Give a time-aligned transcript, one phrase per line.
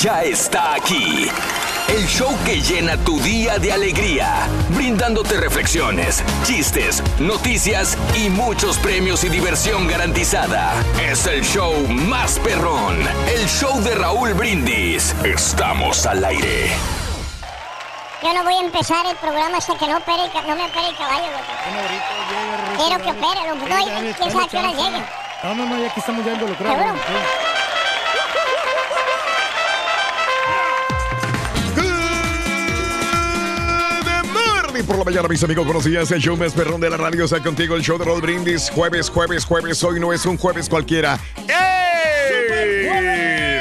[0.00, 1.28] Ya está aquí.
[1.88, 9.24] El show que llena tu día de alegría, brindándote reflexiones, chistes, noticias y muchos premios
[9.24, 10.72] y diversión garantizada.
[11.02, 12.96] Es el show más perrón,
[13.28, 15.14] el show de Raúl Brindis.
[15.24, 16.70] Estamos al aire.
[18.22, 20.88] Yo no voy a empezar el programa hasta que no, opere el no me opere
[20.88, 22.86] el caballo, loco.
[22.86, 23.68] Quiero que opere, loco.
[23.68, 25.02] No, y- quién sabe qué hora llegue.
[25.42, 26.78] No, no, no, ya aquí estamos ya involucrados.
[26.78, 27.49] ¿Seguro?
[34.86, 35.84] Por la mañana, mis amigos.
[35.84, 36.10] Días.
[36.10, 37.76] El show más perrón de la radio está contigo.
[37.76, 38.70] El show de Roll Brindis.
[38.70, 39.82] Jueves, jueves, jueves.
[39.84, 41.18] Hoy no es un jueves cualquiera.
[41.36, 41.70] ¡Ey!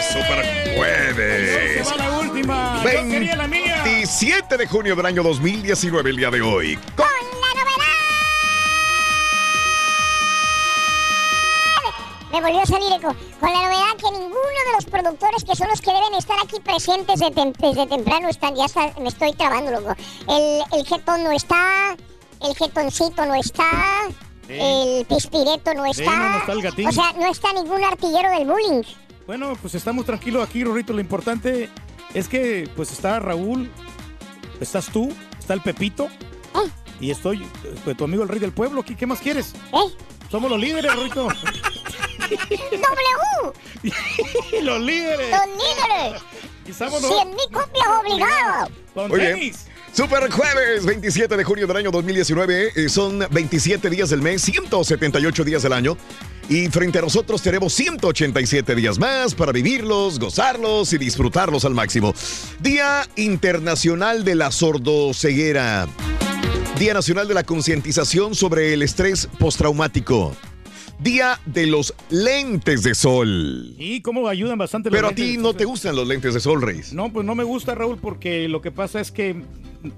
[0.02, 1.88] Super jueves.
[3.50, 3.82] Mía.
[3.84, 6.78] 27 de junio del año 2019, el día de hoy.
[6.96, 7.19] Con
[12.32, 13.16] Me volvió a salir eco.
[13.40, 16.60] Con la novedad que ninguno de los productores que son los que deben estar aquí
[16.64, 18.56] presentes tem- desde temprano están.
[18.56, 19.96] Ya está, me estoy trabando, loco.
[20.28, 21.96] El, el jetón no está.
[22.42, 23.66] El jetoncito no está.
[24.48, 26.16] El pispireto no Sí, está.
[26.18, 26.88] no, no está el gatín.
[26.88, 28.84] O sea, no está ningún artillero del bullying.
[29.28, 30.94] Bueno, pues estamos tranquilos aquí, Rorrito.
[30.94, 31.70] Lo importante
[32.14, 33.72] es que pues está Raúl,
[34.60, 36.70] estás tú, está el Pepito ¿Eh?
[37.00, 37.46] y estoy
[37.84, 38.82] pues, tu amigo el rey del pueblo.
[38.82, 38.96] aquí.
[38.96, 39.54] ¿Qué más quieres?
[39.72, 39.94] ¿Eh?
[40.32, 41.28] Somos los líderes, Rorrito.
[42.30, 43.54] ¡W!
[44.64, 45.32] los líderes.
[45.32, 46.22] ¡Los líderes!
[46.66, 47.12] Y vámonos.
[47.12, 48.70] ¡Cien mil copias obligados!
[48.94, 49.34] Con Muy bien.
[49.36, 49.66] tenis.
[49.92, 52.72] Super jueves, 27 de junio del año 2019.
[52.76, 55.98] eh, son 27 días del mes, 178 días del año.
[56.48, 62.14] Y frente a nosotros tenemos 187 días más para vivirlos, gozarlos y disfrutarlos al máximo.
[62.60, 65.88] Día Internacional de la Sordoceguera.
[66.78, 70.36] Día Nacional de la Concientización sobre el Estrés Postraumático.
[71.00, 73.74] Día de los Lentes de Sol.
[73.78, 76.62] Y cómo ayudan bastante los Pero a ti no te gustan los lentes de sol,
[76.62, 76.92] Reis.
[76.94, 79.44] No, pues no me gusta, Raúl, porque lo que pasa es que...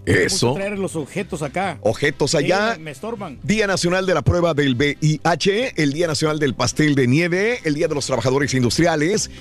[0.06, 0.54] Eso.
[0.54, 1.80] traer los objetos acá.
[1.82, 2.78] Objetos Sí, allá.
[2.80, 3.40] me estorban.
[3.42, 7.74] Día Nacional de la Prueba del VIH, el Día Nacional del Pastel de Nieve, el
[7.74, 9.32] Día de los Trabajadores Industriales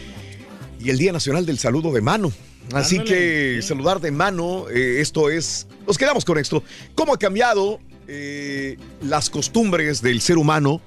[0.82, 2.32] y el Día Nacional del Saludo de Mano.
[2.72, 3.68] Así que sí.
[3.68, 6.62] saludar de mano, eh, esto es, nos quedamos con esto.
[6.94, 10.80] ¿Cómo ha cambiado eh, las costumbres del ser humano?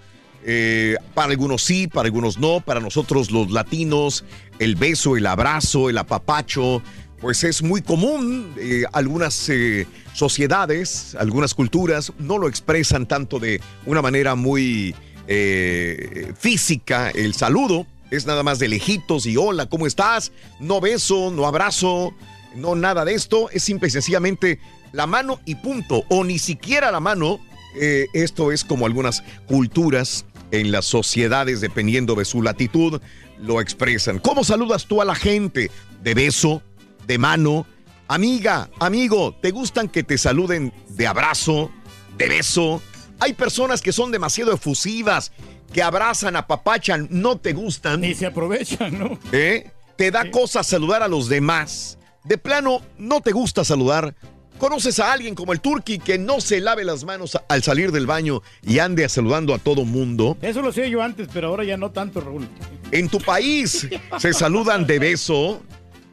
[0.46, 4.26] Eh, para algunos sí, para algunos no, para nosotros los latinos,
[4.60, 6.82] el beso, el abrazo, el apapacho,
[7.22, 8.54] pues es muy común.
[8.58, 14.96] Eh, algunas eh, sociedades, algunas culturas no lo expresan tanto de una manera muy
[16.38, 17.10] física.
[17.10, 20.34] El saludo es nada más de lejitos y hola, ¿cómo estás?
[20.60, 22.14] No beso, no abrazo,
[22.58, 23.50] no nada de esto.
[23.52, 24.60] Es simple y sencillamente
[24.92, 26.04] la mano y punto.
[26.10, 27.40] O ni siquiera la mano.
[28.14, 33.02] Esto es como algunas culturas en las sociedades, dependiendo de su latitud,
[33.40, 34.20] lo expresan.
[34.20, 35.72] ¿Cómo saludas tú a la gente?
[36.04, 36.62] ¿De beso?
[37.08, 37.66] ¿De mano?
[38.08, 41.72] Amiga, amigo, ¿te gustan que te saluden de abrazo?
[42.18, 42.84] ¿De beso?
[43.20, 45.32] Hay personas que son demasiado efusivas,
[45.74, 48.04] que abrazan, apapachan, no te gustan.
[48.04, 49.18] Y se aprovechan, ¿no?
[49.32, 49.72] ¿Eh?
[49.96, 51.98] Te da cosa saludar a los demás.
[52.26, 54.14] De plano, no te gusta saludar.
[54.64, 58.08] ¿Conoces a alguien como el Turqui que no se lave las manos al salir del
[58.08, 60.38] baño y ande saludando a todo mundo?
[60.42, 62.48] Eso lo hacía yo antes, pero ahora ya no tanto, Raúl.
[62.90, 63.90] En tu país
[64.20, 65.62] se saludan de beso.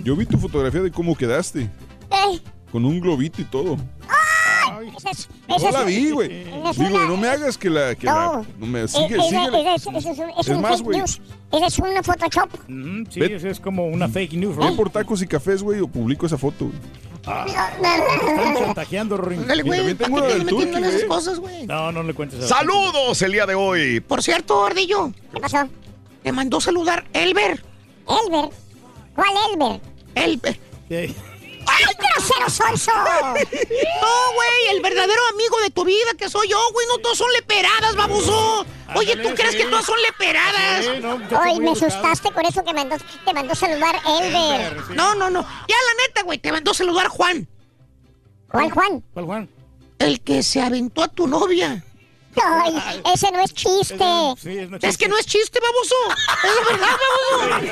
[0.06, 1.70] Yo vi tu fotografía de cómo quedaste.
[2.10, 2.42] Ey,
[2.76, 3.78] Con un globito y todo.
[4.70, 6.42] Ay, esa es- No esa la es- vi, güey.
[6.42, 7.96] esa es Digo, una- no me hagas que la.
[7.96, 8.14] Que No.
[8.14, 9.62] la no me, eh, sigue, esa- sigue.
[9.62, 10.98] esa es- esa es un- es Es un más, fake güey.
[10.98, 11.22] news.
[11.54, 12.54] Esa es una Photoshop.
[12.54, 14.76] Ujú, sí, Ve- eso es como una fake news, Raúl.
[14.76, 16.66] por tacos y cafés, güey, o publico esa foto.
[16.66, 16.78] güey.
[17.24, 21.08] Están chantajeando, tengo una del Turqui, güey.
[21.08, 21.66] cosas, güey.
[21.66, 24.02] No, no le cuentes a Saludos el día de hoy.
[24.02, 25.60] Por cierto, Ardillo, ¿Qué pasó?
[26.24, 27.64] te mandó saludar Elber.
[28.06, 28.50] Elber.
[29.16, 29.82] ¿Cuál Elber?
[30.16, 30.60] Elber.
[30.90, 31.16] Sí.
[31.68, 32.92] ¡Ay, grosero sonso!
[32.96, 36.86] No, güey, el verdadero amigo de tu vida que soy yo, güey.
[36.88, 38.66] No todos son leperadas, baboso.
[38.96, 39.58] Oye, ¿tú crees sí.
[39.58, 40.86] que todas son leperadas?
[40.86, 41.88] Sí, no, Ay, muy me educado.
[41.88, 42.96] asustaste con eso que mandó,
[43.26, 44.62] te mandó saludar Elber.
[44.62, 44.94] Elber, sí.
[44.96, 45.42] No, no, no.
[45.42, 47.48] Ya la neta, güey, te mandó saludar Juan.
[48.50, 49.04] ¿Cuál Juan?
[49.14, 49.50] ¿Cuál, Juan?
[50.00, 51.84] El que se aventó a tu novia.
[52.44, 53.96] Ay, ese no es chiste.
[53.96, 55.96] Ese- sí, es, una Es que no es chiste, baboso.
[56.44, 56.98] Es verdad,
[57.40, 57.70] baboso.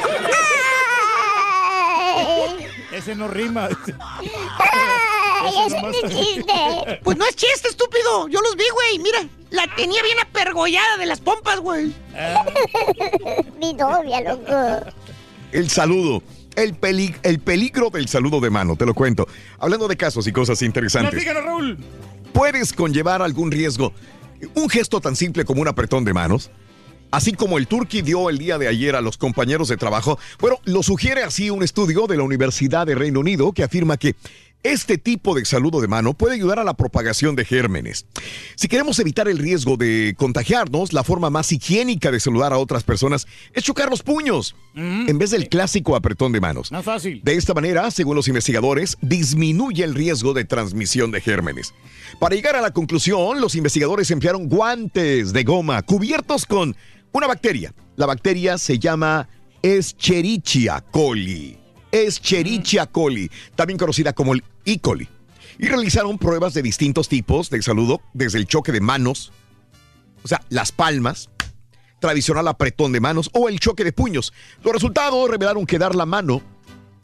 [2.93, 3.67] Ese no rima.
[4.59, 6.99] ay, ese no es chiste.
[7.03, 8.27] Pues no es chiste, estúpido.
[8.27, 8.99] Yo los vi, güey.
[8.99, 11.93] Mira, la tenía bien apergollada de las pompas, güey.
[13.59, 14.91] Mi novia, loco.
[15.51, 16.21] El saludo.
[16.55, 19.27] El, peli- el peligro del saludo de mano, te lo cuento.
[19.59, 21.11] Hablando de casos y cosas interesantes.
[21.11, 21.77] Platícanos, Raúl.
[22.31, 23.91] puedes conllevar algún riesgo.
[24.53, 26.51] Un gesto tan simple como un apretón de manos,
[27.13, 30.57] así como el Turqui dio el día de ayer a los compañeros de trabajo, bueno,
[30.65, 34.15] lo sugiere así un estudio de la Universidad de Reino Unido que afirma que
[34.63, 38.05] este tipo de saludo de mano puede ayudar a la propagación de gérmenes.
[38.55, 42.83] Si queremos evitar el riesgo de contagiarnos, la forma más higiénica de saludar a otras
[42.83, 46.71] personas es chocar los puños en vez del clásico apretón de manos.
[46.71, 47.21] Más fácil.
[47.23, 51.73] De esta manera, según los investigadores, disminuye el riesgo de transmisión de gérmenes.
[52.19, 56.75] Para llegar a la conclusión, los investigadores emplearon guantes de goma cubiertos con
[57.13, 57.73] una bacteria.
[57.95, 59.29] La bacteria se llama
[59.61, 61.57] Escherichia coli.
[61.91, 64.79] Escherichia coli, también conocida como el E.
[64.79, 65.07] coli.
[65.59, 69.31] Y realizaron pruebas de distintos tipos de saludo, desde el choque de manos,
[70.23, 71.29] o sea, las palmas,
[71.99, 74.33] tradicional apretón de manos o el choque de puños.
[74.63, 76.41] Los resultados revelaron que dar la mano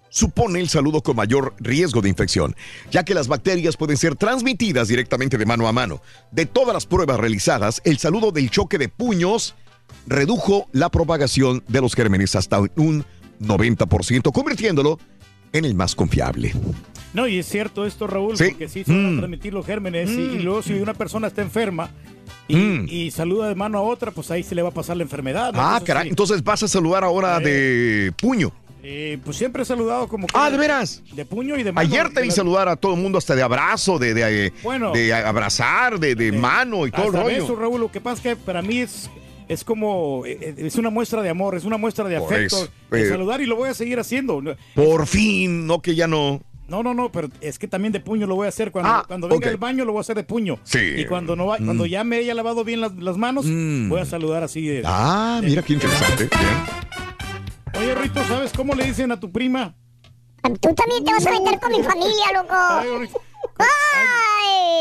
[0.09, 2.55] supone el saludo con mayor riesgo de infección,
[2.91, 6.01] ya que las bacterias pueden ser transmitidas directamente de mano a mano.
[6.31, 9.55] De todas las pruebas realizadas, el saludo del choque de puños
[10.07, 13.05] redujo la propagación de los gérmenes hasta un
[13.41, 14.99] 90%, convirtiéndolo
[15.53, 16.53] en el más confiable.
[17.13, 18.45] No, y es cierto esto, Raúl, Sí.
[18.49, 19.17] porque sí se van Mm.
[19.17, 20.09] a transmitir los gérmenes.
[20.11, 21.89] Y, y luego, si una persona está enferma
[22.47, 22.85] y, Mm.
[22.87, 25.53] y saluda de mano a otra, pues ahí se le va a pasar la enfermedad.
[25.53, 25.59] ¿no?
[25.59, 28.51] Ah, caray, sí, entonces vas a saludar ahora de puño.
[28.83, 30.33] eh, pues siempre he saludado como que.
[30.37, 31.01] Ah, ¿de veras?
[31.13, 31.85] De puño y de mano.
[31.87, 34.91] Ayer te vi saludar a todo el mundo hasta de abrazo, de, de, Bueno.
[34.93, 37.25] de abrazar, de, de mano y todo el rollo.
[37.25, 37.81] beso, Raúl.
[37.81, 39.09] Lo que pasa es que para mí es.
[39.49, 42.69] Es como, eh, es una muestra de amor, es una muestra de Por afecto, eso,
[42.91, 43.09] de eh.
[43.09, 44.41] saludar y lo voy a seguir haciendo.
[44.41, 46.41] No, Por fin, no que ya no.
[46.67, 48.71] No, no, no, pero es que también de puño lo voy a hacer.
[48.71, 49.51] Cuando, Ah, cuando venga ok.
[49.53, 50.59] al baño lo voy a hacer de puño.
[50.63, 50.77] Sí.
[50.97, 53.89] Y cuando no va, cuando ya me haya lavado bien las, las manos, Mm.
[53.89, 54.83] voy a saludar así de.
[54.85, 56.29] Ah, mira qué interesante.
[56.29, 57.83] Bien.
[57.83, 59.75] Oye, Rito, ¿sabes cómo le dicen a tu prima?
[60.61, 62.99] Tú también te vas a meter con mi familia, Ay, loco.
[62.99, 63.21] Rito,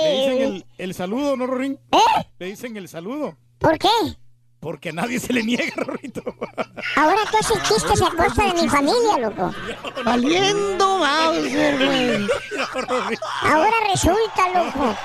[0.05, 0.43] Le dicen ¡Ay!
[0.43, 1.79] el, el saludo, ¿no, Rorín?
[1.91, 2.27] ¿Eh?
[2.39, 3.37] Le dicen el saludo.
[3.59, 3.89] ¿Por qué?
[4.61, 6.23] Porque a nadie se le niega, Rorrito.
[6.97, 9.55] Ahora tú haces chistes a costa de mi familia, loco.
[10.05, 12.29] Valiendo Bowser, güey.
[13.43, 14.97] Ahora resulta, loco.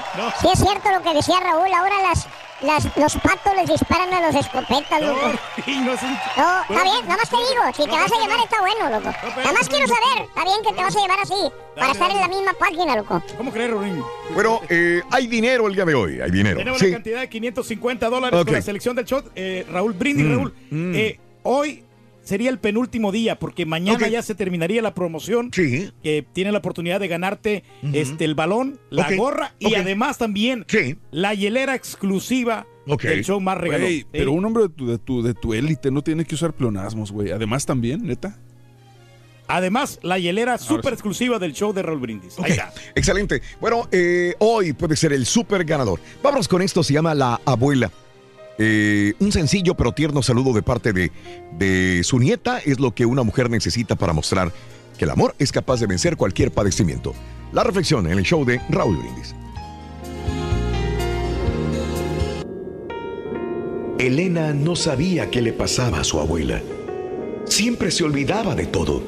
[0.42, 1.72] Sí es cierto lo que decía Raúl.
[1.72, 2.28] Ahora las,
[2.64, 5.20] las, los patos les disparan a los escopetas, loco.
[5.68, 9.16] No está bien, nada más te digo, si te vas a llevar está bueno, loco.
[9.38, 12.18] Nada más quiero saber, está bien que te vas a llevar así, para estar en
[12.18, 13.22] la misma página, loco.
[13.38, 14.02] ¿Cómo crees, Rorín?
[14.34, 16.58] Bueno, eh, hay dinero el día de hoy, hay dinero.
[16.58, 16.88] Tenemos Sí.
[16.88, 18.46] la cantidad de 550 dólares Ok.
[18.48, 19.32] con la selección del shot.
[19.36, 20.54] Eh, Raúl, Brindis, Mm, Raúl.
[20.72, 20.96] mm.
[20.96, 21.84] eh, hoy
[22.24, 25.52] sería el penúltimo día porque mañana ya se terminaría la promoción.
[25.54, 25.92] Sí.
[26.02, 27.64] Que tiene la oportunidad de ganarte
[27.94, 30.98] este, el balón, la gorra y además también Sí.
[31.12, 33.04] la hielera exclusiva Ok.
[33.04, 33.88] del show más regalón.
[33.88, 36.54] Güey, pero un hombre de tu, de tu, de tu élite no tiene que usar
[36.54, 37.32] pleonasmos, güey.
[37.32, 38.38] Además también, neta.
[39.48, 42.40] Además, la hielera súper exclusiva del show de Raúl Brindis.
[42.40, 42.74] Ahí está.
[42.96, 43.42] Excelente.
[43.60, 46.00] Bueno, eh, hoy puede ser el super ganador.
[46.24, 47.92] Vámonos con esto, se llama La Abuela.
[48.60, 51.12] Eh, un sencillo pero tierno saludo de parte de,
[51.58, 54.52] de su nieta es lo que una mujer necesita para mostrar
[54.98, 57.14] que el amor es capaz de vencer cualquier padecimiento.
[57.52, 59.36] La reflexión en el show de Raúl Brindis.
[64.00, 66.62] Elena no sabía qué le pasaba a su abuela.
[67.46, 69.02] Siempre se olvidaba de todo.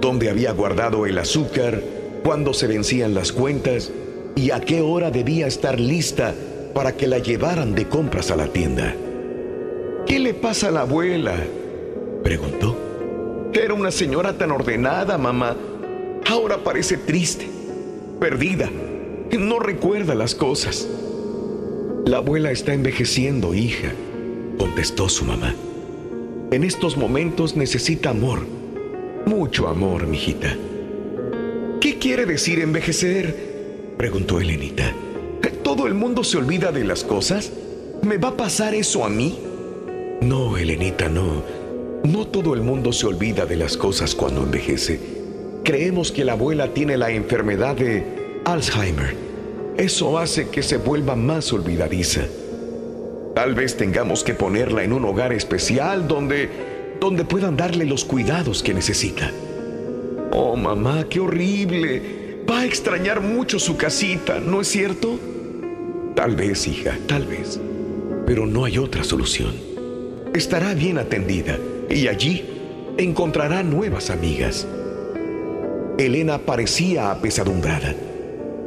[0.00, 1.82] Dónde había guardado el azúcar,
[2.24, 3.92] cuándo se vencían las cuentas
[4.34, 6.34] y a qué hora debía estar lista
[6.74, 8.94] para que la llevaran de compras a la tienda.
[10.06, 11.36] ¿Qué le pasa a la abuela?
[12.22, 12.76] preguntó.
[13.52, 15.56] Era una señora tan ordenada, mamá.
[16.26, 17.48] Ahora parece triste,
[18.20, 18.70] perdida.
[19.38, 20.88] No recuerda las cosas.
[22.06, 23.92] La abuela está envejeciendo, hija,
[24.58, 25.54] contestó su mamá.
[26.50, 28.46] En estos momentos necesita amor.
[29.26, 30.56] Mucho amor, mijita.
[31.80, 33.94] ¿Qué quiere decir envejecer?
[33.98, 34.94] preguntó Elenita.
[35.62, 37.52] ¿Todo el mundo se olvida de las cosas?
[38.02, 39.38] ¿Me va a pasar eso a mí?
[40.22, 41.42] No, Elenita, no.
[42.04, 44.98] No todo el mundo se olvida de las cosas cuando envejece.
[45.64, 49.14] Creemos que la abuela tiene la enfermedad de Alzheimer.
[49.76, 52.22] Eso hace que se vuelva más olvidadiza.
[53.34, 56.48] Tal vez tengamos que ponerla en un hogar especial donde,
[57.00, 59.30] donde puedan darle los cuidados que necesita.
[60.32, 62.27] Oh, mamá, qué horrible.
[62.50, 65.18] Va a extrañar mucho su casita, ¿no es cierto?
[66.14, 67.60] Tal vez, hija, tal vez.
[68.26, 69.54] Pero no hay otra solución.
[70.34, 71.58] Estará bien atendida
[71.90, 72.44] y allí
[72.96, 74.66] encontrará nuevas amigas.
[75.98, 77.94] Elena parecía apesadumbrada.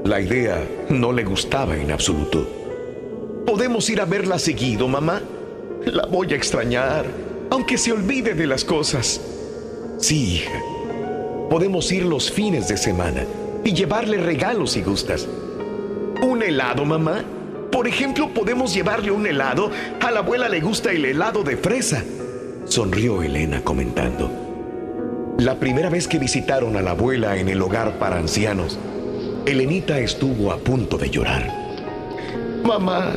[0.04, 2.48] La idea no le gustaba en absoluto.
[3.48, 5.24] ¿Podemos ir a verla seguido, mamá?
[5.86, 7.06] La voy a extrañar,
[7.50, 9.20] aunque se olvide de las cosas.
[9.98, 10.62] Sí, hija.
[11.50, 13.26] Podemos ir los fines de semana
[13.64, 15.28] y llevarle regalos si gustas.
[16.22, 17.24] ¿Un helado, mamá?
[17.72, 19.72] Por ejemplo, podemos llevarle un helado.
[20.02, 22.04] A la abuela le gusta el helado de fresa.
[22.66, 24.30] Sonrió Elena comentando.
[25.40, 28.78] La primera vez que visitaron a la abuela en el hogar para ancianos,
[29.46, 31.50] Elenita estuvo a punto de llorar.
[32.64, 33.16] Mamá,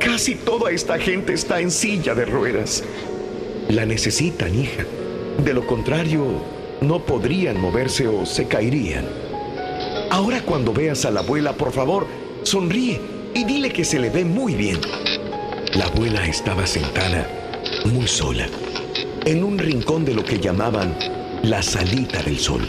[0.00, 2.82] casi toda esta gente está en silla de ruedas.
[3.68, 4.84] La necesitan, hija.
[5.44, 6.24] De lo contrario,
[6.80, 9.25] no podrían moverse o se caerían.
[10.10, 12.06] Ahora cuando veas a la abuela, por favor,
[12.42, 13.00] sonríe
[13.34, 14.80] y dile que se le ve muy bien.
[15.74, 17.28] La abuela estaba sentada,
[17.84, 18.46] muy sola,
[19.24, 20.96] en un rincón de lo que llamaban
[21.42, 22.62] la salita del sol.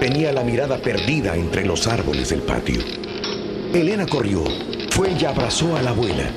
[0.00, 2.80] Tenía la mirada perdida entre los árboles del patio.
[3.72, 4.42] Elena corrió,
[4.90, 6.30] fue y abrazó a la abuela.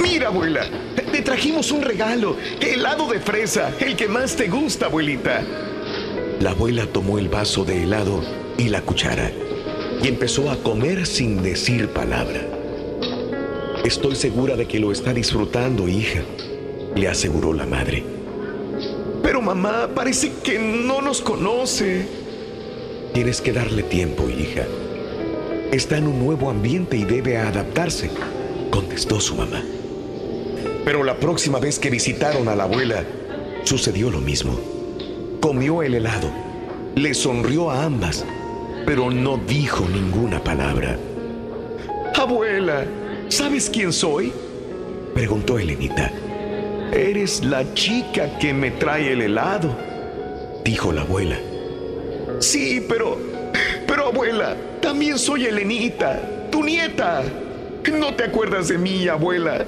[0.00, 0.62] Mira, abuela,
[1.12, 5.42] te trajimos un regalo, helado de fresa, el que más te gusta, abuelita.
[6.40, 9.32] La abuela tomó el vaso de helado y la cuchara
[10.02, 12.42] y empezó a comer sin decir palabra.
[13.84, 16.20] Estoy segura de que lo está disfrutando, hija,
[16.94, 18.04] le aseguró la madre.
[19.22, 22.06] Pero mamá, parece que no nos conoce.
[23.14, 24.66] Tienes que darle tiempo, hija.
[25.72, 28.10] Está en un nuevo ambiente y debe adaptarse,
[28.70, 29.62] contestó su mamá.
[30.84, 33.04] Pero la próxima vez que visitaron a la abuela,
[33.64, 34.60] sucedió lo mismo.
[35.40, 36.30] Comió el helado,
[36.94, 38.26] le sonrió a ambas,
[38.86, 40.98] pero no dijo ninguna palabra.
[42.14, 42.84] Abuela,
[43.28, 44.32] ¿sabes quién soy?
[45.14, 46.10] Preguntó Elenita.
[46.92, 49.74] Eres la chica que me trae el helado,
[50.64, 51.38] dijo la abuela.
[52.40, 53.18] Sí, pero...
[53.86, 57.22] Pero abuela, también soy Elenita, tu nieta.
[57.92, 59.64] ¿No te acuerdas de mí, abuela?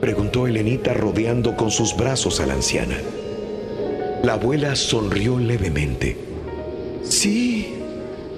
[0.00, 2.96] Preguntó Elenita rodeando con sus brazos a la anciana.
[4.22, 6.16] La abuela sonrió levemente.
[7.02, 7.79] Sí,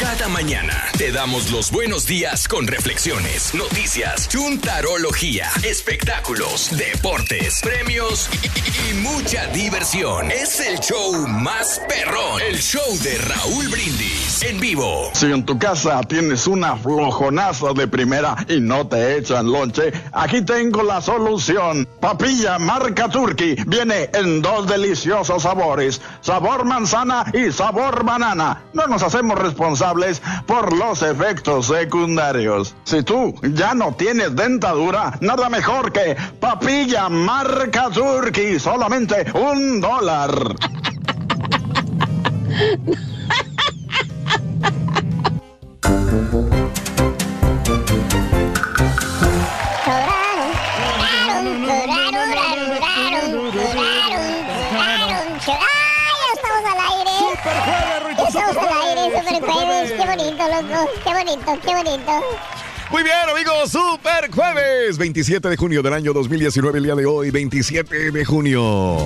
[0.00, 8.46] cada mañana te damos los buenos días con reflexiones, noticias, chuntarología, espectáculos, deportes, premios y,
[8.90, 10.30] y mucha diversión.
[10.30, 15.10] Es el show más perrón, el show de Raúl Brindis en vivo.
[15.12, 20.42] Si en tu casa tienes una flojonaza de primera y no te echan lonche, aquí
[20.42, 21.88] tengo la solución.
[22.00, 28.64] Papilla marca Turkey viene en dos deliciosos sabores, sabor manzana y sabor banana.
[28.72, 32.74] No nos hacemos responsables por los efectos secundarios.
[32.84, 40.30] Si tú ya no tienes dentadura, nada mejor que papilla marca Turkey, solamente un dólar.
[59.40, 59.92] super jueves.
[59.92, 60.90] ¡Qué bonito, loco!
[61.04, 62.12] ¡Qué bonito, qué bonito!
[62.90, 67.30] Muy bien, amigos, super jueves, 27 de junio del año 2019, el día de hoy,
[67.30, 68.96] 27 de junio.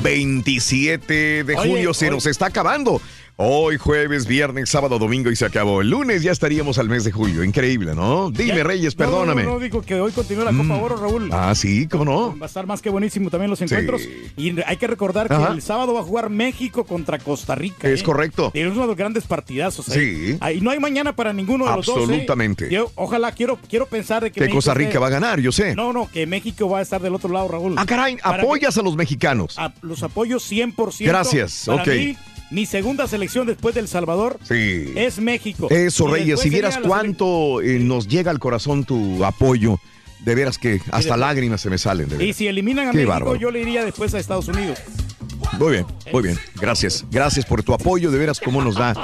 [0.00, 2.14] 27 de Oye, junio se oye.
[2.14, 3.00] nos está acabando.
[3.38, 5.80] Hoy jueves, viernes, sábado, domingo y se acabó.
[5.80, 7.42] El lunes ya estaríamos al mes de julio.
[7.42, 8.30] Increíble, ¿no?
[8.30, 9.42] Dime, Ya- Reyes, no, perdóname.
[9.44, 11.30] No, no, digo que hoy continúa la Copa Oro, Raúl.
[11.32, 12.38] Ah, sí, ¿cómo no?
[12.38, 14.02] Va a estar más que buenísimo también los encuentros.
[14.36, 17.88] Y hay que recordar que el sábado va a jugar México contra Costa Rica.
[17.88, 18.04] Es ¿eh?
[18.04, 18.52] correcto.
[18.54, 19.88] Y es uno de los grandes partidazos.
[19.88, 19.92] ¿eh?
[20.32, 20.36] Sí.
[20.40, 21.96] Ahí no hay mañana para ninguno de los dos.
[21.96, 22.00] ¿eh?
[22.02, 22.68] Absolutamente.
[22.70, 25.40] Yo, ojalá, quiero, quiero pensar de que, Que México Costa Rica esté- va a ganar,
[25.40, 25.74] yo sé.
[25.74, 27.74] No, no, que México va a estar del otro lado, Raúl.
[27.78, 29.58] Ah, caray, Para apoyas a los mexicanos.
[29.58, 31.08] a- los apoyos 100%.
[31.08, 31.88] Gracias, Para ok.
[31.88, 32.16] mí,
[32.52, 34.92] mi segunda selección después del Salvador Sí.
[34.94, 35.68] es México.
[35.70, 39.80] Eso, Y Reyes, si vieras cuánto eh, nos llega al corazón tu apoyo,
[40.20, 42.08] de veras que hasta después- lágrimas se me salen.
[42.08, 43.36] De Y si eliminan a Qué México, bárbaro.
[43.36, 44.78] yo le iría después a Estados Unidos.
[45.58, 46.38] Muy bien, muy bien.
[46.60, 47.04] Gracias.
[47.10, 48.94] Gracias por tu apoyo, de veras cómo nos da.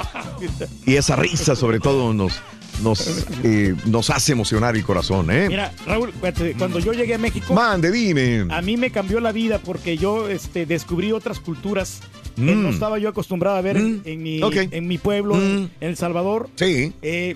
[0.85, 2.33] Y esa risa, sobre todo, nos,
[2.81, 5.47] nos, eh, nos hace emocionar el corazón, ¿eh?
[5.49, 8.45] Mira, Raúl, cuando- cuando yo llegué a México, Mande, dime.
[8.49, 11.99] a mí me cambió la vida porque yo este, descubrí otras culturas
[12.39, 12.63] que Mm.
[12.63, 14.01] no estaba yo acostumbrado a ver en- Mm.
[14.05, 15.69] en, mi, en mi pueblo, en, Mm.
[15.81, 16.49] en El Salvador.
[16.55, 16.93] Sí.
[17.01, 17.35] Eh,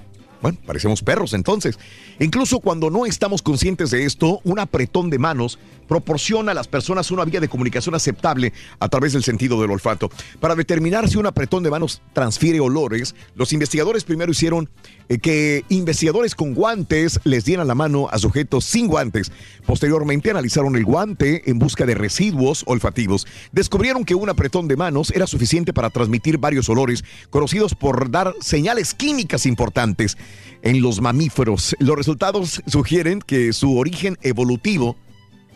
[0.45, 1.79] Bueno, parecemos perros entonces.
[2.19, 7.11] Incluso cuando no estamos conscientes de esto, un apretón de manos proporciona a las personas
[7.11, 10.09] una vía de comunicación aceptable a través del sentido del olfato.
[10.39, 14.69] Para determinar si un apretón de manos transfiere olores, los investigadores primero hicieron
[15.09, 19.31] eh, que investigadores con guantes les dieran la mano a sujetos sin guantes.
[19.65, 23.27] Posteriormente analizaron el guante en busca de residuos olfativos.
[23.51, 28.33] Descubrieron que un apretón de manos era suficiente para transmitir varios olores conocidos por dar
[28.41, 30.17] señales químicas importantes
[30.61, 31.75] en los mamíferos.
[31.79, 34.97] Los resultados sugieren que su origen evolutivo,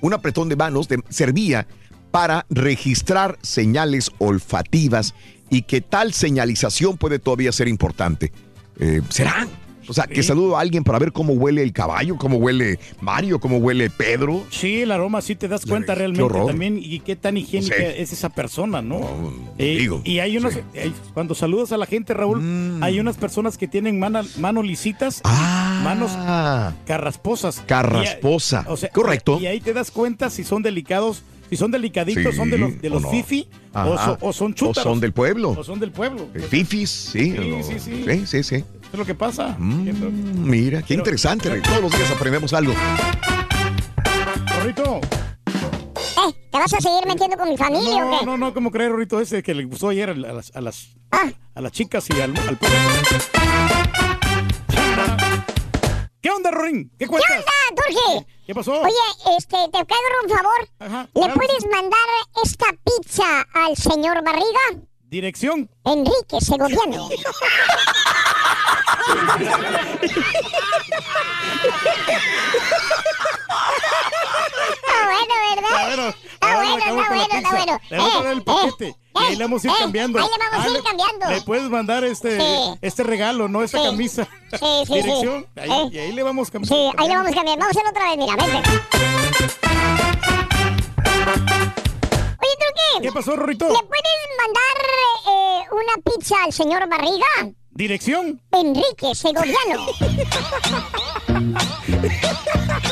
[0.02, 1.68] un apretón de manos, de- servía
[2.12, 5.14] para registrar señales olfativas
[5.50, 8.32] y que tal señalización puede todavía ser importante.
[8.80, 9.48] Eh, ¿Será?
[9.90, 13.40] O sea, que saludo a alguien para ver cómo huele el caballo, cómo huele Mario,
[13.40, 14.44] cómo huele Pedro.
[14.52, 17.84] Sí, el aroma sí te das cuenta realmente también y qué tan higiénica Sí.
[17.98, 19.02] es esa persona, ¿no?
[19.58, 22.84] Eh, digo, y hay unos, hay- cuando saludas a la gente, Raúl, Mm.
[22.84, 25.22] hay unas personas que tienen manos lisitas,
[25.84, 26.12] manos
[26.86, 27.62] carrasposas.
[27.66, 28.66] Carrasposa.
[28.68, 29.40] Y, o sea, Correcto.
[29.40, 32.82] Y ahí te das cuenta si son delicados, si son delicaditos, Sí, son de los,
[32.82, 33.10] de o los no.
[33.12, 34.84] fifi o, so- o son O chútaros.
[34.84, 35.52] son del pueblo.
[35.58, 36.28] O son del pueblo.
[36.36, 37.32] Eh, Fifis, sí.
[37.32, 37.64] Sí, no.
[37.64, 38.04] sí, sí.
[38.06, 38.64] Sí, sí, sí.
[38.92, 39.56] Es lo que pasa.
[39.58, 41.62] Mm, mira, qué interesante.
[41.62, 42.74] Todos los días aprendemos algo.
[44.58, 45.00] Rorrito.
[45.96, 48.26] Eh, ¿te vas a seguir metiendo con mi familia o No, qué?
[48.26, 51.30] no, no, como creer, Rorrito, ese que le gustó ayer a las, a las, Ah.
[51.56, 52.78] a las chicas y al, al pueblo.
[56.22, 56.90] ¿Qué onda, Rorín?
[57.00, 57.32] ¿Qué ¿Qué cuentas?
[57.38, 58.26] onda, Turki?
[58.46, 58.82] ¿Qué pasó?
[58.82, 58.94] Oye,
[59.38, 61.08] este, te caigo un favor.
[61.14, 62.00] ¿Le claro puedes mandar
[62.44, 64.84] esta pizza al señor Barriga?
[65.06, 65.70] Dirección.
[65.86, 67.10] Enrique Segoviano.
[73.70, 75.88] Está bueno, ¿verdad?
[75.88, 77.50] bueno, Está bueno, está la bueno, está pizza.
[77.52, 77.80] bueno.
[77.90, 78.88] Le vamos a dar el Eh, paquete.
[78.88, 80.20] eh, y ahí le vamos a ir eh, cambiando.
[80.20, 81.30] Ahí le vamos a Ah, ir cambiando.
[81.30, 82.38] Le puedes mandar este,
[82.82, 83.64] este regalo, ¿no?
[83.64, 84.28] Esta camisa.
[84.52, 85.48] Sí, sí, Dirección.
[85.56, 85.60] sí.
[85.62, 85.90] Ahí- Eh.
[85.92, 86.76] Y ahí le vamos cambiando.
[86.92, 87.58] Sí, ahí le vamos a cambiar.
[87.60, 88.70] Vamos a hacerlo otra vez, mira, vente.
[92.42, 93.02] Oye, Turki.
[93.02, 93.68] ¿Qué pasó, Rorrito?
[93.68, 94.78] ¿Le puedes mandar
[95.28, 97.28] eh, una pizza al señor Barriga?
[97.80, 98.42] Dirección.
[98.52, 99.86] Enrique Segoviano.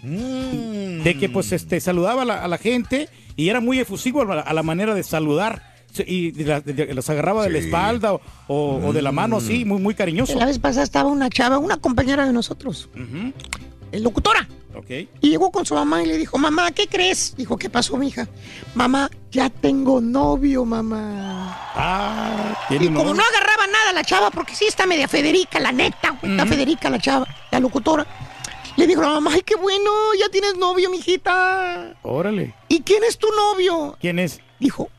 [1.05, 4.25] de que pues este saludaba a la, a la gente y era muy efusivo a
[4.37, 5.75] la, a la manera de saludar
[6.07, 9.37] y la- de- de- los agarraba de la espalda o, o- o de la mano
[9.37, 10.37] así, muy, muy cariñoso.
[10.39, 12.89] La vez pasada estaba una chava, una compañera de nosotros,
[13.93, 14.49] el locutora.
[14.77, 14.91] Ok.
[15.21, 17.37] Y llegó con su mamá y le dijo, mamá, ¿qué crees?
[17.37, 18.27] Dijo, ¿qué pasó, mija?
[18.75, 21.57] Mamá, ya tengo novio, mamá.
[21.77, 23.15] Ah, Y como novio.
[23.15, 26.45] no agarraba nada la chava, porque sí está media Federica, la neta, güey, está.
[26.47, 28.05] Federica la chava, la locutora.
[28.77, 31.97] Le dijo mamá, ay, qué bueno, ya tienes novio, mijita.
[32.03, 32.55] Órale.
[32.69, 33.97] ¿Y quién es tu novio?
[34.01, 34.41] ¿Quién es?
[34.59, 34.91] Dijo,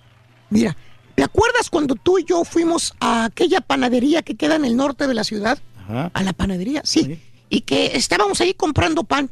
[0.49, 0.77] mira,
[1.15, 5.07] ¿te acuerdas cuando tú y yo fuimos a aquella panadería que queda en el norte
[5.07, 5.59] de la ciudad?
[5.83, 6.09] Ajá.
[6.13, 7.19] A la panadería, sí.
[7.49, 9.29] Y que estábamos ahí comprando pan.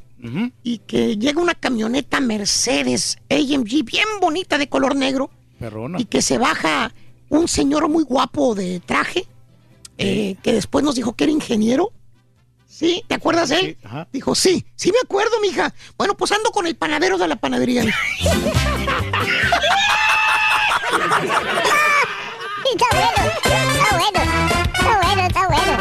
[0.63, 5.29] Y que llega una camioneta Mercedes AMG bien bonita de color negro.
[5.59, 5.99] Perrona.
[5.99, 6.93] Y que se baja
[7.27, 9.27] un señor muy guapo de traje.
[9.97, 11.91] eh, que después nos dijo que era ingeniero.
[12.73, 13.03] ¿Sí?
[13.07, 13.77] ¿Te acuerdas de él?
[13.83, 14.07] Ajá.
[14.11, 15.73] Dijo, sí, sí me acuerdo, mija.
[15.97, 17.83] Bueno, pues ando con el panadero de la panadería.
[22.73, 24.19] Está bueno, está bueno,
[24.73, 25.73] está bueno, está bueno,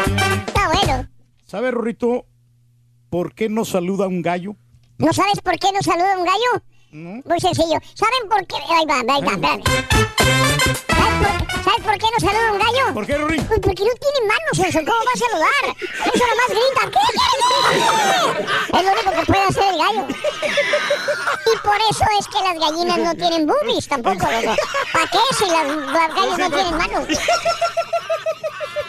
[0.46, 1.08] está bueno.
[1.46, 2.26] ¿Sabe, Rorrito?
[3.12, 4.56] por qué no saluda un gallo?
[4.96, 7.22] ¿No sabes por qué no saluda un gallo?
[7.26, 7.78] Muy sencillo.
[7.92, 8.56] ¿Saben por qué?
[8.56, 9.38] Ahí va, ahí va.
[9.38, 10.61] ¿Sabes por,
[11.22, 12.94] ¿Sabes por qué no saluda un gallo?
[12.94, 13.44] ¿Por qué, Rorín?
[13.46, 14.78] Pues porque no tiene manos eso.
[14.80, 15.64] ¿Cómo va a saludar?
[16.12, 16.82] Eso nomás grita.
[16.90, 17.38] ¿Qué quieres?
[18.68, 20.02] Es lo único que puede hacer el gallo.
[21.46, 24.54] Y por eso es que las gallinas no tienen boobies tampoco, loco.
[24.92, 27.06] ¿Para qué si las, las gallos no tienen manos?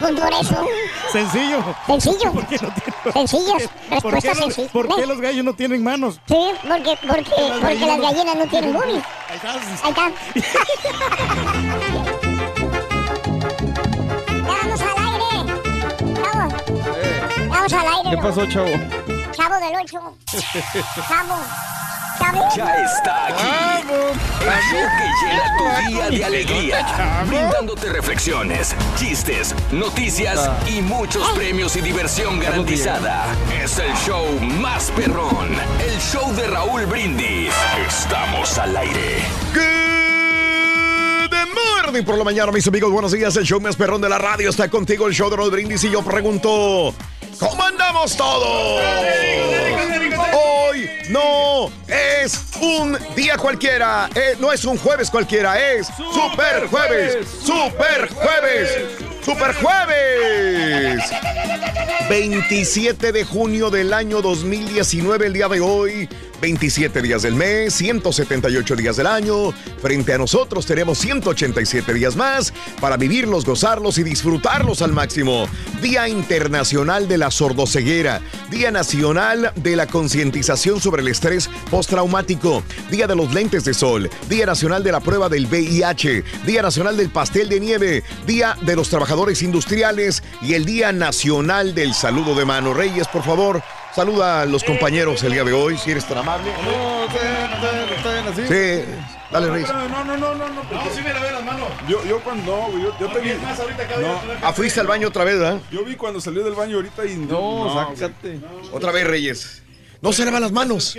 [0.00, 0.66] Pues por eso.
[1.12, 1.62] Sencillo.
[1.86, 2.32] Sencillo.
[2.32, 3.62] ¿Por qué no tiene- Sencillas.
[3.62, 4.68] ¿Por qué, Respuesta sencilla.
[4.72, 6.18] por qué los gallos no tienen manos?
[6.26, 9.04] Sí, porque, porque, porque las gallinas no tienen boobies.
[9.28, 9.52] Ahí está.
[9.52, 10.10] Ahí está.
[17.66, 17.88] Chavo.
[17.88, 18.10] Al aire.
[18.10, 18.68] ¿Qué pasó, chavo?
[19.32, 20.16] Chavo del 8.
[21.08, 21.34] Chavo.
[22.18, 22.48] Chavo.
[22.56, 23.42] Ya está aquí.
[24.40, 27.24] El show que llena tu día de alegría.
[27.26, 33.24] Brindándote reflexiones, chistes, noticias y muchos premios y diversión garantizada.
[33.62, 35.56] Es el show más perrón.
[35.80, 37.52] El show de Raúl Brindis.
[37.86, 39.22] Estamos al aire.
[39.52, 39.93] Good
[41.48, 42.90] morning por la mañana, mis amigos.
[42.92, 43.36] Buenos días.
[43.36, 45.06] El show más perrón de la radio está contigo.
[45.06, 45.84] El show de Rod Brindis.
[45.84, 46.94] Y yo pregunto:
[47.38, 48.80] ¿Cómo andamos todos?
[50.32, 54.08] Hoy no es un día cualquiera.
[54.14, 55.72] eh, no es un jueves cualquiera.
[55.72, 57.26] Es Super Jueves.
[57.44, 58.70] Super Jueves.
[59.24, 61.02] Super Jueves.
[62.08, 66.08] 27 de junio del año 2019, el día de hoy.
[66.44, 69.52] 27 días del mes, 178 días del año.
[69.80, 72.52] Frente a nosotros tenemos 187 días más
[72.82, 75.48] para vivirlos, gozarlos y disfrutarlos al máximo.
[75.80, 78.20] Día Internacional de la Sordoceguera.
[78.50, 82.62] Día Nacional de la Concientización sobre el Estrés Postraumático.
[82.90, 84.10] Día de los Lentes de Sol.
[84.28, 86.24] Día Nacional de la Prueba del VIH.
[86.44, 88.02] Día Nacional del Pastel de Nieve.
[88.26, 90.22] Día de los Trabajadores Industriales.
[90.42, 92.74] Y el Día Nacional del Saludo de Mano.
[92.74, 93.62] Reyes, por favor,
[93.94, 96.50] saluda a los compañeros el día de hoy, si eres tan amable.
[96.64, 98.42] No, está, está bien así.
[98.86, 98.92] Sí,
[99.30, 99.68] dale, Reyes.
[99.68, 100.48] No, no, no, no, no.
[100.48, 101.68] No, sí me lavé las manos.
[101.88, 103.34] Yo, yo cuando yo, yo te vi.
[103.34, 103.86] más, ahorita
[104.42, 105.60] Ah, fuiste al baño otra vez, ¿verdad?
[105.70, 108.40] Yo vi cuando salió del baño ahorita y no, No, sácate.
[108.72, 109.62] Otra vez, Reyes.
[110.02, 110.96] No se lavan las manos.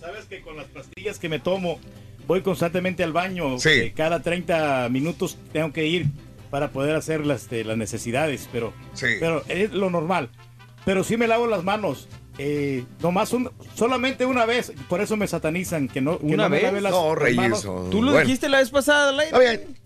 [0.00, 1.80] Sabes que con las pastillas que me tomo,
[2.26, 3.58] voy constantemente al baño.
[3.58, 3.70] Sí.
[3.70, 6.06] que cada 30 minutos tengo que ir
[6.50, 8.72] para poder hacer las, este, las necesidades, pero,
[9.18, 10.28] pero es lo normal.
[10.84, 12.06] Pero sí me lavo las manos.
[12.38, 16.50] Eh, nomás un- solamente una vez, por eso me satanizan que no, que ¿Una no
[16.50, 16.82] me vez?
[16.82, 17.82] las, No, Reyes, no.
[17.90, 18.26] Tú lo Bueno.
[18.26, 19.76] dijiste la vez pasada al bien.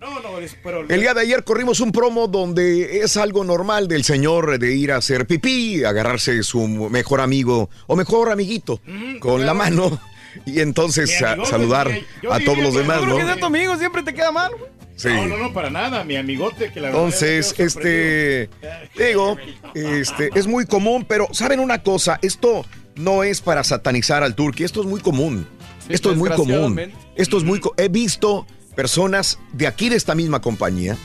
[0.00, 0.28] No, no,
[0.62, 4.74] pero El día de ayer corrimos un promo donde es algo normal del señor de
[4.76, 8.80] ir a hacer pipí, agarrarse su mejor amigo o mejor amiguito
[9.18, 9.98] con la mano
[10.44, 11.90] y entonces amigote, saludar
[12.30, 14.52] a todos los demás, que sea tu amigo siempre te queda mal.
[14.96, 15.08] Sí.
[15.08, 18.48] No, no, no, para nada, mi amigote que la Entonces, este,
[18.96, 19.36] digo,
[19.74, 22.18] este, es muy común, pero ¿saben una cosa?
[22.22, 25.46] Esto no es para satanizar al turqui, esto es muy común.
[25.88, 26.92] Esto es muy común.
[27.16, 30.96] Esto es muy, he visto personas de aquí de esta misma compañía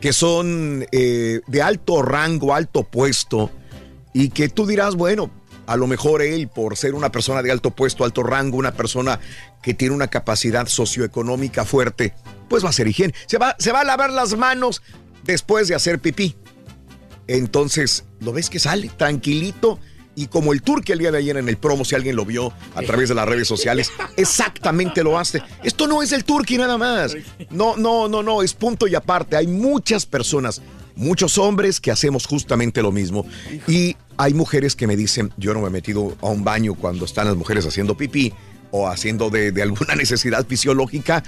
[0.00, 3.50] que son eh, de alto rango, alto puesto,
[4.12, 5.30] y que tú dirás, bueno,
[5.66, 9.20] a lo mejor él, por ser una persona de alto puesto, alto rango, una persona
[9.62, 12.14] que tiene una capacidad socioeconómica fuerte,
[12.48, 13.14] pues va a ser higiene.
[13.26, 14.82] Se va, se va a lavar las manos
[15.24, 16.36] después de hacer pipí.
[17.26, 19.78] Entonces, lo ves que sale tranquilito.
[20.18, 22.24] Y como el tour que el día de ayer en el promo, si alguien lo
[22.24, 25.42] vio a través de las redes sociales, exactamente lo hace.
[25.62, 27.14] Esto no es el turqui nada más.
[27.50, 29.36] No, no, no, no, es punto y aparte.
[29.36, 30.62] Hay muchas personas,
[30.96, 33.24] muchos hombres que hacemos justamente lo mismo.
[33.68, 37.04] Y hay mujeres que me dicen, yo no me he metido a un baño cuando
[37.04, 38.32] están las mujeres haciendo pipí
[38.72, 41.22] o haciendo de, de alguna necesidad fisiológica,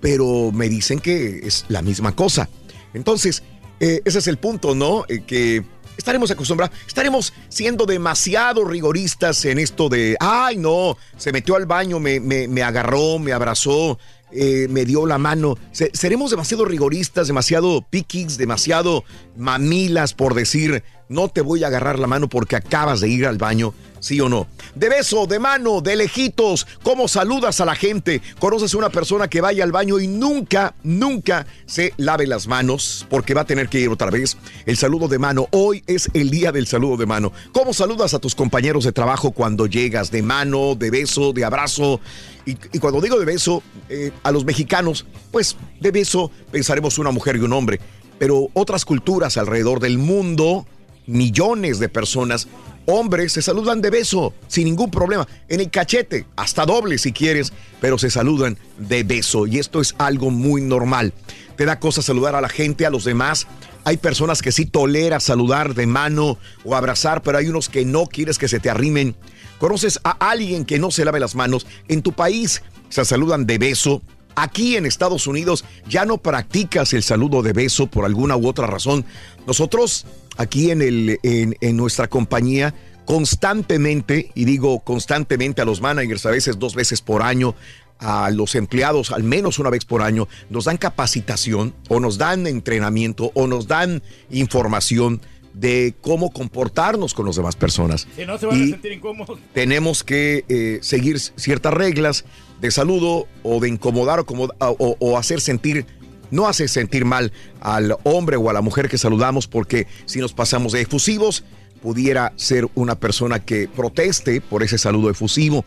[0.00, 2.48] pero me dicen que es la misma cosa.
[2.94, 3.42] Entonces,
[3.80, 5.04] eh, ese es el punto, ¿no?
[5.08, 5.64] Eh, que
[5.96, 12.00] estaremos acostumbrados, estaremos siendo demasiado rigoristas en esto de, ay, no, se metió al baño,
[12.00, 13.98] me, me- me agarró, me abrazó,
[14.34, 15.56] eh, me dio la mano.
[15.72, 19.04] Se- seremos demasiado rigoristas, demasiado piquis, demasiado
[19.36, 23.38] mamilas por decir, no te voy a agarrar la mano porque acabas de ir al
[23.38, 23.74] baño.
[24.00, 24.48] ¿Sí o no?
[24.74, 28.20] De beso, de mano, de lejitos, ¿cómo saludas a la gente?
[28.40, 33.06] ¿Conoces a una persona que vaya al baño y nunca, nunca se lave las manos
[33.08, 34.36] porque va a tener que ir otra vez?
[34.66, 37.32] El saludo de mano, hoy es el día del saludo de mano.
[37.52, 40.10] ¿Cómo saludas a tus compañeros de trabajo cuando llegas?
[40.10, 42.00] De mano, de beso, de abrazo.
[42.44, 47.36] Y, cuando digo de beso, eh, a los mexicanos, pues de beso pensaremos una mujer
[47.36, 47.78] y un hombre.
[48.18, 50.66] Pero otras culturas alrededor del mundo,
[51.06, 52.48] millones de personas,
[52.86, 57.52] hombres, se saludan de beso, sin ningún problema, en el cachete, hasta doble si quieres,
[57.80, 61.12] pero se saludan de beso y esto es algo muy normal.
[61.56, 63.46] Te da cosa saludar a la gente, a los demás,
[63.84, 68.06] hay personas que sí tolera saludar de mano o abrazar, pero hay unos que no
[68.06, 69.16] quieres que se te arrimen.
[69.58, 71.66] ¿Conoces a alguien que no se lave las manos?
[71.88, 74.02] En tu país se saludan de beso.
[74.34, 78.66] Aquí en Estados Unidos ya no practicas el saludo de beso por alguna u otra
[78.66, 79.04] razón.
[79.46, 86.24] Nosotros aquí en, el, en, en nuestra compañía constantemente, y digo constantemente a los managers,
[86.26, 87.54] a veces dos veces por año,
[87.98, 92.46] a los empleados al menos una vez por año, nos dan capacitación o nos dan
[92.46, 95.20] entrenamiento o nos dan información
[95.54, 98.06] de cómo comportarnos con las demás personas.
[98.16, 99.38] Si no se van Y a sentir incómodos.
[99.52, 102.24] tenemos que eh, seguir ciertas reglas
[102.60, 104.24] de saludo o de incomodar o,
[104.58, 105.84] o- o hacer sentir,
[106.32, 110.32] no hacer sentir mal al hombre o a la mujer que saludamos, porque si nos
[110.32, 111.44] pasamos de efusivos,
[111.80, 115.64] pudiera ser una persona que proteste por ese saludo efusivo.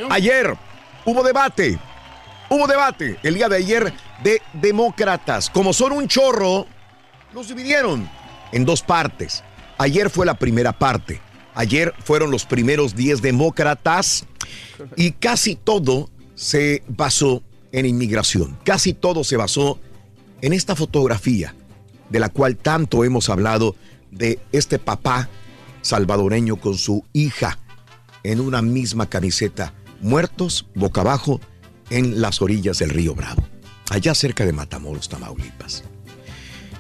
[0.10, 0.56] Ayer
[1.06, 1.80] hubo debate.
[2.50, 5.50] Hubo debate el día de ayer de demócratas.
[5.50, 6.66] Como son un chorro,
[7.34, 8.10] los dividieron
[8.52, 9.44] en dos partes.
[9.78, 11.20] Ayer fue la primera parte.
[11.56, 14.26] Ayer fueron los primeros 10 demócratas
[14.96, 18.58] y casi todo se basó en inmigración.
[18.64, 19.80] Casi todo se basó
[20.42, 21.56] en esta fotografía
[22.10, 23.76] de la cual tanto hemos hablado
[24.12, 25.28] de este papá
[25.82, 27.60] salvadoreño con su hija
[28.28, 31.40] en una misma camiseta, muertos boca abajo
[31.90, 33.48] en las orillas del río Bravo,
[33.90, 35.86] allá cerca de Matamoros, Tamaulipas.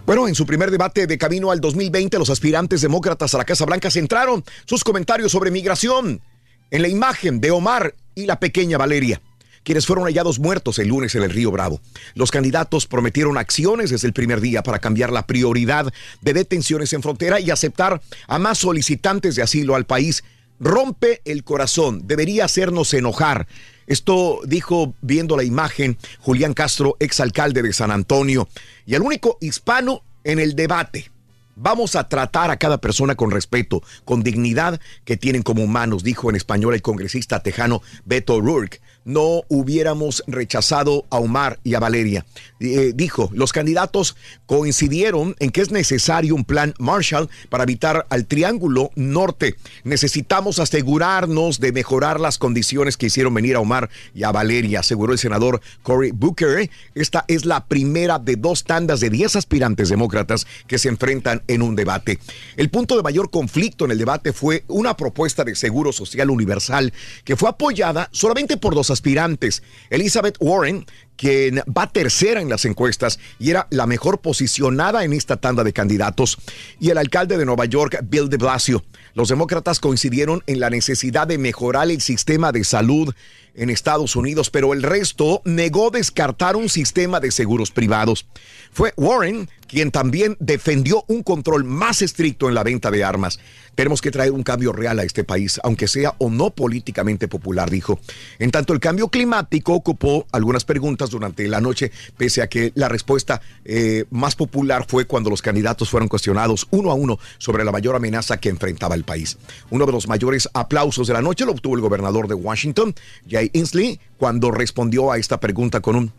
[0.05, 3.65] Bueno, en su primer debate de camino al 2020, los aspirantes demócratas a la Casa
[3.65, 6.21] Blanca centraron sus comentarios sobre migración
[6.69, 9.21] en la imagen de Omar y la pequeña Valeria,
[9.63, 11.79] quienes fueron hallados muertos el lunes en el río Bravo.
[12.13, 17.03] Los candidatos prometieron acciones desde el primer día para cambiar la prioridad de detenciones en
[17.03, 20.25] frontera y aceptar a más solicitantes de asilo al país.
[20.59, 23.47] Rompe el corazón, debería hacernos enojar.
[23.85, 28.49] Esto dijo viendo la imagen Julián Castro, exalcalde de San Antonio,
[28.85, 31.11] y el único hispano en el debate.
[31.55, 36.29] Vamos a tratar a cada persona con respeto, con dignidad que tienen como humanos, dijo
[36.29, 38.79] en español el congresista tejano Beto O'Rourke.
[39.07, 42.25] No hubiéramos rechazado a Omar y a Valeria.
[42.59, 44.17] Eh, dijo, los candidatos
[44.47, 49.55] coincidieron en que es necesario un plan Marshall para evitar al Triángulo Norte.
[49.85, 55.13] Necesitamos asegurarnos de mejorar las condiciones que hicieron venir a Omar y a Valeria, aseguró
[55.13, 56.69] el senador Cory Booker.
[56.93, 61.61] Esta es la primera de dos tandas de 10 aspirantes demócratas que se enfrentan en
[61.61, 62.19] un debate.
[62.57, 66.91] El punto de mayor conflicto en el debate fue una propuesta de seguro social universal
[67.23, 69.61] que fue apoyada solamente por dos aspirantes.
[69.91, 75.37] Elizabeth Warren, quien va tercera en las encuestas y era la mejor posicionada en esta
[75.37, 76.37] tanda de candidatos,
[76.79, 78.83] y el alcalde de Nueva York, Bill de Blasio.
[79.13, 83.13] Los demócratas coincidieron en la necesidad de mejorar el sistema de salud
[83.57, 88.27] en Estados Unidos, pero el resto negó descartar un sistema de seguros privados.
[88.71, 93.39] Fue Warren quien también defendió un control más estricto en la venta de armas.
[93.75, 97.69] Tenemos que traer un cambio real a este país, aunque sea o no políticamente popular,
[97.69, 97.99] dijo.
[98.39, 102.89] En tanto, el cambio climático ocupó algunas preguntas durante la noche, pese a que la
[102.89, 107.71] respuesta eh, más popular fue cuando los candidatos fueron cuestionados uno a uno sobre la
[107.71, 109.37] mayor amenaza que enfrentaba el país.
[109.69, 112.95] Uno de los mayores aplausos de la noche lo obtuvo el gobernador de Washington,
[113.29, 116.13] Jay Inslee, cuando respondió a esta pregunta con un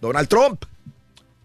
[0.00, 0.64] Donald Trump.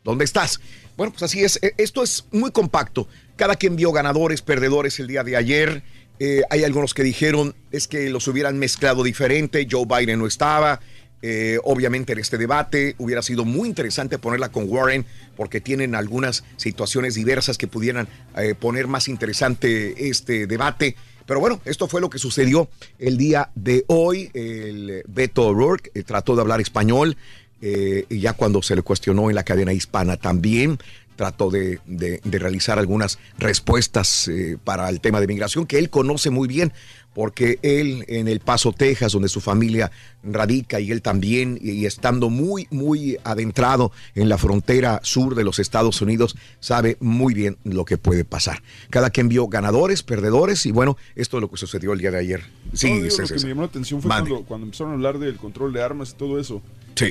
[0.04, 0.60] ¿Dónde estás?
[0.98, 1.60] Bueno, pues así es.
[1.62, 3.08] Eh, Esto es muy compacto.
[3.36, 5.84] Cada quien vio ganadores, perdedores el día de ayer.
[6.20, 9.68] Eh, hay algunos que dijeron es que los hubieran mezclado diferente.
[9.70, 10.80] Joe Biden no estaba.
[11.22, 16.44] Eh, obviamente en este debate hubiera sido muy interesante ponerla con Warren porque tienen algunas
[16.58, 20.96] situaciones diversas que pudieran eh, poner más interesante este debate.
[21.26, 22.70] Pero bueno, esto fue lo que sucedió
[23.00, 24.30] el día de hoy.
[24.34, 27.18] El Beto O'Rourke eh, trató de hablar español
[27.62, 30.78] eh, y ya cuando se le cuestionó en la cadena hispana también
[31.16, 31.80] trató de,
[32.24, 36.74] realizar algunas respuestas eh, para el tema de migración que él conoce muy bien
[37.16, 39.90] porque él en El Paso, Texas, donde su familia
[40.22, 45.58] radica y él también, y estando muy, muy adentrado en la frontera sur de los
[45.60, 48.62] Estados Unidos, sabe muy bien lo que puede pasar.
[48.90, 52.20] Cada quien vio ganadores, perdedores, y bueno, esto es lo que sucedió el día de
[52.20, 52.44] ayer.
[52.74, 54.12] Sí, No, digo, César, lo que me llamó la atención fue
[54.46, 56.62] cuando empezaron a hablar del control de armas y todo eso.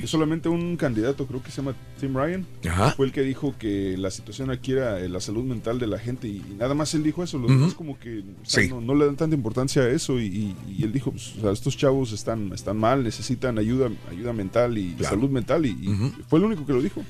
[0.07, 2.93] Solamente un candidato, creo que se llama Tim Ryan, Ajá.
[2.93, 5.99] fue el que dijo que la situación aquí era eh, la salud mental de la
[5.99, 7.39] gente y, y nada más él dijo eso.
[7.39, 8.69] Los demás como que o sea, Sí.
[8.71, 11.41] no, no le dan tanta importancia a eso y, y- y él dijo, pues, o
[11.43, 16.13] sea, estos chavos están, están mal, necesitan ayuda, ayuda mental y salud mental y, y
[16.29, 17.03] fue el único que lo dijo.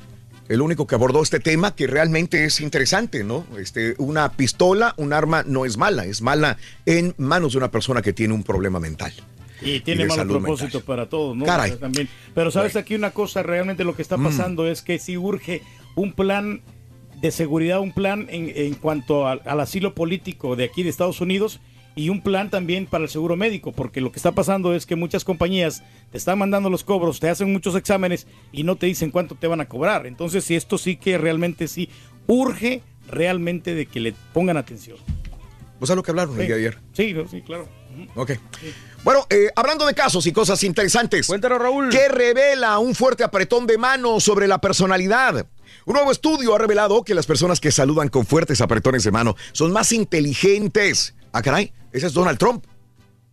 [0.49, 3.47] el único que abordó este tema que realmente es interesante, ¿no?
[3.59, 8.03] Este, una pistola, un arma no es mala, es mala en manos de una persona
[8.03, 9.13] que tiene un problema mental.
[9.65, 11.45] Y tiene malos propósitos para todos, ¿no?
[11.45, 11.77] Caray.
[11.77, 12.09] También.
[12.35, 14.25] Pero sabes aquí una cosa, realmente lo que está Mm.
[14.25, 15.63] pasando es que sí urge
[15.95, 16.61] un plan
[17.21, 21.21] de seguridad, un plan en, en cuanto al, al asilo político de aquí de Estados
[21.21, 21.61] Unidos
[21.97, 24.97] y un plan también para el seguro médico, porque lo que está pasando es que
[24.97, 29.11] muchas compañías te están mandando los cobros, te hacen muchos exámenes y no te dicen
[29.13, 30.07] cuánto te van a cobrar.
[30.07, 31.89] Entonces, si esto sí que realmente sí
[32.27, 34.97] urge realmente de que le pongan atención.
[35.79, 36.79] ¿Vos sabes lo que hablaron el día de ayer?
[36.95, 37.69] Sí, sí, claro.
[38.17, 38.33] Ok.
[39.05, 41.27] Bueno, eh, hablando de casos y cosas interesantes.
[41.27, 41.91] Cuéntanos, Raúl.
[41.91, 45.47] ¿Qué revela un fuerte apretón de mano sobre la personalidad?
[45.85, 49.37] Un nuevo estudio ha revelado que las personas que saludan con fuertes apretones de mano
[49.53, 51.15] son más inteligentes.
[51.33, 52.65] Ah, caray, ese es Donald Trump.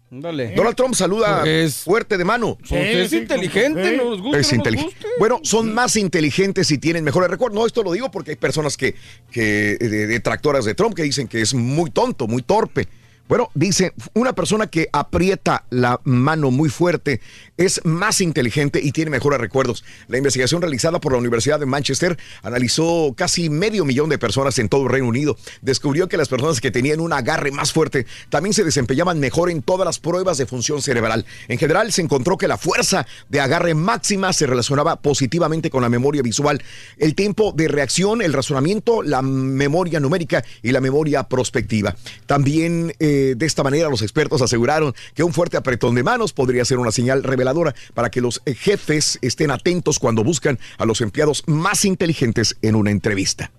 [0.09, 0.53] Dale.
[0.55, 2.57] Donald Trump saluda Es- fuerte de mano.
[2.67, 7.05] Porque es inteligente, nos gusta, Es no nos intelig- Bueno, son más inteligentes y tienen
[7.05, 7.57] mejores recuerdos.
[7.57, 8.93] No, esto lo digo porque hay personas que,
[9.31, 12.89] que eh, de- detractoras de Trump que dicen que es muy tonto, muy torpe.
[13.27, 17.21] Bueno, dice, una persona que aprieta la mano muy fuerte
[17.65, 19.83] es más inteligente y tiene mejores recuerdos.
[20.07, 24.69] La investigación realizada por la Universidad de Manchester analizó casi medio millón de personas en
[24.69, 25.37] todo el Reino Unido.
[25.61, 29.61] Descubrió que las personas que tenían un agarre más fuerte también se desempeñaban mejor en
[29.61, 31.25] todas las pruebas de función cerebral.
[31.47, 35.89] En general, se encontró que la fuerza de agarre máxima se relacionaba positivamente con la
[35.89, 36.61] memoria visual,
[36.97, 41.95] el tiempo de reacción, el razonamiento, la memoria numérica y la memoria prospectiva.
[42.25, 46.65] También eh, de esta manera los expertos aseguraron que un fuerte apretón de manos podría
[46.65, 51.43] ser una señal reveladora para que los jefes estén atentos cuando buscan a los empleados
[51.47, 53.51] más inteligentes en una entrevista.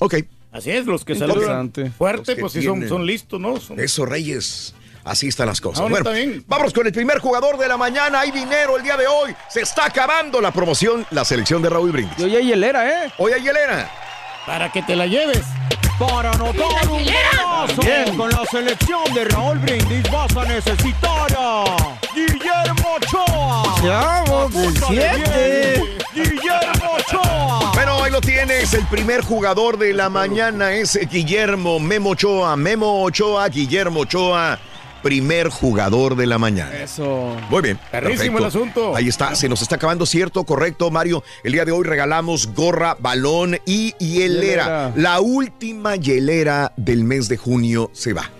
[0.00, 0.14] Ok.
[0.52, 1.90] Así es, los que saludan Interesante.
[1.96, 3.60] fuerte, que pues sí son, son listos, ¿no?
[3.60, 4.74] Son- Eso, Reyes.
[5.04, 5.80] Así están las cosas.
[5.82, 6.44] No, bueno, bien.
[6.46, 8.20] vámonos con el primer jugador de la mañana.
[8.20, 9.34] Hay dinero el día de hoy.
[9.48, 12.18] Se está acabando la promoción, la selección de Raúl Brindis.
[12.18, 13.12] Y hoy hay hielera, ¿eh?
[13.16, 13.90] Hoy hay hielera.
[14.46, 15.42] Para que te la lleves.
[15.98, 18.16] Para anotar un golazo Bien.
[18.16, 21.64] con la selección de Raúl Brindis vas a necesitar a
[22.14, 23.74] Guillermo Ochoa.
[24.88, 25.74] Siete.
[25.74, 25.98] bien.
[26.14, 27.72] Guillermo Ochoa.
[27.74, 28.72] Bueno, ahí lo tienes.
[28.72, 32.56] El primer jugador de la mañana es Guillermo Memo Ochoa.
[32.56, 34.58] Memo Ochoa, Guillermo Ochoa.
[35.02, 36.74] Primer jugador de la mañana.
[36.82, 37.36] Eso.
[37.48, 37.78] Muy bien.
[37.90, 38.38] Perfecto.
[38.38, 38.96] el asunto.
[38.96, 40.44] Ahí está, se nos está acabando, ¿cierto?
[40.44, 41.22] Correcto, Mario.
[41.44, 44.64] El día de hoy regalamos gorra, balón y hielera.
[44.64, 44.92] Hielera.
[44.96, 48.30] La última hielera del mes de junio se va.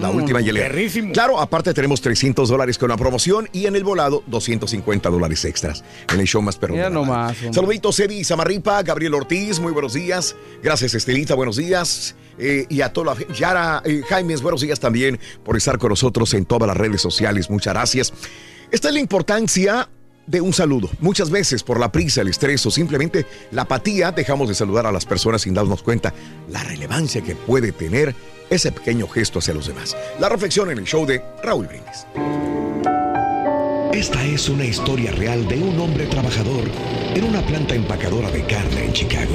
[0.00, 0.66] La Mm, última hielera.
[0.68, 1.12] perrísimo.
[1.12, 5.84] Claro, aparte tenemos 300 dólares con la promoción y en el volado 250 dólares extras
[6.12, 6.74] en el show más perro.
[6.74, 6.90] radio.
[6.90, 7.36] nomás.
[7.52, 10.34] Saluditos, Eddie Samarripa, Gabriel Ortiz, muy buenos días.
[10.62, 12.14] Gracias, Estelita, buenos días.
[12.38, 16.34] Eh, y a toda la Yara eh, Jaimes, buenos días también por estar con nosotros
[16.34, 17.48] en todas las redes sociales.
[17.48, 18.12] Muchas gracias.
[18.70, 19.88] Esta es la importancia
[20.26, 20.90] de un saludo.
[21.00, 24.92] Muchas veces por la prisa, el estrés o simplemente la apatía dejamos de saludar a
[24.92, 26.12] las personas sin darnos cuenta
[26.48, 28.14] la relevancia que puede tener
[28.50, 29.96] ese pequeño gesto hacia los demás.
[30.20, 32.06] La reflexión en el show de Raúl Brindis.
[33.92, 36.64] Esta es una historia real de un hombre trabajador
[37.14, 39.34] en una planta empacadora de carne en Chicago.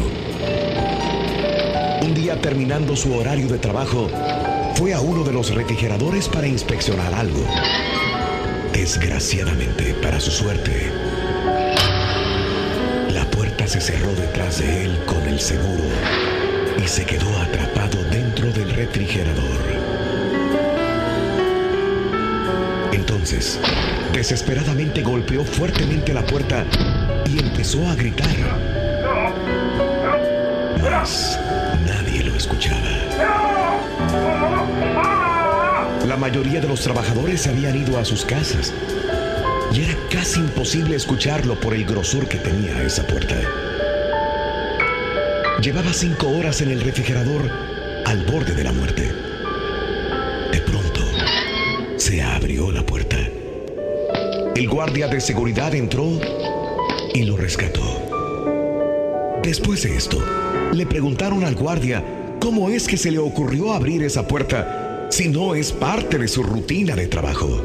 [2.04, 4.10] Un día terminando su horario de trabajo,
[4.76, 7.46] fue a uno de los refrigeradores para inspeccionar algo.
[8.74, 10.92] Desgraciadamente, para su suerte,
[13.14, 15.84] la puerta se cerró detrás de él con el seguro
[16.84, 19.62] y se quedó atrapado dentro del refrigerador.
[22.92, 23.60] Entonces,
[24.14, 26.66] desesperadamente golpeó fuertemente la puerta
[27.30, 28.36] y empezó a gritar.
[31.88, 34.61] Nadie lo escuchaba.
[36.12, 38.74] La mayoría de los trabajadores se habían ido a sus casas
[39.74, 43.38] y era casi imposible escucharlo por el grosor que tenía esa puerta.
[45.62, 47.50] Llevaba cinco horas en el refrigerador
[48.06, 49.10] al borde de la muerte.
[50.52, 51.00] De pronto,
[51.96, 53.16] se abrió la puerta.
[54.54, 56.20] El guardia de seguridad entró
[57.14, 59.40] y lo rescató.
[59.44, 60.22] Después de esto,
[60.74, 62.04] le preguntaron al guardia
[62.42, 64.81] cómo es que se le ocurrió abrir esa puerta
[65.12, 67.62] si no es parte de su rutina de trabajo?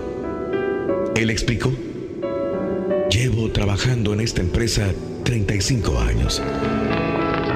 [1.15, 1.73] Él explicó,
[3.09, 4.93] llevo trabajando en esta empresa
[5.23, 6.43] 35 años.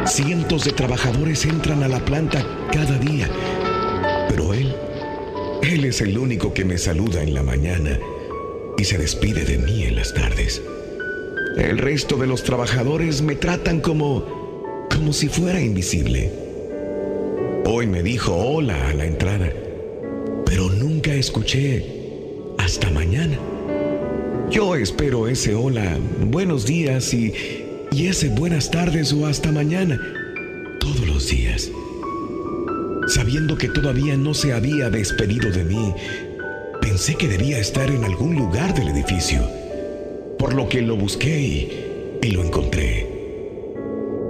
[0.07, 3.29] Cientos de trabajadores entran a la planta cada día,
[4.29, 4.75] pero él,
[5.63, 7.99] él es el único que me saluda en la mañana
[8.79, 10.63] y se despide de mí en las tardes.
[11.59, 16.33] El resto de los trabajadores me tratan como, como si fuera invisible.
[17.67, 19.53] Hoy me dijo hola a la entrada,
[21.21, 21.85] escuché
[22.59, 23.39] hasta mañana.
[24.51, 27.35] Yo espero ese hola, buenos días y,
[27.93, 30.01] y ese buenas tardes o hasta mañana,
[30.81, 31.71] todos los días.
[33.07, 35.95] Sabiendo que todavía no se había despedido de mí,
[36.81, 39.43] pensé que debía estar en algún lugar del edificio,
[40.39, 43.07] por lo que lo busqué y, y lo encontré.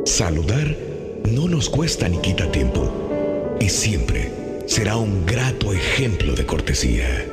[0.07, 0.77] Saludar
[1.31, 4.40] no nos cuesta ni quita tiempo y siempre
[4.71, 7.27] será un grato ejemplo de cortesía.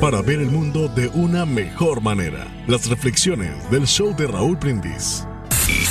[0.00, 5.26] Para ver el mundo de una mejor manera, las reflexiones del show de Raúl Brindis.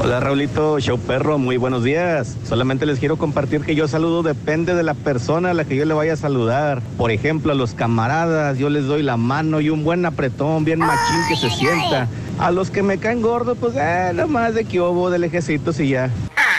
[0.00, 2.36] Hola Raulito, show perro, muy buenos días.
[2.44, 5.84] Solamente les quiero compartir que yo saludo depende de la persona a la que yo
[5.84, 6.82] le vaya a saludar.
[6.96, 10.78] Por ejemplo, a los camaradas, yo les doy la mano y un buen apretón, bien
[10.78, 12.06] machín que se sienta.
[12.38, 15.88] A los que me caen gordos, pues eh, nomás de que hubo de lejecitos y
[15.88, 16.10] ya.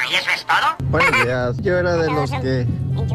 [0.09, 0.89] ¿Y eso es todo?
[0.89, 1.57] Buenos días.
[1.57, 2.65] Yo era de los que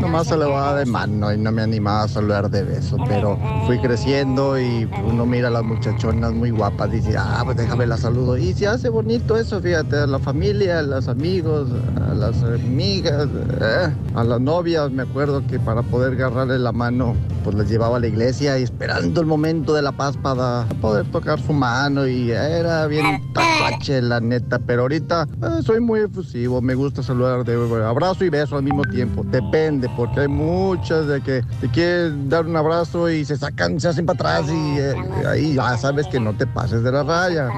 [0.01, 3.37] nomás saludaba de mano y no me animaba a saludar de beso, pero
[3.67, 7.87] fui creciendo y uno mira a las muchachonas muy guapas y dice, ah, pues déjame
[7.87, 8.37] la saludo.
[8.37, 11.69] Y se hace bonito eso, fíjate, a la familia, a los amigos,
[12.09, 13.29] a las amigas,
[13.61, 14.91] eh, a las novias.
[14.93, 18.63] Me acuerdo que para poder agarrarle la mano, pues les llevaba a la iglesia y
[18.63, 24.01] esperando el momento de la paz para poder tocar su mano y era bien tacuache,
[24.01, 24.61] la neta.
[24.61, 28.83] Pero ahorita eh, soy muy efusivo, me gusta saludar de abrazo y beso al mismo
[28.83, 29.25] tiempo.
[29.25, 33.89] Depende, porque hay muchas de que te quieren dar un abrazo y se sacan, se
[33.89, 34.95] hacen para atrás y eh,
[35.29, 37.51] ahí ya sabes que no te pases de la raya.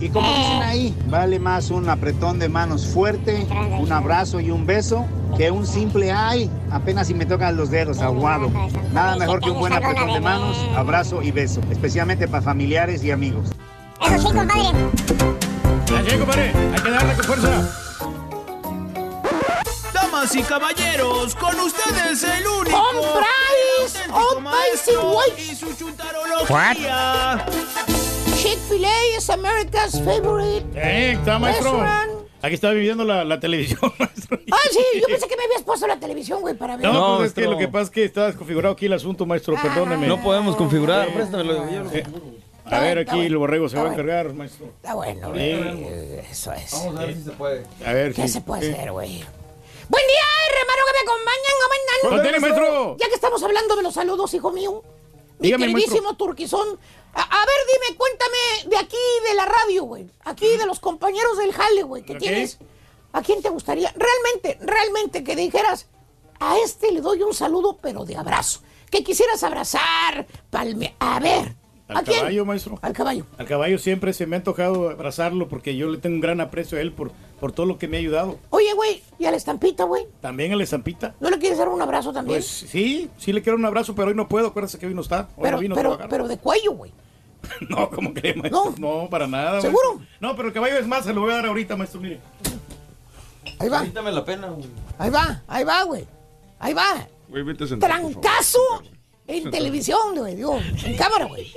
[0.00, 3.46] Y como dicen ahí, vale más un apretón de manos fuerte,
[3.80, 8.00] un abrazo y un beso, que un simple ay, apenas si me tocan los dedos,
[8.00, 8.50] aguado.
[8.92, 13.12] Nada mejor que un buen apretón de manos, abrazo y beso, especialmente para familiares y
[13.12, 13.50] amigos.
[14.00, 14.68] Eso sí, compadre.
[15.96, 16.52] Así, compadre.
[16.74, 17.80] Hay que darle con fuerza.
[19.92, 22.76] Damas y caballeros, con ustedes el único.
[22.76, 24.04] ¡Compráis!
[24.04, 27.46] el ¡Oh, auténtico maestro Basic y su chuntarología.
[28.42, 30.66] Chick-fil-A es America's favorite.
[30.74, 31.72] Eh, está, maestro.
[31.72, 32.10] restaurant.
[32.42, 34.38] Aquí está viviendo la, la televisión, maestro.
[34.52, 36.84] Ah, sí, yo pensé que me habías puesto la televisión, güey, para ver.
[36.92, 39.54] No, pues es que lo que pasa es que está desconfigurado aquí el asunto, maestro.
[39.62, 40.06] Perdóneme.
[40.08, 41.64] No podemos configurar, Eh, préstamelo.
[41.92, 42.04] eh,
[42.66, 44.02] A ver, aquí el borrego se va a bueno.
[44.02, 44.66] encargar, maestro.
[44.66, 45.32] Está bueno, Sí.
[45.32, 46.18] güey.
[46.30, 46.72] Eso es.
[46.72, 47.66] Vamos a ver si se puede.
[47.84, 48.28] A ver, ¿Qué sí.
[48.28, 49.22] se puede hacer, güey?
[49.88, 51.54] Buen día, hermano, que me acompañan.
[52.02, 52.40] ¿cómo andan?
[52.40, 52.96] Maestro.
[52.98, 54.82] Ya que estamos hablando de los saludos, hijo mío.
[55.38, 56.78] Mi Dígame, queridísimo Turquizón.
[57.12, 58.96] A, a ver, dime, cuéntame de aquí,
[59.28, 60.06] de la radio, güey.
[60.24, 62.18] Aquí, de los compañeros del jale, güey, que Ok.
[62.18, 62.58] tienes.
[63.12, 63.94] ¿A quién te gustaría?
[63.94, 65.86] Realmente, realmente, que dijeras,
[66.40, 68.60] a este le doy un saludo, pero de abrazo.
[68.90, 70.96] Que quisieras abrazar, palme...
[70.98, 71.54] A ver,
[71.94, 72.18] ¿a Al quién?
[72.18, 72.78] caballo, maestro.
[72.82, 73.26] Al caballo.
[73.38, 76.78] Al caballo siempre se me ha tocado abrazarlo porque yo le tengo un gran aprecio
[76.78, 78.38] a él por, por todo lo que me ha ayudado.
[78.50, 80.06] Oye, güey, y a la estampita, güey.
[80.20, 81.14] También a la estampita.
[81.20, 82.36] ¿No le quieres dar un abrazo también?
[82.38, 84.48] Pues sí, sí le quiero un abrazo, pero hoy no puedo.
[84.48, 85.28] Acuérdese que hoy no está.
[85.36, 86.10] Hoy pero, no vino a pero, trabajar.
[86.10, 86.92] pero de cuello, güey.
[87.68, 88.74] No, ¿cómo cree, maestro?
[88.78, 89.60] No, para nada.
[89.60, 89.96] ¿Seguro?
[89.96, 90.16] maestro.
[90.20, 92.20] No, pero el caballo es más, se lo voy a dar ahorita, maestro, mire.
[93.58, 93.84] Ahí va.
[93.84, 94.66] Quítame la pena, güey.
[94.98, 96.06] Ahí va, ahí va, güey.
[96.58, 97.06] Ahí va.
[97.28, 98.20] Güey, vete a sentar, por favor.
[98.22, 98.58] Trancazo
[99.26, 100.36] en televisión, güey.
[100.36, 101.52] Digo, en cámara, güey.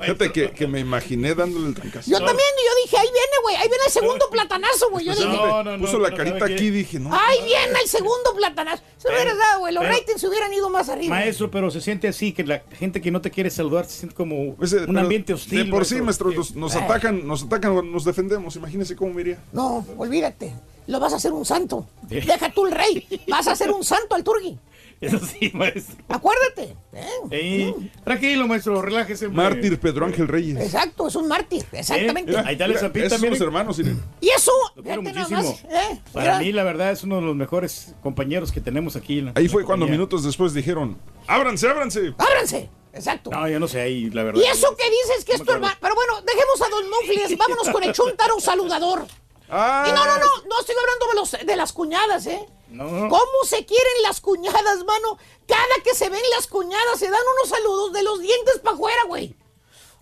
[0.00, 2.10] Fíjate que, que me imaginé dándole el trancazo.
[2.10, 3.56] Yo también, y yo dije, ahí viene, güey.
[3.56, 5.06] Ahí viene el segundo platanazo, güey.
[5.06, 7.10] Yo dije, Puso la carita aquí y dije, no.
[7.12, 8.82] ahí viene el segundo platanazo.
[8.98, 9.74] Se hubiera dado, güey.
[9.74, 11.14] Los pero- ratings se hubieran ido más arriba.
[11.16, 14.14] Maestro, pero se siente así, que la gente que no te quiere saludar se siente
[14.14, 15.64] como Ese- un pero ambiente hostil.
[15.64, 16.78] De por sí, maestro, nos, nos Eh.
[16.78, 18.54] atacan, nos atacan, nos defendemos.
[18.56, 19.38] Imagínese cómo me iría.
[19.52, 20.52] No, olvídate.
[20.86, 21.86] Lo vas a hacer un santo.
[22.02, 23.06] Deja tú el rey.
[23.28, 24.58] Vas a hacer un santo al turgui.
[25.00, 25.96] Eso sí, maestro.
[26.08, 26.74] Acuérdate.
[26.92, 27.06] ¿eh?
[27.30, 29.28] Ey, tranquilo, maestro, relájese.
[29.28, 30.56] Mártir Pedro Ángel Reyes.
[30.60, 31.64] Exacto, es un mártir.
[31.70, 32.32] Exactamente.
[32.32, 34.02] Eh, ahí la Mira, estampita, esos son los hermanos, miren.
[34.20, 35.40] Y eso, Lo quiero muchísimo.
[35.40, 36.00] más, ¿eh?
[36.12, 39.20] Para mí, la verdad, es uno de los mejores compañeros que tenemos aquí.
[39.20, 39.98] en la- Ahí en fue cuando compañía.
[39.98, 42.14] minutos después dijeron, Ábranse, ábranse.
[42.18, 42.68] ¡Ábranse!
[42.92, 43.30] Exacto.
[43.30, 44.40] No, yo no sé ahí, la verdad.
[44.40, 45.76] Y eso que dices que es No tu hermano.
[45.80, 49.06] Pero bueno, dejemos a Don Mufles y vámonos con el chuntaro saludador.
[49.50, 49.86] Ah.
[49.88, 52.38] Y no, no, no, no estoy hablando de, los, de las cuñadas, ¿eh?
[52.70, 53.08] No.
[53.08, 55.18] ¿Cómo se quieren las cuñadas, mano?
[55.46, 59.04] Cada que se ven las cuñadas se dan unos saludos de los dientes para afuera,
[59.06, 59.34] güey.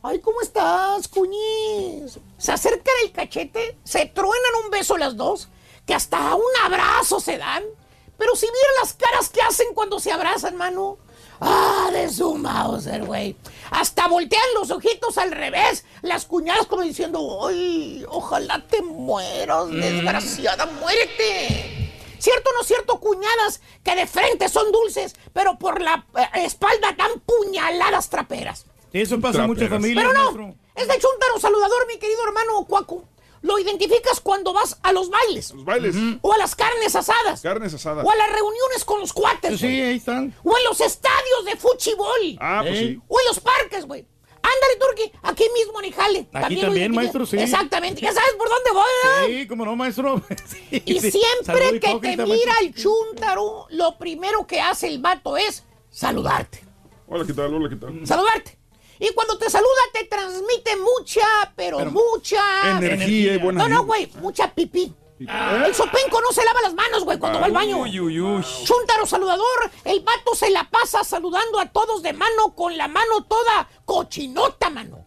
[0.02, 2.18] Ay, ¿cómo estás, cuñiz?
[2.38, 5.48] Se acercan el cachete, se truenan un beso las dos,
[5.86, 7.64] que hasta un abrazo se dan.
[8.18, 10.98] Pero si vieran las caras que hacen cuando se abrazan, mano.
[11.40, 13.36] Ah, de su Mauser, güey.
[13.70, 15.84] Hasta voltean los ojitos al revés.
[16.02, 21.85] Las cuñadas como diciendo, ay, ojalá te mueras, desgraciada, muérete.
[22.18, 26.92] ¿Cierto o no cierto, cuñadas que de frente son dulces, pero por la eh, espalda
[26.96, 28.66] dan puñaladas traperas?
[28.92, 30.06] Eso pasa en muchas familias.
[30.06, 33.04] Pero no, es de chuntaro saludador, mi querido hermano Cuaco.
[33.42, 35.52] Lo identificas cuando vas a los bailes.
[35.52, 35.94] Los bailes.
[36.22, 37.42] O a las carnes asadas.
[37.42, 38.04] Carnes asadas.
[38.04, 39.60] O a las reuniones con los cuates.
[39.60, 40.34] Sí, ahí están.
[40.42, 42.38] O en los estadios de fuchibol.
[42.40, 43.00] Ah, pues sí.
[43.06, 44.06] O en los parques, güey.
[44.56, 46.28] Ándale, Turki, aquí mismo en Ijale.
[46.32, 47.36] Aquí también, maestro, sí.
[47.38, 49.26] Exactamente, ya sabes por dónde voy, ¿verdad?
[49.26, 50.22] Sí, cómo no, maestro.
[50.46, 51.10] Sí, Y sí.
[51.10, 52.52] siempre que te mira maestro.
[52.60, 56.64] el chúntaro, lo primero que hace el vato es saludarte.
[57.08, 57.54] Hola, ¿qué tal?
[57.54, 58.06] Hola, ¿qué tal?
[58.06, 58.58] Saludarte.
[58.98, 62.78] Y cuando te saluda, te transmite mucha, pero, mucha.
[62.78, 64.94] Energía y buena No, no, güey, mucha pipí.
[65.18, 67.78] El sopenco no se lava las manos, güey, cuando va al baño.
[67.78, 68.44] Uy, uy, uy.
[68.64, 73.24] Chúntaro saludador, el vato se la pasa saludando a todos de mano con la mano
[73.24, 75.06] toda cochinota, mano.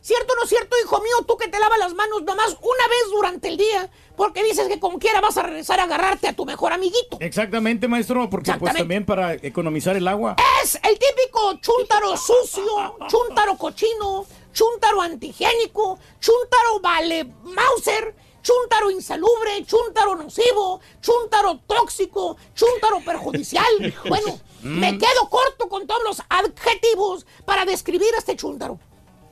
[0.00, 1.24] ¿Cierto o no cierto, hijo mío?
[1.26, 4.78] Tú que te lavas las manos nomás una vez durante el día, porque dices que
[4.78, 7.16] como quiera vas a regresar a agarrarte a tu mejor amiguito.
[7.20, 10.36] Exactamente, maestro, porque pues también para economizar el agua.
[10.62, 18.14] Es el típico chúntaro sucio, chúntaro cochino, chúntaro antigénico, chúntaro vale Mauser,
[18.44, 23.72] chúntaro insalubre, chúntaro nocivo, chúntaro tóxico, chúntaro perjudicial.
[24.08, 28.78] Bueno, me quedo corto con todos los adjetivos para describir a este chúntaro.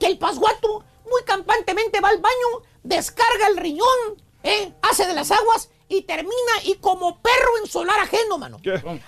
[0.01, 4.73] Que el pasguato muy campantemente va al baño, descarga el riñón, ¿eh?
[4.83, 8.61] hace de las aguas y termina y como perro en solar ajeno, mano.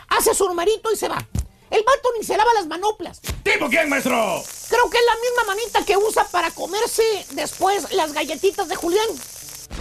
[0.09, 1.27] Hace su numerito y se va.
[1.71, 3.21] El vato ni se lava las manoplas.
[3.43, 4.43] ¿Tipo quién, maestro?
[4.69, 9.09] Creo que es la misma manita que usa para comerse después las galletitas de Julián.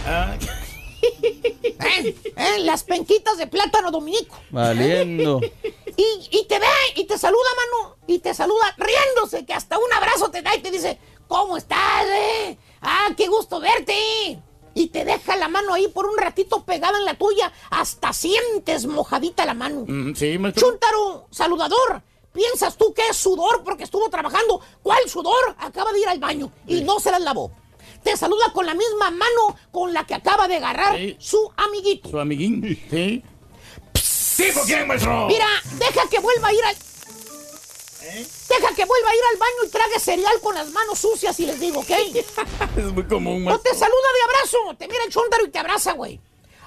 [0.06, 0.36] Ah,
[1.02, 2.16] ¿Eh?
[2.36, 2.58] ¿Eh?
[2.60, 4.36] Las penquitas de plátano dominico.
[4.50, 5.40] Valiendo.
[5.96, 6.66] Y, y te ve
[6.96, 7.96] y te saluda, mano.
[8.08, 12.04] Y te saluda riéndose, que hasta un abrazo te da y te dice, ¿cómo estás,
[12.08, 12.58] eh?
[12.82, 14.42] Ah, qué gusto verte.
[14.74, 18.86] Y te deja la mano ahí por un ratito pegada en la tuya, hasta sientes
[18.86, 19.84] mojadita la mano.
[19.86, 20.68] mm, sí, maestro.
[20.68, 22.02] Chuntaro, saludador.
[22.32, 24.60] ¿Piensas tú que es sudor porque estuvo trabajando?
[24.82, 25.54] ¿Cuál sudor?
[25.58, 27.52] Acaba de ir al baño y no se las lavó.
[28.04, 31.16] Te saluda con la misma mano con la que acaba de agarrar Sí.
[31.18, 32.10] su amiguito.
[32.10, 32.62] Su amiguín.
[32.90, 33.22] Sí.
[34.36, 35.26] ¿Tipo quién, maestro?
[35.26, 35.46] Mira,
[35.78, 36.74] deja que vuelva a ir al...
[38.02, 38.26] ¿Eh?
[38.48, 41.46] Deja que vuelva a ir al baño y trague cereal con las manos sucias y
[41.46, 41.90] les digo, ¿ok?
[42.76, 43.72] Es muy común, maestro.
[43.72, 46.20] te saluda de abrazo, te mira el chúntaro y te abraza, güey.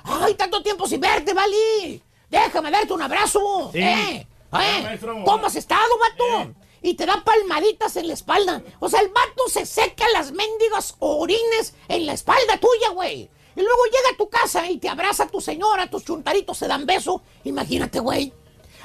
[0.03, 2.01] Ay, tanto tiempo sin verte, Vali.
[2.29, 3.69] Déjame darte un abrazo.
[3.71, 3.79] Sí.
[3.79, 4.27] ¿Eh?
[4.53, 4.81] ¿Eh?
[4.83, 5.23] maestro.
[5.25, 6.41] ¿Cómo has estado, vato?
[6.49, 6.53] Eh.
[6.87, 8.61] Y te da palmaditas en la espalda.
[8.79, 13.29] O sea, el vato se seca las mendigas orines en la espalda tuya, güey.
[13.57, 16.65] Y luego llega a tu casa y te abraza a tu señora, tus chuntaritos se
[16.65, 17.21] dan beso.
[17.43, 18.31] Imagínate, güey.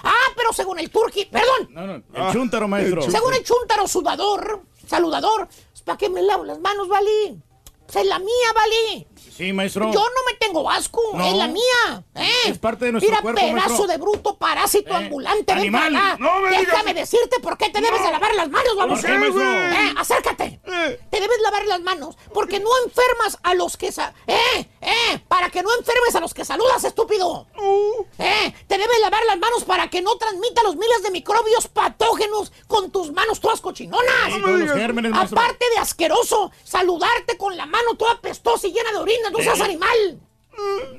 [0.02, 1.94] Ah, pero según el turqui, perdón, No, no,
[2.26, 3.02] el chúntaro, maestro.
[3.08, 5.48] según el chúntaro sudador, saludador,
[5.84, 7.40] ¿para qué me lavo las manos, Vali?
[7.86, 9.06] Pues es la mía, Vali.
[9.36, 9.86] Sí, maestro.
[9.92, 11.24] Yo no me tengo asco, No.
[11.26, 12.04] es la mía.
[12.16, 12.28] ¿eh?
[12.48, 13.86] Es parte de nuestro Mira, cuerpo, pedazo maestro.
[13.86, 15.96] de bruto parásito Eh, ambulante, ven animal.
[15.96, 16.16] acá.
[16.18, 19.00] No me digas- Déjame decirte por qué te debes de lavar las manos, vamos.
[19.00, 19.42] ¿Por qué, maestro?
[19.42, 20.60] Eh, acércate.
[20.66, 21.00] Eh.
[21.10, 23.90] Te debes lavar las manos porque no enfermas a los que...
[23.92, 24.68] sa- ¡Eh!
[24.80, 25.22] ¡Eh!
[25.28, 27.46] Para que no enfermes a los que saludas, estúpido.
[27.56, 28.04] Uh.
[28.18, 28.54] ¡Eh!
[28.66, 32.90] Te debes lavar las manos para que no transmita los miles de microbios patógenos con
[32.90, 34.02] tus manos todas cochinonas.
[34.34, 35.38] Sí, todos los gérmenes, maestro.
[35.40, 39.60] Aparte de asqueroso, saludarte con la mano toda pestosa y llena de orina, no seas
[39.60, 40.20] animal.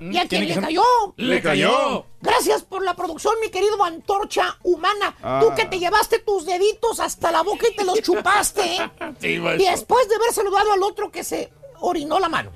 [0.02, 0.84] ¿Y a quién le cayó?
[1.16, 2.06] Le cayó.
[2.22, 5.16] Gracias por la producción, mi querido antorcha humana.
[5.22, 5.40] Ah.
[5.42, 8.78] Tú que te llevaste tus deditos hasta la boca y te los chupaste.
[8.78, 8.92] ¿eh?
[9.20, 11.52] Sí, y después de haber saludado al otro que se
[11.82, 12.52] orinó la mano.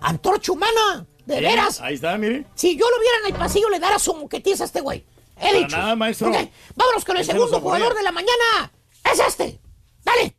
[0.00, 1.80] Antorcha humana, de Sí, veras.
[1.80, 2.46] Ahí está, mire.
[2.54, 5.04] Si yo lo viera en el pasillo, le dara su moquetiza a este güey.
[5.36, 5.76] He Para dicho.
[5.76, 6.28] nada, maestro.
[6.30, 6.36] Ok,
[6.74, 8.72] vámonos con el segundo jugador de la mañana.
[9.12, 9.60] Es este.
[10.04, 10.34] Dale.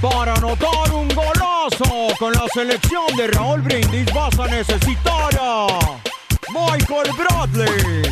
[0.00, 5.66] Para anotar un golazo con la selección de Raúl Brindis vas a necesitar a
[6.52, 8.02] Michael Bradley.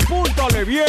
[0.00, 0.86] Apúntale bien.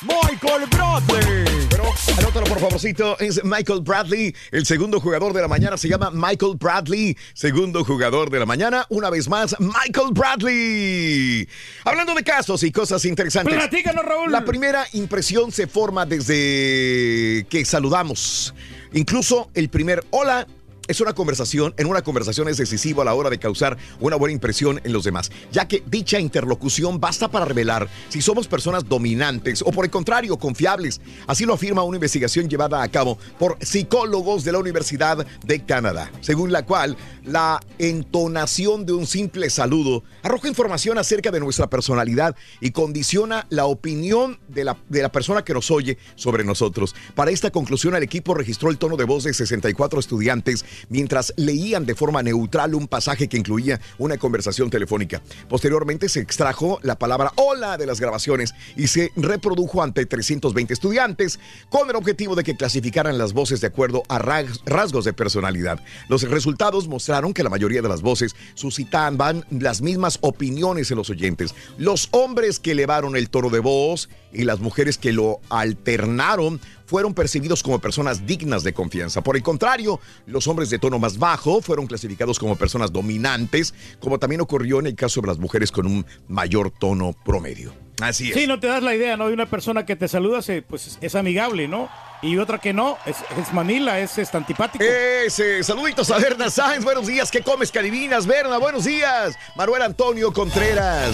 [0.00, 1.44] Michael Bradley.
[1.68, 1.84] Pero
[2.18, 4.34] anótalo por favorcito, es Michael Bradley.
[4.50, 7.16] El segundo jugador de la mañana se llama Michael Bradley.
[7.34, 11.46] Segundo jugador de la mañana, una vez más, Michael Bradley.
[11.84, 13.54] Hablando de casos y cosas interesantes.
[13.54, 14.32] Platícanos, Raúl.
[14.32, 18.54] La primera impresión se forma desde que saludamos.
[18.94, 20.46] Incluso el primer hola
[20.86, 24.32] es una conversación, en una conversación es decisivo a la hora de causar una buena
[24.32, 29.62] impresión en los demás, ya que dicha interlocución basta para revelar si somos personas dominantes
[29.62, 31.00] o por el contrario confiables.
[31.26, 36.10] Así lo afirma una investigación llevada a cabo por psicólogos de la Universidad de Canadá,
[36.20, 42.36] según la cual la entonación de un simple saludo arroja información acerca de nuestra personalidad
[42.60, 46.94] y condiciona la opinión de la, de la persona que nos oye sobre nosotros.
[47.14, 51.86] Para esta conclusión, el equipo registró el tono de voz de 64 estudiantes mientras leían
[51.86, 55.22] de forma neutral un pasaje que incluía una conversación telefónica.
[55.48, 61.38] Posteriormente se extrajo la palabra hola de las grabaciones y se reprodujo ante 320 estudiantes
[61.70, 65.80] con el objetivo de que clasificaran las voces de acuerdo a ras- rasgos de personalidad.
[66.08, 71.10] Los resultados mostraron que la mayoría de las voces suscitaban las mismas opiniones en los
[71.10, 71.54] oyentes.
[71.78, 77.14] Los hombres que elevaron el tono de voz y las mujeres que lo alternaron fueron
[77.14, 79.22] percibidos como personas dignas de confianza.
[79.22, 84.18] Por el contrario, los hombres de tono más bajo fueron clasificados como personas dominantes, como
[84.18, 87.72] también ocurrió en el caso de las mujeres con un mayor tono promedio.
[88.02, 88.34] Así es.
[88.34, 89.28] Sí, no te das la idea, ¿no?
[89.28, 91.88] De una persona que te saluda, se- pues es- amigable, ¿no?
[92.22, 94.82] Y otra que no, es, es manila, es, es antipático.
[94.84, 98.26] Ese, saluditos a Berna Sáenz, buenos días, ¿qué comes que adivinas?
[98.26, 99.36] Berna, buenos días.
[99.56, 101.12] Manuel Antonio Contreras.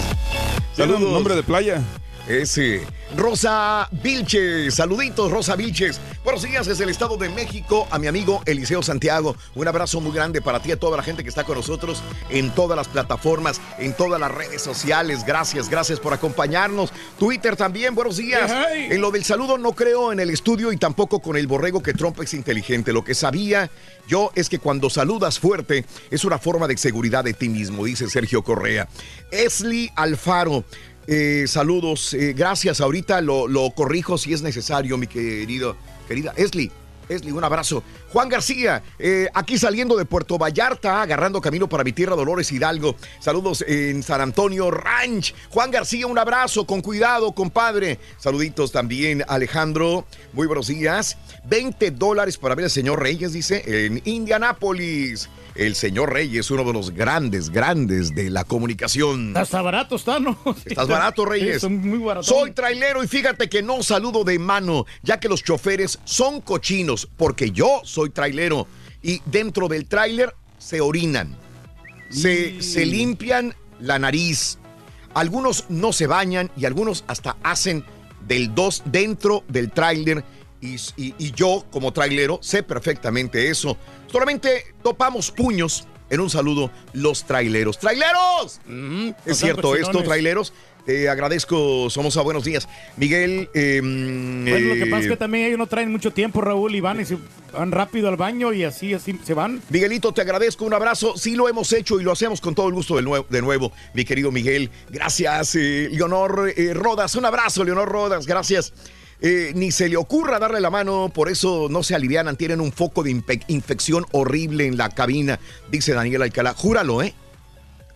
[0.79, 1.81] Un nombre de playa.
[2.27, 2.81] Ese.
[3.15, 5.99] Rosa Vilches, saluditos Rosa Vilches.
[6.23, 9.35] Buenos días desde el Estado de México a mi amigo Eliseo Santiago.
[9.55, 12.51] Un abrazo muy grande para ti, a toda la gente que está con nosotros en
[12.51, 15.25] todas las plataformas, en todas las redes sociales.
[15.25, 16.93] Gracias, gracias por acompañarnos.
[17.17, 18.51] Twitter también, buenos días.
[18.75, 21.93] En lo del saludo no creo en el estudio y tampoco con el borrego que
[21.93, 22.93] Trump es inteligente.
[22.93, 23.69] Lo que sabía
[24.07, 28.09] yo es que cuando saludas fuerte es una forma de seguridad de ti mismo, dice
[28.09, 28.87] Sergio Correa.
[29.31, 30.63] Esli Alfaro.
[31.07, 32.81] Eh, saludos, eh, gracias.
[32.81, 35.75] Ahorita lo, corrijo si es necesario, mi querido,
[36.07, 36.71] querida Esli.
[37.09, 37.83] Esli, un abrazo.
[38.13, 42.95] Juan García, eh, aquí saliendo de Puerto Vallarta, agarrando camino para mi tierra Dolores Hidalgo.
[43.19, 45.33] Saludos en San Antonio Ranch.
[45.49, 47.99] Juan García, un abrazo, con cuidado, compadre.
[48.17, 50.05] Saluditos también, Alejandro.
[50.31, 51.17] Muy buenos días.
[51.45, 55.29] 20 dólares para ver al señor Reyes, dice, en Indianápolis.
[55.55, 59.35] El señor Reyes, uno de los grandes, grandes de la comunicación.
[59.35, 60.37] Hasta barato está, ¿no?
[60.65, 61.61] Estás barato, Reyes.
[61.61, 62.27] Sí, muy baratos.
[62.27, 67.07] Soy trailero y fíjate que no saludo de mano, ya que los choferes son cochinos,
[67.17, 68.67] porque yo soy trailero
[69.01, 71.35] y dentro del tráiler se orinan,
[72.09, 74.57] se, se limpian la nariz.
[75.13, 77.83] Algunos no se bañan y algunos hasta hacen
[78.27, 80.23] del 2 dentro del tráiler
[80.61, 83.77] y, y- y yo como trailero sé perfectamente eso.
[84.11, 87.79] Solamente topamos puños en un saludo los traileros.
[87.79, 88.59] ¡Traileros!
[89.25, 90.53] Es cierto esto, traileros.
[90.85, 92.67] Te agradezco, somos a buenos días.
[92.97, 93.49] Miguel.
[93.53, 96.81] eh, Bueno, lo que pasa es que también ellos no traen mucho tiempo, Raúl, y
[96.81, 97.17] van, y se
[97.53, 99.61] van rápido al baño y así, así se van.
[99.69, 101.15] Miguelito, te agradezco, un abrazo.
[101.17, 103.71] Sí lo hemos hecho y lo hacemos con todo el gusto de nuevo, de nuevo
[103.93, 104.71] mi querido Miguel.
[104.89, 107.13] Gracias, eh, Leonor eh, Rodas.
[107.15, 108.73] Un abrazo, Leonor Rodas, gracias.
[109.21, 112.71] Eh, ni se le ocurra darle la mano, por eso no se alivianan, tienen un
[112.71, 113.11] foco de
[113.47, 116.53] infección horrible en la cabina, dice Daniel Alcalá.
[116.55, 117.13] Júralo, ¿eh?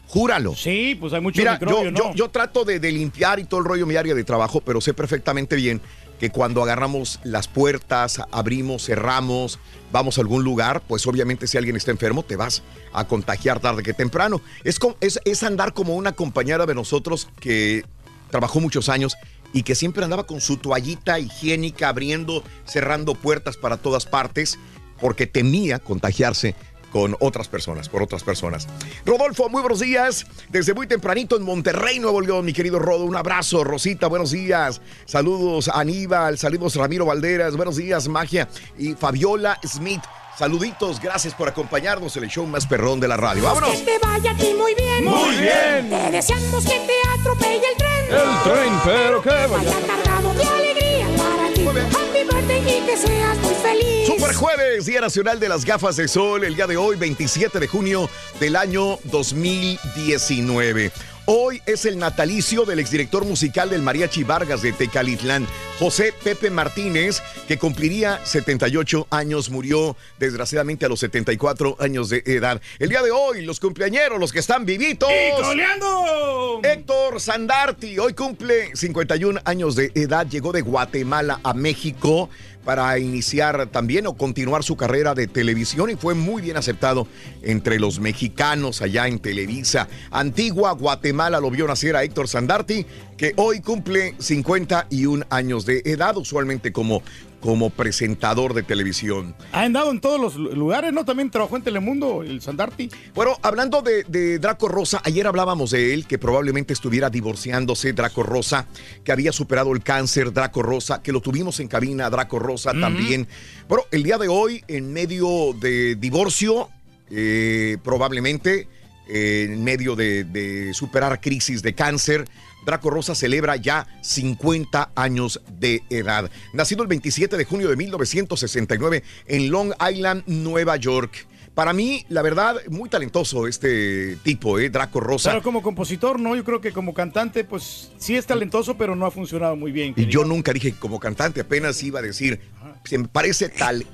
[0.07, 0.55] Júralo.
[0.55, 1.97] Sí, pues hay mucho Mira, microbio, yo, ¿no?
[1.97, 4.79] yo, yo trato de, de limpiar y todo el rollo mi área de trabajo, pero
[4.81, 5.81] sé perfectamente bien
[6.19, 9.59] que cuando agarramos las puertas, abrimos, cerramos,
[9.91, 12.63] vamos a algún lugar, pues obviamente si alguien está enfermo te vas
[12.93, 14.41] a contagiar tarde que temprano.
[14.63, 17.83] Es, es, es andar como una compañera de nosotros que
[18.29, 19.17] trabajó muchos años
[19.55, 24.59] y que siempre andaba con su toallita higiénica abriendo, cerrando puertas para todas partes
[24.99, 26.55] porque temía contagiarse
[26.91, 28.67] con otras personas, por otras personas.
[29.05, 30.25] Rodolfo, muy buenos días.
[30.49, 33.05] Desde muy tempranito en Monterrey, Nuevo León, mi querido Rodo.
[33.05, 34.81] Un abrazo, Rosita, buenos días.
[35.05, 38.49] Saludos, Aníbal, saludos, Ramiro Valderas, buenos días, Magia.
[38.77, 40.01] Y Fabiola Smith,
[40.37, 43.43] saluditos, gracias por acompañarnos en el show más perrón de la radio.
[43.43, 43.71] ¡Vámonos!
[43.71, 45.05] Que te vaya a ti muy bien.
[45.05, 45.89] Muy bien.
[45.89, 48.05] Te deseamos que te atropelle el tren.
[48.09, 49.47] El tren, pero que vaya.
[49.47, 51.65] Vaya cargado de alegría para ti.
[51.65, 54.07] Happy birthday y que seas muy feliz.
[54.07, 57.67] Super Jueves, Día Nacional de las Gafas de Sol, el día de hoy, 27 de
[57.67, 58.09] junio
[58.39, 60.91] del año 2019.
[61.27, 65.47] Hoy es el natalicio del exdirector musical del Mariachi Vargas de Tecalitlán,
[65.79, 72.61] José Pepe Martínez, que cumpliría 78 años, murió desgraciadamente a los 74 años de edad.
[72.77, 75.09] El día de hoy, los cumpleañeros, los que están vivitos.
[75.09, 76.59] ¡Y coleando!
[76.63, 82.29] Héctor Sandarti, hoy cumple 51 años de edad, llegó de Guatemala a México
[82.65, 87.07] para iniciar también o continuar su carrera de televisión y fue muy bien aceptado
[87.43, 89.87] entre los mexicanos allá en Televisa.
[90.11, 92.85] Antigua Guatemala lo vio nacer a Héctor Sandarti,
[93.17, 97.03] que hoy cumple 51 años de edad, usualmente como,
[97.45, 99.35] como presentador de televisión.
[99.51, 101.05] Ha andado en todos los lugares, ¿no?
[101.05, 102.89] También trabajó en Telemundo, el Sandarti.
[103.13, 108.23] Bueno, hablando de, de Draco Rosa, ayer hablábamos de él, que probablemente estuviera divorciándose, Draco
[108.23, 108.65] Rosa,
[109.03, 113.27] que había superado el cáncer, Draco Rosa, que lo tuvimos en cabina, Draco Rosa también.
[113.69, 116.69] Bueno, el día de hoy, en medio de divorcio,
[117.11, 118.67] eh, probablemente,
[119.07, 122.25] eh, en medio de, de superar crisis de cáncer,
[122.65, 126.29] Draco Rosa celebra ya 50 años de edad.
[126.53, 131.27] Nacido el 27 de junio de 1969 en Long Island, Nueva York.
[131.53, 134.69] Para mí, la verdad, muy talentoso este tipo, ¿eh?
[134.69, 135.29] Draco Rosa.
[135.29, 139.05] Pero como compositor, no, yo creo que como cantante, pues sí es talentoso, pero no
[139.05, 139.93] ha funcionado muy bien.
[139.95, 142.41] Y yo nunca dije como cantante, apenas iba a decir,
[142.83, 143.85] se me parece tal.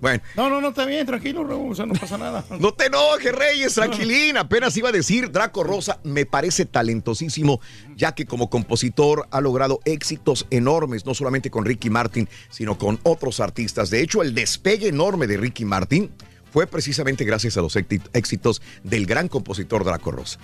[0.00, 2.44] Bueno, No, no, no, está bien, tranquilo, Raúl, o sea, no pasa nada.
[2.58, 4.36] no te enojes, Reyes, tranquilín.
[4.36, 7.60] Apenas iba a decir, Draco Rosa me parece talentosísimo,
[7.96, 12.98] ya que como compositor ha logrado éxitos enormes, no solamente con Ricky Martin, sino con
[13.02, 13.90] otros artistas.
[13.90, 16.10] De hecho, el despegue enorme de Ricky Martin
[16.52, 20.38] fue precisamente gracias a los éxit- éxitos del gran compositor Draco Rosa.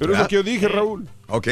[0.00, 1.06] Pero es lo que yo dije, Raúl.
[1.28, 1.48] Ok.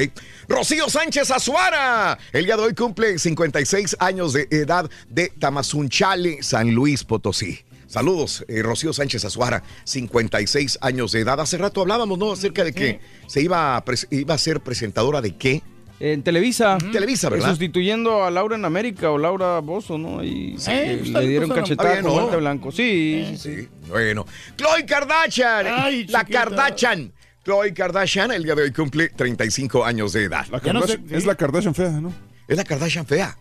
[0.49, 2.17] Rocío Sánchez Azuara.
[2.33, 7.61] El día de hoy cumple 56 años de edad de Tamazunchale, San Luis Potosí.
[7.87, 11.39] Saludos, eh, Rocío Sánchez Azuara, 56 años de edad.
[11.41, 12.33] Hace rato hablábamos, ¿no?
[12.33, 15.63] Acerca de que se iba a, iba a ser presentadora de qué.
[16.01, 16.79] En Televisa.
[16.91, 17.51] Televisa, ¿verdad?
[17.51, 20.25] Sustituyendo a Laura en América o Laura Bozo, ¿no?
[20.25, 22.13] Y Sí, eh, pues, le dieron pues, cachetada con ¿no?
[22.13, 22.73] guante blanco.
[22.73, 23.69] Sí, sí.
[23.89, 24.25] Bueno.
[24.57, 25.67] Chloe Kardashian.
[25.69, 26.25] Ay, la.
[26.25, 27.13] Kardashian.
[27.49, 30.45] Chloe Kardashian el día de hoy cumple 35 años de edad.
[30.51, 32.13] La Kardashian- Es la Kardashian fea, ¿no?
[32.47, 33.39] Es la Kardashian fea.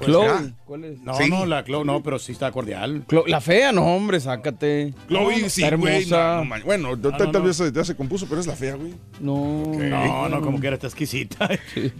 [0.00, 0.52] Chloe.
[0.64, 1.00] ¿Cuál es?
[1.00, 1.28] No, Sí.
[1.30, 3.04] no, la Chloe no, pero sí está cordial.
[3.06, 4.94] Clo- la fea, no, hombre, sácate.
[5.08, 5.96] Chloe, sí, Está güey.
[6.04, 6.44] hermosa.
[6.44, 8.94] no, bueno, no, tal, vez ya se compuso, pero es la fea, güey.
[9.20, 9.62] No.
[9.74, 11.48] No, no, como que era esta exquisita.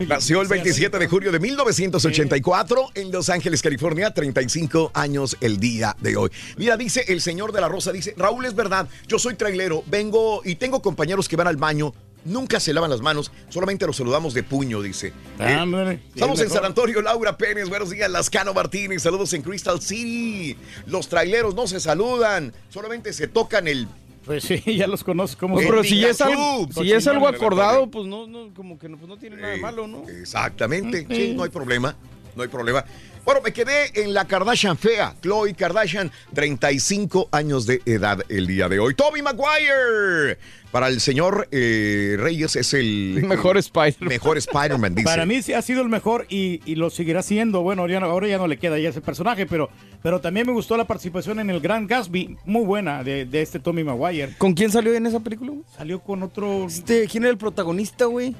[0.07, 5.96] Nació el 27 de julio de 1984 en Los Ángeles, California, 35 años el día
[6.01, 6.30] de hoy.
[6.57, 10.42] Mira, dice el señor de la Rosa, dice, Raúl, es verdad, yo soy trailero, vengo
[10.44, 11.92] y tengo compañeros que van al baño,
[12.24, 15.12] nunca se lavan las manos, solamente los saludamos de puño, dice.
[15.38, 16.00] Eh, Ándale.
[16.14, 16.50] Estamos en.
[16.50, 20.56] San Antonio, Laura Pérez, buenos días, Lascano Martínez, saludos en Crystal City.
[20.86, 23.86] Los traileros no se saludan, solamente se tocan el...
[24.24, 25.40] Pues sí, ya los conozco.
[25.40, 25.74] ¿cómo Pues, son?
[25.74, 28.96] pero si ya es algo, si es algo acordado, pues no, no, como que no,
[28.98, 30.06] pues no tiene nada de malo, ¿no?
[30.08, 31.96] Exactamente, sí, no hay problema,
[32.36, 32.84] no hay problema.
[33.29, 38.70] Bueno, me quedé en la Kardashian fea, Chloe Kardashian, 35 años de edad el día
[38.70, 38.95] de hoy.
[38.95, 40.39] Toby Maguire,
[40.72, 44.09] para el señor eh, Reyes es el Mejor Spider-Man.
[44.09, 45.05] mejor Spider-Man, dice.
[45.05, 47.61] Para mí sí ha sido el mejor y, y lo seguirá siendo.
[47.61, 49.68] Bueno, ya no- ahora ya no le queda ya ese personaje, pero,
[50.03, 53.59] pero también me gustó la participación en el Gran Gatsby, muy buena, de, de este
[53.61, 54.37] Tommy Maguire.
[54.39, 55.53] ¿Con quién salió en esa película?
[55.76, 56.64] Salió con otro...
[56.64, 58.35] Este, ¿quién era el protagonista, güey?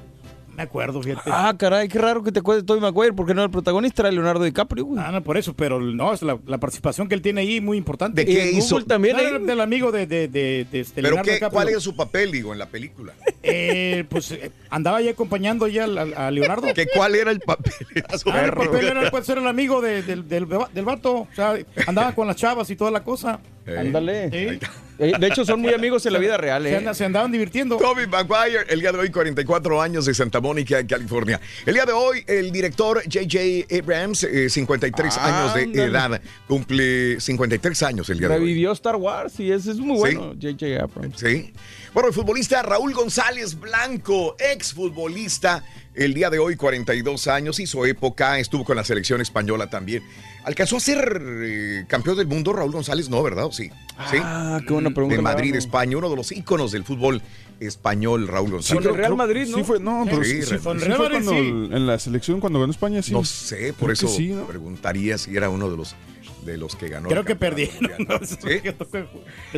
[0.59, 1.30] Me acuerdo, fíjate.
[1.32, 4.02] Ah, caray, qué raro que te acuerdes de Tobey Maguire, porque no era el protagonista,
[4.02, 5.00] era Leonardo DiCaprio, güey.
[5.00, 7.76] Ah, no, por eso, pero no, es la, la participación que él tiene ahí muy
[7.78, 8.24] importante.
[8.24, 8.74] ¿De qué hizo?
[8.74, 11.54] Google también No, era del amigo de, de, de, de este Pero Leonardo qué, DiCaprio.
[11.56, 13.12] ¿cuál es su papel, digo, en la película?
[13.50, 16.66] Eh, pues eh, andaba ahí acompañando ya a, a Leonardo.
[16.74, 17.72] ¿Que ¿Cuál era el papel?
[17.94, 21.20] Era su Ah, el papel era pues, ser el amigo de- del, del, del vato.
[21.20, 21.54] O sea,
[21.86, 23.38] andaba con las chavas y toda la cosa.
[23.64, 24.28] Ándale.
[24.61, 24.66] Sí.
[24.99, 26.76] Eh, de hecho, son muy amigos en la vida real, Se, ¿eh?
[26.76, 27.76] anda- se andaban divirtiendo.
[27.76, 31.40] Toby Maguire, el día de hoy 44 años de Santa Mónica, en California.
[31.66, 33.76] El día de hoy el director J.J.
[33.78, 35.84] Abrams, eh, 53 años de Ándale.
[35.84, 38.40] edad, cumple 53 años el día de hoy.
[38.40, 40.01] Revivió Star Wars y ese es muy Sí.
[40.16, 40.82] bueno, J.J.
[40.82, 41.18] Abrams.
[41.20, 41.53] Sí.
[41.94, 45.64] Bueno, el futbolista Raúl González Blanco, exfutbolista,
[45.99, 50.03] el día de hoy 42 años, hizo época, estuvo con la selección española también.
[50.44, 53.09] ¿Alcanzó a ser eh, campeón del mundo Raúl González?
[53.11, 53.44] No, ¿verdad?
[53.46, 53.70] ¿O Sí.
[54.11, 54.16] ¿Sí?
[54.22, 55.16] Ah, qué buena pregunta.
[55.16, 55.55] De Madrid.
[55.57, 57.20] España, uno de los íconos del fútbol
[57.61, 58.86] español, Raúl Con González.
[58.86, 59.57] el Real Madrid, ¿no?
[59.59, 61.24] Sí fue, no, pero Sí, sí, sí Real fue, Madrid.
[61.24, 63.12] fue el- en la selección, cuando ganó España, sí.
[63.12, 64.44] No sé, por Creo eso que sí, ¿no?
[64.46, 65.96] preguntaría si era uno de los
[66.44, 67.09] de los que ganó.
[67.09, 67.74] Creo que perdieron.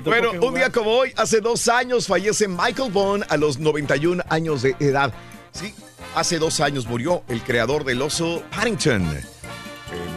[0.05, 4.23] Bueno, que un día como hoy, hace dos años, fallece Michael Bond a los 91
[4.29, 5.13] años de edad.
[5.53, 5.75] Sí,
[6.15, 9.23] hace dos años murió el creador del oso Paddington, eh,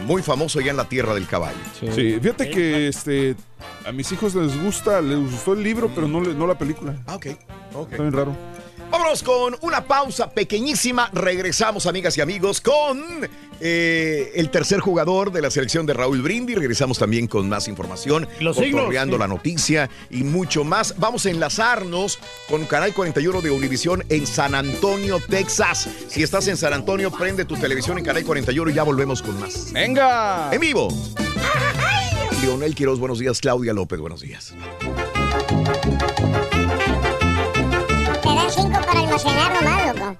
[0.06, 1.58] muy famoso ya en la tierra del caballo.
[1.78, 3.34] Sí, fíjate que este,
[3.84, 6.94] a mis hijos les gusta, les gustó el libro, pero no, le- no la película.
[7.06, 7.26] Ah, ok.
[7.74, 7.92] ok.
[7.92, 8.36] Está bien raro.
[8.94, 11.10] Vámonos con una pausa pequeñísima.
[11.12, 13.28] Regresamos, amigas y amigos, con
[13.58, 16.56] eh, el tercer jugador de la selección de Raúl Brindis.
[16.56, 18.70] Regresamos también con más información, Los sí.
[18.70, 20.94] la noticia y mucho más.
[20.96, 25.88] Vamos a enlazarnos con Canal 41 de Univisión en San Antonio, Texas.
[26.06, 29.40] Si estás en San Antonio, prende tu televisión en Canal 41 y ya volvemos con
[29.40, 29.72] más.
[29.72, 30.50] ¡Venga!
[30.52, 30.86] En vivo.
[32.42, 33.40] Leonel Quiroz, buenos días.
[33.40, 34.54] Claudia López, buenos días.
[38.22, 38.83] Te dan cinco
[39.22, 40.16] para nomás, loco.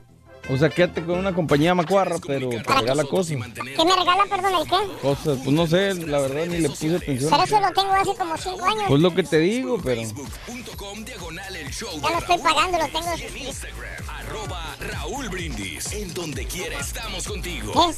[0.51, 3.39] O sea, quédate con una compañía macuarra, pero te regala cosas.
[3.55, 4.77] ¿Qué me regala, perdón, el qué?
[5.01, 7.31] Cosas, pues no sé, la verdad ni le puse atención.
[7.31, 8.85] Pero eso lo tengo hace como cinco años.
[8.89, 10.03] Pues lo que te digo, pero.
[10.03, 13.09] Ya lo estoy pagando, lo tengo.
[14.81, 15.93] Raúl Brindis.
[15.93, 17.73] En donde quiera estamos contigo.
[17.73, 17.95] ¿Eh?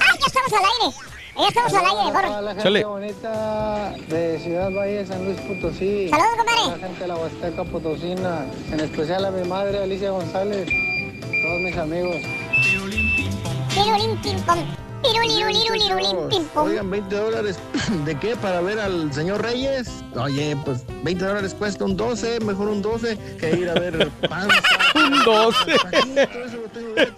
[0.00, 0.96] ¡Ah, ya estamos al aire!
[1.36, 6.08] Ya estamos al aire, Hola, la gente bonita de Ciudad Valle, San Luis Potosí.
[6.08, 6.80] Saludos, compadre.
[6.80, 8.46] La gente de la Huasteca Potosina.
[8.70, 10.66] En especial a mi madre, Alicia González.
[10.66, 12.16] Todos mis amigos.
[13.74, 14.58] Pirulín, pim, pom.
[15.02, 16.68] Pirulirulirulirulín, pim, pom.
[16.68, 17.58] Oigan, 20 dólares.
[18.04, 18.36] ¿De qué?
[18.36, 19.90] ¿Para ver al señor Reyes?
[20.14, 24.54] Oye, pues 20 dólares cuesta un 12, mejor un 12 que ir a ver panza.
[24.94, 25.76] un 12.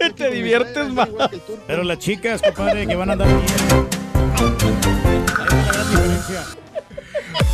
[0.17, 1.11] Te diviertes más.
[1.67, 4.06] Pero las chicas, compadre, que van a andar bien.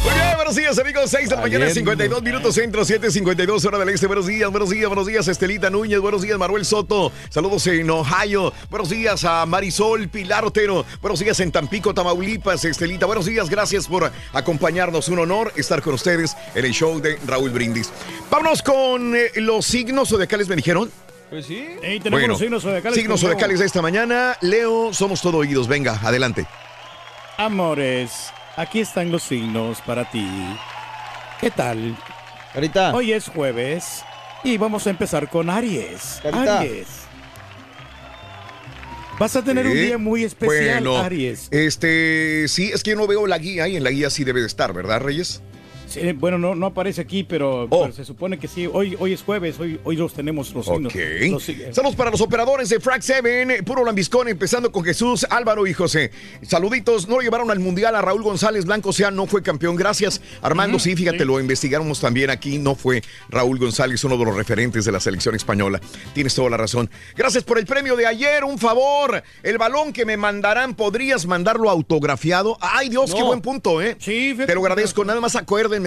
[0.04, 1.10] Muy bien, buenos días, amigos.
[1.10, 1.92] 6 de la mañana, Valiendo.
[1.92, 4.06] 52 minutos centro, 7:52 hora del este.
[4.08, 6.00] Buenos días, buenos días, buenos días, Estelita Núñez.
[6.00, 7.12] Buenos días, Manuel Soto.
[7.28, 8.52] Saludos en Ohio.
[8.68, 10.84] Buenos días a Marisol Pilar Otero.
[11.00, 13.06] Buenos días en Tampico, Tamaulipas, Estelita.
[13.06, 15.08] Buenos días, gracias por acompañarnos.
[15.08, 17.92] Un honor estar con ustedes en el show de Raúl Brindis.
[18.28, 20.90] Vámonos con eh, los signos zodiacales, me dijeron.
[21.30, 21.64] Pues sí.
[21.82, 22.98] Ey, tenemos los signos zodiacales.
[22.98, 24.36] Signos zodiacales de esta mañana.
[24.42, 25.68] Leo, somos todo oídos.
[25.68, 26.46] Venga, adelante.
[27.36, 30.26] Amores, aquí están los signos para ti.
[31.40, 31.96] ¿Qué tal?
[32.52, 32.94] Carita.
[32.94, 34.04] Hoy es jueves
[34.44, 36.20] y vamos a empezar con Aries.
[36.22, 36.60] Carita.
[36.60, 36.88] Aries.
[39.18, 41.48] Vas a tener un día muy especial, Bueno, Aries.
[41.50, 44.40] Este, sí, es que yo no veo la guía y en la guía sí debe
[44.40, 45.42] de estar, ¿verdad, Reyes?
[45.92, 47.82] Sí, bueno, no, no aparece aquí, pero, Oh.
[47.82, 48.68] pero se supone que sí.
[48.72, 50.92] Hoy, hoy es jueves, hoy, hoy los tenemos los signos.
[50.92, 51.00] Ok.
[51.30, 55.66] Los sig- Saludos para los operadores de Frac 7, puro lambiscón, empezando con Jesús, Álvaro
[55.66, 56.10] y José.
[56.42, 59.76] Saluditos, no lo llevaron al Mundial a Raúl González Blanco, o sea, no fue campeón.
[59.76, 60.78] Gracias, Armando.
[60.78, 61.24] Sí, fíjate, sí.
[61.24, 62.58] lo investigamos también aquí.
[62.58, 65.80] No fue Raúl González, uno de los referentes de la selección española.
[66.14, 66.90] Tienes toda la razón.
[67.16, 68.44] Gracias por el premio de ayer.
[68.44, 72.56] Un favor, el balón que me mandarán, ¿podrías mandarlo autografiado?
[72.60, 73.96] Ay, Dios, qué buen punto, ¿eh?
[73.98, 74.34] Sí.
[74.46, 75.04] Te lo agradezco.
[75.04, 75.36] Nada más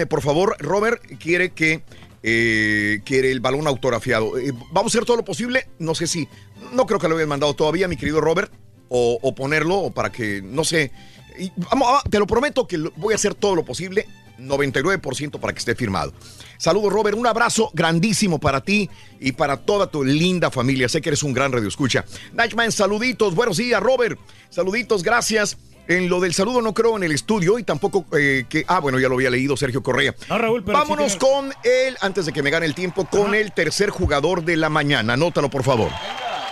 [0.04, 0.56] por favor.
[0.58, 1.82] Robert quiere que
[2.22, 4.36] eh, quiere el balón autografiado.
[4.36, 5.68] Eh, vamos a hacer todo lo posible.
[5.78, 6.28] No sé si,
[6.72, 8.52] no creo que lo hayan mandado todavía, mi querido Robert,
[8.88, 10.90] o, o ponerlo, para que, no sé.
[11.38, 14.06] Y vamos, ah, te lo prometo que voy a hacer todo lo posible.
[14.38, 16.12] 99% para que esté firmado.
[16.58, 17.16] Saludos, Robert.
[17.16, 18.90] Un abrazo grandísimo para ti
[19.20, 20.88] y para toda tu linda familia.
[20.88, 22.04] Sé que eres un gran radio escucha.
[22.32, 23.34] Nightman, saluditos.
[23.34, 24.18] Buenos días, Robert.
[24.50, 25.56] Saluditos, gracias.
[25.88, 28.64] En lo del saludo no creo en el estudio y tampoco eh, que...
[28.66, 30.14] Ah, bueno, ya lo había leído Sergio Correa.
[30.28, 33.04] No, Raúl, pero Vámonos sí tiene- con él, antes de que me gane el tiempo,
[33.06, 35.12] con el tercer jugador de la mañana.
[35.12, 35.90] Anótalo, por favor.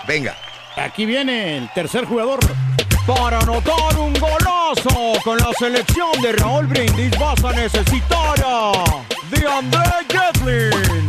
[0.07, 0.37] Venga.
[0.77, 2.39] Aquí viene el tercer jugador.
[3.07, 8.73] Para anotar un golazo con la selección de Raúl Brindis vas a necesitar a
[9.31, 11.07] DeAndre Jetlin.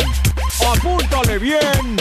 [0.75, 1.95] Apúntale bien,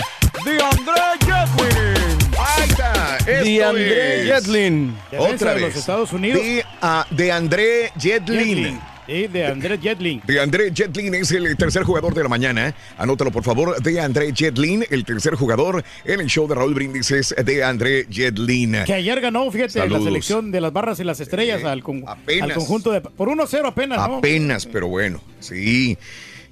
[0.44, 2.23] DeAndre Jetlin.
[2.44, 3.16] Ahí está.
[3.18, 4.96] Esto DeAndre es- Jetlin.
[5.12, 5.62] Otra Defensa de vez.
[5.64, 6.42] los Estados Unidos.
[6.42, 8.38] De, ah, de André Jetlin.
[8.38, 8.80] Jetlin.
[9.06, 10.22] Sí, de Jetlin.
[10.26, 12.74] De André Jetlin es el tercer jugador de la mañana.
[12.96, 13.82] Anótalo, por favor.
[13.82, 18.06] De André Jetlin, el tercer jugador en el show de Raúl Brindis es de André
[18.10, 18.76] Jetlin.
[18.86, 20.04] Que ayer ganó, fíjate, Saludos.
[20.04, 22.48] la selección de las barras y las estrellas al, con- apenas.
[22.50, 23.02] al conjunto de.
[23.02, 24.16] Por 1-0 apenas, ¿no?
[24.16, 25.98] Apenas, pero bueno, sí.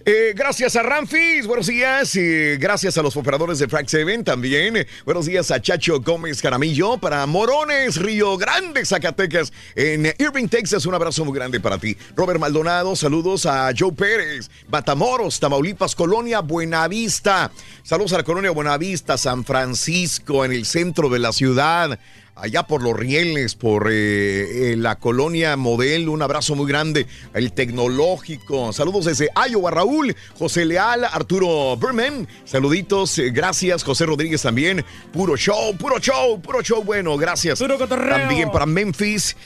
[0.05, 2.19] Eh, gracias a Ramfis, buenos días.
[2.59, 4.85] gracias a los operadores de Frac 7 también.
[5.05, 9.53] buenos días a Chacho Gómez Caramillo para Morones, Río Grande, Zacatecas.
[9.77, 11.97] En Irving, Texas, un abrazo muy grande para ti.
[12.17, 14.51] Robert Maldonado, saludos a Joe Pérez.
[14.69, 17.53] Matamoros, Tamaulipas, Colonia Buenavista.
[17.85, 21.99] Saludos a la Colonia Buenavista, San Francisco, en el centro de la ciudad
[22.35, 27.53] allá por los rieles, por eh, eh, la colonia Model, un abrazo muy grande, el
[27.53, 28.73] tecnológico.
[28.73, 35.37] Saludos desde Iowa, Raúl, José Leal, Arturo Berman, saluditos, eh, gracias, José Rodríguez también, puro
[35.37, 37.59] show, puro show, puro show, bueno, gracias.
[37.59, 38.17] Puro cotorreo.
[38.17, 39.37] También para Memphis,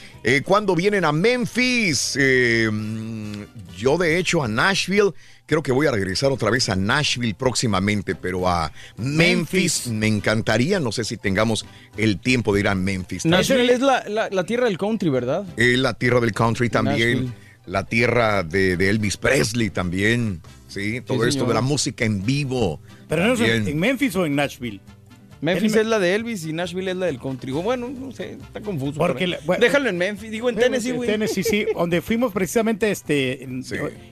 [0.43, 2.17] cuando vienen a Memphis,
[3.77, 5.11] yo de hecho a Nashville,
[5.45, 9.87] creo que voy a regresar otra vez a Nashville próximamente, pero a Memphis, Memphis.
[9.87, 11.65] me encantaría, no sé si tengamos
[11.95, 13.25] el tiempo de ir a Memphis.
[13.25, 15.45] Nashville es la, la- la tierra del country, ¿verdad?
[15.55, 17.25] Es la tierra del country también.
[17.25, 17.33] Nashville.
[17.65, 20.41] la tierra de, de Elvis Presley también.
[20.67, 21.47] Sí, todo esto señor.
[21.47, 22.81] de la música en vivo.
[23.07, 23.67] Pero no es en, también.
[23.69, 24.81] en Memphis o en Nashville.
[25.41, 27.51] Memphis es la de Elvis y Nashville es la del country.
[27.51, 28.97] Bueno, no sé, está confuso.
[28.99, 31.09] Porque pero- la- bueno, Déjalo en Memphis, digo en Tennessee, güey.
[31.09, 33.63] Tennessee, sí, donde fuimos precisamente este, en,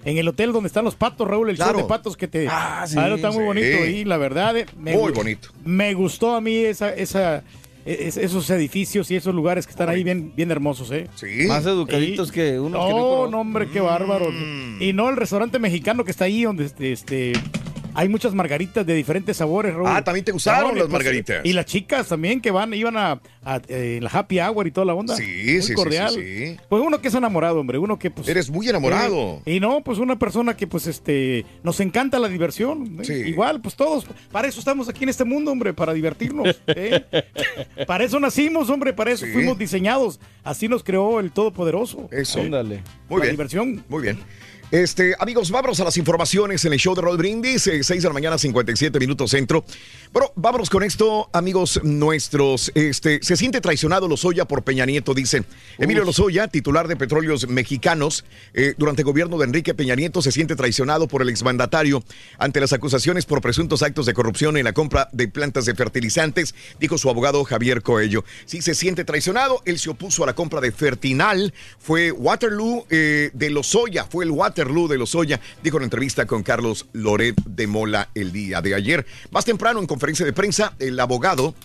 [0.06, 1.74] en el hotel donde están los patos, Raúl, el Claro.
[1.74, 2.48] show de patos que te...
[2.50, 3.46] Ah, sí, Ah, está muy sí.
[3.46, 4.56] bonito y la verdad...
[4.58, 5.50] eh, me Muy bonito.
[5.64, 6.94] Me gustó a mí esa...
[6.94, 7.44] esa
[7.86, 11.08] es- esos edificios y esos lugares que están ahí bien, bien hermosos, ¿eh?
[11.16, 11.46] Sí.
[11.48, 14.32] Más educaditos que unos No, que no, hombre, qué bárbaro.
[14.32, 14.82] Mm.
[14.82, 17.34] Y no el restaurante mexicano que está ahí donde este, este
[17.96, 19.88] hay muchas margaritas de diferentes sabores, Raúl.
[19.90, 21.46] Ah, ¿también te gustaron las pues, margaritas?
[21.46, 24.86] Y las chicas también que van, iban a, a, eh, la happy hour y toda
[24.86, 25.16] la onda.
[25.16, 26.12] Sí, Muy sí, sí, cordial.
[26.12, 26.58] sí, sí.
[26.70, 29.42] Pues uno que es enamorado, hombre, uno que pues Eres muy enamorado.
[29.46, 32.98] eh, y no, pues una persona que pues este nos encanta la diversión.
[33.02, 33.06] ¿eh?
[33.06, 33.14] Sí.
[33.14, 36.60] Igual, pues todos, para eso estamos aquí en este mundo, hombre, para divertirnos.
[36.68, 37.06] ¿eh?
[37.88, 39.32] para eso nacimos, hombre, para eso Sí.
[39.32, 40.20] fuimos diseñados.
[40.44, 42.10] Así nos creó el Todopoderoso.
[42.12, 42.42] Eso.
[42.42, 42.82] Ándale.
[43.10, 43.34] Muy la bien.
[43.36, 43.84] diversión.
[43.90, 44.20] Muy bien.
[44.76, 48.10] Este, amigos, vámonos a las informaciones en el show de Roll Brindis, eh, 6 de
[48.10, 49.64] la mañana, 57 minutos centro.
[50.16, 52.72] Bueno, vámonos con esto, amigos nuestros.
[52.74, 55.44] Este, se siente traicionado Lozoya por Peña Nieto, dice.
[55.78, 60.32] Emilio Lozoya, titular de Petróleos Mexicanos, eh, durante el gobierno de Enrique Peña Nieto, se
[60.32, 62.02] siente traicionado por el exmandatario
[62.38, 66.56] ante las acusaciones por presuntos actos de corrupción en la compra de plantas de fertilizantes,
[66.80, 68.24] dijo su abogado Javier Coello.
[68.46, 73.32] Sí, se siente traicionado, él se opuso a la compra de Fertinal, fue Waterloo eh,
[73.34, 78.12] de Lozoya, fue el Waterloo de Lozoya, dijo en entrevista con Carlos Loret de Mola
[78.16, 79.06] el día de ayer.
[79.30, 81.56] Más temprano, en conferencia de prensa, el abogado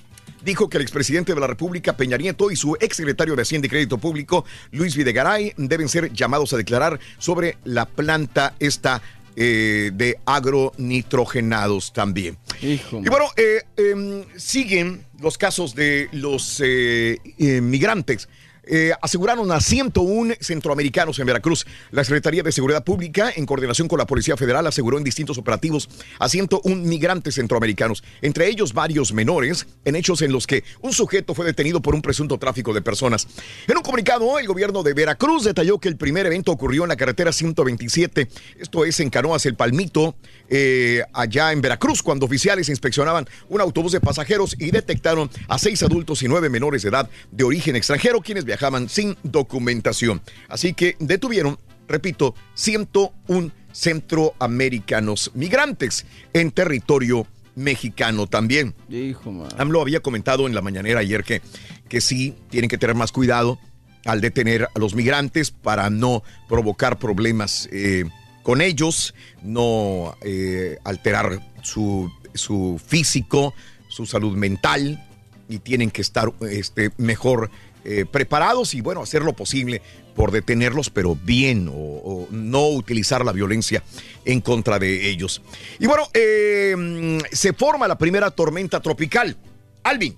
[0.43, 3.71] dijo que el expresidente de la República, Peña Nieto, y su exsecretario de Hacienda y
[3.71, 9.03] Crédito Público, Luis Videgaray, deben ser llamados a declarar sobre la planta esta
[9.37, 12.39] eh, de agronitrogenados también.
[12.63, 18.29] Y bueno, eh, em, siguen los casos de los eh, eh, migrantes.
[18.73, 21.67] Eh, aseguraron a 101 centroamericanos en Veracruz.
[21.91, 25.89] La Secretaría de Seguridad Pública, en coordinación con la Policía Federal, aseguró en distintos operativos
[26.21, 31.35] a 101 migrantes centroamericanos, entre ellos varios menores, en hechos en los que un sujeto
[31.35, 33.27] fue detenido por un presunto tráfico de personas.
[33.67, 36.97] En un comunicado, el gobierno de Veracruz detalló que el primer evento ocurrió en la
[36.97, 38.29] carretera 127,
[38.61, 40.15] esto es en Canoas El Palmito,
[40.49, 45.83] eh, allá en Veracruz, cuando oficiales inspeccionaban un autobús de pasajeros y detectaron a seis
[45.83, 50.21] adultos y nueve menores de edad de origen extranjero, quienes viajaban sin documentación.
[50.49, 51.59] Así que detuvieron,
[51.89, 56.05] repito, 101 centroamericanos migrantes
[56.35, 58.75] en territorio mexicano también.
[58.91, 59.49] Hijo, man.
[59.57, 61.41] AMLO había comentado en la mañanera ayer que,
[61.89, 63.59] que sí tienen que tener más cuidado
[64.05, 68.05] al detener a los migrantes para no provocar problemas eh,
[68.43, 73.55] con ellos, no eh, alterar su, su físico,
[73.89, 75.07] su salud mental
[75.49, 77.51] y tienen que estar este, mejor
[77.85, 79.83] eh, preparados y bueno, hacer lo posible
[80.15, 83.83] por detenerlos, pero bien, o, no utilizar la violencia
[84.25, 85.43] en contra de ellos.
[85.79, 89.37] Y bueno, eh, mm, se forma la primera tormenta tropical.
[89.83, 90.17] Alvin.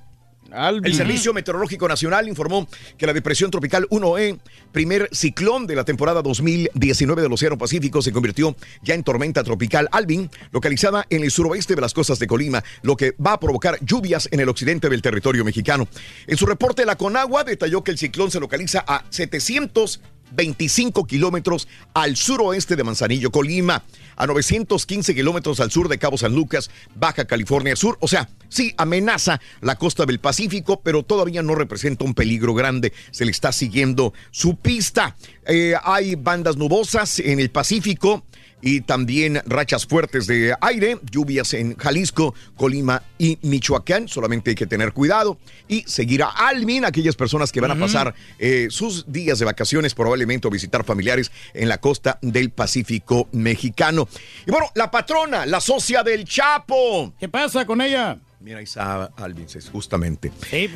[0.55, 4.39] El Servicio Meteorológico Nacional informó que la depresión tropical 1E,
[4.71, 9.89] primer ciclón de la temporada 2019 del Océano Pacífico, se convirtió ya en tormenta tropical.
[9.93, 13.79] Alvin, localizada en el suroeste de las costas de Colima, lo que va a provocar
[13.81, 15.89] lluvias en el occidente del territorio mexicano.
[16.27, 22.17] En su reporte, la Conagua detalló que el ciclón se localiza a 725 kilómetros al
[22.17, 23.83] suroeste de Manzanillo, Colima,
[24.23, 27.99] a 915 kilómetros al sur de Cabo San Lucas, Baja California Sur.
[28.01, 32.93] O sea, sí amenaza la costa del Pacífico, pero todavía no representa un peligro grande.
[33.11, 35.17] Se le está siguiendo su pista.
[35.45, 38.25] Eh, hay bandas nubosas en el Pacífico
[38.63, 44.09] y también rachas fuertes de aire, lluvias en Jalisco, Colima y Michoacán.
[44.09, 45.39] Solamente hay que tener cuidado
[45.69, 49.95] y seguir a Almin, aquellas personas que van a pasar eh, sus días de vacaciones,
[49.95, 54.09] probablemente o visitar familiares en la costa del Pacífico mexicano.
[54.47, 57.13] Y bueno, la patrona, la socia del Chapo.
[57.19, 58.19] ¿Qué pasa con ella?
[58.41, 60.33] Mira, ahí está Alvin, justamente.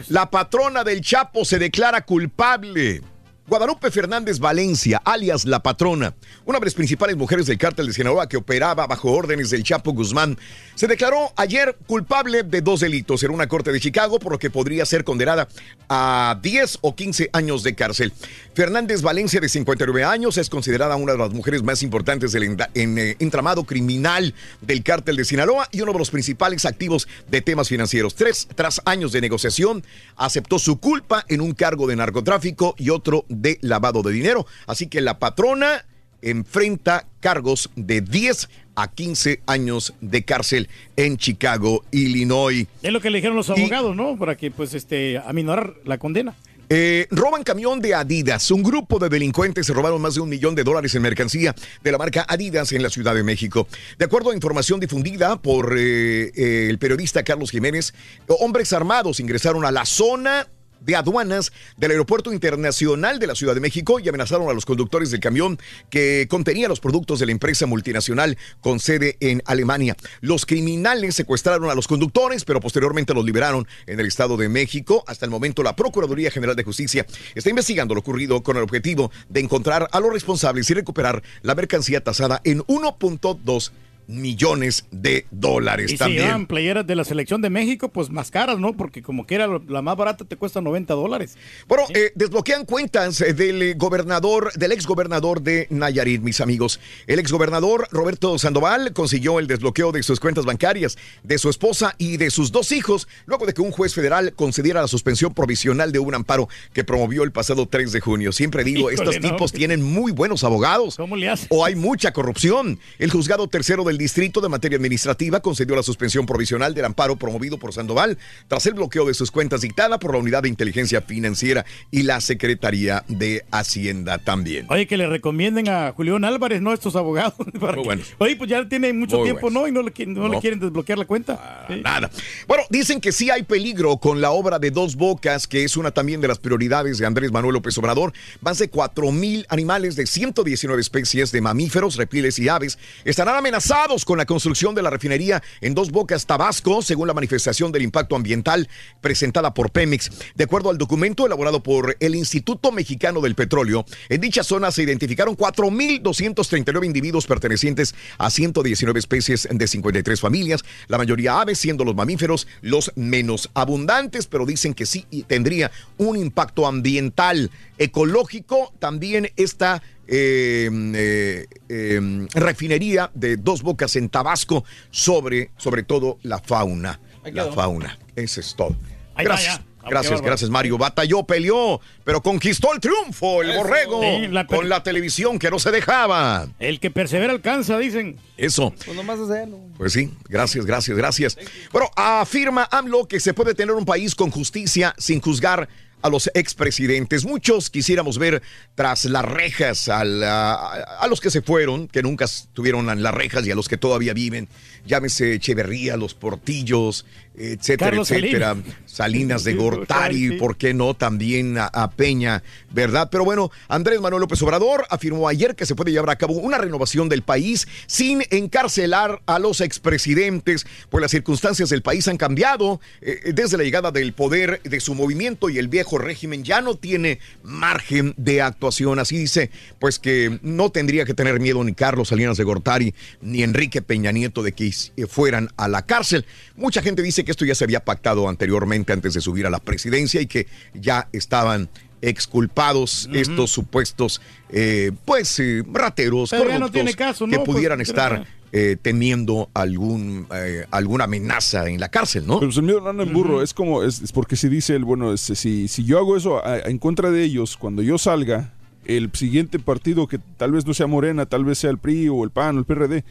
[0.09, 3.03] La patrona del Chapo se declara culpable.
[3.49, 6.17] Guadalupe Fernández Valencia, alias La Patrona,
[6.47, 9.93] una de las principales mujeres del cártel de Sinaloa que operaba bajo órdenes del Chapo
[9.93, 10.37] Guzmán,
[10.75, 14.51] se declaró ayer culpable de dos delitos en una corte de Chicago, por lo que
[14.51, 15.47] podría ser condenada
[15.89, 18.13] a 10 o 15 años de cárcel.
[18.53, 23.17] Fernández Valencia, de 59 años, es considerada una de las mujeres más importantes del eh,
[23.21, 28.17] entramado criminal del cártel de Sinaloa y uno de los principales activos de temas financieros.
[28.17, 29.85] Tres, tras años de negociación,
[30.17, 34.47] aceptó su culpa en un cargo de narcotráfico y otro de lavado de dinero.
[34.67, 35.85] Así que la patrona
[36.23, 42.67] enfrenta cargos de 10 a 15 años de cárcel en Chicago, Illinois.
[42.83, 44.19] Es lo que le dijeron los abogados, ¿no?
[44.19, 46.35] Para que, pues, este, aminorar la condena.
[46.69, 48.51] Eh, roban camión de Adidas.
[48.51, 51.93] Un grupo de delincuentes se robaron más de un millón de dólares en mercancía de
[51.93, 53.69] la marca Adidas en la Ciudad de México.
[53.99, 57.95] De acuerdo a información difundida por eh, eh, el periodista Carlos Jiménez,
[58.27, 60.49] hombres armados ingresaron a la zona
[60.87, 65.11] de aduanas del Aeropuerto Internacional de la Ciudad de México y amenazaron a los conductores
[65.11, 65.59] del camión
[65.91, 69.97] que contenía los productos de la empresa multinacional con sede en Alemania.
[70.21, 75.05] Los criminales secuestraron a los conductores, pero posteriormente los liberaron en el Estado de México.
[75.07, 79.11] Hasta el momento, la Procuraduría General de Justicia está investigando lo ocurrido con el objetivo
[79.29, 83.73] de encontrar a los responsables y recuperar la mercancía tasada en 1.2
[84.07, 86.25] millones de dólares Y si también.
[86.25, 88.77] llevan playeras de la selección de México, pues más caras, ¿no?
[88.77, 91.37] Porque como que era la más barata te cuesta 90 dólares.
[91.69, 96.81] Bueno, eh, desbloquean cuentas eh, del eh, gobernador, del exgobernador de Nayarit, mis amigos.
[97.07, 102.17] El exgobernador Roberto Sandoval consiguió el desbloqueo de sus cuentas bancarias, de su esposa y
[102.17, 105.99] de sus dos hijos, luego de que un juez federal concediera la suspensión provisional de
[105.99, 108.33] un amparo que promovió el pasado 3 de junio.
[108.33, 109.31] Siempre digo, Híjole, estos no.
[109.31, 110.97] tipos tienen muy buenos abogados.
[110.97, 111.47] ¿Cómo le hace?
[111.51, 112.79] O hay mucha corrupción.
[112.99, 117.59] El juzgado tercero del distrito de materia administrativa concedió la suspensión provisional del amparo promovido
[117.59, 118.19] por Sandoval
[118.49, 122.21] tras el bloqueo de sus cuentas dictada por la Unidad de Inteligencia Financiera y la
[122.21, 124.67] Secretaría de Hacienda también.
[124.71, 126.73] Oye, que le recomienden a Julián Álvarez, ¿no?
[126.73, 127.35] Estos abogados.
[127.61, 128.15] para que- buenos.
[128.19, 129.69] Oye, pues ya tiene mucho Muy tiempo, ¿no?
[129.69, 131.67] Y no le, no quieren desbloquear la cuenta.
[131.69, 131.81] Sí.
[131.83, 132.11] Nada.
[132.47, 135.91] Bueno, dicen que sí hay peligro con la obra de Dos Bocas, que es una
[135.91, 138.13] también de las prioridades de Andrés Manuel López Obrador.
[138.41, 143.86] Más de 4 mil animales de 119 especies de mamíferos, reptiles y aves estarán amenazados
[144.05, 148.17] con la construcción de la refinería en Dos Bocas, Tabasco, según la manifestación del impacto
[148.17, 148.69] ambiental
[149.01, 150.11] presentada por Pemex.
[150.35, 154.83] De acuerdo al documento elaborado por el Instituto Mexicano del Petróleo, en dicha zona se
[154.83, 161.95] identificaron 4.239 individuos pertenecientes a 119 especies de 53 familias, la mayoría aves, siendo los
[161.95, 169.81] mamíferos los menos abundantes, pero dicen que sí tendría un impacto ambiental, ecológico, también esta
[170.09, 177.01] eh, eh, eh, refinería de dos bocas en Tabasco sobre, sobre todo la fauna.
[177.25, 177.99] La fauna.
[178.15, 178.77] Eso es todo.
[179.17, 179.61] Gracias.
[179.89, 180.79] Gracias, gracias Mario.
[180.79, 183.59] Batalló, peleó, pero conquistó el triunfo, el Eso.
[183.61, 186.49] borrego, Sí, la per- con la televisión que no se dejaba.
[186.59, 188.17] El que persevera alcanza, dicen.
[188.37, 188.75] Eso.
[188.85, 189.61] Pues nomás hacerlo.
[189.77, 191.39] Pues sí, gracias, gracias, gracias.
[191.71, 195.69] Bueno, afirma AMLO que se puede tener un país con justicia sin juzgar
[196.07, 197.25] a los expresidentes.
[197.25, 198.43] Muchos quisiéramos ver
[198.75, 203.47] tras las rejas a, a los que se fueron, que nunca estuvieron en las rejas
[203.47, 204.49] y a los que todavía viven.
[204.87, 207.05] Llámese Echeverría, los Portillos,
[207.37, 208.49] etcétera, Carlos etcétera.
[208.55, 208.77] Salinas.
[208.87, 210.37] Salinas de Gortari, sí.
[210.37, 210.95] ¿por qué no?
[210.95, 212.43] También a, a Peña,
[212.73, 213.09] ¿verdad?
[213.11, 216.57] Pero bueno, Andrés Manuel López Obrador afirmó ayer que se puede llevar a cabo una
[216.59, 222.81] renovación del país sin encarcelar a los expresidentes, pues las circunstancias del país han cambiado
[223.03, 226.77] eh, desde la llegada del poder de su movimiento y el viejo régimen ya no
[226.77, 228.99] tiene margen de actuación.
[228.99, 233.43] Así dice, pues que no tendría que tener miedo ni Carlos Salinas de Gortari ni
[233.43, 236.25] Enrique Peña Nieto de que eh, fueran a la cárcel.
[236.57, 239.59] Mucha gente dice que esto ya se había pactado anteriormente antes de subir a la
[239.59, 241.69] presidencia y que ya estaban
[242.01, 244.21] exculpados estos supuestos,
[244.51, 247.45] eh, pues, eh, rateros, no corruptos, tiene caso, que ¿no?
[247.45, 252.39] Pues, pudieran estar eh, temiendo algún, eh, alguna amenaza en la cárcel, ¿no?
[252.39, 254.85] Pero pues el miedo no en burro, es como, es, es porque si dice él,
[254.85, 258.53] bueno, es- si, si yo hago eso a- en contra de ellos, cuando yo salga,
[258.85, 262.23] el siguiente partido que tal vez no sea Morena, tal vez sea el PRI o
[262.25, 263.05] el PAN o el PRD,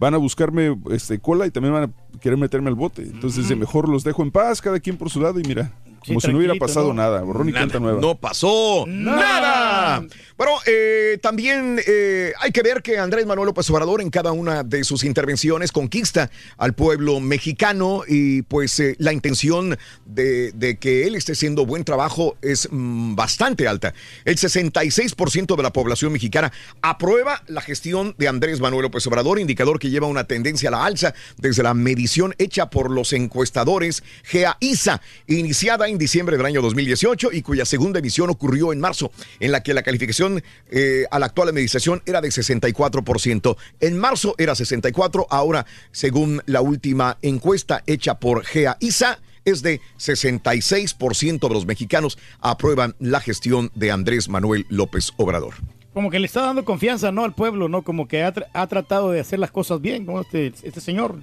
[0.00, 3.02] van a buscarme este, cola y también van a querer meterme al bote.
[3.02, 5.72] Entonces, de mejor los dejo en paz, cada quien por su lado y mira,
[6.06, 6.94] como si no hubiera pasado ¿no?
[6.94, 8.00] nada, borrón y cuenta nueva.
[8.00, 10.04] No pasó nada.
[10.36, 14.62] Bueno, eh, también eh, hay que ver que Andrés Manuel López Obrador en cada una
[14.62, 21.06] de sus intervenciones conquista al pueblo mexicano y pues eh, la intención de, de que
[21.06, 23.92] él esté haciendo buen trabajo es mm, bastante alta.
[24.24, 29.78] El 66% de la población mexicana aprueba la gestión de Andrés Manuel López Obrador, indicador
[29.78, 35.02] que lleva una tendencia a la alza desde la medición hecha por los encuestadores GEA-ISA,
[35.26, 39.10] iniciada en diciembre del año 2018 y cuya segunda emisión ocurrió en marzo,
[39.40, 43.56] en la que la calificación eh, a la actual administración era de 64%.
[43.80, 51.48] En marzo era 64%, ahora, según la última encuesta hecha por GEA-ISA, es de 66%
[51.48, 55.54] de los mexicanos aprueban la gestión de Andrés Manuel López Obrador.
[55.94, 57.24] Como que le está dando confianza, ¿no?
[57.24, 57.82] Al pueblo, ¿no?
[57.82, 60.20] Como que ha, tra- ha tratado de hacer las cosas bien, ¿no?
[60.20, 61.18] Este, este señor.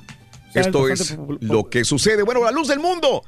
[0.50, 2.24] O sea, Esto es lo que sucede.
[2.24, 3.24] Bueno, la luz del mundo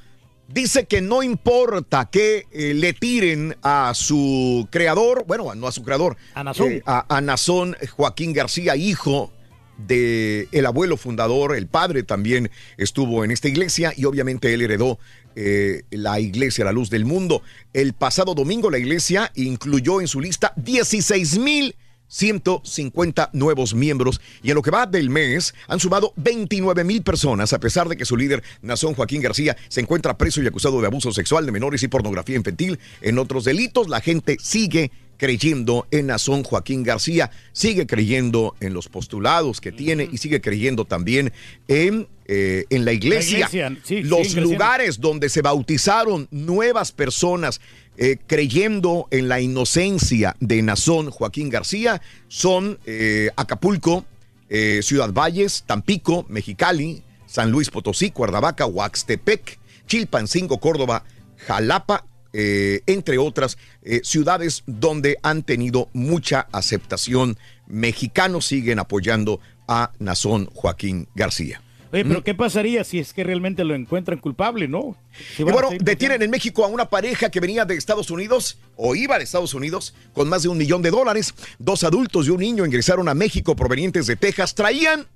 [0.53, 5.83] dice que no importa que eh, le tiren a su creador, bueno, no a su
[5.83, 6.71] creador, A Nazón.
[6.71, 9.31] eh, a, a Nazón Joaquín García, hijo
[9.77, 14.99] de el abuelo fundador, el padre también estuvo en esta iglesia y obviamente él heredó
[15.35, 17.41] eh, la iglesia La Luz del Mundo.
[17.71, 21.75] El pasado domingo la iglesia incluyó en su lista 16 mil
[22.09, 27.53] 150 nuevos miembros y en lo que va del mes han sumado 29 mil personas
[27.53, 30.87] a pesar de que su líder, Nazón Joaquín García, se encuentra preso y acusado de
[30.87, 32.79] abuso sexual de menores y pornografía infantil.
[33.01, 38.87] En otros delitos, la gente sigue creyendo en Nazón Joaquín García, sigue creyendo en los
[38.87, 41.33] postulados que tiene y sigue creyendo también
[41.67, 43.49] en, eh, en la iglesia.
[43.51, 47.59] La iglesia, sí, los lugares donde se bautizaron nuevas personas
[48.01, 54.05] eh, creyendo en la inocencia de Nazón Joaquín García son eh, Acapulco,
[54.47, 61.03] eh, Ciudad Valles, Tampico, Mexicali, San Luis Potosí, Cuernavaca, Huaxtepec, Chilpancingo, Córdoba,
[61.45, 63.57] Jalapa, entre otras
[64.03, 67.37] ciudades donde han tenido mucha aceptación.
[67.67, 71.61] Mexicanos siguen apoyando a Nazón Joaquín García.
[71.91, 74.95] Oye, pero ¿qué pasaría si es que realmente lo encuentran culpable, no?
[75.35, 78.93] Si Y bueno, detienen en México a una pareja que venía de Estados Unidos o
[78.93, 81.33] iba de Estados Unidos con más de un millón de dólares.
[81.57, 84.53] Dos adultos y un niño ingresaron a México provenientes de Texas.
[84.53, 85.07] Traían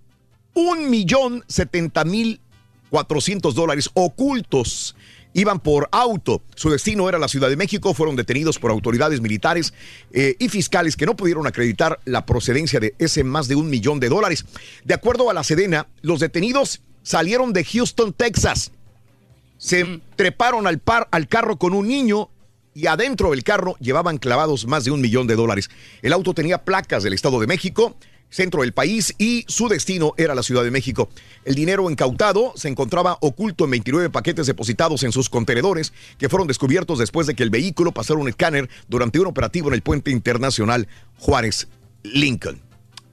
[0.55, 2.41] un millón setenta mil
[2.89, 4.95] cuatrocientos dólares ocultos.
[5.33, 6.41] Iban por auto.
[6.55, 7.93] Su destino era la Ciudad de México.
[7.93, 9.73] Fueron detenidos por autoridades militares
[10.11, 13.99] eh, y fiscales que no pudieron acreditar la procedencia de ese más de un millón
[13.99, 14.45] de dólares.
[14.83, 18.71] De acuerdo a la Sedena, los detenidos salieron de Houston, Texas
[19.63, 22.29] se treparon al, par, al carro con un niño
[22.73, 25.69] y adentro del carro llevaban clavados más de un millón de dólares.
[26.01, 27.95] El auto tenía placas del Estado de México,
[28.33, 31.09] centro del país, y su destino era la Ciudad de México.
[31.45, 36.47] El dinero incautado se encontraba oculto en 29 paquetes depositados en sus contenedores, que fueron
[36.47, 40.11] descubiertos después de que el vehículo pasara un escáner durante un operativo en el puente
[40.11, 40.87] internacional
[41.17, 41.67] Juárez
[42.01, 42.59] Lincoln.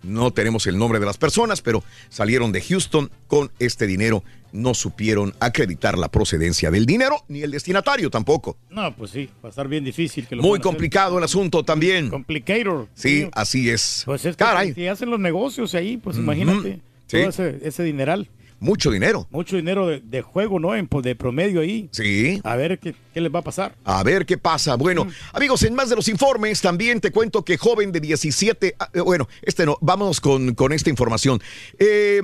[0.02, 4.24] No tenemos el nombre de las personas, pero salieron de Houston con este dinero.
[4.52, 8.56] No supieron acreditar la procedencia del dinero ni el destinatario tampoco.
[8.70, 10.26] No, pues sí, va a estar bien difícil.
[10.26, 10.62] Que lo Muy hacer.
[10.62, 12.08] complicado el asunto también.
[12.10, 12.88] Complicator.
[12.94, 14.02] Sí, así es.
[14.06, 14.74] Pues es que Caray.
[14.74, 16.80] si hacen los negocios ahí, pues imagínate.
[17.06, 17.18] Sí.
[17.18, 18.28] Todo ese, ese dineral.
[18.62, 19.26] Mucho dinero.
[19.30, 20.76] Mucho dinero de, de juego, ¿no?
[20.76, 21.88] En, pues, de promedio ahí.
[21.92, 22.42] Sí.
[22.44, 23.74] A ver qué, qué les va a pasar.
[23.84, 24.74] A ver qué pasa.
[24.74, 28.90] Bueno, amigos, en más de los informes, también te cuento que joven de 17, ah,
[28.92, 31.40] eh, bueno, este no, vamos con, con esta información.
[31.78, 32.20] Eh,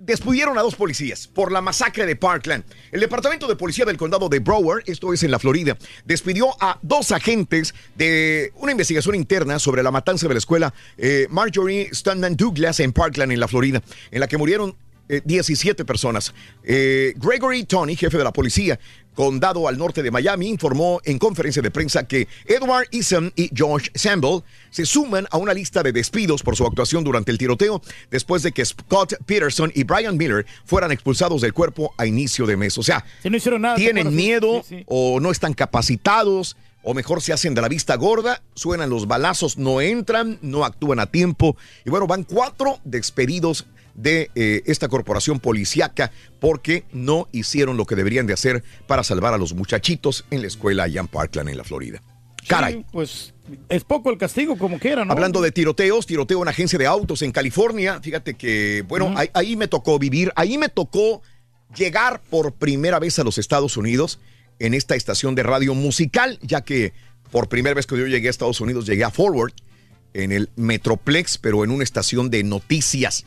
[0.00, 2.64] despidieron a dos policías por la masacre de Parkland.
[2.90, 6.78] El Departamento de Policía del Condado de Broward, esto es en la Florida, despidió a
[6.82, 12.36] dos agentes de una investigación interna sobre la matanza de la escuela eh, Marjorie Stoneman
[12.36, 14.74] Douglas en Parkland, en la Florida, en la que murieron
[15.10, 16.32] eh, 17 personas.
[16.62, 18.78] Eh, Gregory Tony, jefe de la policía,
[19.14, 23.90] condado al norte de Miami, informó en conferencia de prensa que Edward Eason y George
[23.94, 28.42] Samble se suman a una lista de despidos por su actuación durante el tiroteo después
[28.42, 32.78] de que Scott Peterson y Brian Miller fueran expulsados del cuerpo a inicio de mes.
[32.78, 33.74] O sea, Si no hicieron nada.
[33.74, 34.84] ¿te tienen miedo Sí, sí.
[34.86, 39.58] o no están capacitados o mejor se hacen de la vista gorda, suenan los balazos,
[39.58, 41.56] no entran, no actúan a tiempo.
[41.84, 43.66] Y bueno, van cuatro despedidos
[44.02, 49.34] de eh, esta corporación policíaca porque no hicieron lo que deberían de hacer para salvar
[49.34, 52.02] a los muchachitos en la escuela allá en Parkland, en la Florida.
[52.46, 52.74] Caray.
[52.74, 53.34] Sí, pues
[53.68, 55.12] es poco el castigo, como quiera, ¿no?
[55.12, 58.00] Hablando de tiroteos, tiroteo en una agencia de autos en California.
[58.00, 61.22] Fíjate que, bueno, ahí, ahí me tocó vivir, ahí me tocó
[61.76, 64.18] llegar por primera vez a los Estados Unidos
[64.58, 66.92] en esta estación de radio musical, ya que
[67.30, 69.52] por primera vez que yo llegué a Estados Unidos llegué a Forward,
[70.14, 73.24] en el Metroplex, pero en una estación de noticias.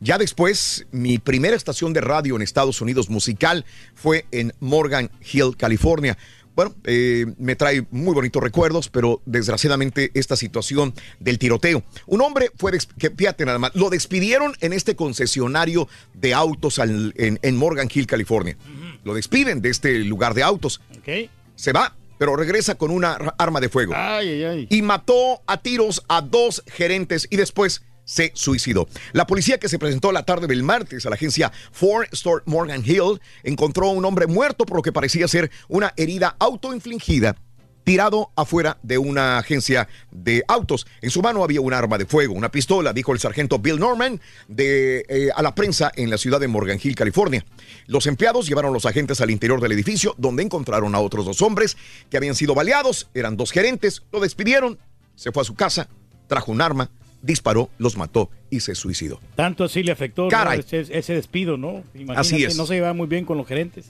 [0.00, 3.64] Ya después, mi primera estación de radio en Estados Unidos musical
[3.94, 6.18] fue en Morgan Hill, California.
[6.54, 11.82] Bueno, eh, me trae muy bonitos recuerdos, pero desgraciadamente esta situación del tiroteo.
[12.06, 17.12] Un hombre fue, que, fíjate nada más, lo despidieron en este concesionario de autos al-
[17.16, 18.56] en, en Morgan Hill, California.
[19.02, 20.80] Lo despiden de este lugar de autos.
[20.98, 21.28] Ok.
[21.56, 23.92] Se va, pero regresa con una arma de fuego.
[23.96, 24.66] Ay, ay, ay.
[24.70, 28.88] Y mató a tiros a dos gerentes y después se suicidó.
[29.12, 32.82] La policía que se presentó la tarde del martes a la agencia Ford Store Morgan
[32.84, 37.36] Hill encontró a un hombre muerto por lo que parecía ser una herida autoinfligida
[37.84, 40.86] tirado afuera de una agencia de autos.
[41.02, 44.20] En su mano había un arma de fuego, una pistola, dijo el sargento Bill Norman
[44.56, 47.44] eh, a la prensa en la ciudad de Morgan Hill, California.
[47.86, 51.42] Los empleados llevaron a los agentes al interior del edificio, donde encontraron a otros dos
[51.42, 51.76] hombres
[52.10, 53.08] que habían sido baleados.
[53.14, 54.78] Eran dos gerentes, lo despidieron,
[55.14, 55.88] se fue a su casa,
[56.26, 56.90] trajo un arma,
[57.24, 59.20] disparó, los mató y se suicidó.
[59.34, 60.52] Tanto así le afectó ¿no?
[60.52, 61.82] Ese, ese despido, ¿no?
[61.94, 62.56] Imagínate, Así es.
[62.56, 63.86] No se lleva muy bien con los gerentes.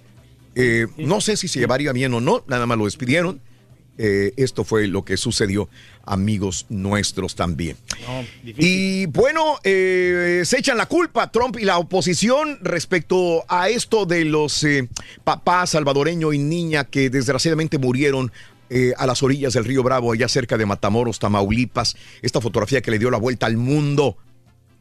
[0.55, 3.41] Eh, no sé si se llevaría bien o no, nada más lo despidieron.
[3.97, 5.69] eh, esto fue lo que sucedió,
[6.05, 7.77] amigos nuestros también.
[8.45, 14.25] Y bueno, eh, se echan la culpa Trump y la oposición respecto a esto de
[14.25, 14.89] los eh,
[15.23, 18.33] papás salvadoreño y niña que desgraciadamente murieron
[18.71, 21.97] eh, a las orillas del río Bravo, allá cerca de Matamoros, Tamaulipas.
[22.23, 24.17] Esta fotografía que le dio la vuelta al mundo.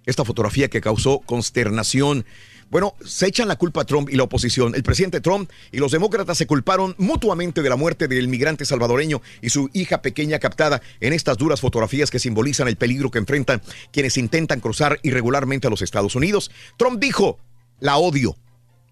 [0.06, 2.26] Esta fotografía que causó consternación.
[2.70, 4.74] Bueno, se echan la culpa a Trump y la oposición.
[4.74, 9.22] El presidente Trump y los demócratas se culparon mutuamente de la muerte del migrante salvadoreño
[9.42, 13.62] y su hija pequeña captada en estas duras fotografías que simbolizan el peligro que enfrentan
[13.92, 16.50] quienes intentan cruzar irregularmente a los Estados Unidos.
[16.78, 17.38] Trump dijo,
[17.80, 18.36] la odio.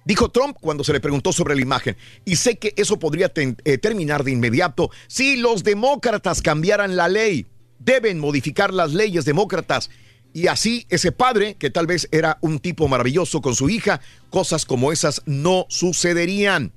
[0.03, 1.95] Dijo Trump cuando se le preguntó sobre la imagen,
[2.25, 7.45] y sé que eso podría eh, terminar de inmediato si los demócratas cambiaran la ley.
[7.79, 9.89] Deben modificar las leyes demócratas.
[10.33, 14.65] Y así ese padre, que tal vez era un tipo maravilloso con su hija, cosas
[14.65, 16.71] como esas no sucederían.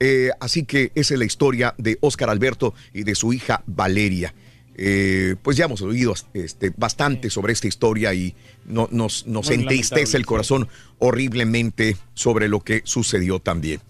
[0.00, 4.34] Eh, así que esa es la historia de Oscar Alberto y de su hija Valeria.
[4.76, 8.34] Eh, pues ya hemos oído este, bastante sobre esta historia y
[8.66, 10.68] no- nos, nos Muy entristece el corazón
[10.98, 13.80] horriblemente sobre lo que sucedió también.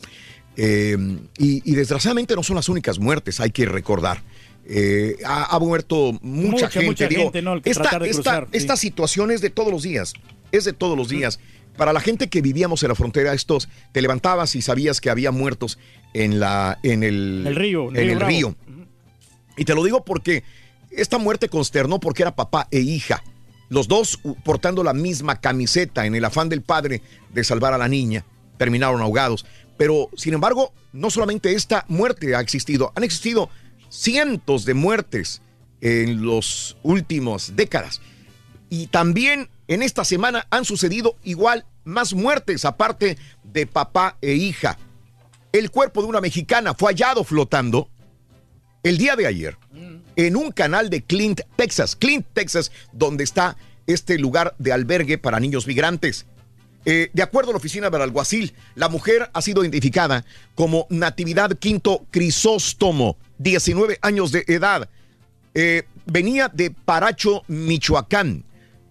[0.57, 0.97] Eh,
[1.39, 4.23] y, y desgraciadamente no son las únicas muertes, hay que recordar.
[4.67, 6.87] Eh, ha, ha muerto mucha, Mucha, gente.
[6.87, 8.57] mucha digo, gente, esta, de esta- cruzar, sí.
[8.59, 10.13] esta situación es de todos los días,
[10.53, 11.41] es de todos los días.
[11.77, 15.33] Para la gente que vivíamos en la frontera, estos, te levantabas y sabías que había
[15.33, 15.79] muertos
[16.13, 18.31] en, la, en el, El río, en el río el Bravo.
[18.31, 18.57] río.
[19.57, 20.45] Y te lo digo porque
[20.97, 23.23] esta muerte consternó porque era papá e hija.
[23.69, 27.03] Los dos portando la misma camiseta en el afán del padre
[27.33, 28.25] de salvar a la niña.
[28.59, 29.47] Terminaron ahogados.
[29.77, 33.51] Pero, sin embargo, no solamente esta muerte ha existido, han existido
[33.89, 35.43] cientos de muertes
[35.81, 38.01] en las últimas décadas.
[38.71, 44.79] Y también en esta semana han sucedido igual más muertes aparte de papá e hija.
[45.53, 47.89] El cuerpo de una mexicana fue hallado flotando
[48.85, 49.57] el día de ayer
[50.15, 51.97] en un canal de Clint, Texas.
[51.97, 53.57] Clint, Texas, donde está
[53.87, 56.27] este lugar de albergue para niños migrantes.
[56.85, 60.25] Eh, de acuerdo a la oficina del alguacil, la mujer ha sido identificada
[60.55, 64.89] como Natividad Quinto Crisóstomo, 19 años de edad.
[65.55, 68.45] Eh, venía de Paracho, Michoacán.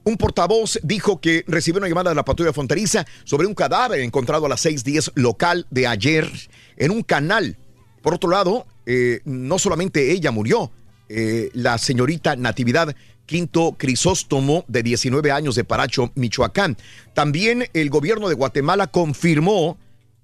[0.05, 4.47] Un portavoz dijo que recibió una llamada de la patrulla fronteriza sobre un cadáver encontrado
[4.47, 6.29] a las 6:10 local de ayer
[6.77, 7.57] en un canal.
[8.01, 10.71] Por otro lado, eh, no solamente ella murió,
[11.09, 12.95] eh, la señorita Natividad
[13.25, 16.77] Quinto Crisóstomo, de 19 años de Paracho, Michoacán.
[17.13, 19.77] También el gobierno de Guatemala confirmó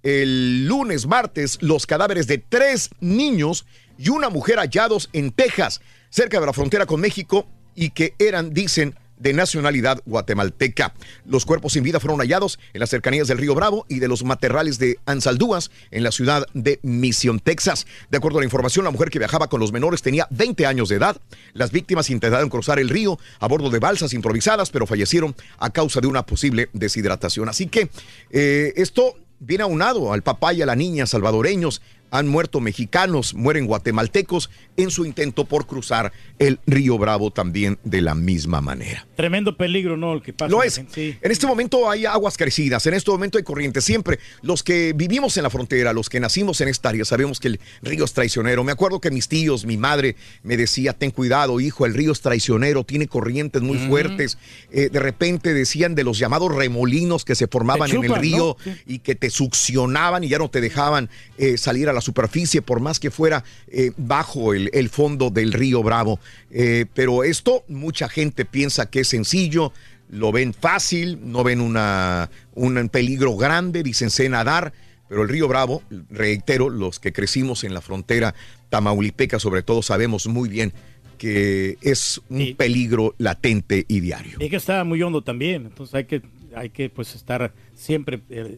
[0.04, 3.66] el lunes, martes, los cadáveres de tres niños
[3.98, 8.54] y una mujer hallados en Texas, cerca de la frontera con México, y que eran,
[8.54, 10.94] dicen, de nacionalidad guatemalteca.
[11.26, 14.24] Los cuerpos sin vida fueron hallados en las cercanías del río Bravo y de los
[14.24, 17.86] materrales de Ansaldúas, en la ciudad de Mission, Texas.
[18.10, 20.90] De acuerdo a la información, la mujer que viajaba con los menores tenía 20 años
[20.90, 21.18] de edad.
[21.54, 26.02] Las víctimas intentaron cruzar el río a bordo de balsas improvisadas, pero fallecieron a causa
[26.02, 27.50] de una posible deshidratación.
[27.50, 27.90] Así que
[28.32, 31.82] eh, esto viene aunado al papá y a la niña salvadoreños.
[32.12, 38.02] Han muerto mexicanos, mueren guatemaltecos en su intento por cruzar el río Bravo también de
[38.02, 39.08] la misma manera.
[39.16, 40.14] Tremendo peligro, ¿no?
[40.14, 40.50] El que pasa.
[40.50, 40.82] Lo es.
[40.92, 41.18] Sí.
[41.22, 43.84] En este momento hay aguas crecidas, en este momento hay corrientes.
[43.84, 47.50] Siempre los que vivimos en la frontera, los que nacimos en esta área, sabemos que
[47.50, 48.64] el río es traicionero.
[48.64, 52.22] Me acuerdo que mis tíos, mi madre me decía, ten cuidado, hijo, el río es
[52.22, 54.38] traicionero, tiene corrientes muy fuertes.
[54.72, 58.64] Eh, de repente decían de los llamados remolinos que se formaban en el río ¿no?
[58.64, 58.80] Sí.
[58.86, 62.80] y que te succionaban y ya no te dejaban eh, salir a la superficie por
[62.80, 66.20] más que fuera eh, bajo el, el fondo del río Bravo.
[66.52, 69.74] Eh, pero esto mucha gente piensa que es sencillo,
[70.10, 74.74] lo ven fácil, no ven una, un peligro grande, dicen sé nadar.
[75.08, 75.82] Pero el río Bravo,
[76.12, 78.36] reitero, los que crecimos en la frontera
[78.70, 80.72] tamaulipeca sobre todo sabemos muy bien
[81.18, 84.38] que es un peligro latente y diario.
[84.40, 86.22] Y que está muy hondo también, entonces hay que,
[86.56, 88.58] hay que pues estar siempre eh,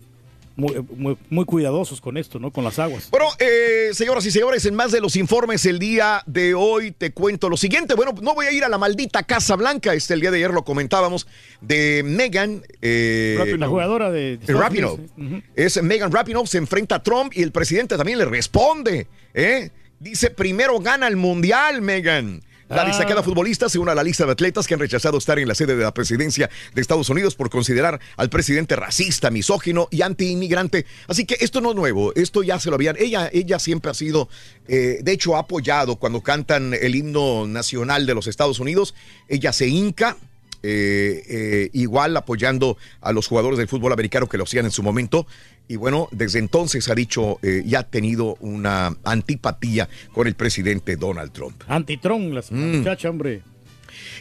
[0.62, 2.52] muy, muy, muy cuidadosos con esto, ¿no?
[2.52, 3.10] Con las aguas.
[3.10, 7.12] Bueno, eh, señoras y señores, en más de los informes el día de hoy te
[7.12, 7.96] cuento lo siguiente.
[7.96, 9.94] Bueno, no voy a ir a la maldita Casa Blanca.
[9.94, 11.28] Este el día de ayer lo comentábamos
[11.62, 12.62] de Megan.
[12.82, 14.94] Eh, la jugadora de Estados Rapinoe.
[14.94, 15.24] Unidos, ¿eh?
[15.24, 15.44] Ujú.
[15.56, 19.08] Es Megan Rapinoe, se enfrenta a Trump y el presidente también le responde.
[19.34, 19.72] ¿eh?
[20.00, 22.44] Dice, primero gana el mundial, Megan.
[22.72, 22.86] La Ah.
[22.86, 25.56] destacada futbolista se une a la lista de atletas que han rechazado estar en la
[25.56, 30.86] sede de la presidencia de Estados Unidos por considerar al presidente racista, misógino y antiinmigrante.
[31.08, 32.96] Así que esto no es nuevo, esto ya se lo habían.
[32.98, 34.30] Ella, ella siempre ha sido,
[34.70, 38.96] eh, de hecho, ha apoyado cuando cantan el himno nacional de los Estados Unidos.
[39.28, 40.16] Ella se hinca
[40.64, 44.84] eh, eh, igual apoyando a los jugadores del fútbol americano que lo hacían en su
[44.84, 45.26] momento.
[45.68, 50.98] Y bueno, desde entonces ha dicho eh, y ha tenido una antipatía con el presidente
[50.98, 51.64] Donald Trump.
[51.68, 52.78] Antitron, las Mm.
[52.80, 53.42] muchachas, hombre.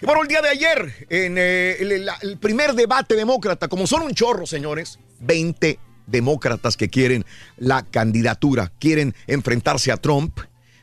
[0.00, 3.86] Y bueno, el día de ayer, en eh, el, la- el primer debate demócrata, como
[3.86, 7.24] son un chorro, señores, 20 demócratas que quieren
[7.56, 10.38] la candidatura, quieren enfrentarse a Trump.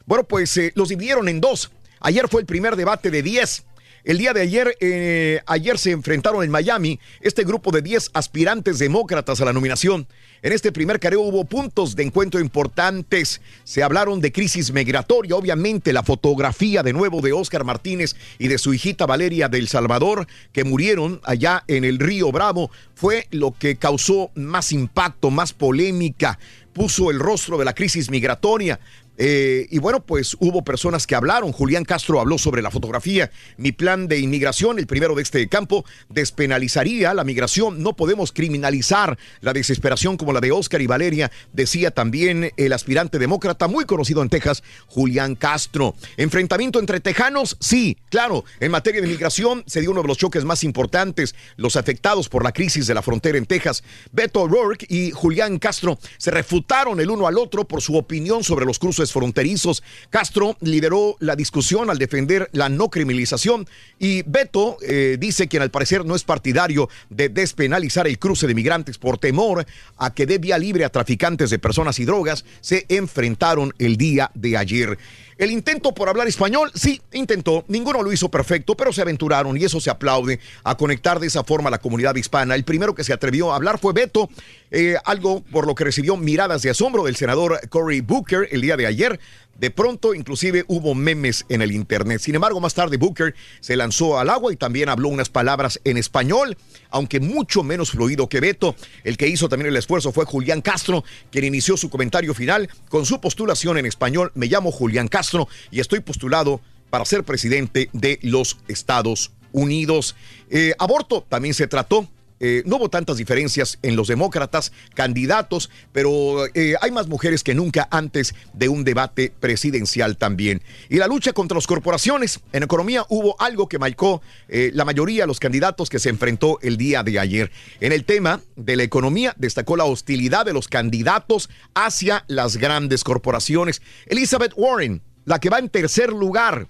[0.05, 1.71] Bueno, pues eh, los dividieron en dos.
[1.99, 3.65] Ayer fue el primer debate de 10.
[4.07, 8.79] El día de ayer, eh, ayer se enfrentaron en Miami este grupo de 10 aspirantes
[8.79, 10.07] demócratas a la nominación.
[10.41, 13.41] En este primer careo hubo puntos de encuentro importantes.
[13.65, 18.59] Se hablaron de crisis migratoria, obviamente la fotografía de nuevo de Oscar Martínez y de
[18.59, 23.75] su hijita Valeria del Salvador, que murieron allá en el río Bravo, fue lo que
[23.75, 26.39] causó más impacto, más polémica,
[26.71, 28.79] puso el rostro de la crisis migratoria.
[29.17, 31.51] Eh, y bueno, pues hubo personas que hablaron.
[31.51, 33.31] Julián Castro habló sobre la fotografía.
[33.57, 37.81] Mi plan de inmigración, el primero de este campo, despenalizaría la migración.
[37.81, 43.19] No podemos criminalizar la desesperación como la de Oscar y Valeria, decía también el aspirante
[43.19, 45.95] demócrata muy conocido en Texas, Julián Castro.
[46.17, 48.45] Enfrentamiento entre tejanos, sí, claro.
[48.59, 51.35] En materia de migración se dio uno de los choques más importantes.
[51.55, 55.97] Los afectados por la crisis de la frontera en Texas, Beto O'Rourke y Julián Castro,
[56.17, 59.83] se refutaron el uno al otro por su opinión sobre los cruces fronterizos.
[60.09, 63.67] Castro lideró la discusión al defender la no criminalización
[63.99, 68.55] y Beto eh, dice que al parecer no es partidario de despenalizar el cruce de
[68.55, 69.65] migrantes por temor
[69.97, 72.45] a que dé vía libre a traficantes de personas y drogas.
[72.61, 74.97] Se enfrentaron el día de ayer.
[75.37, 77.63] El intento por hablar español, sí, intentó.
[77.67, 81.43] Ninguno lo hizo perfecto, pero se aventuraron y eso se aplaude a conectar de esa
[81.43, 82.55] forma a la comunidad hispana.
[82.55, 84.29] El primero que se atrevió a hablar fue Beto,
[84.71, 88.77] eh, algo por lo que recibió miradas de asombro del senador Cory Booker el día
[88.77, 89.19] de ayer.
[89.59, 92.21] De pronto, inclusive, hubo memes en el Internet.
[92.21, 95.97] Sin embargo, más tarde Booker se lanzó al agua y también habló unas palabras en
[95.97, 96.57] español,
[96.89, 98.75] aunque mucho menos fluido que Beto.
[99.03, 103.05] El que hizo también el esfuerzo fue Julián Castro, quien inició su comentario final con
[103.05, 104.31] su postulación en español.
[104.35, 110.15] Me llamo Julián Castro y estoy postulado para ser presidente de los Estados Unidos.
[110.49, 112.07] Eh, aborto también se trató.
[112.39, 117.55] Eh, no hubo tantas diferencias en los demócratas, candidatos, pero eh, hay más mujeres que
[117.55, 120.61] nunca antes de un debate presidencial también.
[120.89, 122.39] Y la lucha contra las corporaciones.
[122.53, 126.59] En economía hubo algo que marcó eh, la mayoría de los candidatos que se enfrentó
[126.61, 127.51] el día de ayer.
[127.79, 133.03] En el tema de la economía destacó la hostilidad de los candidatos hacia las grandes
[133.03, 133.81] corporaciones.
[134.07, 136.67] Elizabeth Warren la que va en tercer lugar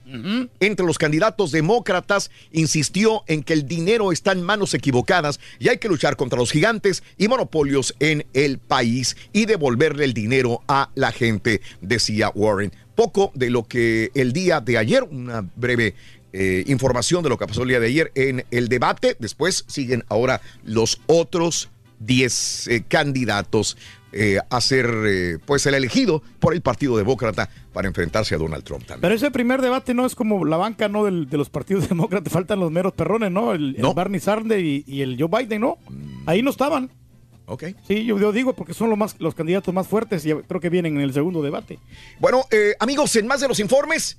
[0.60, 5.78] entre los candidatos demócratas, insistió en que el dinero está en manos equivocadas y hay
[5.78, 10.90] que luchar contra los gigantes y monopolios en el país y devolverle el dinero a
[10.96, 12.74] la gente, decía Warren.
[12.96, 15.94] Poco de lo que el día de ayer, una breve
[16.34, 19.16] eh, información de lo que pasó el día de ayer en el debate.
[19.20, 21.70] Después siguen ahora los otros
[22.00, 23.78] 10 eh, candidatos
[24.14, 28.64] eh, a ser eh, pues el elegido por el Partido Demócrata para enfrentarse a Donald
[28.64, 29.02] Trump también.
[29.02, 32.32] Pero ese primer debate no es como la banca no del- de los partidos demócratas,
[32.32, 33.54] faltan los meros perrones, ¿no?
[33.54, 35.78] El, el Barney Sanders y, y el Joe Biden, ¿no?
[36.26, 36.90] Ahí no estaban.
[37.50, 37.64] Ok.
[37.88, 40.70] Sí, yo, yo digo porque son los, más, los candidatos más fuertes y creo que
[40.70, 41.80] vienen en el segundo debate.
[42.20, 44.18] Bueno, eh, amigos, en más de los informes,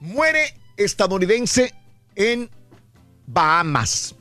[0.00, 0.40] muere
[0.76, 1.72] estadounidense
[2.16, 2.50] en
[3.26, 4.14] Bahamas.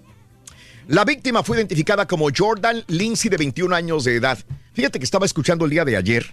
[0.88, 4.38] La víctima fue identificada como Jordan Lindsay, de 21 años de edad.
[4.74, 6.26] Fíjate que estaba escuchando el día de ayer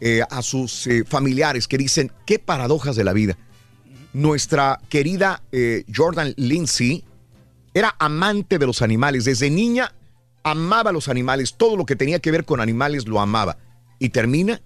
[0.00, 3.36] eh, a sus eh, familiares que dicen, qué paradojas de la vida.
[4.14, 7.04] Nuestra querida eh, Jordan Lindsay
[7.74, 9.26] era amante de los animales.
[9.26, 9.92] Desde niña
[10.42, 11.54] amaba a los animales.
[11.58, 13.58] Todo lo que tenía que ver con animales lo amaba.
[13.98, 14.62] Y termina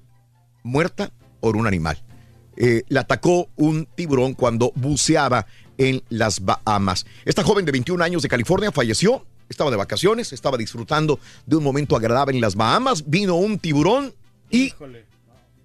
[0.62, 1.10] muerta
[1.40, 2.00] por un animal.
[2.88, 5.46] La atacó un tiburón cuando buceaba
[5.78, 7.06] en las Bahamas.
[7.24, 9.26] Esta joven de 21 años de California falleció.
[9.52, 13.04] Estaba de vacaciones, estaba disfrutando de un momento agradable en las Bahamas.
[13.06, 14.14] Vino un tiburón
[14.50, 14.72] y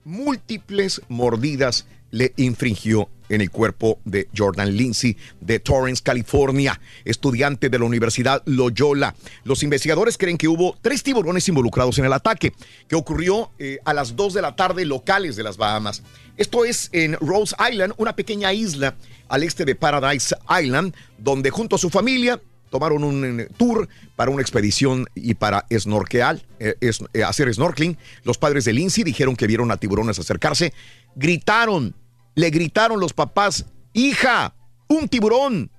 [0.03, 7.79] múltiples mordidas le infringió en el cuerpo de Jordan Lindsay de Torrance, California, estudiante de
[7.79, 9.15] la Universidad Loyola.
[9.43, 12.53] Los investigadores creen que hubo tres tiburones involucrados en el ataque,
[12.87, 16.03] que ocurrió eh, a las 2 de la tarde locales de las Bahamas.
[16.37, 18.95] Esto es en Rose Island, una pequeña isla
[19.27, 22.39] al este de Paradise Island, donde junto a su familia
[22.69, 27.97] tomaron un eh, tour para una expedición y para snorkeal, eh, es- eh, hacer snorkeling.
[28.23, 30.73] Los padres de Lindsay dijeron que vieron a tiburones acercarse,
[31.15, 31.95] gritaron,
[32.35, 34.53] le gritaron los papás, hija,
[34.87, 35.71] un tiburón.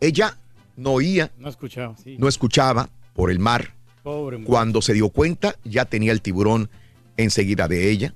[0.00, 0.38] Ella
[0.76, 2.16] no oía, No escuchaba, sí.
[2.18, 3.74] no escuchaba por el mar.
[4.02, 4.46] Pobre mujer.
[4.48, 6.68] Cuando se dio cuenta, ya tenía el tiburón
[7.16, 8.14] enseguida de ella.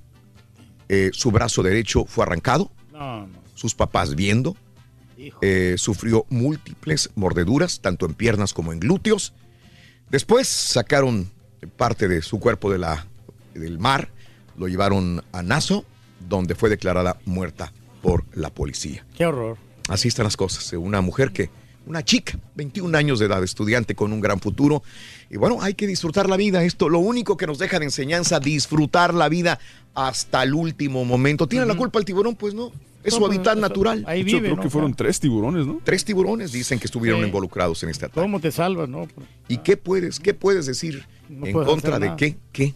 [0.87, 3.39] Eh, su brazo derecho fue arrancado, No, no.
[3.55, 4.55] sus papás viendo.
[5.41, 9.33] Eh, sufrió múltiples mordeduras, tanto en piernas como en glúteos.
[10.09, 11.29] Después sacaron
[11.77, 13.05] parte de su cuerpo de la,
[13.53, 14.09] del mar,
[14.57, 15.83] lo llevaron a Nassau,
[16.27, 19.05] donde fue declarada muerta por la policía.
[19.15, 19.57] Qué horror.
[19.87, 20.71] Así están las cosas.
[20.73, 21.49] Una mujer que,
[21.85, 24.83] una chica, 21 años de edad, estudiante con un gran futuro.
[25.29, 26.63] Y bueno, hay que disfrutar la vida.
[26.63, 29.59] Esto, lo único que nos deja de enseñanza, disfrutar la vida
[29.95, 31.47] hasta el último momento.
[31.47, 32.35] ¿Tiene la culpa el tiburón?
[32.35, 32.71] Pues no.
[33.03, 34.03] Es su hábitat natural.
[34.07, 34.61] Ahí Yo vive, creo ¿no?
[34.61, 35.79] que fueron tres tiburones, ¿no?
[35.83, 37.27] Tres tiburones dicen que estuvieron Sí.
[37.27, 38.19] involucrados en este ataque.
[38.21, 39.07] ¿Cómo te salvas, no?
[39.47, 42.37] ¿Y qué puedes, qué puedes decir No en puedes contra de qué?
[42.51, 42.73] ¿Qué?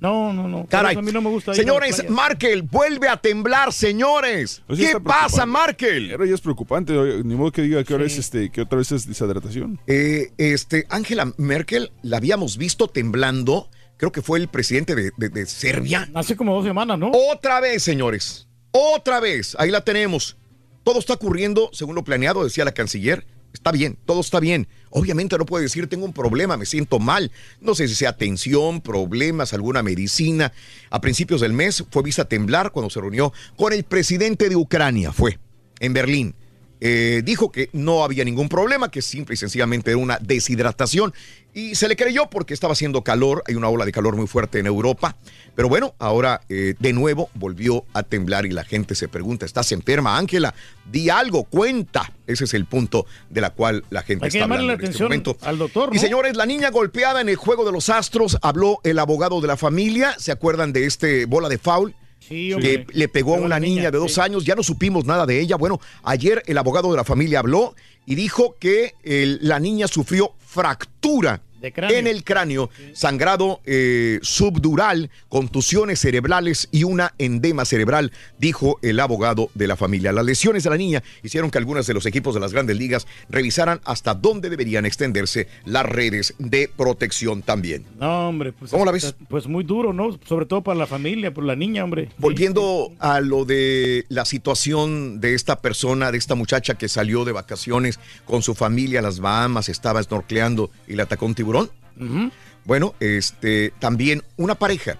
[0.00, 0.64] No, no, no.
[0.66, 0.96] Caray.
[0.96, 2.08] a mí no me gusta Señores.
[2.08, 4.62] Markel vuelve a temblar, señores.
[4.66, 5.44] Pues ¿Qué pasa.
[5.44, 6.10] Markel?
[6.12, 8.90] Ahora ya es preocupante, ni modo que diga que ahora es este, que otra vez
[8.92, 9.78] es deshidratación.
[9.86, 13.68] Eh, este, Angela Merkel la habíamos visto temblando.
[13.98, 16.08] Creo que fue el presidente de, de- de Serbia.
[16.14, 17.12] Hace como dos semanas, ¿no?
[17.30, 18.48] Otra vez, señores.
[18.72, 19.56] Otra vez.
[19.58, 20.36] Ahí la tenemos.
[20.84, 23.26] Todo está ocurriendo según lo planeado, decía la canciller.
[23.52, 24.68] Está bien, todo está bien.
[24.90, 27.32] Obviamente no puede decir tengo un problema, me siento mal.
[27.60, 30.52] No sé si sea tensión, problemas, alguna medicina.
[30.88, 35.12] A principios del mes fue vista temblar cuando se reunió con el presidente de Ucrania.
[35.12, 35.38] Fue
[35.80, 36.34] en Berlín.
[36.80, 41.12] Eh, dijo que no había ningún problema, que simple y sencillamente era una deshidratación.
[41.52, 44.60] Y se le creyó porque estaba haciendo calor, hay una ola de calor muy fuerte
[44.60, 45.16] en Europa.
[45.56, 49.72] Pero bueno, ahora eh, de nuevo volvió a temblar y la gente se pregunta, ¿estás
[49.72, 50.54] enferma, Ángela?
[50.90, 52.12] Di algo, cuenta.
[52.26, 54.86] Ese es el punto de la cual la gente Hay que está llamarle la este
[54.86, 55.36] atención momento.
[55.42, 58.98] al doctor, Y señores, la niña golpeada en el juego de los astros, habló el
[59.00, 60.14] abogado de la familia.
[60.18, 61.94] ¿Se acuerdan de este bola de foul?
[62.30, 64.20] Sí, que le pegó a una niña, niña, de dos sí.
[64.20, 65.56] años, ya no supimos nada de ella.
[65.56, 67.74] Bueno, ayer el abogado de la familia habló
[68.06, 71.42] y dijo que el- la niña sufrió fractura.
[71.62, 79.50] En el cráneo, sangrado eh, subdural, contusiones cerebrales y una endema cerebral, dijo el abogado
[79.54, 80.12] de la familia.
[80.12, 83.06] Las lesiones de la niña hicieron que algunos de los equipos de las grandes ligas
[83.28, 87.84] revisaran hasta dónde deberían extenderse las redes de protección también.
[87.98, 88.52] No, hombre.
[88.52, 89.14] Pues, ¿Cómo la ves?
[89.28, 90.18] Pues muy duro, ¿no?
[90.26, 92.08] Sobre todo para la familia, por la niña, hombre.
[92.18, 97.32] Volviendo a lo de la situación de esta persona, de esta muchacha que salió de
[97.32, 101.49] vacaciones con su familia a las Bahamas, estaba snorcleando y le atacó un tiburón.
[102.64, 104.96] Bueno, este, también una pareja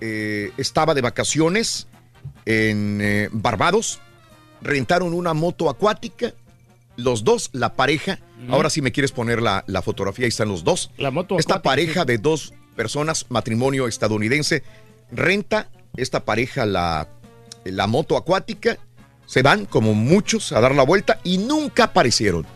[0.00, 1.86] eh, estaba de vacaciones
[2.44, 4.00] en eh, Barbados,
[4.60, 6.34] rentaron una moto acuática,
[6.96, 8.18] los dos, la pareja,
[8.50, 10.90] ahora si me quieres poner la, la fotografía, ahí están los dos.
[10.98, 12.06] La moto Esta acuática, pareja sí.
[12.06, 14.62] de dos personas, matrimonio estadounidense,
[15.12, 17.08] renta esta pareja la,
[17.64, 18.78] la moto acuática,
[19.26, 22.46] se van como muchos a dar la vuelta y nunca aparecieron.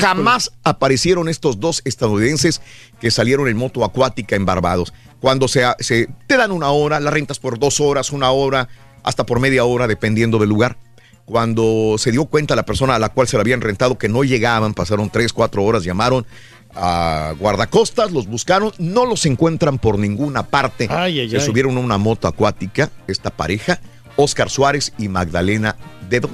[0.00, 2.60] Jamás aparecieron estos dos estadounidenses
[3.00, 4.92] que salieron en moto acuática en Barbados.
[5.20, 8.68] Cuando se, se- te dan una hora, la rentas por dos horas, una hora,
[9.02, 10.76] hasta por media hora, dependiendo del lugar.
[11.24, 14.24] Cuando se dio cuenta la persona a la cual se la habían rentado que no
[14.24, 16.26] llegaban, pasaron tres, cuatro horas, llamaron
[16.74, 20.88] a guardacostas, los buscaron, no los encuentran por ninguna parte.
[20.90, 21.42] Ay, ay, se ay.
[21.42, 23.80] subieron a una moto acuática, esta pareja,
[24.16, 25.76] Oscar Suárez y Magdalena
[26.08, 26.28] Dedo.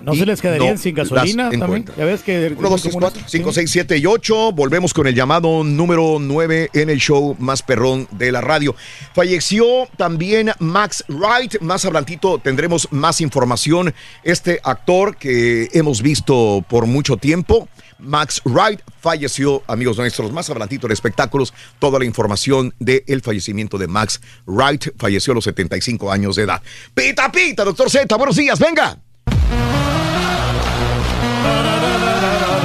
[0.00, 1.84] No se les quedarían no sin gasolina también.
[1.96, 2.54] Ya ves que.
[2.56, 4.52] 1, 2, 3, 4, 5, 6, 7 y 8.
[4.52, 8.74] Volvemos con el llamado número 9 en el show más perrón de la radio.
[9.14, 11.60] Falleció también Max Wright.
[11.60, 13.94] Más adelantito tendremos más información.
[14.22, 17.68] Este actor que hemos visto por mucho tiempo.
[17.98, 23.88] Max Wright falleció, amigos nuestros, más adelantito en espectáculos, toda la información del fallecimiento de
[23.88, 26.62] Max Wright, falleció a los 75 años de edad.
[26.94, 28.98] Pita, pita, doctor Z, buenos días, venga.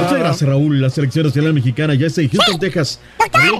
[0.00, 0.80] Muchas gracias, Raúl.
[0.80, 3.00] La selección nacional mexicana ya está en Houston, Texas.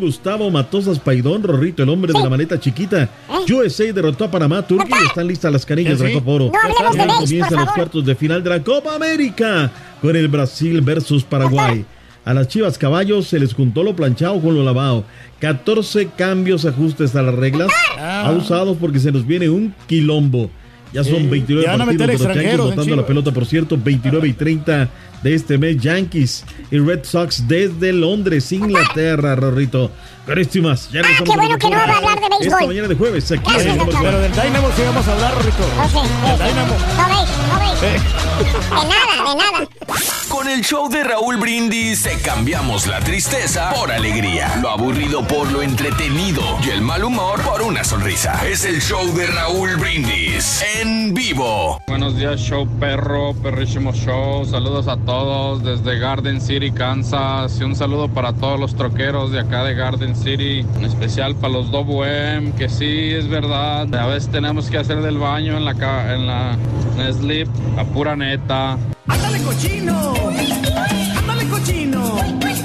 [0.01, 3.09] Gustavo Matosas Paidón, Rorrito, el hombre de la maleta chiquita.
[3.51, 6.53] USA derrotó a Panamá, Turquía y están listas las canillas de la Copa Oro.
[6.97, 9.71] No comienzan los cuartos de final de la Copa América
[10.01, 11.85] con el Brasil versus Paraguay.
[12.25, 15.05] A las Chivas Caballos se les juntó lo planchado con lo lavado.
[15.41, 17.69] 14 cambios, ajustes a las reglas.
[17.99, 20.51] Abusados porque se nos viene un quilombo.
[20.95, 23.77] Ya son Sí, 29 ya van a partidos de los Yankees la pelota, por cierto,
[23.77, 24.89] 29 y 30
[25.25, 25.77] de este mes.
[25.83, 29.91] Yankees y Red Sox desde Londres, Inglaterra, Rorrito.
[30.63, 30.91] Más.
[30.91, 32.41] Ya Ah, qué bueno que no va a hablar de béisbol.
[32.47, 33.79] Esta mañana de jueves, aquí en.
[33.79, 35.65] Pero del Dynamo sí vamos a hablar, Rito.
[36.27, 36.77] Del Dynamo.
[36.97, 37.81] No veis, no veis.
[37.81, 39.69] De nada, de nada.
[40.35, 45.51] Con el show de Raúl Brindis te cambiamos la tristeza por alegría, lo aburrido por
[45.53, 48.45] lo entretenido y el mal humor por una sonrisa.
[48.45, 51.81] Es el show de Raúl Brindis en vivo.
[51.87, 54.45] Buenos días, show perro, perrísimo show.
[54.45, 57.61] Saludos a todos desde Garden City, Kansas.
[57.61, 60.67] Y un saludo para todos los troqueros de acá de Garden City.
[60.77, 63.95] En especial para los WM, que sí, es verdad.
[63.95, 65.71] A veces tenemos que hacer del baño en la,
[66.13, 66.59] en la
[66.99, 67.49] en slip,
[67.79, 68.77] a pura neta.
[69.07, 70.15] ¡Ándale, cochino!
[71.19, 72.17] ¡Ándale, cochino!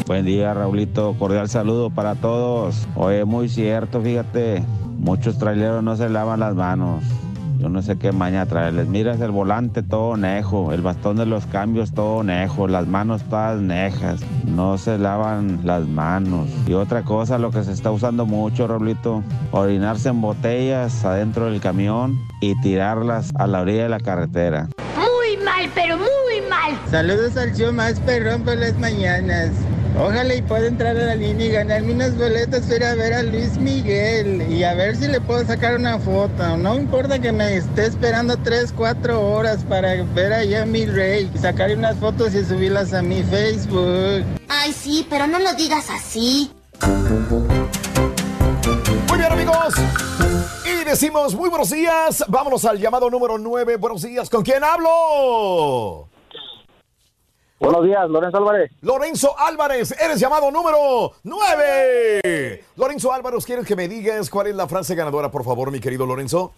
[0.06, 1.16] Buen día, Raulito.
[1.20, 2.88] Cordial saludo para todos.
[2.96, 4.64] Oye, muy cierto, fíjate.
[4.98, 7.04] Muchos traileros no se lavan las manos.
[7.60, 8.88] Yo no sé qué maña traerles.
[8.88, 13.60] Miras el volante todo nejo, el bastón de los cambios todo nejo, las manos todas
[13.60, 14.22] nejas.
[14.46, 16.48] No se lavan las manos.
[16.68, 21.60] Y otra cosa, lo que se está usando mucho, Raulito, orinarse en botellas adentro del
[21.60, 24.70] camión y tirarlas a la orilla de la carretera.
[24.96, 26.19] Muy mal, pero muy
[26.72, 26.92] mal.
[26.92, 29.52] Saludos al show más perrón por las mañanas.
[29.98, 33.14] Ojalá y pueda entrar a la línea y ganarme unas boletas para ir a ver
[33.14, 36.58] a Luis Miguel y a ver si le puedo sacar una foto.
[36.58, 41.30] No importa que me esté esperando 3, 4 horas para ver allá a mi rey,
[41.42, 44.24] sacarle unas fotos y subirlas a mi Facebook.
[44.48, 46.52] Ay, sí, pero no lo digas así.
[49.10, 49.74] Muy bien, amigos.
[50.66, 52.24] Y decimos muy buenos días.
[52.28, 53.76] Vámonos al llamado número 9.
[53.78, 54.30] Buenos días.
[54.30, 56.09] ¿Con quién hablo?
[57.60, 58.72] Buenos días, Lorenzo Álvarez.
[58.82, 62.64] Lorenzo Álvarez, eres llamado número 9.
[62.78, 66.06] Lorenzo Álvarez, ¿quieres que me digas cuál es la frase ganadora, por favor, mi querido
[66.06, 66.54] Lorenzo?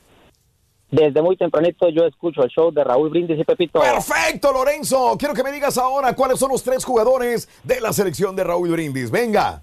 [0.92, 3.80] Desde muy tempranito yo escucho el show de Raúl Brindis y Pepito.
[3.80, 5.16] Perfecto, Lorenzo.
[5.18, 8.70] Quiero que me digas ahora cuáles son los tres jugadores de la selección de Raúl
[8.70, 9.10] Brindis.
[9.10, 9.60] Venga.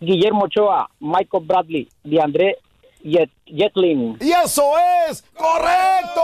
[0.00, 2.56] Guillermo Ochoa, Michael Bradley, DeAndre
[3.02, 4.16] Yet Jetlin.
[4.20, 4.72] Y eso
[5.08, 6.22] es correcto.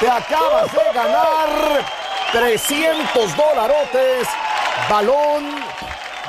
[0.00, 1.48] Te acabas de ganar
[2.30, 4.28] 300 dolarotes,
[4.90, 5.44] balón,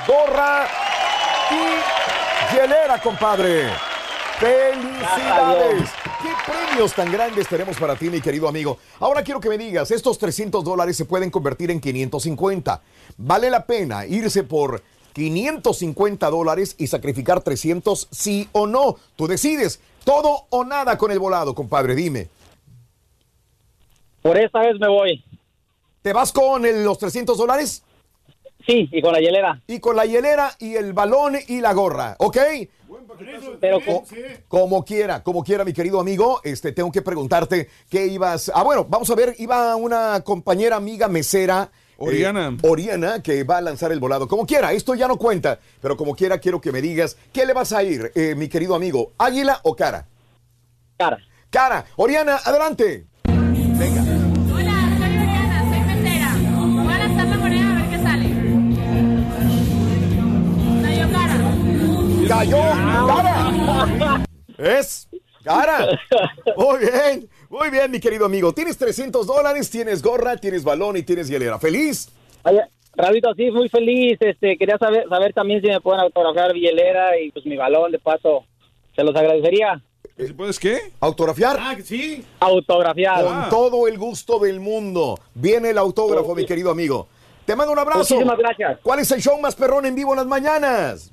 [0.07, 0.69] gorra
[1.51, 3.69] y hielera, compadre.
[4.39, 5.89] ¡Felicidades!
[6.21, 8.77] ¿Qué premios tan grandes tenemos para ti, mi querido amigo?
[9.01, 12.81] Ahora quiero que me digas, estos 300 dólares se pueden convertir en 550.
[13.17, 14.81] ¿Vale la pena irse por
[15.11, 18.95] 550 dólares y sacrificar 300, sí o no?
[19.17, 19.81] Tú decides.
[20.05, 22.29] Todo o nada con el volado, compadre, dime.
[24.27, 25.23] Por esta vez me voy.
[26.01, 27.81] ¿Te vas con el- los 300 dólares?
[28.65, 29.61] Sí, y con la hielera.
[29.67, 32.37] Y con la hielera y el balón y la gorra, ¿ok?
[33.61, 34.03] Pero Co-
[34.49, 38.51] como quiera, como quiera, mi querido amigo, este, tengo que preguntarte qué ibas.
[38.53, 41.69] Ah, bueno, vamos a ver, iba una compañera amiga mesera.
[41.71, 42.57] eh, Oriana.
[42.63, 44.27] Oriana, que va a lanzar el volado.
[44.27, 47.53] Como quiera, esto ya no cuenta, pero como quiera, quiero que me digas, ¿qué le
[47.53, 49.13] vas a ir, eh, mi querido amigo?
[49.17, 50.05] ¿Águila o cara?
[50.97, 51.17] Cara.
[51.49, 51.85] Cara.
[51.95, 53.05] Oriana, adelante.
[62.27, 62.57] Cayó
[63.07, 64.25] cara.
[64.57, 65.07] ¿Es?
[65.43, 65.87] Cara.
[66.57, 68.53] Muy bien, muy bien, mi querido amigo.
[68.53, 71.57] Tienes 300 dólares, tienes gorra, tienes balón y tienes hielera.
[71.57, 72.09] ¿Feliz?
[72.43, 72.63] Oye,
[72.95, 74.17] Rabito, sí, muy feliz.
[74.19, 77.91] Este, quería saber, saber también si me pueden autografiar mi hielera y pues mi balón
[77.91, 78.43] de paso.
[78.95, 79.81] Se los agradecería.
[80.35, 80.79] ¿Puedes qué?
[80.99, 81.57] ¿Autografiar?
[81.59, 82.25] Ah, sí.
[82.39, 83.23] Autografiar.
[83.23, 85.17] Con todo el gusto del mundo.
[85.35, 87.07] Viene el autógrafo, mi querido amigo.
[87.45, 88.15] Te mando un abrazo.
[88.15, 88.79] Muchísimas gracias.
[88.83, 91.11] ¿Cuál es el show más perrón en vivo en las mañanas?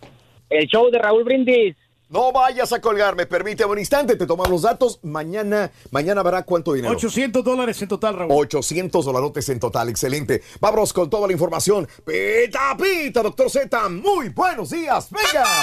[0.50, 1.76] El show de Raúl Brindis.
[2.10, 5.00] No vayas a colgarme, permíteme un instante, te tomamos los datos.
[5.02, 6.94] Mañana, mañana verá cuánto dinero.
[6.94, 8.30] 800 dólares en total, Raúl.
[8.30, 10.42] 800 dolarotes en total, excelente.
[10.60, 11.88] Vámonos con toda la información.
[12.04, 15.44] Pita, pita, doctor Z, muy buenos días, venga.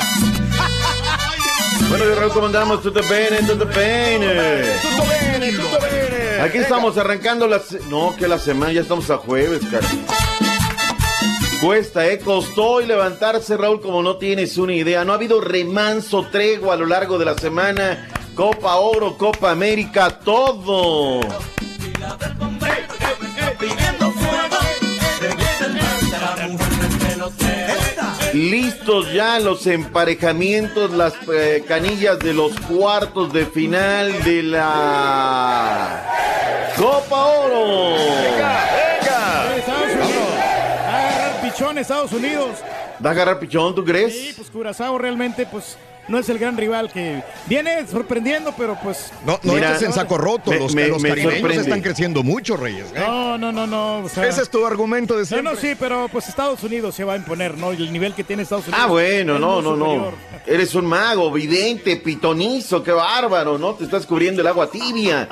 [1.89, 2.81] Bueno, yo Raúl, ¿cómo andamos?
[2.81, 4.63] Tutto bene, tutto bene.
[4.81, 6.41] Tutto bene, tutto bene.
[6.41, 6.61] Aquí Venga.
[6.63, 7.61] estamos arrancando la...
[7.89, 9.85] No, que la semana, ya estamos a jueves, cara.
[11.61, 12.17] Cuesta, ¿eh?
[12.17, 15.05] Costó hoy levantarse, Raúl, como no tienes una idea.
[15.05, 18.09] No ha habido remanso, tregua a lo largo de la semana.
[18.33, 21.21] Copa Oro, Copa América, todo.
[28.33, 36.07] Listos ya los emparejamientos, las eh, canillas de los cuartos de final de la
[36.75, 38.90] Copa Oro.
[41.52, 42.49] Pichón Estados Unidos.
[43.03, 44.14] ¿Va a agarrar pichón, tú crees?
[44.14, 49.11] Sí, pues Curazao realmente pues no es el gran rival que viene sorprendiendo, pero pues
[49.26, 50.52] No, no Mira, en saco roto.
[50.52, 51.64] me- los me- los me caribeños sorprende.
[51.64, 52.88] están creciendo mucho, Reyes.
[52.95, 52.99] ¿eh?
[52.99, 53.99] No, no, no, no.
[53.99, 55.53] o sea- Ese es tu argumento de No, siempre.
[55.53, 57.72] no, sí, pero pues Estados Unidos se va a imponer, ¿no?
[57.73, 58.84] Y el nivel que tiene Estados Unidos.
[58.84, 60.11] Ah, bueno, no, no, no.
[60.45, 63.73] Eres un mago, vidente, pitonizo, qué bárbaro, ¿no?
[63.76, 65.28] Te estás cubriendo el agua tibia.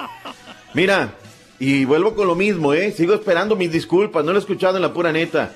[0.74, 1.14] Mira,
[1.60, 2.92] y vuelvo con lo mismo, ¿eh?
[2.96, 5.52] Sigo esperando mis disculpas, no lo he escuchado en la pura neta.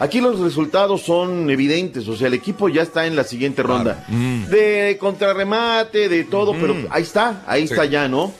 [0.00, 4.04] Aquí los resultados son evidentes, o sea, el equipo ya está en la siguiente ronda.
[4.08, 7.74] De contrarremate, de todo, pero ahí está, ahí Sí.
[7.74, 8.32] está ya, ¿no?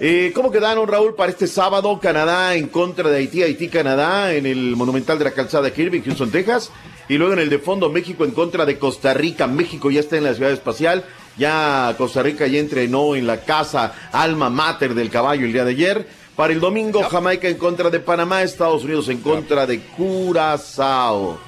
[0.00, 2.00] Eh, ¿Cómo quedaron, Raúl, para este sábado?
[2.00, 6.70] Canadá en contra de Haití, Haití-Canadá en el Monumental de la Calzada Kirby, Houston, Texas.
[7.08, 9.46] Y luego en el de fondo, México en contra de Costa Rica.
[9.46, 11.04] México ya está en la ciudad espacial.
[11.36, 15.70] Ya Costa Rica ya entrenó en la casa alma mater del caballo el día de
[15.72, 16.06] ayer.
[16.36, 21.38] Para el domingo, Jamaica en contra de Panamá, Estados Unidos en contra de Curazao.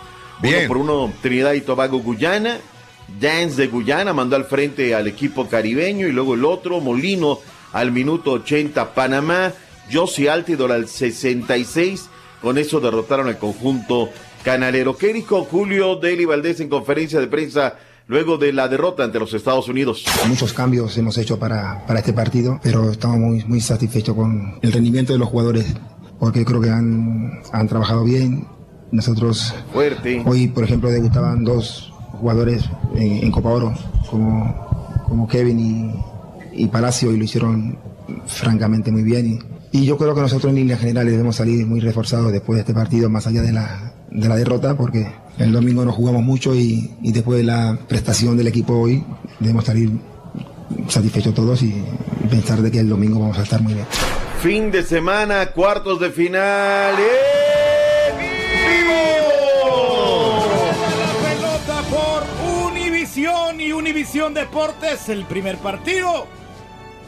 [0.40, 0.58] Bien.
[0.58, 2.58] Uno por uno, Trinidad y Tobago, Guyana.
[3.20, 7.38] Dance de Guyana mandó al frente al equipo caribeño y luego el otro, Molino,
[7.72, 9.52] al minuto 80, Panamá.
[9.92, 12.08] Josie Altidor al 66.
[12.40, 14.10] Con eso derrotaron al conjunto
[14.44, 14.96] canalero.
[14.96, 17.76] ¿Qué dijo Julio Deli Valdés en conferencia de prensa
[18.06, 20.04] luego de la derrota ante los Estados Unidos?
[20.28, 24.72] Muchos cambios hemos hecho para, para este partido, pero estamos muy, muy satisfechos con el
[24.72, 25.74] rendimiento de los jugadores,
[26.18, 28.46] porque creo que han, han trabajado bien.
[28.92, 30.22] Nosotros Fuerte.
[30.24, 32.64] hoy, por ejemplo, debutaban dos jugadores
[32.94, 33.74] en, en Copa Oro,
[34.08, 35.58] como, como Kevin
[36.54, 37.78] y, y Palacio, y lo hicieron
[38.26, 39.40] francamente muy bien.
[39.72, 42.60] Y, y yo creo que nosotros en líneas generales debemos salir muy reforzados después de
[42.60, 45.08] este partido, más allá de la, de la derrota, porque
[45.38, 49.04] el domingo nos jugamos mucho y, y después de la prestación del equipo hoy,
[49.38, 49.90] debemos salir
[50.88, 51.82] satisfechos todos y
[52.30, 53.86] pensar de que el domingo vamos a estar muy bien.
[54.42, 56.94] Fin de semana, cuartos de final.
[56.94, 58.18] ¡En
[58.82, 58.94] vivo!
[61.00, 66.26] La pelota por Univisión y Univisión Deportes, el primer partido.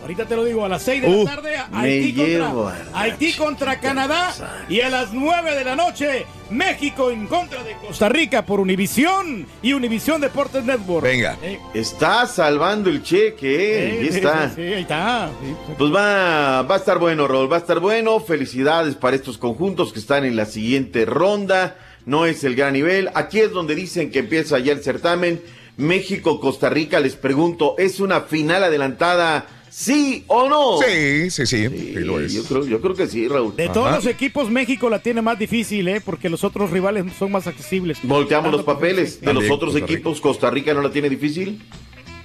[0.01, 3.33] Ahorita te lo digo, a las 6 de Uh, la tarde, me Haití contra, Haití
[3.35, 4.35] contra Canadá.
[4.69, 9.47] Y a las 9 de la noche, México en contra de Costa Rica por Univisión
[9.61, 11.05] y Univisión Deportes Network.
[11.05, 11.37] Venga.
[11.43, 13.89] Eh, Está salvando el cheque, ¿eh?
[13.97, 14.49] eh, Ahí está.
[14.49, 15.31] sí, sí, ahí está.
[15.43, 15.55] Sí.
[15.77, 18.20] Pues va, va a estar bueno, Raúl, va a estar bueno.
[18.20, 21.77] Felicidades para estos conjuntos que están en la siguiente ronda.
[22.07, 23.11] No es el gran nivel.
[23.15, 25.43] Aquí es donde dicen que empieza ya el certamen.
[25.77, 29.47] México-Costa Rica, les pregunto, ¿es una final adelantada?
[29.79, 30.79] ¿Sí o no?
[30.85, 32.33] Sí, sí, sí, sí lo es.
[32.33, 33.55] Yo creo, yo creo que sí, Raúl.
[33.55, 36.01] De todos los equipos, México la tiene más difícil, ¿eh?
[36.05, 37.99] Porque los otros rivales son más accesibles.
[38.03, 39.21] Volteamos los papeles.
[39.21, 41.63] De los otros equipos, ¿Costa Rica no la tiene difícil?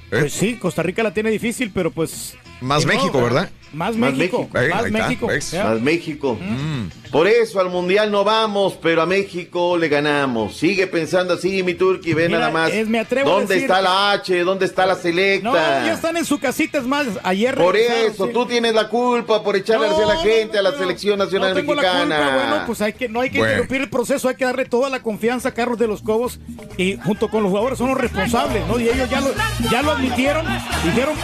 [0.09, 2.35] Pues sí, Costa Rica la tiene difícil, pero pues.
[2.63, 3.49] Más México, ¿verdad?
[3.73, 4.47] Más Más México.
[4.53, 5.27] Más está, México.
[5.63, 6.37] Más México.
[6.39, 7.09] Mm.
[7.11, 10.55] Por eso al Mundial no vamos, pero a México le ganamos.
[10.57, 12.71] Sigue pensando así, mi Turki, ve Mira, nada más.
[12.71, 14.39] es- me atrevo a ¿Dónde decir está la H?
[14.43, 15.49] ¿Dónde está la selecta?
[15.49, 18.31] No, ya están en su casita, es más, ayer Por eso, sí.
[18.33, 21.17] tú tienes la culpa por echarle No, hacia la gente, no, a la no, selección
[21.17, 22.15] nacional no tengo la mexicana.
[22.17, 23.53] culpa, bueno, pues hay que, no hay que Bueno.
[23.53, 26.39] interrumpir el proceso, hay que darle toda la confianza a Carlos de los Cobos
[26.77, 28.79] y junto con los jugadores son los responsables, ¿no?
[28.79, 29.31] Y ellos ya lo,
[29.71, 30.45] ya lo admitieron,
[30.83, 31.15] dijeron,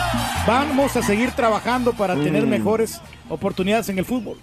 [0.48, 2.50] vamos a seguir trabajando para tener Mm.
[2.50, 3.00] mejores
[3.30, 4.38] oportunidades en el fútbol.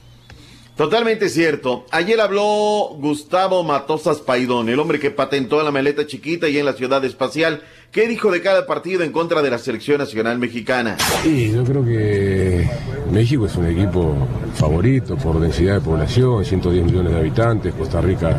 [0.77, 1.87] Totalmente cierto.
[1.91, 6.75] Ayer habló Gustavo Matosas Paidón, el hombre que patentó la maleta chiquita y en la
[6.75, 7.63] ciudad espacial.
[7.91, 10.99] ¿Qué dijo de cada partido en contra de la selección nacional mexicana?
[11.23, 12.69] Sí, yo creo que
[13.11, 14.15] México es un equipo
[14.55, 18.37] favorito por densidad de población, 110 millones de habitantes, Costa Rica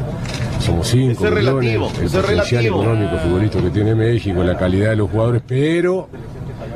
[0.60, 2.84] somos 5 Eso es millones, relativo, el eso es potencial relativo.
[2.84, 6.07] económico futbolístico que tiene México, la calidad de los jugadores, pero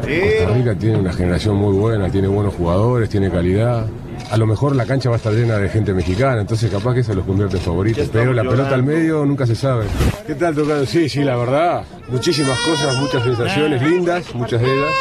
[0.02, 3.86] Costa Rica tiene una generación muy buena, tiene buenos jugadores, tiene calidad.
[4.30, 7.04] A lo mejor la cancha va a estar llena de gente mexicana, entonces capaz que
[7.04, 9.86] se los convierte en favoritos, pero la pelota al medio nunca se sabe.
[10.26, 10.86] ¿Qué tal, Tocado?
[10.86, 14.92] Sí, sí, la verdad, muchísimas cosas, muchas sensaciones lindas, muchas de ellas,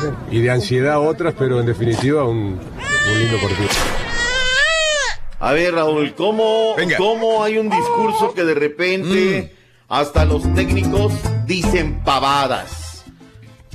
[0.00, 3.68] este, y de ansiedad otras, pero en definitiva un, un lindo partido.
[5.40, 9.54] A ver, Raúl, ¿cómo, ¿cómo hay un discurso que de repente
[9.88, 11.12] hasta los técnicos
[11.46, 12.83] dicen pavadas?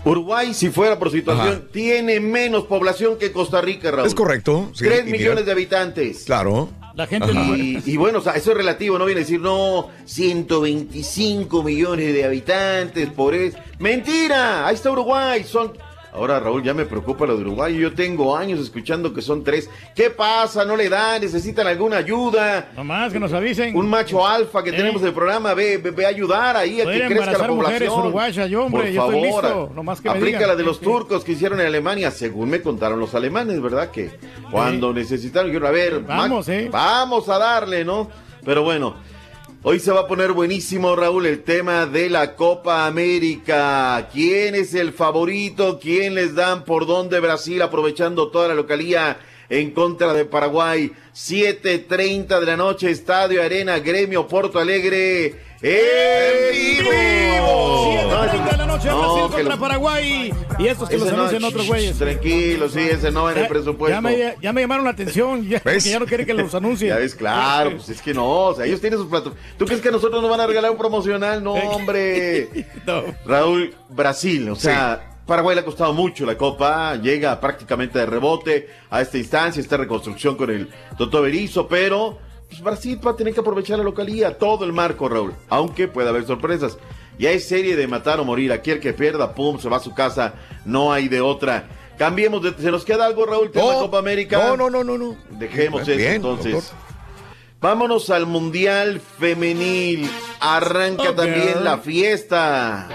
[0.06, 4.08] Uruguay, si fuera por situación, tiene menos población que Costa Rica, Raúl.
[4.08, 4.70] Es correcto.
[4.74, 6.24] sí, Tres mira, millones de habitantes.
[6.26, 6.70] Claro.
[6.96, 7.32] La gente.
[7.32, 12.14] Y, y bueno, o sea, eso es relativo, no viene a decir, no, 125 millones
[12.14, 13.58] de habitantes por eso.
[13.80, 14.68] ¡Mentira!
[14.68, 15.74] Ahí está Uruguay, son...
[16.20, 17.78] Ahora, Raúl, ya me preocupa lo de Uruguay.
[17.78, 19.70] Yo tengo años escuchando que son tres.
[19.96, 20.66] ¿Qué pasa?
[20.66, 21.22] ¿No le dan?
[21.22, 22.72] ¿Necesitan alguna ayuda?
[22.76, 23.74] Nomás que nos avisen.
[23.74, 24.74] Un macho alfa que Eh.
[24.74, 28.00] tenemos en el programa, ve, ve, ve a ayudar ahí a que crezca la población.
[28.02, 30.84] uruguayas, yo, hombre, Por yo estoy listo, nomás que aplica la de los Sí.
[30.84, 33.90] turcos que hicieron en Alemania, según me contaron los alemanes, ¿verdad?
[33.90, 34.12] Que
[34.52, 36.68] cuando necesitaron, dijeron, a ver, Vamos, eh.
[36.70, 38.10] vamos a darle, ¿no?
[38.44, 38.96] Pero bueno,
[39.64, 44.10] hoy se va a poner buenísimo, Raúl, el tema de la Copa América.
[44.12, 45.80] ¿Quién es el favorito?
[45.80, 49.20] ¿Quién les dan por dónde Brasil aprovechando toda la localía?
[49.50, 57.94] En contra de Paraguay, 7.30 de la noche, Estadio Arena, Gremio Porto Alegre, en vivo.
[57.94, 60.34] 7:30 de la noche, No, Brasil que contra lo- Paraguay.
[60.60, 61.98] Y estos que los Ese no, anuncian otros güeyes.
[61.98, 63.96] Tranquilo, sí, ese no en el presupuesto.
[63.96, 66.90] Ya me, ya me llamaron la atención, ya, porque ya no quieren que los anuncien.
[66.92, 69.34] Ya ves, claro, pues es que no, o sea, ellos tienen sus platos.
[69.58, 71.44] ¿Tú crees que a nosotros nos van a regalar un promocional?
[71.44, 72.50] No, hombre.
[73.26, 78.68] Raúl, Brasil, o sea, Paraguay le ha costado mucho la Copa, llega prácticamente de rebote
[78.90, 82.18] a esta instancia, esta reconstrucción con el Toto Berizzo, pero
[82.50, 86.10] pues, Brasil va a tener que aprovechar la localía, todo el marco, Raúl, aunque puede
[86.10, 86.78] haber sorpresas.
[87.20, 89.82] Ya es serie de matar o morir, aquí el que pierda, pum, se va a
[89.82, 90.34] su casa,
[90.66, 91.68] no hay de otra.
[91.98, 92.54] Cambiemos de.
[92.58, 93.52] ¿Se nos queda algo, Raúl?
[93.52, 94.38] Tema No, Copa América.
[94.38, 95.16] no, no, no, no, no.
[95.32, 96.54] Dejemos Bien, eso bien, entonces.
[96.54, 96.78] doctor.
[97.62, 100.10] Vámonos al Mundial Femenil.
[100.40, 101.64] Arranca Oh, también girl.
[101.66, 102.88] la fiesta.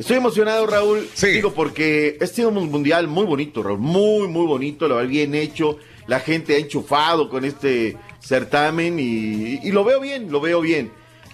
[0.00, 1.06] Estoy emocionado, Raúl.
[1.20, 3.80] Digo, porque este ha sido un mundial muy bonito, Raúl.
[3.80, 4.88] Muy, muy bonito.
[4.88, 5.76] Lo bien hecho.
[6.06, 10.90] La gente ha enchufado con este certamen y, y lo veo bien, lo veo bien.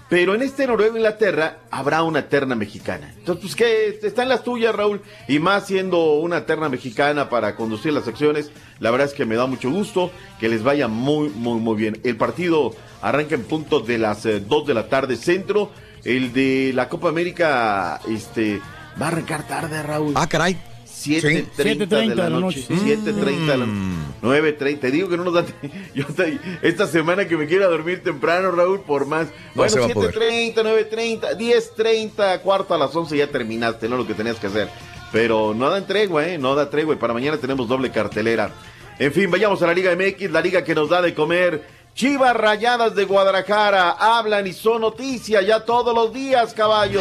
[0.09, 3.15] Pero en este Noruega-Inglaterra habrá una terna mexicana.
[3.17, 5.01] Entonces, pues que está en las tuyas, Raúl.
[5.29, 9.37] Y más siendo una terna mexicana para conducir las acciones, la verdad es que me
[9.37, 10.11] da mucho gusto
[10.41, 12.01] que les vaya muy, muy, muy bien.
[12.03, 15.71] El partido arranca en punto de las 2 de la tarde centro.
[16.07, 18.61] El de la Copa América este,
[19.01, 20.13] va a arrancar tarde, Raúl.
[20.17, 20.57] Ah, caray.
[20.87, 22.65] 7.30 de la noche.
[22.69, 24.13] 7.30 de la Mm.
[24.23, 24.81] 9.30.
[24.81, 25.45] Te digo que no nos da.
[25.95, 29.27] Yo estoy- esta semana que me quiera dormir temprano, Raúl, por más.
[29.27, 30.15] No Bueno, va a poder.
[30.15, 33.97] 7.30, 9.30, 10.30, cuarto a las 11 ya terminaste, ¿no?
[33.97, 34.69] Lo que tenías que hacer.
[35.13, 36.39] Pero no dan tregua, ¿eh?
[36.39, 36.95] No da tregua.
[36.95, 38.51] Y para mañana tenemos doble cartelera.
[38.99, 41.76] En fin, vayamos a la Liga MX, la liga que nos da de comer.
[41.97, 47.01] Chivas Rayadas de Guadalajara hablan y son noticia ya todos los días, caballo.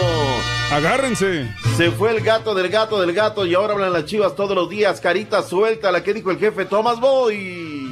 [0.71, 1.53] Agárrense.
[1.75, 4.69] Se fue el gato del gato del gato y ahora hablan las chivas todos los
[4.69, 5.01] días.
[5.01, 7.84] Carita suelta, la que dijo el jefe Tomás Boy.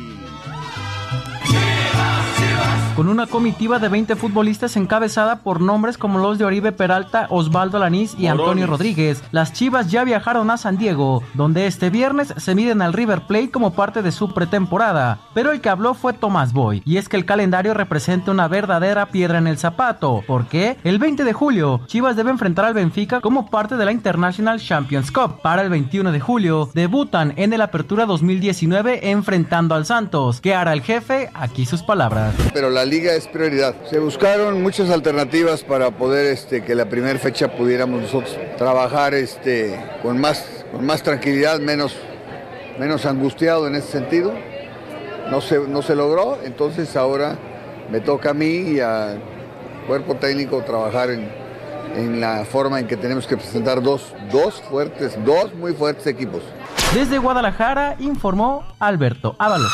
[3.04, 7.78] Con una comitiva de 20 futbolistas encabezada por nombres como los de Oribe Peralta, Osvaldo
[7.78, 8.66] Lanís y Antonio.
[8.66, 13.24] Rodríguez, las Chivas ya viajaron a San Diego, donde este viernes se miden al River
[13.28, 15.20] Plate como parte de su pretemporada.
[15.34, 19.08] Pero el que habló fue Tomás Boy, y es que el calendario representa una verdadera
[19.08, 23.50] piedra en el zapato, porque el 20 de julio Chivas debe enfrentar al Benfica como
[23.50, 25.42] parte de la International Champions Cup.
[25.42, 30.40] Para el 21 de julio debutan en el Apertura 2019 enfrentando al Santos.
[30.40, 31.30] ¿Qué hará el jefe?
[31.34, 32.34] Aquí sus palabras.
[32.54, 33.74] Pero la liga es prioridad.
[33.90, 39.84] Se buscaron muchas alternativas para poder este, que la primera fecha pudiéramos nosotros trabajar este,
[40.04, 41.96] con, más, con más tranquilidad, menos,
[42.78, 44.32] menos angustiado en ese sentido.
[45.32, 47.36] No se, no se logró, entonces ahora
[47.90, 49.20] me toca a mí y al
[49.88, 51.32] cuerpo técnico trabajar en,
[51.96, 56.44] en la forma en que tenemos que presentar dos, dos fuertes, dos muy fuertes equipos.
[56.94, 59.74] Desde Guadalajara informó Alberto Ábalos.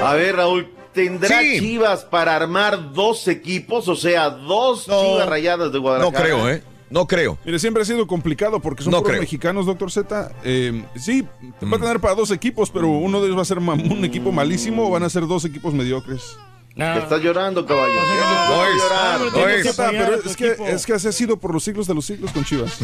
[0.00, 1.58] A ver, Raúl, ¿tendrá Sí.
[1.60, 3.88] Chivas para armar dos equipos?
[3.88, 6.52] O sea, dos Chivas rayadas de Guadalajara.
[6.54, 6.62] ¿eh?
[6.90, 7.38] No creo.
[7.44, 9.20] Mire, siempre ha sido complicado porque son No puros creo.
[9.22, 10.30] mexicanos, doctor Z.
[10.44, 11.22] Eh, sí,
[11.62, 14.30] va a tener para dos equipos, pero uno de ellos va a ser un equipo
[14.30, 16.36] malísimo o van a ser dos equipos mediocres.
[16.76, 17.92] Estás llorando, caballo.
[17.94, 19.78] No es, llorar, no es.
[19.78, 22.30] apoyar pero es que, es que así ha sido por los siglos de los siglos
[22.32, 22.78] con Chivas.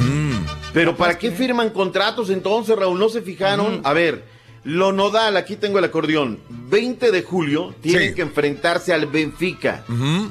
[0.72, 2.98] Pero ¿para qué firman contratos entonces, Raúl?
[2.98, 3.80] ¿No se fijaron?
[3.84, 4.24] A ver,
[4.68, 6.40] lo nodal, aquí tengo el acordeón.
[6.50, 9.82] 20 de julio tienen que enfrentarse al Benfica.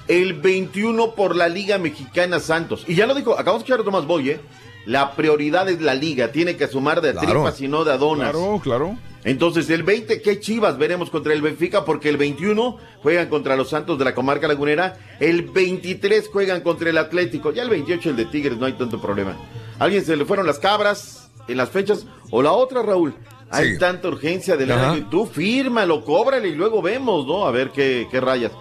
[0.08, 2.84] El 21 por la Liga Mexicana Santos.
[2.88, 4.40] Y ya lo dijo, acabamos de escuchar a Tomás Boy, ¿eh?
[4.86, 7.28] La prioridad es la liga, tiene que sumar de Claro.
[7.28, 8.30] tripas y no de adonas.
[8.32, 8.98] Claro, claro.
[9.24, 11.84] Entonces, el 20, ¿qué chivas veremos contra el Benfica?
[11.84, 14.98] Porque el 21 juegan contra los Santos de la Comarca Lagunera.
[15.20, 17.52] El 23 juegan contra el Atlético.
[17.52, 19.36] Ya el 28 el de Tigres, no hay tanto problema.
[19.80, 22.06] ¿Alguien se le fueron las cabras en las fechas?
[22.30, 23.16] O la otra, Raúl.
[23.50, 23.80] Hay Sí.
[23.80, 24.96] tanta urgencia de Ajá.
[24.98, 27.46] la Tú fírmalo, cóbrale y luego vemos, ¿no?
[27.48, 28.52] A ver qué, qué rayas.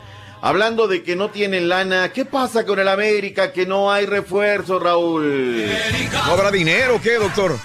[0.42, 3.52] Hablando de que no tienen lana, ¿qué pasa con el América?
[3.52, 5.66] Que no hay refuerzo, Raúl.
[6.12, 7.56] ¿No habrá dinero qué, doctor?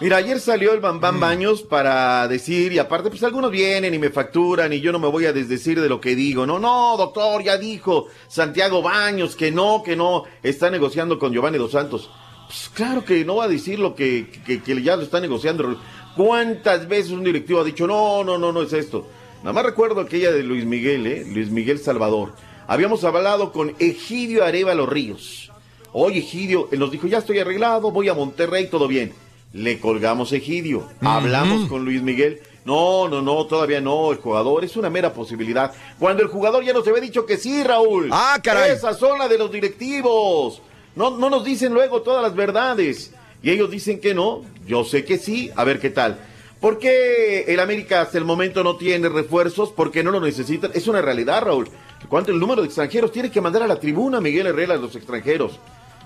[0.00, 4.10] Mira, ayer salió el Bambam Baños para decir, y aparte, pues algunos vienen y me
[4.10, 6.46] facturan y yo no me voy a desdecir de lo que digo.
[6.46, 11.58] No, no, doctor, ya dijo Santiago Baños que no, que no, está negociando con Giovanni
[11.58, 12.08] Dos Santos.
[12.46, 15.76] Pues claro que no va a decir lo que, que, que ya lo está negociando.
[16.18, 19.06] ¿Cuántas veces un directivo ha dicho, no, no, no, no es esto?
[19.44, 21.24] Nada más recuerdo aquella de Luis Miguel, ¿eh?
[21.24, 22.32] Luis Miguel Salvador.
[22.66, 25.52] Habíamos hablado con Egidio Arevalo Ríos.
[25.92, 29.12] Oye, Egidio, él nos dijo, ya estoy arreglado, voy a Monterrey, todo bien.
[29.52, 32.40] Le colgamos a Egidio, hablamos con Luis Miguel.
[32.64, 35.72] No, no, no, todavía no, el jugador es una mera posibilidad.
[36.00, 38.08] Cuando el jugador ya nos había dicho que sí, Raúl.
[38.10, 38.72] Ah, caray.
[38.72, 40.62] Esa zona de los directivos.
[40.96, 43.12] No, no nos dicen luego todas las verdades.
[43.40, 46.18] Y ellos dicen que no, yo sé que sí, a ver qué tal.
[46.60, 49.72] ¿Por qué el América hasta el momento no tiene refuerzos?
[49.72, 50.72] Porque no lo necesitan.
[50.74, 51.68] Es una realidad, Raúl.
[52.08, 54.94] ¿Cuánto el número de extranjeros tiene que mandar a la tribuna Miguel Herrera a los
[54.94, 55.58] extranjeros?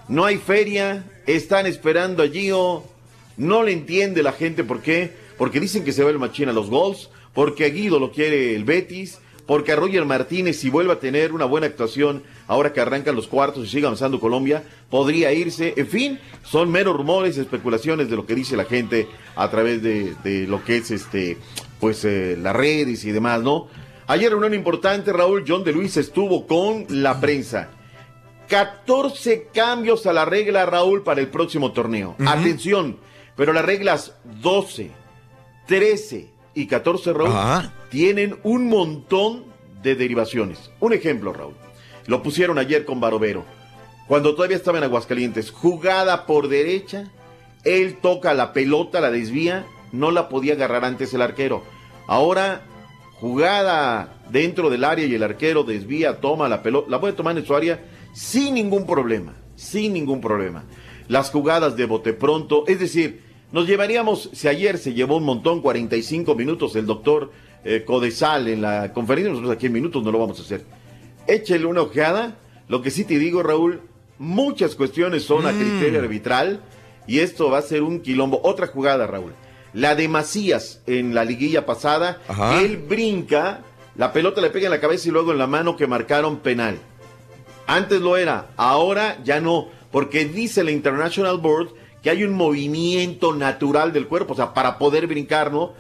[0.09, 2.85] No hay feria, están esperando allí o
[3.37, 5.11] no le entiende la gente por qué.
[5.39, 8.55] Porque dicen que se va el machín a los gols, porque a Guido lo quiere
[8.55, 12.81] el Betis, porque a Roger Martínez, si vuelve a tener una buena actuación ahora que
[12.81, 15.75] arrancan los cuartos y sigue avanzando Colombia, podría irse.
[15.77, 20.15] En fin, son meros rumores, especulaciones de lo que dice la gente a través de,
[20.23, 21.39] de lo que es este,
[21.81, 23.69] pues eh, las redes y demás, ¿no?
[24.07, 27.71] Ayer reunión importante, Raúl John de Luis estuvo con la prensa.
[28.49, 32.17] 14 cambios a la regla, Raúl, para el próximo torneo.
[32.27, 32.99] Atención,
[33.35, 34.91] Pero las reglas 12,
[35.67, 37.73] 13 y 14, Raúl, Ajá.
[37.93, 39.45] Tienen un montón
[39.83, 40.71] de derivaciones.
[40.81, 41.53] Un ejemplo, Raúl.
[42.07, 43.45] Lo pusieron ayer con Barovero.
[44.09, 47.13] Cuando todavía estaba en Aguascalientes, jugada por derecha,
[47.65, 51.65] él toca la pelota, la desvía, no la podía agarrar antes el arquero.
[52.07, 52.63] Ahora,
[53.21, 57.45] jugada dentro del área y el arquero desvía, toma la pelota, la puede tomar en
[57.45, 60.65] su área sin ningún problema, sin ningún problema.
[61.09, 63.21] Las jugadas de bote pronto, es decir,
[63.53, 67.33] nos llevaríamos, si ayer se llevó un montón, 45 minutos el doctor
[67.65, 70.65] eh, Codesal en la conferencia, nosotros aquí en minutos no lo vamos a hacer.
[71.27, 72.37] Échele una ojeada.
[72.69, 73.81] Lo que sí te digo, Raúl,
[74.19, 76.61] muchas cuestiones son a criterio arbitral
[77.07, 78.41] y esto va a ser un quilombo.
[78.45, 79.33] Otra jugada, Raúl.
[79.73, 82.61] La de Macías en la liguilla pasada, Ajá.
[82.61, 83.61] él brinca,
[83.97, 86.79] la pelota le pega en la cabeza y luego en la mano que marcaron penal.
[87.67, 91.69] Antes lo era, ahora ya no, porque dice la International Board
[92.03, 95.73] que hay un movimiento natural del cuerpo, o sea, para poder brincar, ¿no?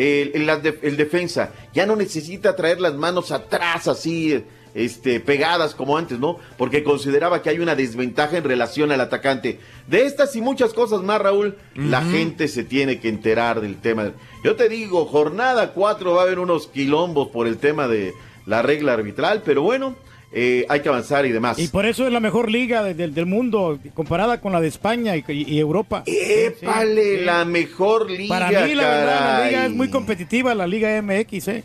[0.00, 4.42] El, el- el defensa ya no necesita traer las manos atrás así,
[4.74, 6.38] este, pegadas como antes, ¿no?
[6.56, 9.58] Porque consideraba que hay una desventaja en relación al atacante.
[9.88, 14.12] De estas y muchas cosas más, Raúl, la gente se tiene que enterar del tema.
[14.44, 18.14] Yo te digo, jornada 4 va a haber unos quilombos por el tema de
[18.46, 19.96] la regla arbitral, pero bueno,
[20.32, 21.58] eh, hay que avanzar y demás.
[21.58, 24.68] Y por eso es la mejor liga de- del- del mundo, comparada con la de
[24.68, 26.04] España y, Europa.
[26.06, 27.18] ¡Épale!
[27.18, 27.24] Sí.
[27.24, 31.48] La mejor liga, Para mí, la verdad, la liga es muy competitiva, la Liga MX,
[31.48, 31.64] ¿eh?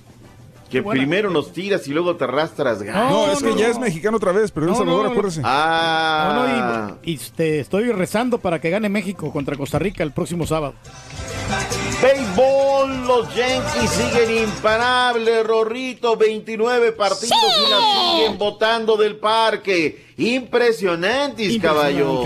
[0.69, 0.99] Que buena.
[0.99, 2.81] primero nos tiras y luego te arrastras.
[2.81, 2.97] gacho.
[3.09, 5.41] No, es que ya es mexicano otra vez, pero El No, Salvador, no, acuérdese.
[5.43, 6.33] Ah.
[6.35, 10.11] No, no, y, y te estoy rezando para que gane México contra Costa Rica el
[10.11, 10.73] próximo sábado.
[12.01, 20.04] Béisbol, los Yankees siguen imparables, Rorrito, 29 partidos y la siguen votando del parque.
[20.17, 22.23] Impresionantes, caballo.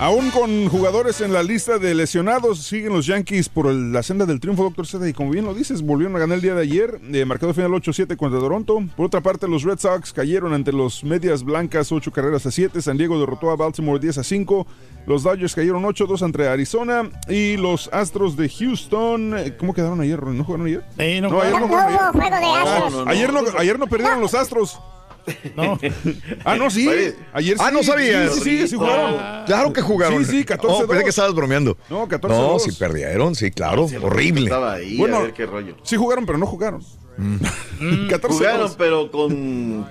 [0.00, 4.26] Aún con jugadores en la lista de lesionados, siguen los Yankees por el- la senda
[4.26, 5.08] del triunfo, doctor Seda.
[5.08, 7.72] Y como bien lo dices, volvieron a ganar el día de ayer, eh, marcado final
[7.74, 8.82] 8-7 contra Toronto.
[8.96, 12.82] Por otra parte, los Red Sox cayeron ante los Medias Blancas 8 carreras a 7.
[12.82, 14.66] San Diego derrotó a Baltimore 10 a 5.
[15.06, 17.08] Los Dodgers cayeron 8-2 entre Arizona.
[17.28, 20.22] Y los Astros de Houston, eh, ¿cómo quedaron ayer?
[20.22, 20.82] ¿No jugaron ayer?
[20.96, 21.98] no ayer jugaron ayer.
[22.12, 23.06] juego de Ah, astros.
[23.06, 24.78] ayer, no, ayer no perdieron los Astros.
[26.44, 26.88] Ah, no, sí.
[27.32, 27.64] Ayer sí.
[27.64, 28.34] Ah, no sabías.
[28.34, 29.44] Sí, sí, sí, sí jugaron.
[29.46, 30.24] Claro que jugaron.
[30.24, 31.76] Sí, sí, 14 No, pensé que estabas bromeando.
[31.90, 33.86] No, 14 No, sí perdieron, sí, claro.
[34.02, 34.44] horrible.
[34.44, 35.76] Estaba ahí, Bueno, a ver qué rollo.
[35.82, 36.82] Sí jugaron, pero no jugaron.
[38.10, 39.86] 14 Jugaron, pero con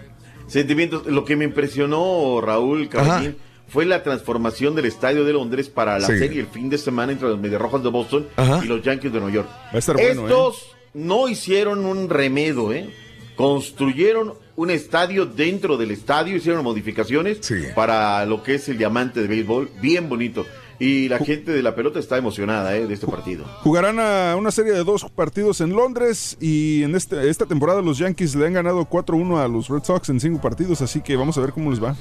[0.48, 1.06] sentimientos.
[1.08, 3.38] Lo que me impresionó, Raúl Caballín,
[3.68, 6.18] fue la transformación del estadio de Londres para la Sí.
[6.18, 8.62] serie el fin de semana entre los Mediarrojas de Boston Ajá.
[8.64, 9.50] y los Yankees de Nueva York.
[9.50, 12.90] Va a estar bueno, Estos no hicieron un remedo, ¿eh?
[13.36, 17.40] Construyeron un estadio dentro del estadio, hicieron modificaciones
[17.76, 20.46] para lo que es el diamante de béisbol, bien bonito.
[20.80, 22.86] Y la gente de la pelota está emocionada ¿eh?
[22.86, 23.46] de este partido.
[23.62, 28.00] Jugarán a una serie de dos partidos en Londres y en este, esta temporada los
[28.00, 31.38] Yankees le han ganado 4-1 a los Red Sox en cinco partidos, así que vamos
[31.38, 31.96] a ver cómo les va.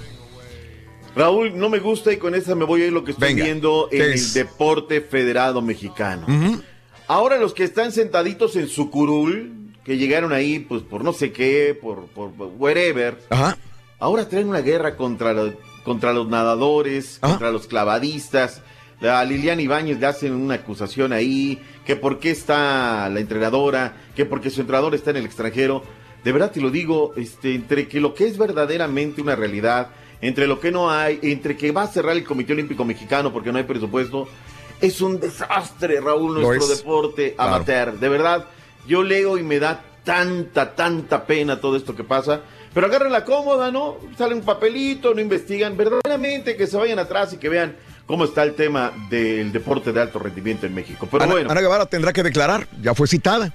[1.15, 3.45] Raúl, no me gusta y con esta me voy a ir lo que estoy Venga,
[3.45, 6.27] viendo en ¿qué el deporte federado mexicano.
[7.07, 11.31] Ahora los que están sentaditos en su curul, que llegaron ahí pues por no sé
[11.33, 13.17] qué, por, por wherever,
[14.01, 15.55] ahora traen una guerra contra, lo-
[15.85, 18.63] contra los nadadores, contra los clavadistas.
[19.01, 24.25] A Liliana Ibáñez le hacen una acusación ahí, que por qué está la entrenadora, que
[24.25, 25.83] porque su entrenador está en el extranjero.
[26.25, 29.91] De verdad te lo digo, este, entre que lo que es verdaderamente una realidad,
[30.21, 33.53] entre lo que no hay, entre que va a cerrar el Comité Olímpico Mexicano porque
[33.53, 34.27] no hay presupuesto,
[34.81, 36.79] es un desastre, Raúl, nuestro es.
[36.79, 37.55] deporte Claro.
[37.55, 37.99] amateur.
[38.01, 38.47] De verdad,
[38.87, 42.43] yo leo y me da tanta, tanta pena todo esto que pasa.
[42.73, 43.97] Pero agarran la cómoda, ¿no?
[44.19, 45.77] Sale un papelito, no investigan.
[45.77, 47.77] Verdaderamente que se vayan atrás y que vean
[48.07, 51.09] cómo está el tema del deporte de alto rendimiento en México.
[51.11, 51.51] Pero Ana, bueno.
[51.51, 53.53] Ana Guevara tendrá que declarar, ya fue citada.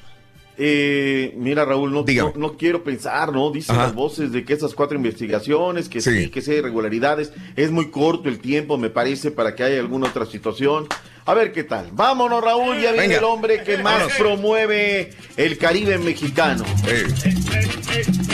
[0.57, 3.51] Eh, mira, Raúl, no, no, no quiero pensar, ¿no?
[3.51, 3.85] Dicen Ajá.
[3.85, 6.25] las voces de que esas cuatro investigaciones, que sí.
[6.25, 6.29] Sí.
[6.29, 7.31] que sí hay irregularidades.
[7.55, 10.87] Es muy corto el tiempo, me parece, para que haya alguna otra situación.
[11.25, 11.89] A ver qué tal.
[11.91, 13.17] Vámonos, Raúl, ya viene Venga.
[13.19, 16.65] el hombre que más promueve el Caribe mexicano.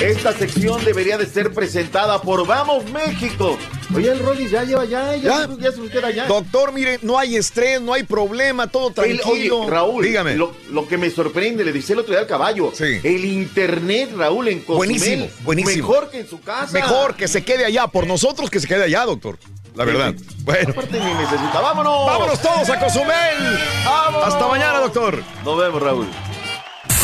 [0.01, 3.57] Esta sección debería de ser presentada por Vamos México.
[3.95, 6.25] Oye, el Rolly ya lleva, ya, ya, ya, se queda ya.
[6.27, 9.59] Doctor, mire, no hay estrés, no hay problema, todo El- tranquilo.
[9.61, 10.35] oye, Raúl, dígame.
[10.35, 12.71] Lo, lo que me sorprende, le decía el otro día al caballo.
[12.79, 14.77] El internet, Raúl, en Cozumel.
[14.77, 15.87] Buenísimo, buenísimo.
[15.87, 16.73] Mejor que en su casa.
[16.73, 19.37] Mejor que se quede allá, por nosotros que se quede allá, doctor.
[19.75, 20.13] La verdad.
[20.39, 20.71] Bueno.
[20.71, 21.61] Aparte ni necesita.
[21.61, 22.07] ¡Vámonos!
[22.07, 23.59] Vámonos todos a Cozumel.
[23.85, 24.27] ¡Vámonos!
[24.27, 25.21] Hasta mañana, doctor.
[25.45, 26.07] Nos vemos, Raúl.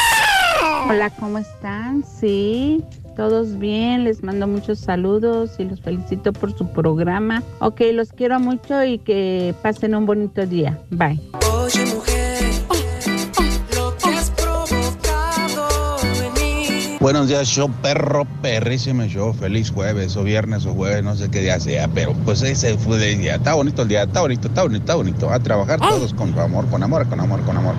[0.91, 2.05] Hola, ¿cómo están?
[2.21, 2.83] Sí,
[3.15, 7.43] todos bien, les mando muchos saludos y los felicito por su programa.
[7.61, 10.79] Ok, los quiero mucho y que pasen un bonito día.
[10.91, 11.21] Bye.
[11.53, 12.43] Oye mujer,
[13.75, 16.99] lo que has provocado en mí.
[17.01, 19.33] Buenos días, show perro, perrísimo show.
[19.33, 23.13] Feliz jueves o viernes o jueves, no sé qué día sea, pero pues ese fue
[23.13, 23.37] el día.
[23.37, 25.31] Está bonito el día, está bonito, está bonito, está bonito.
[25.31, 27.75] A trabajar todos con amor, con amor, con amor, con amor.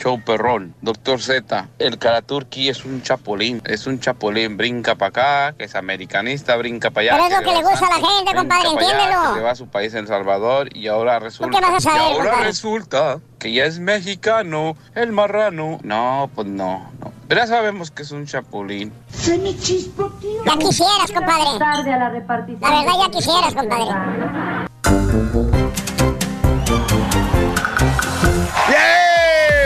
[0.00, 5.54] Show perrón, doctor Z, el Karaturki es un chapulín, es un chapulín, brinca para acá,
[5.58, 7.22] que es americanista, brinca para allá.
[7.22, 9.20] Pero es lo que le gusta a la gente, brinca compadre, entiéndelo.
[9.20, 12.00] que se va a su país, El Salvador, y ahora resulta, qué vas a saber,
[12.00, 12.46] y ahora compadre?
[12.46, 15.78] resulta que ya es mexicano, el marrano.
[15.82, 17.12] No, pues no, no.
[17.28, 18.94] Pero ya sabemos que es un chapulín.
[19.12, 21.58] Ya quisieras, compadre.
[21.58, 22.62] Tarde a la repartición.
[22.62, 23.90] La verdad, ya quisieras, compadre.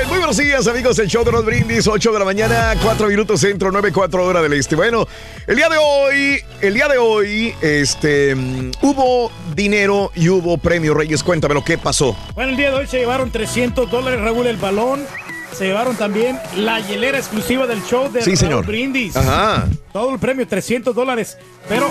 [0.05, 3.09] Bien, muy buenos días amigos del show de los brindis, 8 de la mañana, 4
[3.09, 4.77] minutos centro, 9, 4 hora del este.
[4.77, 5.07] Bueno,
[5.47, 10.93] el día de hoy, el día de hoy, este, mm, hubo dinero y hubo premio
[10.93, 12.15] Reyes, cuéntame lo que pasó.
[12.35, 15.07] Bueno, el día de hoy se llevaron 300 dólares, Raúl, el balón.
[15.55, 18.67] Se llevaron también la hielera exclusiva del show de Sí, señor.
[18.67, 19.17] Brindis.
[19.17, 19.69] Ajá.
[19.91, 21.39] Todo el premio, 300 dólares.
[21.67, 21.89] Pero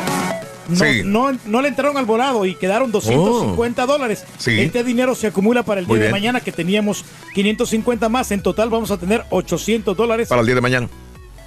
[0.69, 1.01] no, Sí.
[1.03, 4.23] no, no le entraron al volado y quedaron 250 dólares.
[4.37, 4.59] Sí.
[4.59, 8.31] Este dinero se acumula para el Muy día de mañana que teníamos 550 más.
[8.31, 10.27] En total vamos a tener 800 dólares.
[10.29, 10.89] Para el día de mañana.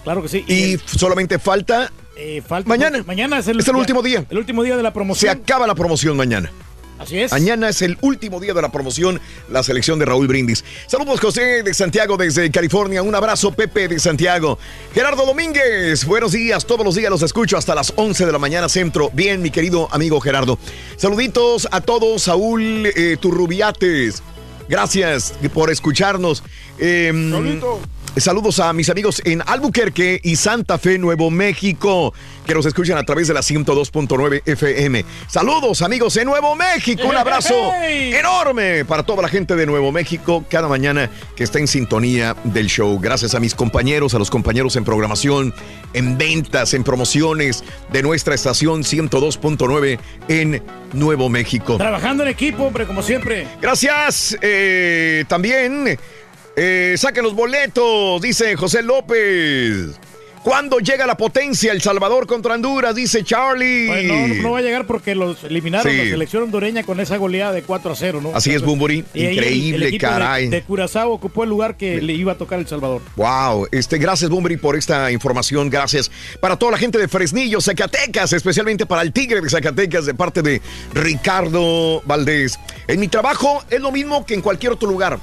[0.05, 0.44] Claro que sí.
[0.47, 3.02] Y solamente falta Eh, falta- mañana.
[3.06, 4.24] Mañana es el, Es el último día.
[4.30, 5.36] El último día de la Se promoción.
[5.36, 6.51] acaba la promoción mañana.
[6.98, 7.32] Así es.
[7.32, 9.20] Mañana es el último día de la promoción,
[9.51, 10.64] la selección de Raúl Brindis.
[10.86, 13.02] Saludos José de Santiago desde California.
[13.02, 14.59] Un abrazo Pepe de Santiago.
[14.94, 16.64] Gerardo Domínguez, buenos días.
[16.66, 19.10] Todos los días los escucho hasta las 11 de la mañana centro.
[19.12, 20.59] Bien, mi querido amigo Gerardo.
[20.97, 22.23] Saluditos a todos.
[22.23, 24.23] Saúl eh, Turrubiates.
[24.68, 26.43] Gracias por escucharnos.
[26.78, 27.81] Em, Saludos
[28.16, 32.14] a mis amigos en Albuquerque y Santa Fe, Nuevo México,
[32.47, 35.05] que nos escuchan a través de la 102.9 FM.
[35.28, 40.47] Saludos amigos en Nuevo México, un abrazo enorme para toda la gente de Nuevo México
[40.48, 42.98] cada mañana que está en sintonía del show.
[42.98, 45.55] Gracias a mis compañeros, a los compañeros en programación,
[45.93, 49.98] en ventas, en promociones de nuestra estación 102.9
[50.28, 50.62] en
[50.94, 51.76] Nuevo México.
[51.76, 53.47] Trabajando en equipo, hombre, como siempre.
[53.60, 54.38] Gracias.
[54.40, 55.98] eh, también
[56.56, 59.98] eh, saquen los boletos, dice José López.
[60.42, 61.72] ¿Cuándo llega la potencia?
[61.72, 63.88] El Salvador contra Honduras, dice Charlie.
[63.88, 65.98] Bueno, no, no va a llegar porque los eliminaron Sí.
[65.98, 68.30] la selección hondureña con esa goleada de 4 a 0, ¿no?
[68.32, 68.68] Así es, el-
[69.32, 70.48] Increíble, el equipo de- caray.
[70.48, 73.02] De, Curazao ocupó el lugar que le iba a tocar El Salvador.
[73.16, 78.32] Wow, este, gracias Bumbri por esta información, gracias para toda la gente de Fresnillo, Zacatecas,
[78.32, 80.62] especialmente para el Tigre de Zacatecas de parte de
[80.94, 82.56] Ricardo Valdés.
[82.86, 85.18] En mi trabajo es lo mismo que en cualquier otro lugar.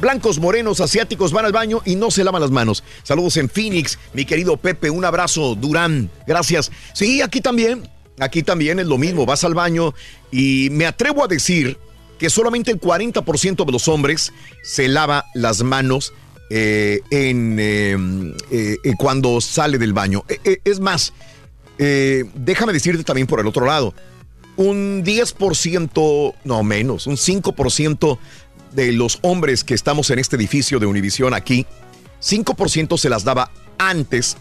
[0.00, 2.84] Blancos, morenos, asiáticos van al baño y no se lavan las manos.
[3.02, 6.70] Saludos en Phoenix, mi querido Pepe, un abrazo, Durán, gracias.
[6.92, 7.88] Sí, aquí también,
[8.20, 9.94] aquí también es lo mismo, vas al baño
[10.30, 11.78] y me atrevo a decir
[12.18, 16.12] que solamente el 40% de los hombres se lava las manos
[16.50, 17.96] eh, en, eh,
[18.50, 20.24] eh, eh, cuando sale del baño.
[20.28, 21.12] Eh, eh, es más,
[21.78, 23.94] déjame decirte también por el otro lado,
[24.56, 28.18] un 10%, no menos, un 5%
[28.72, 31.66] de los hombres que estamos en este edificio de Univisión aquí,
[32.22, 34.36] 5% se las daba antes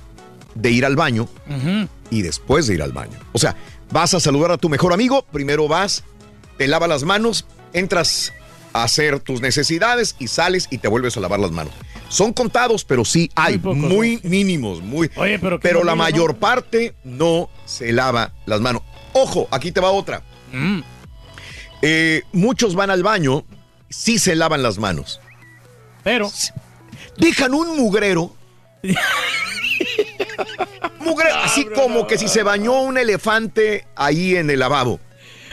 [0.56, 1.28] de ir al baño
[2.10, 3.18] y después de ir al baño.
[3.34, 3.56] O sea,
[3.92, 6.04] vas a saludar a tu mejor amigo, primero vas,
[6.58, 8.34] te lavas las manos, entras
[8.74, 11.74] a hacer tus necesidades y sales y te vuelves a lavar las manos.
[12.10, 15.12] Son contados, pero sí hay, muy, mínimos, muy.
[15.16, 18.82] Oye, pero, pero la mayor parte no se lava las manos.
[19.14, 20.24] Ojo, aquí te va otra.
[20.54, 20.80] Mm.
[21.82, 23.46] Eh, muchos van al baño,
[23.90, 25.20] sí se lavan las manos.
[26.04, 26.32] Pero.
[27.18, 28.36] Dejan un mugrero.
[31.00, 35.00] Mugrero, así como que si se bañó un elefante ahí en el lavabo.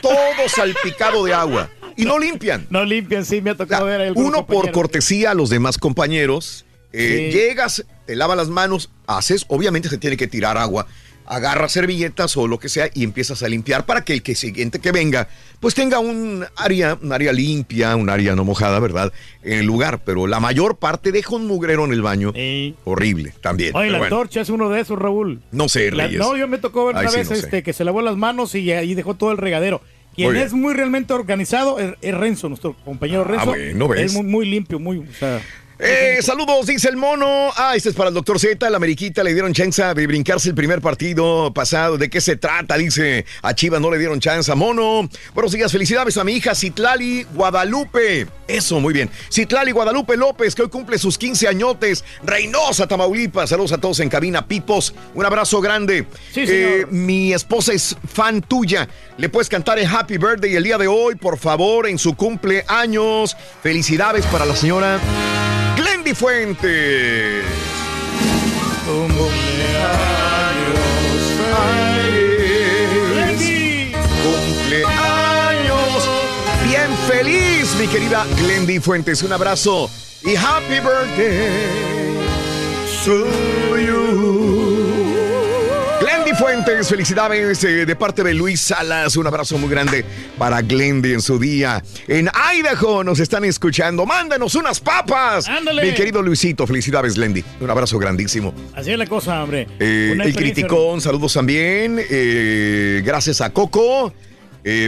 [0.03, 1.71] Todo salpicado de agua.
[1.97, 2.67] Y no limpian.
[2.71, 6.65] No limpian, sí, me ha tocado ver Uno por cortesía a los demás compañeros.
[6.93, 7.39] eh, Sí.
[7.39, 10.87] Llegas, te lavas las manos, haces, obviamente se tiene que tirar agua,
[11.27, 14.79] agarras servilletas o lo que sea y empiezas a limpiar para que el que siguiente
[14.79, 15.29] que venga,
[15.61, 19.13] pues tenga un área, un área limpia, un área no mojada, ¿verdad?
[19.43, 20.03] En el lugar.
[20.05, 22.33] Pero la mayor parte deja un mugrero en el baño.
[22.85, 23.75] Horrible también.
[23.75, 24.17] Oye, la bueno.
[24.17, 25.41] antorcha es uno de esos, Raúl.
[25.53, 27.43] No sé, La- no, yo me tocó ver Ay, una sí, vez no sé.
[27.43, 29.81] este, que se lavó las manos y ahí dejó todo el regadero.
[30.15, 33.47] Quien Muy es muy realmente organizado es, es Renzo, nuestro compañero Renzo.
[33.47, 34.01] bueno, ¿ves?
[34.03, 34.99] Es muy, muy limpio, muy.
[34.99, 35.41] o sea,
[35.79, 37.51] Eh, saludos, dice el mono.
[37.57, 38.71] Ah, este es para el doctor Z.
[38.71, 41.99] La Ameriquita le dieron chance de brincarse el primer partido pasado.
[41.99, 42.77] ¿De qué se trata?
[42.77, 44.55] Dice a Chivas no le dieron chance.
[44.55, 45.09] Mono.
[45.35, 48.29] Buenos días, felicidades a mi hija Citlali Guadalupe.
[48.47, 49.11] Eso, muy bien.
[49.33, 52.05] Citlali Guadalupe López, que hoy cumple sus 15 añotes.
[52.23, 53.51] Reynosa, Tamaulipas.
[53.51, 54.47] Saludos a todos en cabina.
[54.47, 56.07] Pipos, un abrazo grande.
[56.33, 56.71] Sí, señor.
[56.71, 58.89] Eh, mi esposa es fan tuya.
[59.17, 63.37] ¿Le puedes cantar el Happy Birthday el día de hoy, por favor, en su cumpleaños?
[63.63, 65.01] Felicidades para la señora
[65.77, 67.45] Glendy Fuentes.
[74.23, 76.09] Cumpleaños.
[76.65, 79.23] Bien feliz, mi querida Glendy Fuentes.
[79.23, 79.91] Un abrazo
[80.23, 81.75] y happy birthday
[83.05, 84.44] to you.
[86.45, 89.17] Fuentes, felicidades eh, de parte de Luis Salas.
[89.17, 90.05] Un abrazo muy grande
[90.37, 91.83] para Glendy en su día.
[92.07, 94.05] En Idaho nos están escuchando.
[94.05, 95.49] Mándanos unas papas.
[95.49, 95.83] Ándale.
[95.83, 97.43] Mi querido Luisito, felicidades, Glendy.
[97.63, 98.53] Un abrazo grandísimo.
[98.75, 99.67] así es la cosa, hombre.
[99.81, 101.99] Eh, el criticón, saludos también.
[102.11, 104.13] Eh, gracias a Coco.
[104.67, 104.87] Eh,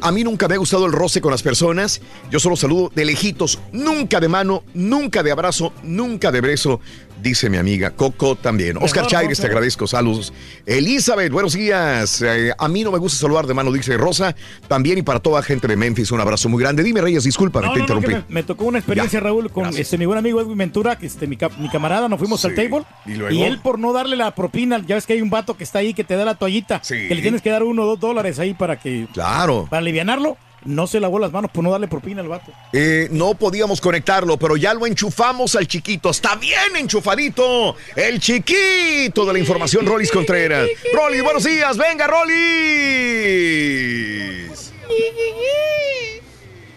[0.00, 2.00] a mí nunca me ha gustado el roce con las personas.
[2.30, 6.80] Yo solo saludo de lejitos, nunca de mano, nunca de abrazo, nunca de beso,
[7.22, 8.76] dice mi amiga Coco también.
[8.78, 10.32] Oscar Chaires, te agradezco, saludos.
[10.66, 12.20] Elizabeth, buenos días.
[12.22, 14.34] Eh, a mí no me gusta saludar de mano, dice Rosa.
[14.68, 16.82] También y para toda la gente de Memphis, un abrazo muy grande.
[16.82, 18.24] Dime, Reyes, discúlpame, No, te no, no, que interrumpí.
[18.28, 21.26] me, me tocó una experiencia, Raúl, con este, mi buen amigo Edwin Ventura, que este,
[21.26, 22.82] mi, ca- mi camarada, nos fuimos al table.
[23.06, 23.44] ¿Y luego?
[23.44, 25.94] él, por no darle la propina, ya ves que hay un vato que está ahí
[25.94, 28.54] que te da la toallita, que le tienes que dar uno o dos dólares ahí
[28.54, 29.06] para que.
[29.12, 29.66] Claro.
[29.70, 32.52] Para alivianarlo, no se lavó las manos por no darle propina al vato.
[32.72, 36.10] Eh, no podíamos conectarlo, pero ya lo enchufamos al chiquito.
[36.10, 37.76] Está bien enchufadito.
[37.96, 40.68] El chiquito de la información, Rolis Contreras.
[40.92, 41.76] Rolis, buenos días.
[41.76, 42.32] Venga, Rolis.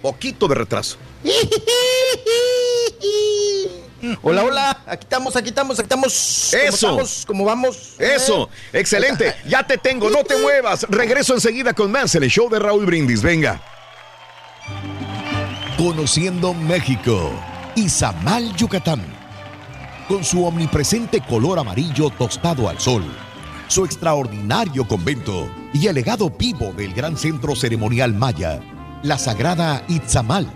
[0.02, 0.98] Poquito de retraso.
[4.22, 6.49] Hola, hola, aquí estamos, aquí estamos, aquí estamos.
[6.52, 6.76] ¿Cómo Eso.
[6.76, 7.24] estamos?
[7.26, 7.95] ¿Cómo vamos?
[7.98, 9.34] Eso, excelente.
[9.48, 10.86] Ya te tengo, no te muevas.
[10.90, 13.24] Regreso enseguida con más el show de Raúl Brindis.
[13.24, 13.60] Venga.
[15.78, 17.32] Conociendo México.
[17.76, 19.02] Izamal, Yucatán.
[20.08, 23.04] Con su omnipresente color amarillo tostado al sol,
[23.68, 28.60] su extraordinario convento y el legado vivo del gran centro ceremonial maya,
[29.04, 30.48] la sagrada Itzamal,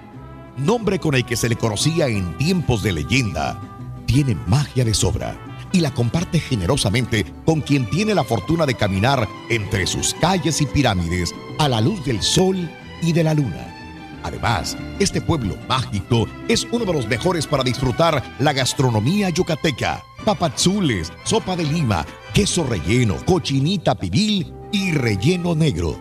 [0.58, 3.60] nombre con el que se le conocía en tiempos de leyenda,
[4.06, 5.38] tiene magia de sobra
[5.72, 10.66] y la comparte generosamente con quien tiene la fortuna de caminar entre sus calles y
[10.66, 12.70] pirámides a la luz del sol
[13.02, 13.79] y de la luna.
[14.24, 20.04] Además, este pueblo mágico es uno de los mejores para disfrutar la gastronomía yucateca.
[20.26, 26.00] Papazules, sopa de lima, queso relleno, cochinita pibil y relleno negro.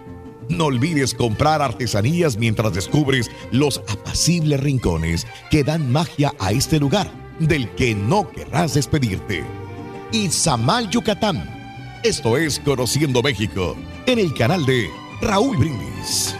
[0.49, 7.11] No olvides comprar artesanías mientras descubres los apacibles rincones que dan magia a este lugar,
[7.39, 9.45] del que no querrás despedirte.
[10.13, 11.55] Izamal, Yucatán.
[12.03, 13.77] Esto es Conociendo México,
[14.07, 14.89] en el canal de
[15.21, 16.35] Raúl Brindis.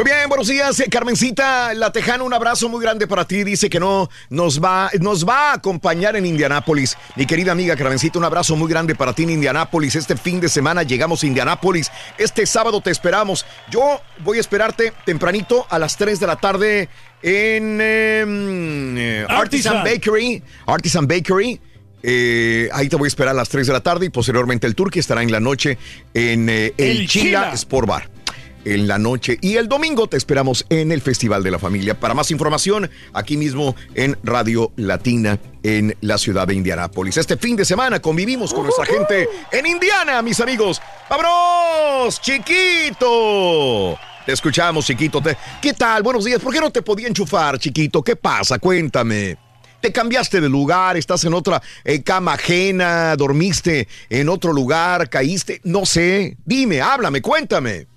[0.00, 3.44] Muy bien, buenos días, eh, Carmencita La Tejana, un abrazo muy grande para ti.
[3.44, 6.96] Dice que no nos va, nos va a acompañar en Indianápolis.
[7.16, 9.96] Mi querida amiga Carmencita, un abrazo muy grande para ti en Indianápolis.
[9.96, 11.90] Este fin de semana llegamos a Indianápolis.
[12.16, 13.44] Este sábado te esperamos.
[13.70, 16.88] Yo voy a esperarte tempranito a las 3 de la tarde
[17.20, 19.84] en em, eh, Artisan Artisan.
[19.84, 20.42] Bakery.
[20.64, 21.60] Artisan Bakery.
[22.02, 24.74] Eh, ahí te voy a esperar a las 3 de la tarde y posteriormente el
[24.74, 25.76] Turqui estará en la noche
[26.14, 27.52] en eh, el, El Chila.
[27.52, 28.19] Sport Bar
[28.64, 29.38] en la noche.
[29.40, 31.98] Y el domingo te esperamos en el Festival de la Familia.
[31.98, 37.16] Para más información, aquí mismo en Radio Latina en la ciudad de Indianápolis.
[37.16, 40.80] Este fin de semana convivimos con nuestra gente en Indiana, mis amigos.
[41.08, 43.98] ¡Vámonos, chiquito!
[44.26, 45.22] Te escuchamos, chiquito.
[45.60, 46.02] ¿Qué tal?
[46.02, 46.40] Buenos días.
[46.40, 48.02] ¿Por qué no te podía enchufar, chiquito?
[48.02, 48.58] ¿Qué pasa?
[48.58, 49.36] Cuéntame.
[49.80, 55.62] Te cambiaste de lugar, estás en otra eh, cama ajena, dormiste en otro lugar, caíste,
[55.64, 56.36] no sé.
[56.44, 57.89] Dime, háblame, cuéntame.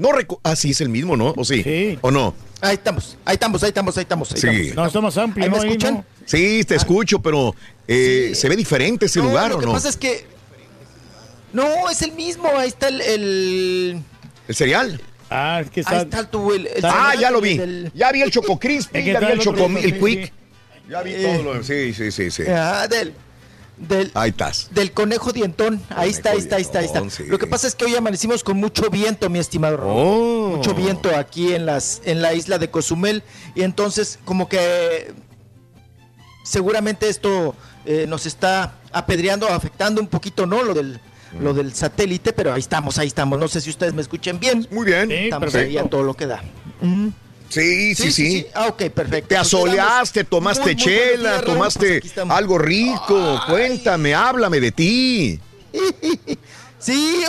[0.00, 1.34] No recu- ah, sí, es el mismo, ¿no?
[1.36, 1.98] ¿O sí?
[2.00, 2.34] ¿O no?
[2.62, 4.32] Ahí estamos, ahí estamos, ahí estamos, ahí estamos.
[4.32, 4.46] ahí Sí.
[4.48, 4.74] estamos.
[4.76, 5.62] No, está más amplio, ¿Ahí me ¿no?
[5.62, 5.94] Ahí escuchan?
[5.94, 6.04] no.
[6.24, 7.54] Sí, te escucho, pero
[7.86, 9.72] eh, ¿se ve diferente ese No, lugar lo o que no?
[9.72, 10.24] pasa es que.
[11.52, 12.48] No, es el mismo.
[12.56, 13.00] Ahí está el.
[13.02, 14.02] el-
[14.48, 15.00] ¿El cereal?
[15.28, 16.52] Ah, es que Ahí está tu.
[16.52, 17.58] El, el Ah, ya lo vi.
[17.58, 20.24] del- Ya vi el Choco Crispy, que ya vi está el Choco, el sí, Quick.
[20.26, 20.32] sí.
[20.88, 21.40] Ya vi Eh.
[21.42, 22.42] todo lo Sí, sí, sí, sí.
[22.48, 23.12] Ah, del,
[23.80, 24.68] del, Ahí estás.
[24.72, 25.82] del conejo dientón.
[25.90, 27.08] Ahí está, ahí está, ahí está, ahí está.
[27.10, 27.24] sí.
[27.26, 29.78] Lo que pasa es que hoy amanecimos con mucho viento, mi estimado.
[29.82, 30.56] Oh.
[30.56, 33.22] Mucho viento aquí en las en la isla de Cozumel
[33.54, 35.12] y entonces como que
[36.44, 37.54] seguramente esto
[37.86, 40.62] eh, nos está apedreando, afectando un poquito, ¿no?
[40.62, 41.00] Lo del
[41.38, 43.38] lo del satélite, pero ahí estamos, ahí estamos.
[43.38, 44.66] No sé si ustedes me escuchen bien.
[44.70, 45.10] Muy bien.
[45.10, 45.70] estamos perfecto.
[45.70, 46.42] ahí a todo lo que da.
[47.50, 48.46] Sí, sí, sí.
[48.54, 49.28] Ah, ok, perfecto.
[49.28, 51.42] Te Pues asoleaste, tomaste Muy, muy buenos chela, días.
[51.42, 52.36] Pues tomaste estamos.
[52.36, 53.40] algo rico.
[53.48, 55.40] Cuéntame, háblame de ti.
[56.78, 57.22] Sí,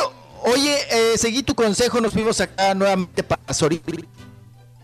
[0.43, 3.83] oye, eh, seguí tu consejo, nos fuimos acá nuevamente para Sorillas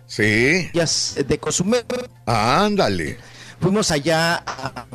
[0.08, 0.70] Sí.
[1.26, 1.86] de Cozumel.
[2.26, 3.18] Ándale.
[3.62, 4.86] Fuimos allá a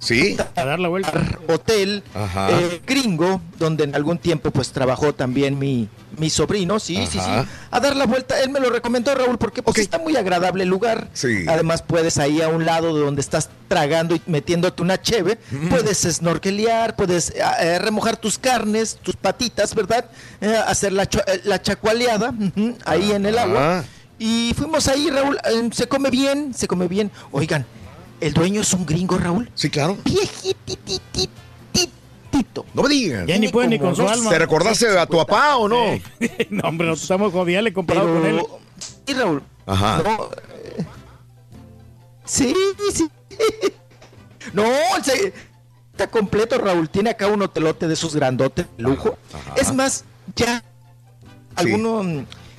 [0.00, 0.36] Sí.
[0.56, 1.12] A dar la vuelta.
[1.48, 7.18] hotel eh, gringo, donde en algún tiempo pues trabajó también mi, mi sobrino, sí, sí,
[7.20, 7.30] sí,
[7.70, 8.40] a dar la vuelta.
[8.40, 11.08] Él me lo recomendó, Raúl, porque pues, está muy agradable el lugar.
[11.12, 11.44] Sí.
[11.46, 15.68] Además puedes ahí a un lado de donde estás tragando y metiéndote una cheve, Mm.
[15.68, 20.06] puedes snorkelear, puedes eh, eh, remojar tus carnes, tus patitas, ¿verdad?
[20.40, 22.32] Eh, hacer la, cho- la chacualeada
[22.86, 23.84] ahí en el agua.
[24.18, 27.10] Y fuimos ahí, Raúl, eh, se come bien, se come bien.
[27.32, 27.64] Oigan,
[28.20, 29.50] el dueño es un gringo, Raúl.
[29.54, 29.96] Sí, claro.
[30.04, 31.30] Viejitititito.
[32.74, 33.26] No me digas.
[33.26, 34.30] Ya ni puede ni con su alma.
[34.30, 35.84] ¿Te recordaste a tu papá o no?
[36.50, 38.42] no, hombre, nosotros estamos joviales comparado con él.
[39.06, 39.42] Sí, Raúl.
[39.66, 40.02] Ajá.
[40.02, 40.84] Eh,
[42.24, 42.54] sí,
[42.94, 43.08] sí.
[44.52, 44.64] No,
[45.02, 45.32] se-
[45.92, 46.88] está completo, Raúl.
[46.88, 49.18] Tiene acá un hotelote de esos grandotes, de lujo.
[49.56, 50.04] Es más,
[50.36, 50.62] ya
[51.56, 52.18] algunos mm,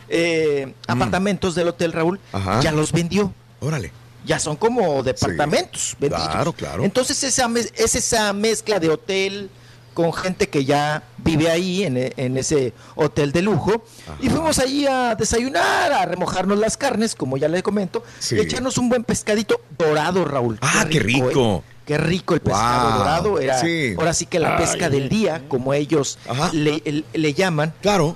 [0.10, 2.60] eh, apartamentos del hotel, Raúl, Ajá.
[2.62, 3.34] ya los vendió.
[3.62, 3.92] Órale.
[4.26, 5.96] Ya son como departamentos.
[6.00, 6.84] Claro, claro.
[6.84, 9.50] Entonces esa mez- es esa mezcla de hotel
[9.94, 13.84] con gente que ya vive ahí en, e- en ese hotel de lujo.
[14.22, 18.36] Y fuimos allí a desayunar, a remojarnos las carnes, como ya les comento, Sí.
[18.36, 20.58] y echarnos un buen pescadito dorado, Raúl.
[20.62, 21.64] Ah, qué rico.
[21.68, 21.72] ¿eh?
[21.86, 22.98] Qué rico el pescado Wow.
[23.00, 23.40] dorado.
[23.40, 23.96] Era Sí.
[23.98, 26.20] ahora sí que la Ay, pesca ay, del día, como ellos
[26.54, 27.74] le, el- le llaman.
[27.82, 28.16] Claro.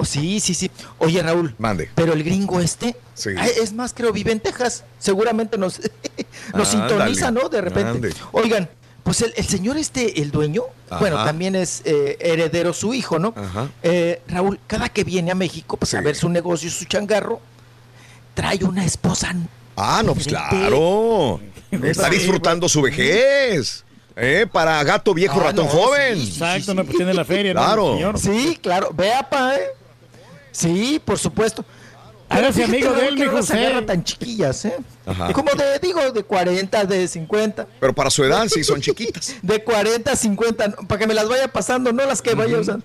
[0.00, 0.70] Oh, sí, sí, sí.
[0.98, 1.54] Oye, Raúl.
[1.58, 1.90] Mande.
[1.96, 3.30] Pero el gringo este, Sí.
[3.36, 4.84] ay, es más, creo, vive en Texas.
[5.00, 5.80] Seguramente nos,
[6.54, 7.48] nos sintoniza, ¿no?
[7.48, 7.90] De repente.
[7.90, 8.14] ande.
[8.30, 8.68] Oigan,
[9.02, 11.00] pues el, el señor este, el dueño, Ajá.
[11.00, 13.34] bueno, también es eh, heredero su hijo, ¿no?
[13.36, 13.70] Ajá.
[13.82, 17.40] Eh, Raúl, cada que viene a México, pues a ver su negocio, su changarro,
[18.34, 19.34] trae una esposa.
[19.76, 21.40] Ah, no, pues claro.
[21.70, 23.84] Está disfrutando su vejez.
[24.20, 24.46] ¿Eh?
[24.52, 26.16] Para gato viejo, Ah, ratón no, joven.
[26.18, 27.94] sí, sí, Exacto, no, pues tiene la feria, ¿no, Claro.
[27.94, 28.18] señor?
[28.18, 28.90] Sí, claro.
[28.92, 29.60] Vea, pa, ¿eh?
[30.58, 31.64] Sí, por supuesto.
[32.30, 33.54] Hágase amigo de él, usted.
[33.54, 34.76] agarra tan chiquillas, ¿eh?
[35.06, 35.32] Ajá.
[35.32, 37.66] Como de, digo, de 40, de 50.
[37.80, 39.36] Pero para su edad sí son chiquitas.
[39.42, 42.58] De 40 a 50, no, para que me las vaya pasando, no las que vaya
[42.58, 42.84] usando.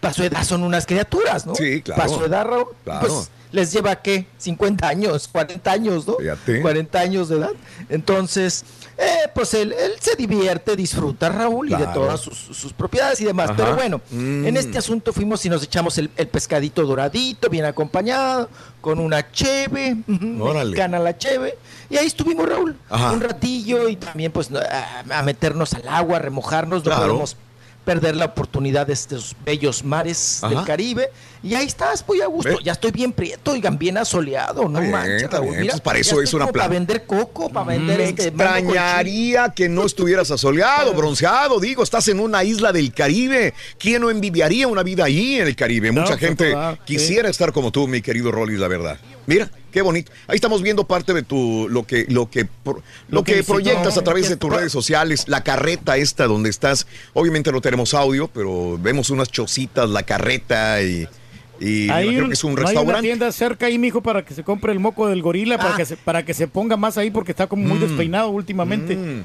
[0.00, 1.54] Para su edad son unas criaturas, ¿no?
[1.54, 2.02] Sí, claro.
[2.02, 3.06] Para su edad, Raúl, Claro.
[3.06, 4.26] pues les lleva, ¿qué?
[4.38, 6.16] 50 años, 40 años, ¿no?
[6.16, 6.60] Fíjate.
[6.60, 7.52] 40 años de edad.
[7.90, 8.64] Entonces,
[9.00, 13.24] eh, pues él, él se divierte, disfruta, Raúl, y de todas sus, sus propiedades y
[13.24, 13.50] demás.
[13.50, 13.56] Ajá.
[13.56, 14.46] Pero bueno, Mm.
[14.46, 18.48] en este asunto fuimos y nos echamos el, el pescadito doradito, bien acompañado,
[18.80, 21.56] con una cheve, mexicana la cheve.
[21.88, 23.12] Y ahí estuvimos, Raúl, Ajá.
[23.12, 27.06] un ratillo y también pues a, a meternos al agua, a remojarnos, no Claro.
[27.06, 27.36] podemos
[27.90, 30.64] perder la oportunidad de estos bellos mares del.
[30.64, 31.10] Caribe.
[31.42, 32.60] Y ahí estás, muy a gusto.
[32.62, 35.56] Ya estoy bien prieto, oigan, bien asoleado, no Bien, manches, Raúl.
[35.56, 36.68] Mira, pues para eso es una como planta.
[36.68, 41.58] Para vender coco, para vender Me este extrañaría que no estuvieras asoleado, bronceado.
[41.58, 43.54] Digo, estás en una isla del Caribe.
[43.76, 45.90] ¿Quién no envidiaría una vida allí en el Caribe?
[45.90, 46.82] Mucha No, pues, gente claro, sí.
[46.84, 48.98] quisiera estar como tú, mi querido Rollis, la verdad.
[49.26, 50.12] Mira, qué bonito.
[50.26, 54.02] Ahí estamos viendo parte de tu lo que lo que lo, Lo que, proyectas a
[54.02, 56.86] través de tus redes sociales, la carreta esta donde estás.
[57.14, 61.06] Obviamente no tenemos audio, pero vemos unas chocitas, la carreta y
[61.62, 63.02] y Hay un- que es un no hay una restaurante.
[63.06, 65.76] tienda cerca ahí, mijo, para que se compre el moco del gorila, para, Ah.
[65.76, 67.80] que se, para que se ponga más ahí, porque está como muy Mm.
[67.82, 68.96] despeinado últimamente.
[68.96, 69.24] Mm.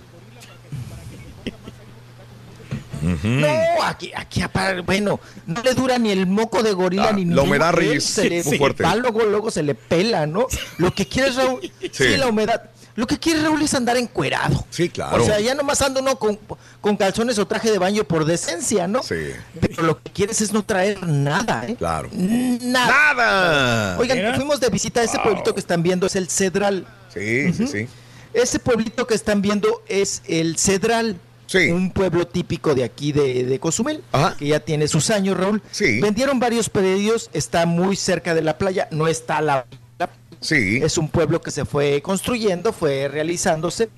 [3.01, 3.47] No,
[3.83, 4.41] aquí, aquí,
[4.85, 8.29] bueno, no le dura ni el moco de gorila Ah, ni la humedad, Reyes, se
[8.29, 8.83] le muy fuerte.
[8.83, 10.47] va, luego, luego se le pela, ¿no?
[10.77, 11.89] Lo que quiere Raúl, sí.
[11.91, 12.17] Sí.
[12.17, 12.69] la humedad.
[12.95, 14.65] Lo que quiere Raúl es andar encuerado.
[14.69, 15.21] Sí, claro.
[15.21, 16.39] O sea, ya nomás anda uno con,
[16.79, 19.03] con calzones o traje de baño por decencia, ¿no?
[19.03, 19.15] Sí.
[19.59, 21.75] Pero lo que quieres es no traer nada, ¿eh?
[21.75, 22.07] Claro.
[22.13, 22.87] Nada.
[22.87, 23.97] ¡Nada!
[23.99, 24.35] Oigan, Mira.
[24.35, 26.87] fuimos de visita a ese pueblito que están viendo, es el Cedral.
[27.13, 27.87] Sí, sí, sí.
[28.33, 31.17] Ese pueblito que están viendo es el Cedral.
[31.47, 31.69] Sí.
[31.69, 34.35] Un pueblo típico de aquí de, de Cozumel, Ajá.
[34.37, 35.61] que ya tiene sus años, Raúl.
[35.71, 35.99] Sí.
[36.01, 39.65] Vendieron varios predios, está muy cerca de la playa, no está a la,
[39.99, 40.09] la-
[40.41, 43.89] Sí, es un pueblo que se fue construyendo, fue realizándose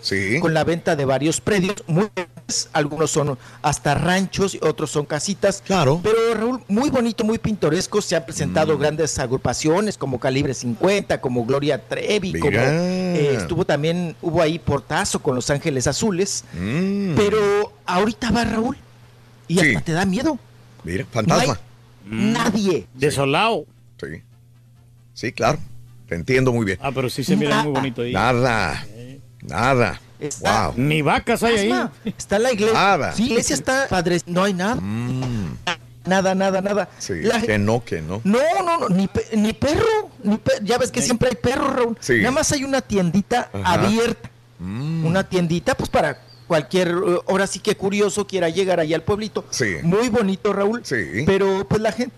[0.00, 0.38] sí.
[0.40, 2.08] con la venta de varios predios, muy
[2.72, 5.62] algunos son hasta ranchos y otros son casitas.
[5.66, 6.00] Claro.
[6.02, 11.44] Pero Raúl, muy bonito, muy pintoresco, se han presentado grandes agrupaciones como Calibre 50, como
[11.44, 12.40] Gloria Trevi, Mira.
[12.44, 17.14] como eh, estuvo también, hubo ahí Portazo con Los Ángeles Azules, Mm.
[17.16, 18.76] pero ahorita va Raúl
[19.48, 19.68] y Sí.
[19.68, 20.38] hasta te da miedo.
[20.84, 21.58] Mira, fantasma.
[22.04, 22.86] Nadie.
[22.94, 23.64] Desolado.
[24.00, 24.22] Sí.
[25.14, 25.58] Sí, claro.
[26.08, 26.78] Te entiendo muy bien.
[26.80, 27.62] Ah, pero sí se mira Nada.
[27.64, 28.12] muy bonito ahí.
[28.12, 28.86] Nada.
[29.42, 30.00] Nada.
[30.18, 31.88] Está, Ni vacas hay ahí.
[32.04, 32.74] Está la iglesia.
[32.74, 33.12] Nada.
[33.12, 34.20] Sí, la iglesia está padre.
[34.26, 34.80] No hay nada.
[36.06, 36.88] Nada, nada, nada.
[36.98, 38.20] Sí, La- que no, que no.
[38.24, 40.10] No, no, no, ni, pe- ni perro.
[40.22, 41.96] Ni ya ves que siempre hay perro, Raúl.
[42.00, 42.18] Sí.
[42.18, 43.72] Nada más hay una tiendita Ajá.
[43.74, 44.30] abierta.
[44.58, 45.04] Mm.
[45.06, 49.44] Una tiendita, pues para cualquier, eh, ahora sí que curioso quiera llegar allá al pueblito.
[49.50, 49.76] Sí.
[49.82, 50.80] Muy bonito, Raúl.
[50.84, 51.24] Sí.
[51.26, 52.14] Pero pues la gente,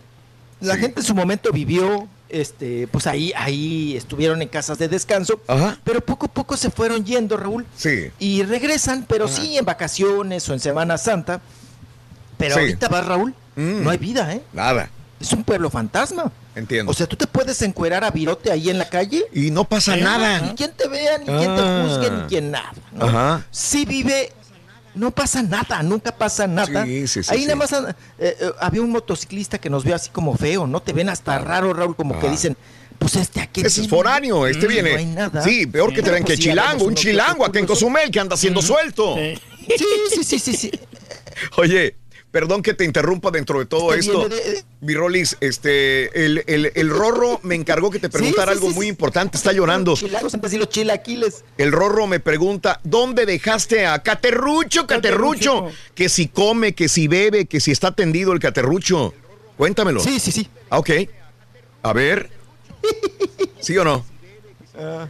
[0.61, 0.81] la Sí.
[0.81, 5.41] gente en su momento vivió, este, pues ahí, ahí estuvieron en casas de descanso.
[5.49, 5.79] Ajá.
[5.83, 7.65] Pero poco a poco se fueron yendo, Raúl.
[7.77, 8.11] Sí.
[8.19, 9.35] Y regresan, pero Ajá.
[9.35, 11.41] sí en vacaciones o en Semana Santa.
[12.37, 12.61] Pero Sí.
[12.61, 13.83] ahorita vas, Raúl, Mm.
[13.85, 14.43] no hay vida, ¿eh?
[14.53, 14.89] Nada.
[15.21, 16.31] Es un pueblo fantasma.
[16.55, 16.93] Entiendo.
[16.93, 19.25] O sea, tú te puedes encuerar a virote ahí en la calle.
[19.35, 20.55] Y no pasa Ni nada.
[20.57, 21.85] quien te vea, ni quien te Ah.
[21.87, 22.73] juzgue, ni quien nada.
[22.93, 23.07] ¿no?
[23.07, 23.47] Ajá.
[23.51, 24.33] Sí vive,
[24.95, 26.85] no pasa nada, nunca pasa nada.
[26.85, 27.45] Sí, sí, sí, ahí sí.
[27.47, 30.81] nada más eh, eh, había un motociclista que nos vio así como feo, ¿no?
[30.81, 32.31] Te ven hasta raro, Raúl, como que Ah.
[32.31, 32.57] dicen,
[33.01, 33.61] pues este aquí.
[33.63, 34.93] Ese es foráneo, este viene.
[34.93, 35.43] No hay nada.
[35.43, 37.85] Sí, peor que te ven que pues sí, chilango, un chilango acá en curiosos.
[37.85, 39.17] Cozumel que anda siendo suelto.
[39.17, 39.35] Sí,
[40.15, 40.71] sí, sí, sí, sí.
[41.57, 41.97] Oye,
[42.31, 44.27] perdón que te interrumpa dentro de todo esto.
[44.27, 44.65] eh, eh.
[44.81, 48.75] Mi Rolis, este, el, el, el Rorro me encargó que te preguntara sí, algo sí,
[48.75, 49.95] muy importante, está llorando.
[49.95, 51.45] Chilangos, antes los chilaquiles.
[51.57, 55.71] El Rorro me pregunta, ¿dónde dejaste a Caterrucho, Caterrucho?
[55.95, 59.15] Que si come, que si bebe, que si está tendido el Caterrucho.
[59.57, 60.01] Cuéntamelo.
[60.01, 60.49] Sí, sí, sí.
[60.71, 60.91] Ah, ok.
[61.83, 62.31] A ver.
[63.61, 64.05] ¿Sí o no?
[64.79, 65.09] Ah.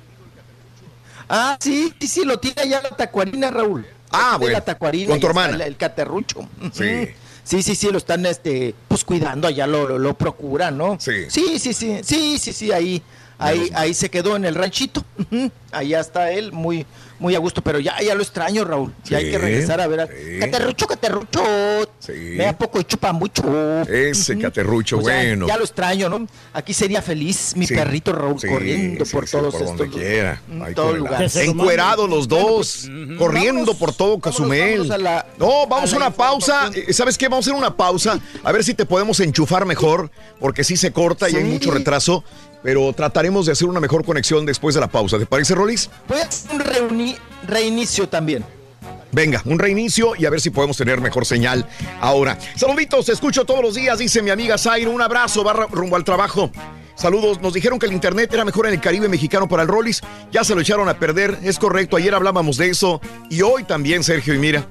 [1.28, 3.84] Ah, sí, sí, sí, lo tiene allá la tacuarina, Raúl.
[4.10, 5.10] Ah, bueno, La tacuarina.
[5.10, 5.54] con tu hermana.
[5.54, 6.48] El, el caterrucho.
[6.72, 7.08] Sí.
[7.44, 10.98] Sí, sí, sí, lo están, este, pues cuidando, allá lo, lo, lo procuran, ¿no?
[11.00, 11.30] Sí.
[11.30, 13.02] Sí, sí, sí, sí, sí, sí, ahí,
[13.38, 15.02] ahí, ahí se quedó en el ranchito.
[15.72, 16.84] Allá está él, muy,
[17.18, 18.92] muy a gusto, pero ya, ya lo extraño, Raúl.
[19.04, 20.12] Ya hay Sí, que regresar a ver a sí.
[20.40, 21.42] Caterrucho, Caterrucho.
[22.08, 23.42] Me da poco y chupa mucho.
[23.88, 24.42] Ese Ujú.
[24.42, 25.46] Caterrucho, Pues ya- bueno.
[25.46, 26.26] Ya, lo extraño, ¿no?
[26.52, 27.74] Aquí sería feliz mi Sí.
[27.74, 30.42] perrito Raúl Sí, corriendo sí, por sí, todos por donde estos quiera.
[30.50, 31.28] en Ahí todo lugar.
[31.34, 32.88] Encuerados los dos,
[33.18, 34.70] corriendo Vámonos, por todo Cozumel.
[34.78, 36.70] vámonos a la- no, vamos a una pausa.
[36.74, 37.28] Eh, ¿Sabes qué?
[37.28, 38.18] Vamos a hacer una pausa.
[38.44, 41.48] A ver si te podemos enchufar mejor, porque sí se corta y hay Sí.
[41.48, 42.24] mucho retraso.
[42.60, 45.16] Pero trataremos de hacer una mejor conexión después de la pausa.
[45.16, 45.88] ¿Te parece, Rolis?
[46.08, 46.14] A
[47.46, 48.44] reinicio también.
[49.10, 51.66] Venga, un reinicio y a ver si podemos tener mejor señal
[52.00, 52.38] ahora.
[52.56, 54.90] Saluditos, escucho todos los días, dice mi amiga Zairo.
[54.90, 56.50] Un abrazo, va rumbo al trabajo.
[56.94, 60.02] Saludos, nos dijeron que el internet era mejor en el Caribe mexicano para el Rollis.
[60.32, 61.96] Ya se lo echaron a perder, es correcto.
[61.96, 64.34] Ayer hablábamos de eso y hoy también, Sergio.
[64.34, 64.66] Y mira,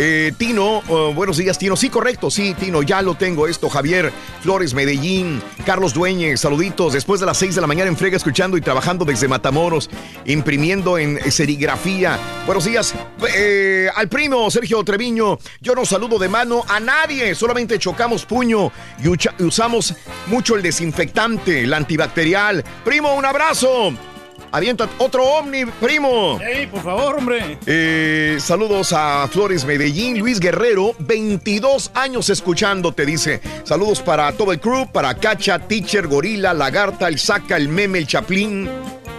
[0.00, 1.74] eh, Tino, eh, buenos días, Tino.
[1.76, 3.68] Sí, correcto, sí, Tino, ya lo tengo esto.
[3.68, 4.12] Javier
[4.42, 6.92] Flores, Medellín, Carlos Dueñez, saluditos.
[6.92, 9.90] Después de las 6 de la mañana en Frega, escuchando y trabajando desde Matamoros,
[10.24, 12.16] imprimiendo en serigrafía.
[12.46, 12.94] Buenos días,
[13.34, 15.36] eh, al primo Sergio Treviño.
[15.60, 18.70] Yo no saludo de mano a nadie, solamente chocamos puño
[19.02, 19.94] y usamos
[20.28, 22.64] mucho el desinfectante, el antibacterial.
[22.84, 23.92] Primo, un abrazo.
[24.50, 26.40] Avienta otro ovni, primo.
[26.40, 27.58] Ey, por favor, hombre.
[27.66, 33.40] Eh, saludos a Flores Medellín, Luis Guerrero, 22 años escuchando, te dice.
[33.64, 38.06] Saludos para todo el crew, para Cacha, Teacher, Gorila, Lagarta, el Saca, el Meme, el
[38.06, 38.70] Chaplin,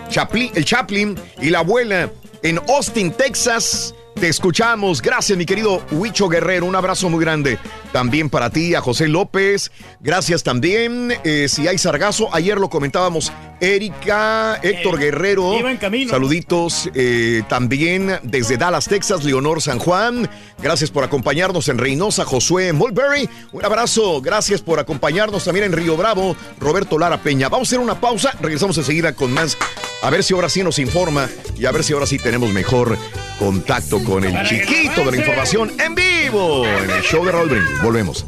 [0.09, 2.09] Chaplin, el Chaplin y la abuela
[2.41, 3.93] en Austin, Texas.
[4.19, 5.01] Te escuchamos.
[5.01, 6.65] Gracias, mi querido Huicho Guerrero.
[6.65, 7.57] Un abrazo muy grande.
[7.93, 9.71] También para ti, a José López.
[10.01, 11.13] Gracias también.
[11.23, 13.31] Eh, si hay sargazo, ayer lo comentábamos.
[13.59, 15.57] Erika, Héctor Eh, Guerrero.
[15.57, 16.09] iba en camino.
[16.11, 20.29] Saluditos eh, también desde Dallas, Texas, Leonor San Juan.
[20.61, 23.29] Gracias por acompañarnos en Reynosa, Josué Mulberry.
[23.51, 24.21] Un abrazo.
[24.21, 27.49] Gracias por acompañarnos también en Río Bravo, Roberto Lara Peña.
[27.49, 28.33] Vamos a hacer una pausa.
[28.41, 29.57] Regresamos enseguida con más.
[30.01, 31.27] A ver si ahora sí nos informa
[31.57, 32.97] y a ver si ahora sí tenemos mejor
[33.37, 37.81] contacto con el chiquito de la información en vivo en el show de Raúl Brindis.
[37.81, 38.25] Volvemos.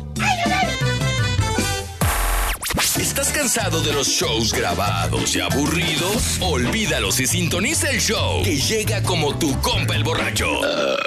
[3.12, 6.38] ¿Estás cansado de los shows grabados y aburridos?
[6.40, 10.48] Olvídalos y sintoniza el show que llega como tu compa el borracho.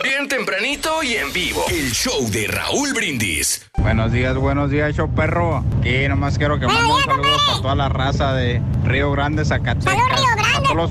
[0.03, 1.65] Bien tempranito y en vivo.
[1.71, 3.71] El show de Raúl Brindis.
[3.79, 5.65] Buenos días, buenos días, show perro.
[5.83, 9.95] Y nomás quiero que mande un saludo para toda la raza de Río Grande, Zacatecas.
[9.97, 10.91] a todos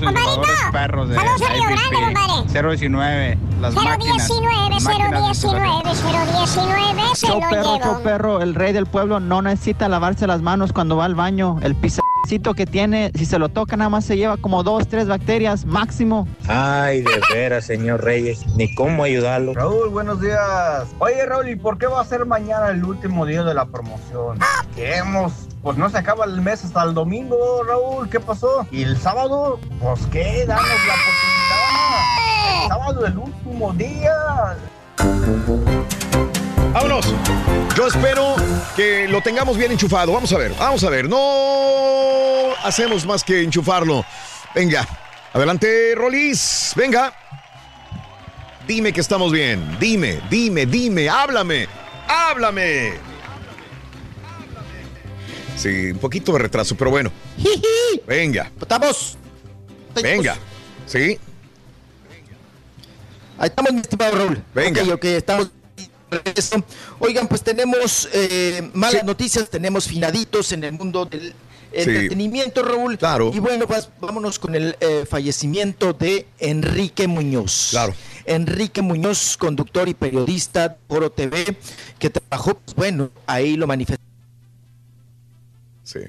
[0.72, 2.24] perros de Río Grande, compadre.
[2.76, 4.28] 019, las máquinas.
[4.28, 7.84] 019, máquinas de 019, 019, se Show lo perro, llevo.
[7.84, 11.58] show perro, el rey del pueblo no necesita lavarse las manos cuando va al baño.
[11.62, 15.06] El pisacito que tiene, si se lo toca nada más se lleva como dos, tres
[15.06, 16.26] bacterias máximo.
[16.48, 19.54] Ay, de veras, señor Reyes, ni cómo ayudarlo.
[19.54, 20.86] Raúl, buenos días.
[20.98, 24.38] Oye, Raúl, ¿y por qué va a ser mañana el último día de la promoción?
[24.74, 25.32] ¿Qué hemos?
[25.62, 27.36] Pues no se acaba el mes hasta el domingo,
[27.66, 28.08] Raúl.
[28.10, 28.66] ¿Qué pasó?
[28.70, 29.58] ¿Y el sábado?
[29.80, 32.62] Pues qué, danos la oportunidad.
[32.62, 34.56] El sábado, el último día.
[36.74, 37.06] Vámonos.
[37.76, 38.34] Yo espero
[38.74, 40.12] que lo tengamos bien enchufado.
[40.12, 41.08] Vamos a ver, vamos a ver.
[41.08, 44.04] No hacemos más que enchufarlo.
[44.56, 44.84] Venga,
[45.32, 46.72] adelante, Rolis.
[46.74, 47.14] Venga.
[48.66, 49.78] Dime que estamos bien.
[49.78, 51.68] Dime, dime, dime, háblame.
[52.08, 52.94] Háblame.
[55.56, 57.12] Sí, un poquito de retraso, pero bueno.
[58.04, 58.50] Venga.
[58.60, 59.16] Estamos.
[60.02, 60.36] Venga.
[60.86, 61.20] Sí.
[63.38, 64.42] Ahí estamos, mi estimado Raúl.
[64.52, 64.82] Venga.
[64.82, 65.50] Ok, ok, estamos.
[66.22, 66.64] Regreso.
[66.98, 71.34] Oigan, pues tenemos eh, malas noticias, tenemos finaditos en el mundo del
[71.72, 72.98] entretenimiento, Raúl.
[72.98, 73.30] Claro.
[73.34, 77.68] Y bueno, pues vámonos con el eh, fallecimiento de Enrique Muñoz.
[77.70, 77.94] Claro.
[78.24, 81.56] Enrique Muñoz, conductor y periodista de Foro TV,
[81.98, 84.02] que trabajó, pues bueno, ahí lo manifestó.
[85.82, 86.00] Sí.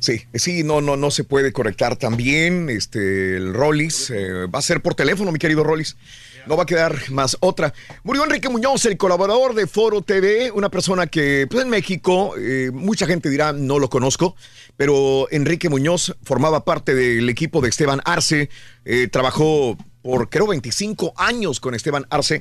[0.00, 2.70] Sí, sí, no, no, no se puede conectar también.
[2.70, 5.96] Este, el Rollis eh, va a ser por teléfono, mi querido Rollis.
[6.46, 7.72] No va a quedar más otra.
[8.02, 12.70] Murió Enrique Muñoz, el colaborador de Foro TV, una persona que, pues en México, eh,
[12.72, 14.34] mucha gente dirá, no lo conozco,
[14.76, 18.48] pero Enrique Muñoz formaba parte del equipo de Esteban Arce,
[18.84, 22.40] eh, trabajó por creo 25 años con Esteban Arce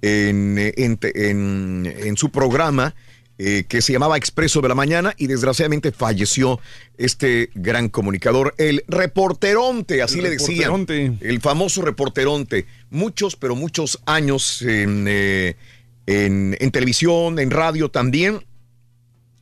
[0.00, 2.94] en, en- en- en su programa
[3.42, 6.60] eh, que se llamaba Expreso de la Mañana y desgraciadamente falleció
[6.98, 10.86] este gran comunicador, el reporteronte, así El le decían.
[10.90, 12.66] El famoso reporteronte.
[12.90, 15.56] Muchos, pero muchos años en, eh,
[16.04, 18.44] en, en televisión, en radio también.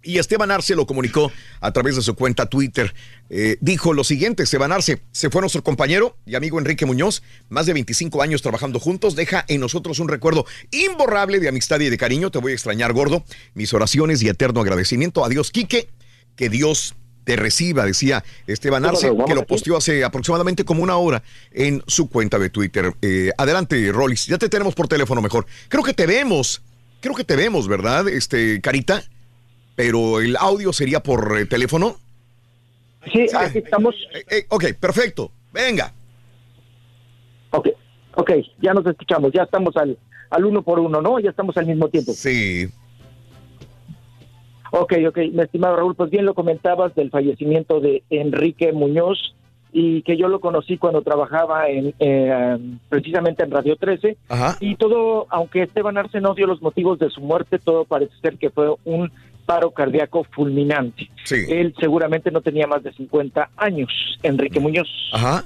[0.02, 2.94] Y Esteban Arce lo comunicó a través de su cuenta Twitter.
[3.30, 7.66] Eh, dijo lo siguiente, Esteban Arce, se fue nuestro compañero y amigo Enrique Muñoz, más
[7.66, 11.98] de 25 años trabajando juntos, deja en nosotros un recuerdo imborrable de amistad y de
[11.98, 12.30] cariño.
[12.30, 13.24] Te voy a extrañar, gordo.
[13.54, 15.24] Mis oraciones y eterno agradecimiento.
[15.24, 15.88] Adiós, Quique.
[16.36, 16.94] Que Dios
[17.28, 21.22] te reciba, decía Esteban Arce, que lo posteó hace aproximadamente como una hora
[21.52, 22.94] en su cuenta de Twitter.
[23.02, 25.44] Eh, adelante, Rollis, ya te tenemos por teléfono mejor.
[25.68, 26.62] Creo que te vemos,
[27.00, 29.04] creo que te vemos, ¿verdad, este, Carita?
[29.78, 31.94] Pero el audio sería por eh, teléfono.
[33.12, 33.94] Sí, aquí estamos.
[34.28, 35.30] Eh, ok, perfecto.
[35.52, 35.92] Venga.
[37.52, 37.68] Ok,
[38.16, 38.30] ok,
[38.60, 39.96] ya nos escuchamos, ya estamos al,
[40.30, 41.20] al uno por uno, ¿no?
[41.20, 42.12] Ya estamos al mismo tiempo.
[42.12, 42.68] Sí.
[44.72, 49.32] Ok, ok, mi estimado Raúl, pues bien lo comentabas del fallecimiento de Enrique Muñoz
[49.72, 54.56] y que yo lo conocí cuando trabajaba en eh, precisamente en Radio 13 Ajá.
[54.58, 58.38] y todo, aunque Esteban Arce no dio los motivos de su muerte, todo parece ser
[58.38, 59.12] que fue un
[59.48, 61.08] paro cardíaco fulminante.
[61.24, 61.46] Sí.
[61.48, 63.90] Él seguramente no tenía más de 50 años,
[64.22, 64.88] Enrique Muñoz.
[65.10, 65.42] Ajá.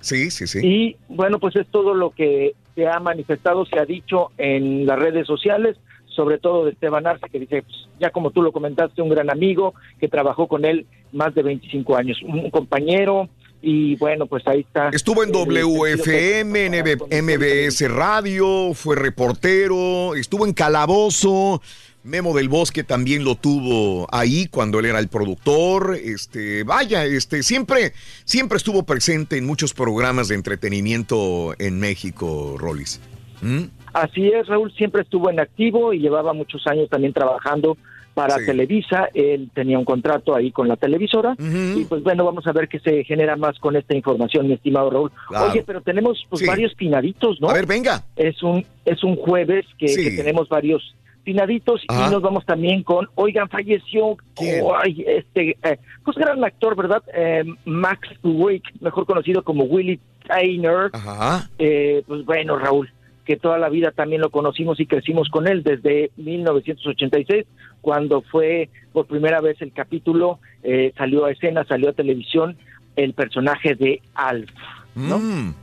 [0.00, 0.60] Sí, sí, sí.
[0.66, 4.98] Y bueno, pues es todo lo que se ha manifestado, se ha dicho en las
[4.98, 5.76] redes sociales,
[6.06, 9.30] sobre todo de Esteban Arce, que dice, pues, ya como tú lo comentaste, un gran
[9.30, 13.28] amigo que trabajó con él más de 25 años, un compañero,
[13.60, 14.88] y bueno, pues ahí está.
[14.88, 21.60] Estuvo en WFM, en MB MBS Radio, fue reportero, estuvo en Calabozo.
[22.04, 25.96] Memo del Bosque también lo tuvo ahí cuando él era el productor.
[25.96, 27.94] Este, vaya, este, siempre,
[28.26, 33.00] siempre estuvo presente en muchos programas de entretenimiento en México, Rollis.
[33.40, 33.62] ¿Mm?
[33.94, 37.78] Así es, Raúl siempre estuvo en activo y llevaba muchos años también trabajando
[38.12, 38.44] para Sí.
[38.46, 39.08] Televisa.
[39.14, 41.34] Él tenía un contrato ahí con la televisora.
[41.38, 44.90] Y pues bueno, vamos a ver qué se genera más con esta información, mi estimado
[44.90, 45.10] Raúl.
[45.28, 45.50] Claro.
[45.52, 46.46] Oye, pero tenemos pues Sí.
[46.46, 47.48] varios finaditos, ¿no?
[47.48, 48.04] A ver, venga.
[48.14, 50.04] Es un, es un jueves que, Sí.
[50.04, 50.94] que tenemos varios
[51.24, 52.08] finaditos Ajá.
[52.08, 57.02] y nos vamos también con, oigan, falleció, oh, ay, este, eh, pues gran actor, ¿verdad?
[57.14, 60.90] Eh, Max Wake, mejor conocido como Willie Tainer.
[60.92, 61.48] Ajá.
[61.58, 62.90] Eh, pues bueno, Raúl,
[63.24, 67.46] que toda la vida también lo conocimos y crecimos con él desde 1986,
[67.80, 72.56] cuando fue por primera vez el capítulo, eh, salió a escena, salió a televisión,
[72.96, 74.50] el personaje de Alf,
[74.94, 75.18] ¿no?
[75.18, 75.54] Mm.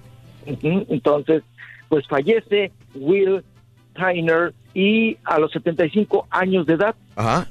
[0.89, 1.43] Entonces,
[1.87, 3.43] pues fallece Will
[4.01, 7.47] Tyner y a los 75 años de edad, Ajá.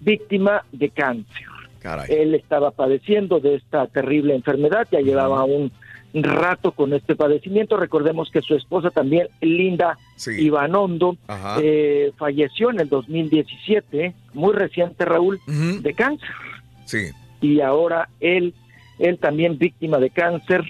[0.00, 1.46] víctima de cáncer.
[1.80, 2.10] Caray.
[2.10, 5.72] Él estaba padeciendo de esta terrible enfermedad, ya llevaba un
[6.12, 7.76] rato con este padecimiento.
[7.76, 10.32] Recordemos que su esposa también, Linda Sí.
[10.32, 11.16] Ivanondo,
[11.62, 16.28] eh, falleció en el 2017, muy reciente, Raúl, de cáncer.
[16.84, 17.06] Sí.
[17.40, 18.52] Y ahora él,
[18.98, 20.62] él también víctima de cáncer.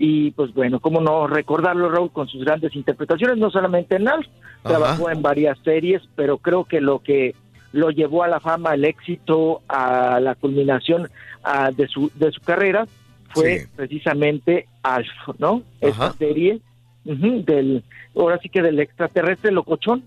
[0.00, 4.26] Y pues bueno, cómo no recordarlo, Raúl, con sus grandes interpretaciones, no solamente en Alf,
[4.62, 4.68] Ajá.
[4.68, 7.34] trabajó en varias series, pero creo que lo que
[7.72, 11.08] lo llevó a la fama, al éxito, a la culminación
[11.42, 12.86] ah, de, su, de su carrera
[13.30, 13.66] fue Sí.
[13.74, 15.62] precisamente Alf, ¿no?
[15.80, 16.60] Esta serie
[17.04, 17.82] del,
[18.14, 20.04] ahora sí que del extraterrestre locochón.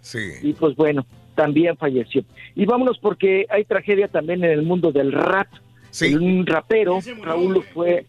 [0.00, 0.18] Sí.
[0.42, 2.24] Y pues bueno, también falleció.
[2.56, 5.46] Y vámonos porque hay tragedia también en el mundo del rap.
[6.12, 8.04] Un rapero, Raúl fue...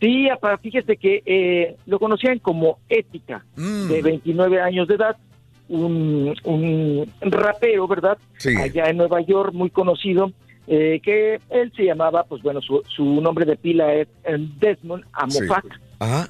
[0.00, 3.88] Sí, apa- fíjese que eh, lo conocían como Ética, Mm.
[3.88, 5.16] de 29 años de edad,
[5.68, 8.18] un, un rapero, ¿verdad?
[8.38, 8.56] Sí.
[8.56, 10.32] Allá en Nueva York, muy conocido,
[10.66, 15.04] eh, que él se llamaba, pues bueno, su, su nombre de pila es eh, Desmond
[15.12, 15.66] Amofak.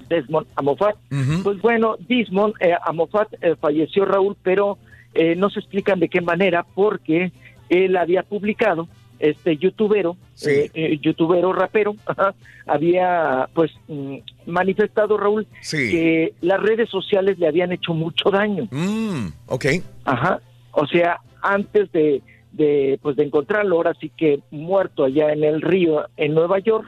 [0.08, 0.96] Desmond Amofat.
[1.44, 4.78] Pues bueno, Desmond eh, Amofat eh, falleció Raúl, pero
[5.14, 7.32] eh, no se explican de qué manera, porque
[7.68, 8.88] él había publicado,
[9.20, 10.16] este youtubero,
[10.46, 12.34] eh, eh, youtubero rapero, ajá,
[12.66, 14.16] había pues mm,
[14.46, 18.66] manifestado Raúl que las redes sociales le habían hecho mucho daño.
[18.70, 19.66] Mm, ok.
[20.04, 20.40] Ajá.
[20.72, 25.60] O sea, antes de, de, pues de encontrarlo, ahora sí que muerto allá en el
[25.60, 26.86] río, en Nueva York,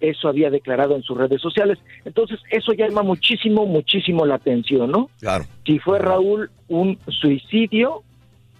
[0.00, 1.78] eso había declarado en sus redes sociales.
[2.04, 5.10] Entonces, eso llama muchísimo, muchísimo la atención, ¿no?
[5.20, 5.44] Claro.
[5.64, 8.02] Si fue Raúl un suicidio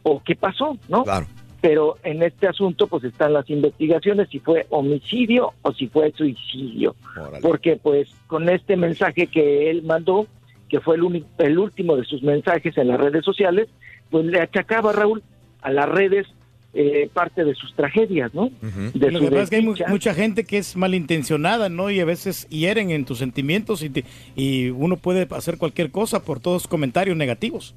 [0.02, 1.04] o qué pasó, ¿no?
[1.04, 1.26] Claro.
[1.60, 6.94] Pero en este asunto, pues están las investigaciones si fue homicidio o si fue suicidio.
[7.42, 10.26] Porque, pues, con este mensaje que él mandó,
[10.70, 13.68] que fue el, el último de sus mensajes en las redes sociales,
[14.10, 15.22] pues le achacaba Raúl
[15.60, 16.26] a las redes
[16.72, 18.48] eh, parte de sus tragedias, ¿no?
[18.94, 21.90] De Lo su que pasa es que hay mu- mucha gente que es malintencionada, ¿no?
[21.90, 24.04] Y a veces hieren en tus sentimientos y, te-
[24.36, 27.74] y uno puede hacer cualquier cosa por todos comentarios negativos.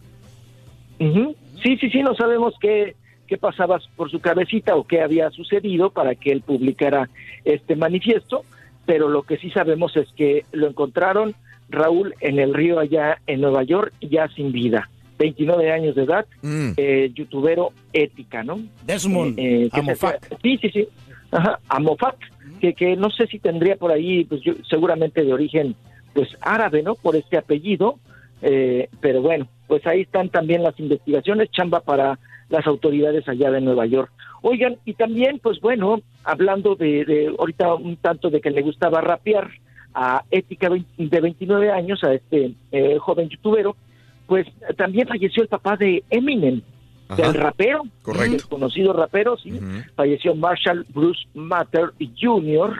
[0.99, 2.95] Sí, sí, sí, no sabemos qué,
[3.27, 7.09] qué pasaba por su cabecita o qué había sucedido para que él publicara
[7.45, 8.43] este manifiesto,
[8.85, 11.33] pero lo que sí sabemos es que lo encontraron
[11.69, 14.89] Raúl en el río allá en Nueva York ya sin vida.
[15.17, 16.25] 29 años de edad,
[16.77, 18.59] eh, youtubero ética, ¿no?
[18.85, 20.23] Desmond Eh, eh, que Amofat.
[20.27, 20.87] se- Sí, sí, sí.
[21.31, 22.15] Ajá, Amofat,
[22.59, 25.75] que, que no sé si tendría por ahí, pues yo, seguramente de origen
[26.13, 26.93] pues árabe, ¿no?
[26.95, 27.97] Por este apellido,
[28.41, 32.19] eh, pero bueno, pues ahí están también las investigaciones, chamba para
[32.53, 34.11] las autoridades allá de Nueva York.
[34.43, 39.01] Oigan, y también, pues bueno, hablando de, de ahorita un tanto de que le gustaba
[39.01, 39.49] rapear
[39.93, 43.75] a Ética de 29 años, a este eh, joven youtubero,
[44.27, 44.45] pues
[44.77, 46.61] también falleció el papá de Eminem,
[47.09, 47.21] Ajá.
[47.23, 48.35] del rapero, Correcto.
[48.35, 49.59] el conocido rapero, sí,
[49.95, 52.75] falleció Marshall Bruce Matter Jr.,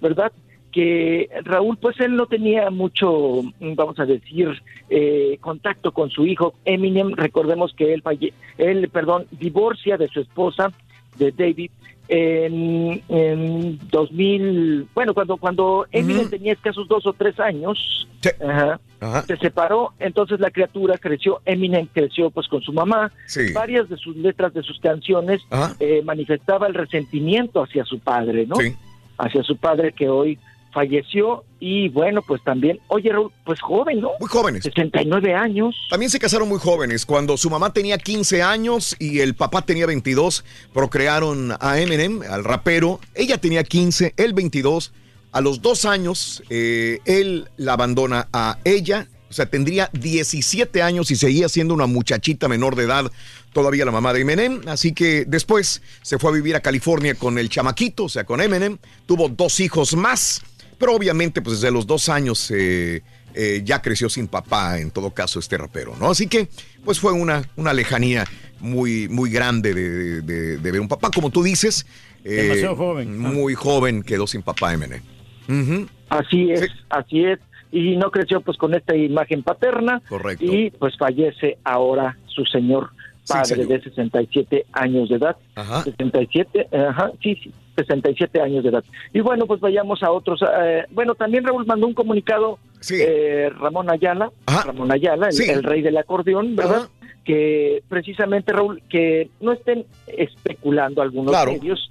[0.00, 0.32] ¿verdad?
[0.72, 4.48] Que Raúl, pues él no tenía mucho, vamos a decir,
[4.90, 7.12] eh, contacto con su hijo Eminem.
[7.14, 10.72] Recordemos que él, falle él, perdón, divorcia de su esposa,
[11.16, 11.70] de David,
[12.08, 18.08] en, en 2000, bueno, cuando, cuando Eminem tenía escasos dos o tres años,
[18.40, 18.80] ajá,
[19.26, 23.52] se separó, entonces la criatura creció, Eminem creció pues con su mamá, Sí.
[23.52, 25.42] varias de sus letras de sus canciones
[25.80, 28.56] eh, manifestaba el resentimiento hacia su padre, ¿no?
[28.56, 28.74] Sí.
[29.18, 30.38] Hacia su padre que hoy
[30.72, 34.10] falleció y bueno, pues también, oye Raúl, pues joven, ¿no?
[34.20, 34.62] Muy jóvenes.
[34.64, 35.74] 69 años.
[35.90, 37.04] También se casaron muy jóvenes.
[37.04, 42.44] Cuando su mamá tenía 15 años y el papá tenía 22, procrearon a Eminem, al
[42.44, 43.00] rapero.
[43.14, 44.92] Ella tenía 15, él 22.
[45.32, 49.08] A los dos años, eh, él la abandona a ella.
[49.30, 53.12] O sea, tendría 17 años y seguía siendo una muchachita menor de edad,
[53.52, 54.62] todavía la mamá de Eminem.
[54.66, 58.40] Así que después se fue a vivir a California con el chamaquito, o sea, con
[58.40, 58.78] Eminem.
[59.06, 60.40] Tuvo dos hijos más.
[60.78, 63.02] Pero obviamente, pues desde los dos años eh,
[63.34, 66.10] eh, ya creció sin papá, en todo caso, este rapero, ¿no?
[66.10, 66.48] Así que,
[66.84, 68.24] pues fue una, una lejanía
[68.60, 71.86] muy, muy grande de, de- de ver un papá, como tú dices.
[72.24, 73.18] eh, Demasiado joven.
[73.18, 75.02] Muy joven, quedó sin papá Eminem.
[75.48, 75.86] Ujú.
[76.08, 77.38] Así es, así es.
[77.70, 80.00] Y no creció pues con esta imagen paterna.
[80.08, 80.44] Correcto.
[80.44, 82.90] Y pues fallece ahora su señor
[83.24, 83.68] Sí, padre señor.
[83.68, 85.36] de 67 años de edad.
[85.54, 85.84] Ajá.
[85.84, 87.52] 67, ajá, sí, sí,
[87.84, 88.84] 67 años de edad.
[89.12, 90.40] Y bueno, pues vayamos a otros.
[90.60, 92.58] eh, bueno, también Raúl mandó un comunicado,
[92.90, 94.30] eh, Ramón Ayala,
[94.66, 95.50] Ramón Ayala, el, Sí.
[95.50, 96.88] el rey del acordeón, ¿verdad?
[97.24, 101.52] Que precisamente, Raúl, que no estén especulando algunos Claro.
[101.52, 101.90] medios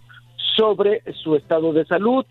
[0.55, 2.25] sobre su estado de salud,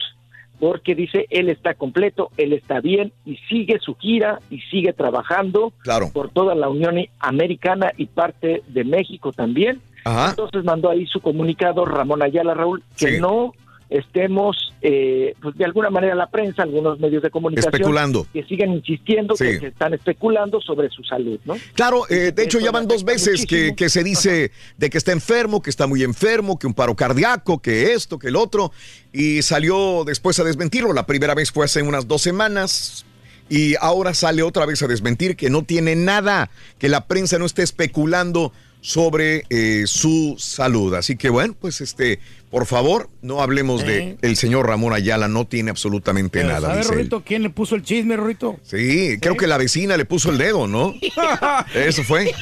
[0.58, 5.72] porque dice él está completo, él está bien y sigue su gira y sigue trabajando
[5.82, 6.06] Claro.
[6.12, 9.80] por toda la Unión Americana y parte de México también.
[10.06, 10.30] Ajá.
[10.30, 13.20] Entonces mandó ahí su comunicado Ramón Ayala Raúl que Sí.
[13.20, 13.52] no
[13.88, 18.26] estemos, eh, pues de alguna manera la prensa, algunos medios de comunicación Especulando.
[18.32, 19.44] que siguen insistiendo Sí.
[19.60, 21.54] que, están especulando sobre su salud, ¿no?
[21.74, 25.62] Claro, eh, de hecho ya van dos veces que se dice de que está enfermo,
[25.62, 28.72] que está muy enfermo, que un paro cardíaco, que esto, que el otro,
[29.12, 30.92] y salió después a desmentirlo.
[30.92, 33.06] La primera vez fue hace unas dos semanas
[33.48, 37.46] y ahora sale otra vez a desmentir que no tiene nada, que la prensa no
[37.46, 38.52] esté especulando
[38.86, 40.94] sobre eh, su salud.
[40.94, 42.20] Así que bueno, pues este,
[42.52, 46.84] por favor, no hablemos de el señor Ramón Ayala, no tiene absolutamente Pero, nada.
[46.84, 48.60] ¿Sabes, quién le puso el chisme, Rorito?
[48.62, 50.94] Sí, creo que la vecina le puso el dedo, ¿no?
[51.74, 52.32] Eso fue.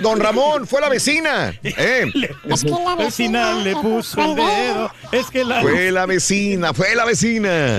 [0.00, 1.54] Don Ramón, fue la vecina.
[1.62, 2.10] Eh,
[2.50, 4.90] Es que la vecina le puso el dedo.
[5.12, 5.62] Es que la.
[5.62, 7.78] Fue la vecina, fue la vecina.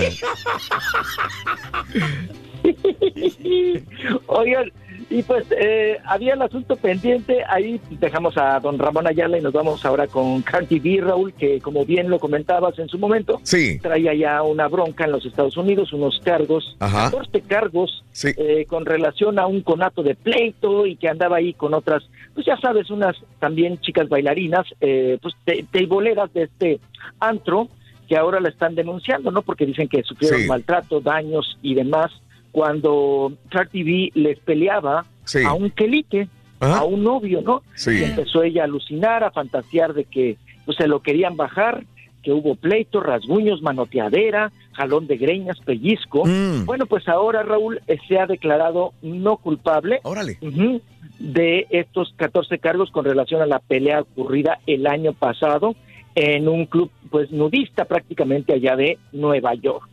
[4.26, 4.72] Oigan,
[5.10, 9.54] Y pues eh, había el asunto pendiente, ahí dejamos a don Ramón Ayala y nos
[9.54, 13.78] vamos ahora con Cardi B, Raúl, que como bien lo comentabas en su momento, Sí.
[13.80, 17.10] traía ya una bronca en los Estados Unidos, unos cargos, Ajá.
[17.10, 21.72] 14 cargos eh, con relación a un conato de pleito y que andaba ahí con
[21.72, 22.02] otras,
[22.34, 26.80] pues ya sabes, unas también chicas bailarinas, eh, pues te- teiboleras de este
[27.18, 27.68] antro,
[28.06, 29.40] que ahora la están denunciando, ¿no?
[29.42, 30.46] Porque dicen que sufrieron Sí.
[30.48, 32.10] maltrato, daños y demás,
[32.52, 35.42] cuando Track TV les peleaba Sí.
[35.44, 36.28] a un quelite,
[36.60, 37.62] a un novio, ¿no?
[37.74, 37.98] Sí.
[38.00, 41.84] Y empezó ella a alucinar, a fantasear de que pues, se lo querían bajar,
[42.22, 46.24] que hubo pleito, rasguños, manoteadera, jalón de greñas, pellizco.
[46.26, 46.64] Mm.
[46.66, 50.80] Bueno, pues ahora Raúl eh, se ha declarado no culpable Ujú,
[51.18, 55.74] de estos 14 cargos con relación a la pelea ocurrida el año pasado
[56.14, 59.88] en un club pues nudista prácticamente allá de Nueva York.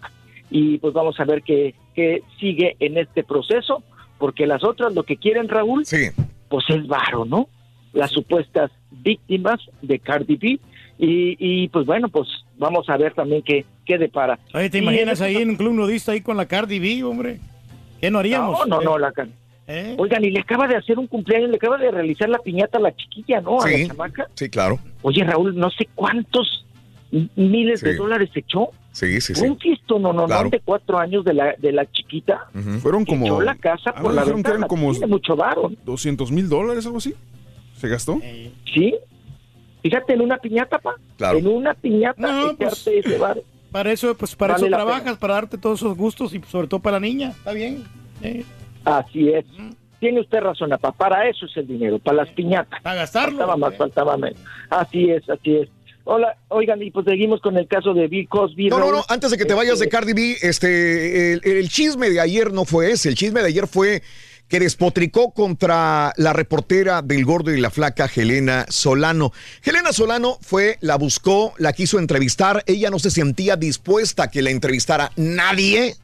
[0.49, 3.83] Y pues vamos a ver qué, qué sigue en este proceso,
[4.17, 5.83] porque las otras lo que quieren Raúl,
[6.49, 7.47] pues es varo, ¿no?
[7.93, 10.59] Las supuestas víctimas de Cardi B.
[10.97, 14.39] Y, y pues bueno, pues vamos a ver también qué, qué depara.
[14.53, 17.39] Oye, ¿te imaginas en- ahí en un club nudista ahí con la Cardi B, hombre?
[17.99, 18.59] ¿Qué no haríamos?
[18.67, 19.33] No, no, no, la can-
[19.97, 22.81] Oigan, y le acaba de hacer un cumpleaños, le acaba de realizar la piñata a
[22.81, 23.59] la chiquilla, ¿no?
[23.61, 23.81] A Sí.
[23.81, 24.27] la chamaca.
[24.35, 24.77] Sí, claro.
[25.01, 26.65] Oye, Raúl, no sé cuántos
[27.35, 28.69] miles de dólares echó.
[28.95, 29.45] Sí, sí, sí.
[29.45, 30.45] Un fisto, no, no, Claro.
[30.45, 32.47] no, de cuatro años de la, de la chiquita.
[32.81, 33.25] Fueron como.
[33.25, 34.67] Echó la casa por la que eran ventana.
[34.67, 35.69] como Tiene mucho varo.
[35.83, 37.13] 200 mil dólares, algo así.
[37.75, 38.17] ¿Se gastó?
[38.73, 38.95] Sí.
[39.83, 40.95] Fíjate, en una piñata, pa.
[41.17, 41.37] Claro.
[41.39, 43.41] En una piñata, No, echarte ese varo.
[43.71, 46.79] Para eso, pues para Vale eso trabajas, para darte todos esos gustos y sobre todo
[46.79, 47.31] para la niña.
[47.31, 47.83] Está bien.
[48.21, 48.45] Eh.
[48.85, 49.43] Así es.
[49.99, 50.93] Tiene usted razón, papá.
[50.93, 52.81] Para eso es el dinero, para las piñatas.
[52.81, 53.37] Para gastarlo.
[53.37, 54.39] Faltaba más, faltaba menos.
[54.69, 55.69] Así es, así es.
[56.05, 58.69] Hola, oigan, y pues seguimos con el caso de Bill Cosby.
[58.69, 61.67] No, no, no, antes de que te vayas de Este, Cardi B, este, el, el
[61.67, 64.03] chisme de ayer no fue ese, el chisme de ayer fue
[64.47, 69.33] que despotricó contra la reportera del Gordo y la Flaca, Helena Solano.
[69.63, 74.41] Helena Solano fue, la buscó, la quiso entrevistar, ella no se sentía dispuesta a que
[74.41, 75.95] la entrevistara nadie.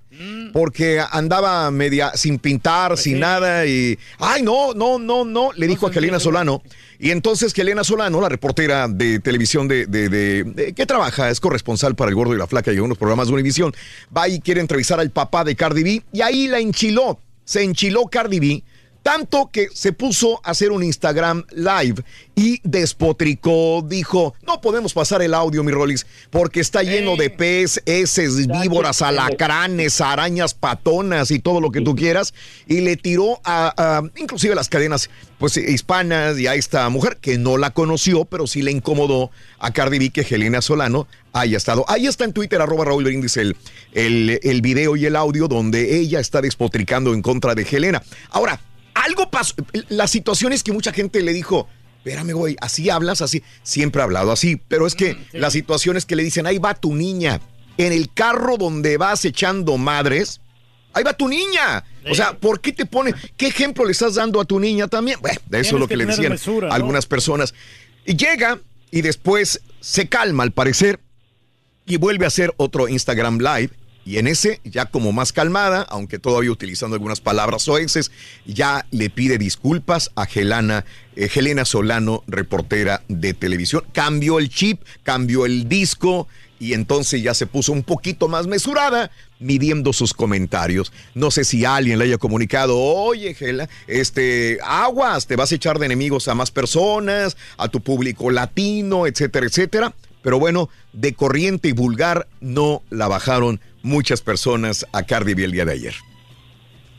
[0.54, 3.98] Porque andaba media sin pintar, sin nada y...
[4.20, 5.52] ¡Ay, no, no, no, no!
[5.54, 6.62] Le dijo a Helena Solano.
[7.00, 11.40] Y entonces Helena Solano, la reportera de televisión de, de, de- de- que trabaja, es
[11.40, 13.74] corresponsal para El Gordo y la Flaca y algunos programas de Univisión,
[14.16, 17.20] va y quiere entrevistar al papá de Cardi B y ahí la enchiló.
[17.44, 18.64] Se enchiló Cardi B
[19.04, 22.04] tanto que se puso a hacer un Instagram live
[22.36, 27.82] y despotricó, dijo, no podemos pasar el audio, mi Rolis, porque está lleno de pez,
[27.86, 32.34] heces, víboras, alacranes, arañas, patonas y todo lo que tú quieras.
[32.68, 37.38] Y le tiró a, a, inclusive las cadenas pues hispanas y a esta mujer que
[37.38, 41.86] no la conoció, pero sí le incomodó a Cardi B que Helena Solano haya estado.
[41.88, 43.56] Ahí está en Twitter, arroba Raúl Brindis, el,
[43.94, 48.04] el, el video y el audio donde ella está despotricando en contra de Helena.
[48.30, 48.60] Ahora,
[48.94, 49.56] algo pasó.
[49.90, 53.44] La situación es que mucha gente le dijo, espérame, güey, así hablas, así.
[53.64, 56.74] Siempre he hablado así, pero es que la situación es que le dicen, ahí va
[56.74, 57.42] tu niña.
[57.78, 60.42] En el carro donde vas echando madres,
[60.94, 61.84] ahí va tu niña.
[62.10, 63.14] O sea, ¿por qué te pone?
[63.38, 65.20] ¿Qué ejemplo le estás dando a tu niña también?
[65.22, 66.74] Bueno, eso Tienes es lo que que le decían mesura, ¿no?
[66.74, 67.54] algunas personas.
[68.06, 71.00] Y llega y después se calma al parecer
[71.86, 73.72] y vuelve a hacer otro Instagram Live.
[74.06, 78.12] Y en ese, ya como más calmada, aunque todavía utilizando algunas palabras soeces,
[78.46, 83.84] ya le pide disculpas a Helena, eh, Helena Solano, reportera de televisión.
[83.94, 86.28] Cambió el chip, cambió el disco
[86.62, 90.92] y entonces ya se puso un poquito más mesurada, midiendo sus comentarios.
[91.16, 95.80] No sé si alguien le haya comunicado, oye, Gela, este, aguas, te vas a echar
[95.80, 99.96] de enemigos a más personas, a tu público latino, etcétera, etcétera.
[100.22, 105.52] Pero bueno, de corriente y vulgar no la bajaron muchas personas a Cardi B el
[105.52, 105.94] día de ayer.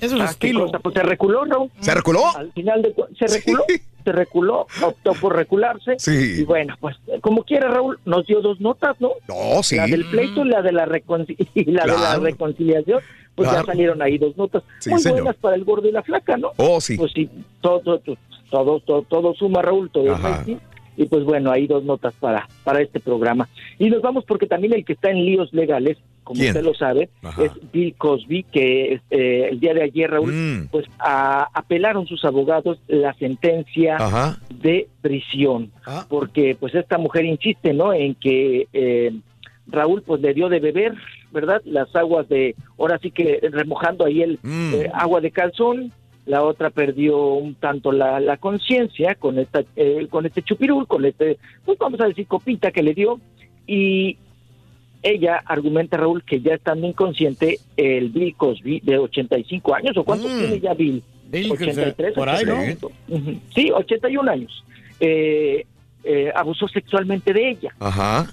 [0.00, 1.68] Eso es Ah, cosa, Pues se reculó, ¿no?
[1.80, 2.22] ¿Se reculó?
[2.36, 3.64] Al final de cu- se reculó,
[4.04, 5.94] se reculó, optó por recularse.
[5.98, 6.40] Sí.
[6.40, 9.10] Y bueno, pues como quiera Raúl, nos dio dos notas, ¿no?
[9.28, 9.76] No, sí.
[9.76, 12.22] La del pleito y la de la, reconci- y la, de la Claro.
[12.24, 13.00] reconciliación.
[13.36, 13.64] Pues Claro.
[13.64, 15.18] ya salieron ahí dos notas Sí, muy señor.
[15.22, 16.50] buenas para el gordo y la flaca, ¿no?
[16.56, 16.96] Oh, sí.
[16.96, 17.30] Pues sí,
[17.60, 18.00] todo, todo,
[18.50, 20.58] todo, todo, todo suma, Raúl, todo es.
[20.96, 23.48] Y pues bueno, hay dos notas para, para este programa.
[23.78, 26.50] Y nos vamos porque también el que está en líos legales, como ¿Quién?
[26.50, 27.44] usted lo sabe, Ajá.
[27.44, 30.68] es Bill Cosby, que eh, el día de ayer, Raúl, Mm.
[30.70, 34.38] pues a- apelaron sus abogados la sentencia Ajá.
[34.62, 36.06] de prisión, Ah.
[36.08, 37.92] porque pues esta mujer insiste, ¿no?
[37.92, 39.12] En que eh,
[39.66, 40.94] Raúl pues le dio de beber,
[41.32, 41.62] ¿verdad?
[41.64, 44.74] Las aguas de, ahora sí que remojando ahí el Mm.
[44.74, 45.92] eh, agua de calzón,
[46.26, 51.04] la otra perdió un tanto la, la conciencia con esta, eh, con este chupirul, con
[51.04, 53.18] este, pues vamos a decir copita que le dio,
[53.66, 54.18] y
[55.02, 60.32] ella argumenta Raúl que ya estando inconsciente el Bill Cosby de 85 años o cuántos
[60.32, 60.38] Mm.
[60.38, 62.54] tiene ya Bill Sí, 83, por ahí, ¿no?
[62.58, 62.90] 84.
[63.08, 63.40] Ujú.
[63.54, 64.64] Sí, 81 años.
[65.00, 65.64] Eh,
[66.04, 67.74] eh, abusó sexualmente de ella.
[67.80, 68.30] Ajá.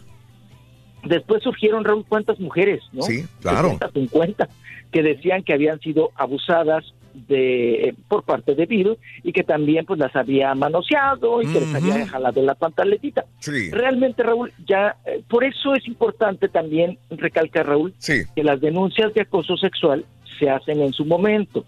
[1.04, 3.04] Después surgieron, Raúl, cuántas mujeres, ¿no?
[3.04, 3.70] Sí, claro.
[3.70, 4.50] 60, 50,
[4.92, 6.94] que decían que habían sido abusadas
[7.28, 11.76] de por parte de Bill y que también pues las había manoseado y que les
[11.76, 13.26] había jalado la pantaletita.
[13.40, 13.70] Sí.
[13.72, 19.22] Realmente, Raúl, ya eh, por eso es importante también recalcar, Raúl, que las denuncias de
[19.22, 20.06] acoso sexual
[20.40, 21.66] se hacen en su momento,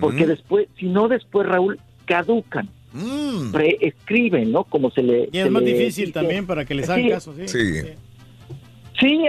[0.00, 2.68] porque después, si no después, Raúl, caducan,
[3.52, 4.64] preescriben, ¿no?
[4.64, 6.12] Como se le Y es más difícil dice.
[6.20, 7.10] también para que les hagan Sí.
[7.10, 7.46] caso, sí.
[9.00, 9.26] Sí,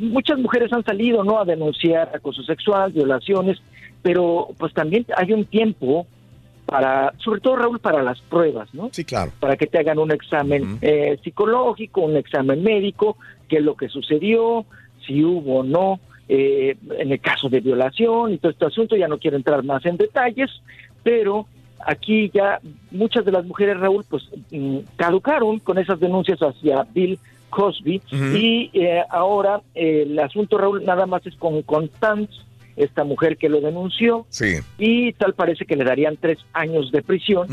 [0.00, 1.38] muchas mujeres han salido, ¿no?
[1.40, 3.58] A denunciar acoso sexual, violaciones,
[4.02, 6.06] pero pues también hay un tiempo
[6.66, 8.90] para, sobre todo Raúl, para las pruebas, ¿no?
[8.92, 9.32] Sí, claro.
[9.40, 13.16] Para que te hagan un examen eh, psicológico, un examen médico,
[13.48, 14.64] qué es lo que sucedió,
[15.06, 15.98] si hubo o no,
[16.28, 19.84] eh, en el caso de violación y todo este asunto, ya no quiero entrar más
[19.84, 20.48] en detalles,
[21.02, 21.46] pero
[21.84, 22.60] aquí ya
[22.92, 27.18] muchas de las mujeres, Raúl, pues mm, caducaron con esas denuncias hacia Bill
[27.50, 32.32] Cosby y eh, ahora eh, el asunto, Raúl, nada más es con Constance,
[32.82, 34.56] esta mujer que lo denunció, Sí.
[34.78, 37.46] y tal parece que le darían tres años de prisión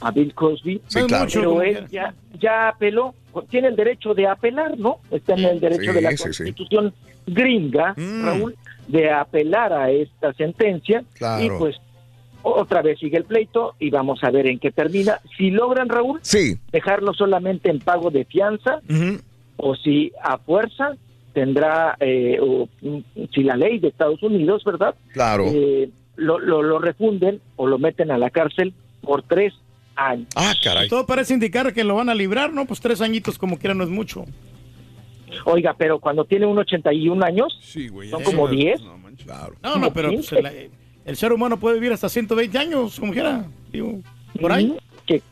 [0.00, 0.76] a Bill Cosby.
[0.76, 0.80] Mm.
[0.88, 1.26] Sí, claro.
[1.32, 3.14] Pero él ya, ya apeló,
[3.50, 4.98] tiene el derecho de apelar, ¿no?
[5.10, 6.22] Está en el derecho Sí, de la sí, sí.
[6.24, 6.94] Constitución
[7.26, 8.24] gringa, Mm.
[8.24, 8.56] Raúl,
[8.88, 11.04] de apelar a esta sentencia.
[11.14, 11.42] Claro.
[11.44, 11.76] Y pues
[12.42, 15.18] otra vez sigue el pleito y vamos a ver en qué termina.
[15.36, 16.56] Si logran, Raúl, sí.
[16.72, 18.80] dejarlo solamente en pago de fianza
[19.56, 20.94] o si a fuerza
[21.34, 22.68] tendrá, eh, o,
[23.34, 24.94] si la ley de Estados Unidos, ¿verdad?
[25.12, 25.44] Claro.
[25.52, 28.72] Eh, lo, lo, lo refunden o lo meten a la cárcel
[29.02, 29.52] por tres
[29.96, 30.28] años.
[30.36, 30.88] Ah, caray.
[30.88, 32.64] Todo parece indicar que lo van a librar, ¿no?
[32.66, 34.24] Pues tres añitos como quiera no es mucho.
[35.44, 37.58] Oiga, pero cuando tiene un 81 años,
[38.10, 38.80] son como 10.
[39.62, 40.70] No, no, pero pues, el,
[41.04, 43.44] el ser humano puede vivir hasta 120 años, como quiera.
[43.72, 43.98] Digo,
[44.40, 44.76] por ahí.
[45.06, 45.22] Que-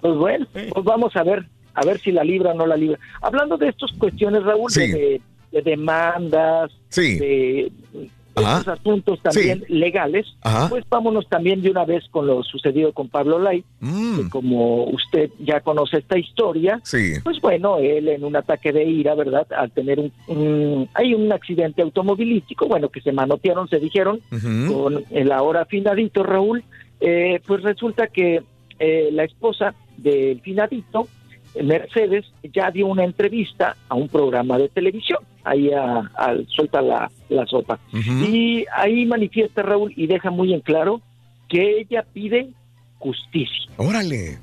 [0.00, 2.98] pues bueno, pues vamos a ver, a ver si la libra o no la libra.
[3.20, 4.90] Hablando de estas cuestiones, Raúl, Sí.
[4.90, 5.20] de,
[5.52, 7.18] de demandas, Sí.
[7.18, 7.72] de
[8.34, 8.58] Ajá.
[8.60, 10.68] estos asuntos también legales, Ajá.
[10.70, 15.30] pues vámonos también de una vez con lo sucedido con Pablo Lai, que como usted
[15.38, 16.80] ya conoce esta historia, Mm.
[16.84, 17.12] Sí.
[17.22, 19.46] pues bueno, él en un ataque de ira, ¿verdad?
[19.54, 24.72] Al tener un, un- hay un accidente automovilístico, bueno, que se manotearon, se dijeron, Ujú.
[24.82, 26.64] con el ahora finadito Raúl,
[27.00, 28.42] eh, pues resulta que
[28.78, 31.06] eh, la esposa del finadito,
[31.60, 32.24] Mercedes,
[32.54, 37.46] ya dio una entrevista a un programa de televisión, ahí a, al- suelta la, la
[37.46, 37.78] sopa.
[37.92, 41.00] Y ahí manifiesta Raúl y deja muy en claro
[41.48, 42.48] que ella pide
[42.98, 43.70] justicia.
[43.76, 44.38] Órale.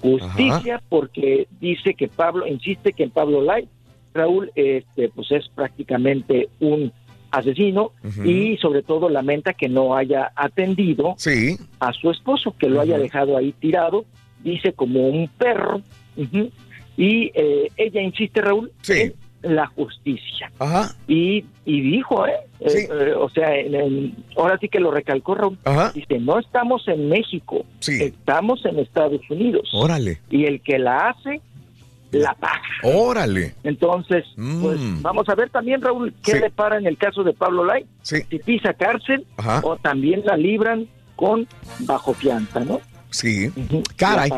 [0.00, 3.68] Justicia porque dice que Pablo, insiste que en Pablo Lai,
[4.14, 6.92] Raúl, este, pues es prácticamente un
[7.30, 7.92] asesino
[8.24, 11.14] y sobre todo lamenta que no haya atendido
[11.80, 14.04] a su esposo, que lo haya dejado ahí tirado,
[14.42, 15.82] dice como un perro,
[16.96, 18.70] y eh, ella insiste, Raúl,
[19.42, 20.50] en la justicia.
[21.06, 22.32] Y, y dijo, ¿eh?
[22.60, 25.58] Eh, eh, o sea, en- en- ahora sí que lo recalcó Raúl,
[25.94, 27.64] dice, no estamos en México,
[28.02, 29.68] estamos en Estados Unidos.
[29.72, 30.20] Órale.
[30.30, 31.40] Y el que la hace,
[32.10, 32.62] la paga.
[32.82, 33.54] Órale.
[33.62, 35.02] Entonces, pues Mm.
[35.02, 36.38] vamos a ver también, Raúl, qué Sí.
[36.40, 37.84] le para en el caso de Pablo Lai.
[38.02, 38.16] Sí.
[38.28, 39.60] Si pisa cárcel Ajá.
[39.62, 41.46] o también la libran con
[41.80, 42.80] bajo fianza, ¿no?
[43.10, 43.50] Sí.
[43.96, 44.30] Caray.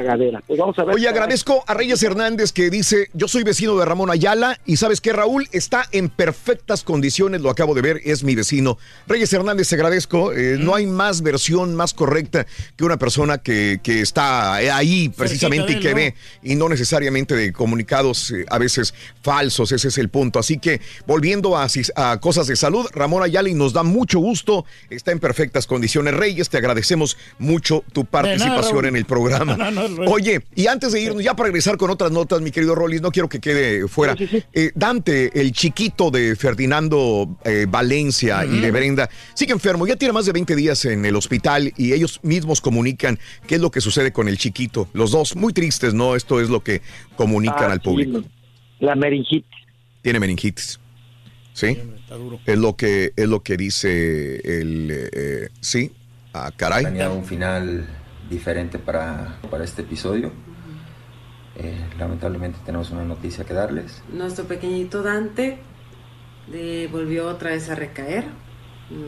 [0.46, 0.94] Pues vamos a ver.
[0.94, 5.00] Oye, agradezco a Reyes Hernández que dice, yo soy vecino de Ramón Ayala y sabes
[5.00, 8.78] que Raúl está en perfectas condiciones, lo acabo de ver, es mi vecino.
[9.08, 13.80] Reyes Hernández, te agradezco, eh, no hay más versión más correcta que una persona que,
[13.82, 15.96] que está ahí precisamente y que él, ¿no?
[15.96, 20.38] ve y no necesariamente de comunicados eh, a veces falsos, ese es el punto.
[20.38, 21.66] Así que volviendo a,
[21.96, 26.14] a cosas de salud, Ramón Ayala y nos da mucho gusto, está en perfectas condiciones.
[26.14, 28.86] Reyes, te agradecemos mucho tu participación Raúl.
[28.86, 29.56] en el programa.
[29.60, 32.50] No, no, no, Oye, y antes de irnos, ya para regresar con otras notas, mi
[32.50, 34.16] querido Rollis, no quiero que quede fuera.
[34.52, 40.12] Eh, Dante, el chiquito de Ferdinando eh, Valencia y de Brenda, sigue enfermo, ya tiene
[40.12, 43.80] más de 20 días en el hospital y ellos mismos comunican qué es lo que
[43.80, 44.88] sucede con el chiquito.
[44.92, 46.16] Los dos, muy tristes, ¿no?
[46.16, 46.82] Esto es lo que
[47.16, 48.22] comunican Ah, al sí, público.
[48.80, 49.50] La meningitis.
[50.02, 50.80] Tiene meningitis.
[51.52, 51.76] ¿Sí?
[52.46, 55.08] Es lo que, es lo que dice el...
[55.12, 55.92] eh, sí.
[56.32, 56.82] Ah, caray.
[56.82, 57.86] planeado un final
[58.30, 60.32] diferente para, para este episodio.
[61.56, 64.02] Eh, lamentablemente tenemos una noticia que darles.
[64.10, 65.58] Nuestro pequeñito Dante
[66.52, 68.24] eh, volvió otra vez a recaer.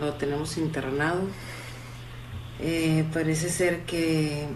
[0.01, 1.21] Lo tenemos internado.
[2.61, 4.47] Eh, parece ser que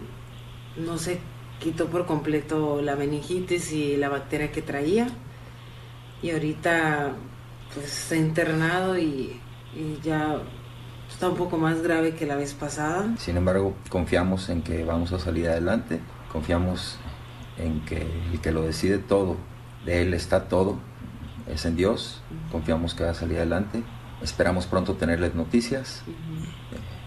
[0.76, 1.18] no se
[1.58, 5.06] quitó por completo la meningitis y la bacteria que traía.
[6.22, 7.14] Y ahorita
[7.72, 9.40] pues está internado y,
[9.74, 10.40] y ya
[11.16, 13.14] está un poco más grave que la vez pasada.
[13.16, 15.98] Sin embargo, confiamos en que vamos a salir adelante,
[16.30, 16.98] confiamos
[17.56, 19.38] en que el que lo decide todo,
[19.86, 20.76] de él está todo,
[21.50, 22.20] es en Dios,
[22.52, 23.82] confiamos que va a salir adelante,
[24.20, 26.02] esperamos pronto tenerles noticias,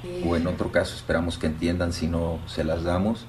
[0.04, 3.28] eh, o en otro caso esperamos que entiendan si no se las damos,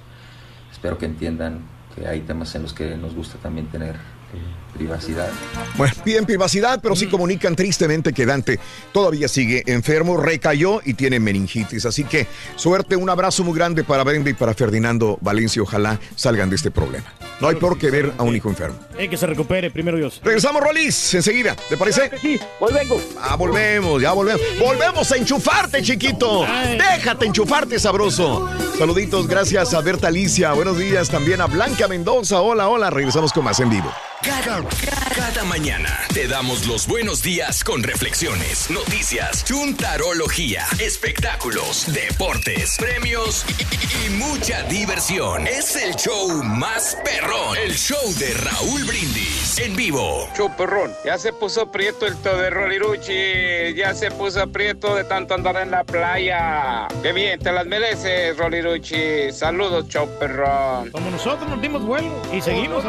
[0.73, 1.60] espero que entiendan
[1.94, 5.31] que hay temas en los que nos gusta también tener eh, privacidad.
[5.76, 8.58] Bueno, piden privacidad, pero sí comunican tristemente que Dante
[8.92, 11.86] todavía sigue enfermo, recayó y tiene meningitis.
[11.86, 12.26] Así que
[12.57, 15.62] suerte, un abrazo muy grande para Brenda y para Ferdinando Valencia.
[15.62, 17.07] Ojalá salgan de este problema.
[17.40, 18.78] No hay peor que ver a un hijo enfermo.
[18.99, 20.20] Eh, que se recupere, primero Dios.
[20.23, 21.57] Regresamos, Rolis, enseguida.
[21.68, 22.10] ¿Te parece?
[22.20, 23.02] sí, volvemos.
[23.18, 24.42] Ah, volvemos, ya volvemos.
[24.58, 26.47] Volvemos a enchufarte, chiquito.
[26.76, 28.49] Déjate enchufarte, sabroso.
[28.78, 30.52] Saluditos, gracias a Berta Alicia.
[30.52, 32.40] Buenos días también a Blanca Mendoza.
[32.42, 32.90] Hola, hola.
[32.90, 33.90] Regresamos con más en vivo.
[34.23, 43.45] Cada, cada mañana te damos los buenos días con reflexiones, noticias, chuntarología, espectáculos, deportes, premios
[43.59, 45.47] y, y mucha diversión.
[45.47, 50.29] Es el show más perrón, el show de Raúl Brindis en vivo.
[50.37, 50.93] Show perrón.
[51.05, 53.75] Ya se puso prieto el todo de Roliruchi.
[53.75, 56.89] Ya se puso prieto de tanto andar en la playa.
[57.03, 59.33] Qué bien, te las mereces, Roliruchi.
[59.33, 60.91] Saludos, show perrón.
[60.91, 62.85] Como nosotros nos dimos vuelo y seguimos.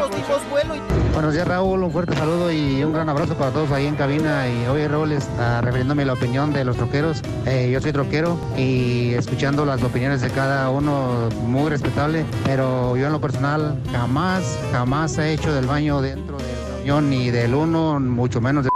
[1.12, 4.48] Buenos días Raúl, un fuerte saludo y un gran abrazo para todos ahí en cabina.
[4.48, 7.20] Y hoy Raúl está refiriéndome a la opinión de los troqueros.
[7.44, 13.06] Eh, yo soy troquero y escuchando las opiniones de cada uno muy respetable, pero yo
[13.06, 18.00] en lo personal jamás, jamás he hecho del baño dentro del camión ni del uno,
[18.00, 18.71] mucho menos de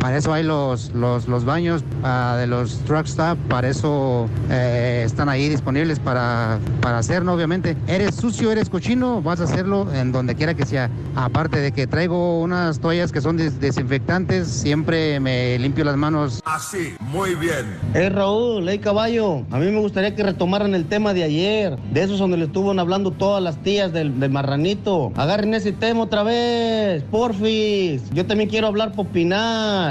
[0.00, 5.02] para eso hay los, los, los baños ah, de los truck stop, para eso eh,
[5.04, 7.76] están ahí disponibles para, para hacerlo, obviamente.
[7.86, 10.90] Eres sucio, eres cochino, vas a hacerlo en donde quiera que sea.
[11.16, 16.40] Aparte de que traigo unas toallas que son des- desinfectantes, siempre me limpio las manos.
[16.44, 17.76] Así, muy bien.
[17.94, 22.02] Eh, Raúl, hey caballo, a mí me gustaría que retomaran el tema de ayer, de
[22.04, 25.12] esos donde le estuvieron hablando todas las tías del, del marranito.
[25.16, 28.02] Agarren ese tema otra vez, porfis.
[28.12, 29.87] Yo también quiero hablar por opinar.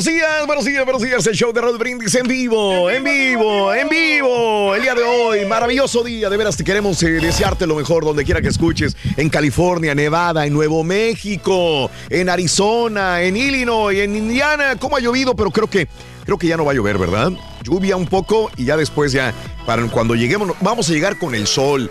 [0.00, 1.26] Buenos días, buenos días, buenos días.
[1.26, 4.74] El show de Rod Brindis en vivo, en vivo, en vivo.
[4.74, 6.30] El día de hoy, maravilloso día.
[6.30, 8.96] De veras, te queremos eh, desearte lo mejor donde quiera que escuches.
[9.16, 14.76] En California, Nevada, en Nuevo México, en Arizona, en Illinois, en Indiana.
[14.78, 15.34] ¿Cómo ha llovido?
[15.36, 15.88] Pero creo que,
[16.24, 17.32] creo que ya no va a llover, ¿verdad?
[17.62, 19.34] Lluvia un poco y ya después ya,
[19.66, 21.90] para cuando lleguemos, vamos a llegar con el sol.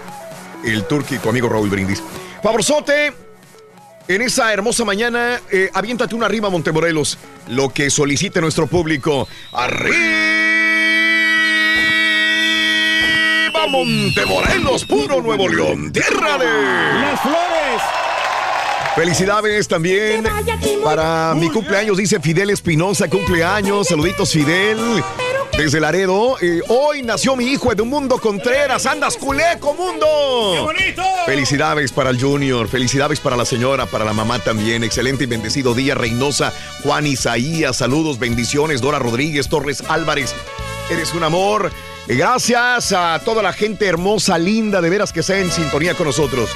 [0.66, 2.02] El turqui, tu amigo Raúl Brindis.
[2.42, 3.14] Favorzote,
[4.08, 7.18] en esa hermosa mañana, eh, aviéntate una rima, Montemorelos.
[7.48, 9.28] Lo que solicite nuestro público.
[9.52, 9.98] ¡Arriba,
[13.70, 15.92] Montemorelos, puro Nuevo León!
[15.92, 16.46] ¡Tierra de...
[16.46, 17.82] ¡Las flores!
[18.96, 20.26] Felicidades también
[20.84, 23.88] para mi cumpleaños, dice Fidel Espinosa, cumpleaños.
[23.88, 24.78] Saluditos, Fidel.
[25.58, 28.86] Desde Laredo, eh, hoy nació mi hijo Edmundo Contreras.
[28.86, 30.06] ¡Andas culeco, mundo!
[30.54, 31.04] ¡Qué bonito!
[31.26, 34.84] Felicidades para el Junior, felicidades para la señora, para la mamá también.
[34.84, 36.54] Excelente y bendecido día, Reynosa,
[36.84, 40.34] Juan Isaías, saludos, bendiciones, Dora Rodríguez, Torres Álvarez.
[40.90, 41.72] Eres un amor.
[42.08, 46.50] Gracias a toda la gente hermosa, linda, de veras que está en sintonía con nosotros.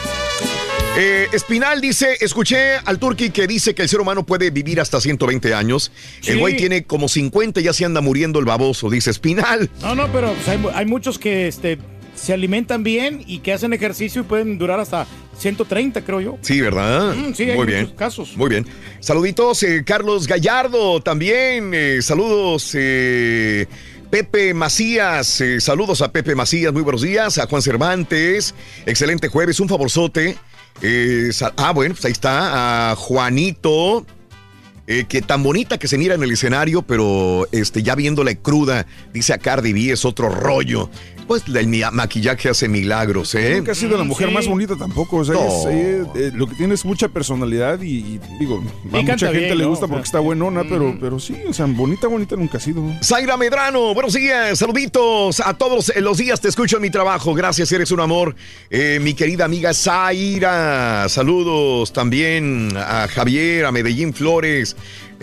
[0.96, 5.02] Eh, Espinal dice, escuché al Turqui que dice que el ser humano puede vivir hasta
[5.02, 5.92] 120 años.
[6.28, 9.72] El güey tiene como 50 y ya se anda muriendo el baboso, dice Espinal.
[9.82, 11.80] No, no, pero pues, hay, mu- hay muchos que este,
[12.16, 15.08] se alimentan bien y que hacen ejercicio y pueden durar hasta
[15.40, 16.38] 130, creo yo.
[16.42, 17.16] Sí, ¿verdad?
[17.16, 17.82] Mm, sí, hay Muy bien.
[17.82, 18.38] muchos casos.
[18.38, 18.68] Muy bien.
[19.00, 21.72] Saluditos, eh, Carlos Gallardo también.
[21.74, 23.66] eh, saludos, eh,
[24.12, 25.42] Pepe Macías.
[25.42, 27.40] eh, saludos a Pepe Macías, muy buenos días.
[27.40, 28.54] A Juan Cervantes,
[28.86, 30.38] excelente jueves, un favorzote.
[30.82, 32.92] Eh, ah, bueno, pues ahí está.
[32.92, 34.06] A Juanito.
[34.86, 38.86] eh, que tan bonita que se mira en el escenario, pero este, ya viéndola cruda,
[39.14, 40.90] dice a Cardi B, es otro rollo.
[41.34, 43.56] Pues el maquillaje hace milagros, ¿eh?
[43.58, 45.18] Nunca ha sido la mujer más bonita tampoco.
[45.18, 45.48] O sea, No.
[45.48, 49.40] es, eh, eh, lo que tiene es mucha personalidad y, y, digo, a mucha gente
[49.40, 49.70] bien, le ¿no?
[49.72, 52.62] gusta O sea, porque está buenona, pero, pero sí, o sea, bonita, bonita nunca ha
[52.62, 52.84] sido.
[53.04, 57.72] Zaira Medrano, buenos días, saluditos a todos los días, te escucho en mi trabajo, gracias,
[57.72, 58.36] eres un amor.
[58.70, 64.76] Eh, mi querida amiga Zaira, saludos también a Javier, a Medellín Flores,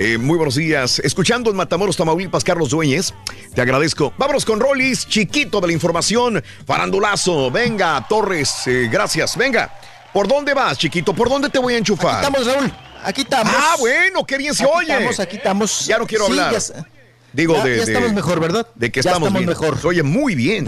[0.03, 0.99] eh, muy buenos días.
[1.01, 3.13] Escuchando en Matamoros, Tamaulipas, Carlos Dueñez,
[3.55, 4.15] te agradezco.
[4.17, 9.73] Vámonos con Rollis, chiquito de la información, farandulazo, venga, Torres, eh, gracias, venga.
[10.15, 11.13] ¿Por dónde vas, chiquito?
[11.15, 12.25] ¿Por dónde te voy a enchufar?
[12.25, 12.73] Aquí estamos, Raúl.
[13.05, 13.55] Aquí estamos.
[13.57, 14.93] Ah, bueno, qué bien se Aquí oye.
[14.93, 15.87] estamos, aquí estamos.
[15.87, 16.53] Ya no quiero Sí, hablar.
[16.59, 16.87] ya
[17.33, 18.67] Digo, ya- de, ya de- estamos mejor, ¿verdad?
[18.75, 19.49] De que Ya estamos, estamos bien.
[19.51, 19.79] mejor.
[19.81, 20.67] Se oye muy bien.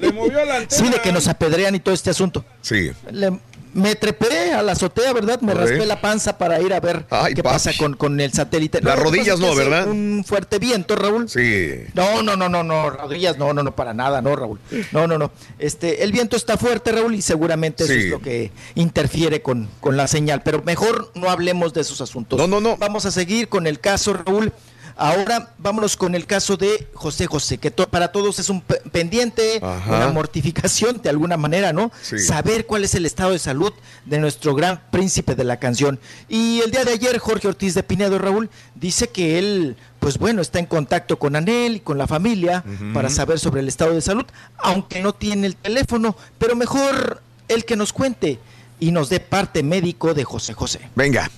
[0.00, 2.44] Le movió la Sí, de que nos apedrean y todo este asunto.
[2.62, 2.90] Sí.
[3.12, 3.38] Le-
[3.74, 5.40] me trepé a la azotea, ¿verdad?
[5.40, 7.54] Me raspé la panza para ir a ver Ay, qué papi.
[7.54, 8.80] pasa con, con el satélite.
[8.82, 9.88] Las rodillas no, ¿verdad?
[9.88, 11.28] Un fuerte viento, Raúl.
[11.28, 11.72] Sí.
[11.94, 14.58] No, no, no, no, no, rodillas, no, no, no, para nada, no, Raúl.
[14.92, 15.30] No, no, no.
[15.58, 19.96] Este, el viento está fuerte, Raúl, y seguramente eso es lo que interfiere con, con
[19.96, 20.42] la señal.
[20.42, 22.38] Pero mejor no hablemos de esos asuntos.
[22.38, 22.76] No, no, no.
[22.76, 24.52] Vamos a seguir con el caso, Raúl.
[25.00, 28.82] Ahora vámonos con el caso de José José, que to- para todos es un pe-
[28.90, 29.96] pendiente, Ajá.
[29.96, 31.92] una mortificación de alguna manera, ¿no?
[32.02, 32.18] Sí.
[32.18, 33.72] Saber cuál es el estado de salud
[34.06, 36.00] de nuestro gran príncipe de la canción.
[36.28, 40.42] Y el día de ayer, Jorge Ortiz de Pinedo, Raúl, dice que él, pues bueno,
[40.42, 44.00] está en contacto con Anel y con la familia para saber sobre el estado de
[44.00, 44.26] salud,
[44.58, 48.40] aunque no tiene el teléfono, pero mejor el que nos cuente
[48.80, 50.80] y nos dé parte médico de José José.
[50.96, 51.30] Venga.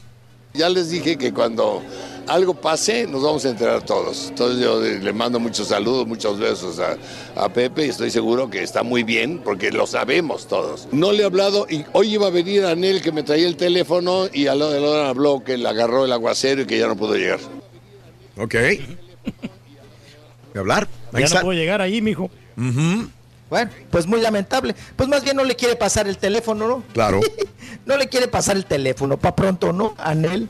[0.55, 1.83] Ya les dije que cuando
[2.31, 4.29] algo pase nos vamos a enterar todos.
[4.29, 6.97] Entonces yo le mando muchos saludos, muchos besos a,
[7.35, 10.89] a Pepe y estoy seguro que está muy bien porque lo sabemos todos.
[10.93, 14.29] No le he hablado y hoy iba a venir Anel que me traía el teléfono
[14.33, 17.17] y a la hora habló que le agarró el aguacero y que ya no pudo
[17.17, 17.41] llegar.
[18.37, 18.55] Ok.
[18.55, 18.81] ¿De
[20.59, 20.89] hablar?
[21.13, 21.39] Ahí Ya está.
[21.41, 22.31] no puedo llegar ahí, mijo.
[23.49, 24.75] Bueno, pues muy lamentable.
[24.97, 26.85] Pues más bien no le quiere pasar el teléfono, ¿no?
[26.93, 27.21] Claro.
[27.87, 29.95] no le quiere pasar el teléfono, para pronto, ¿no?
[29.99, 30.49] Anel.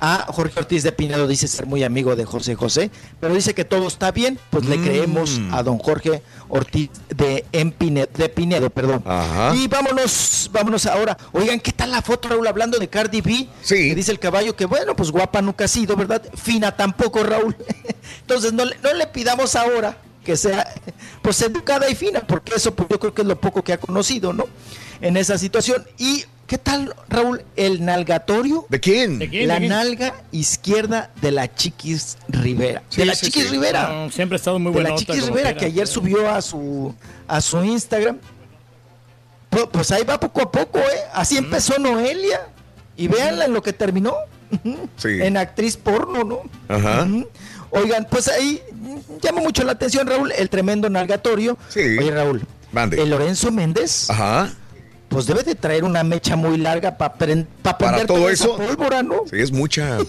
[0.00, 3.64] A Jorge Ortiz de Pinedo dice ser muy amigo de José José, pero dice que
[3.64, 4.84] todo está bien, pues le Mm.
[4.84, 9.02] creemos a don Jorge Ortiz de, en Pine- de Pinedo, perdón.
[9.06, 9.54] Ajá.
[9.56, 11.16] Y vámonos, vámonos ahora.
[11.32, 13.48] Oigan, ¿qué tal la foto, Raúl, hablando de Cardi B?
[13.62, 13.88] Sí.
[13.88, 16.22] Que dice el caballo que, bueno, pues guapa nunca ha sido, ¿verdad?
[16.36, 17.56] Fina tampoco, Raúl.
[18.20, 20.66] Entonces, no, le- no le pidamos ahora que sea,
[21.22, 23.78] pues, educada y fina, porque eso, pues, yo creo que es lo poco que ha
[23.78, 24.44] conocido, ¿no?
[25.00, 25.84] En esa situación.
[25.98, 27.42] Y, ¿qué tal, Raúl?
[27.56, 28.66] El nalgatorio.
[28.68, 29.18] ¿De quién?
[29.18, 29.48] ¿De quién?
[29.48, 29.70] La ¿De quién?
[29.70, 32.82] nalga izquierda de la Chiquis Rivera.
[32.88, 33.48] Sí, de la sí, Chiquis sí.
[33.50, 33.88] Rivera.
[33.88, 36.40] No, siempre ha estado muy de buena la nota Chiquis Rivera, que ayer subió a
[36.42, 36.94] su,
[37.28, 38.18] a su Instagram.
[39.50, 41.00] Pu- Pues ahí va poco a poco, ¿eh?
[41.12, 42.40] Así empezó Noelia.
[42.96, 44.14] Y véanla en lo que terminó.
[44.96, 45.08] Sí.
[45.20, 46.40] En actriz porno, ¿no?
[46.68, 47.06] Ajá.
[47.70, 48.62] Oigan, pues ahí
[49.20, 51.58] llama mucho la atención, Raúl, el tremendo nalgatorio.
[51.68, 51.80] Sí.
[51.98, 52.42] Oye, Raúl,
[52.72, 53.02] Mande.
[53.02, 54.50] el Lorenzo Méndez, Ajá.
[55.08, 58.56] Pues debe de traer una mecha muy larga para Para prender todo toda esa eso.
[58.56, 59.22] pólvora, ¿no?
[59.30, 59.98] Sí, es mucha.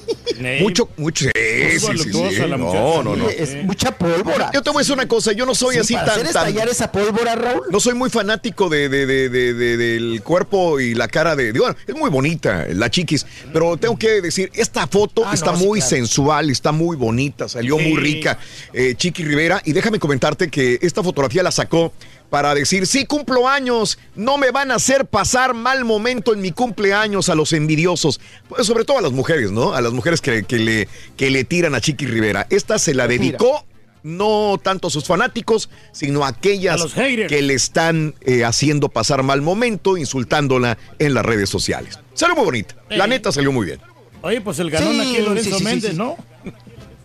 [0.61, 1.25] Mucho, mucho.
[1.25, 2.11] Sí, sí, sí,
[2.47, 3.27] No, no, no.
[3.27, 4.51] Es mucha pólvora.
[4.53, 6.33] Yo te voy a decir una cosa, yo no soy Sí, así para tan, hacer
[6.33, 7.63] tan- estallar esa pólvora, Raúl.
[7.71, 11.53] No soy muy fanático de, de- de- de- de- del cuerpo y la cara de.
[11.53, 15.57] Digo, es muy bonita la chiquis, pero tengo que decir, esta foto Ah, está no,
[15.57, 15.89] sí, muy claro.
[15.95, 18.37] sensual, está muy bonita, salió muy rica.
[18.73, 21.93] eh, Chiqui Rivera, y déjame comentarte que esta fotografía la sacó
[22.29, 26.51] para decir, sí cumplo años, no me van a hacer pasar mal momento en mi
[26.51, 29.73] cumpleaños a los envidiosos, Pues, sobre todo a las mujeres, ¿no?
[29.73, 32.45] A las mujeres que, que le, que le tiran a Chiqui Rivera.
[32.49, 33.21] Esta se la Mira.
[33.23, 33.65] dedicó
[34.03, 39.21] no tanto a sus fanáticos, sino a aquellas A que le están eh, haciendo pasar
[39.23, 41.99] mal momento, insultándola en las redes sociales.
[42.13, 42.75] Salió muy bonita.
[42.89, 43.81] La neta salió muy bien.
[44.21, 45.97] Oye, pues el ganón Sí, aquí es Lorenzo sí, sí, sí, Méndez, sí.
[45.97, 46.15] ¿no?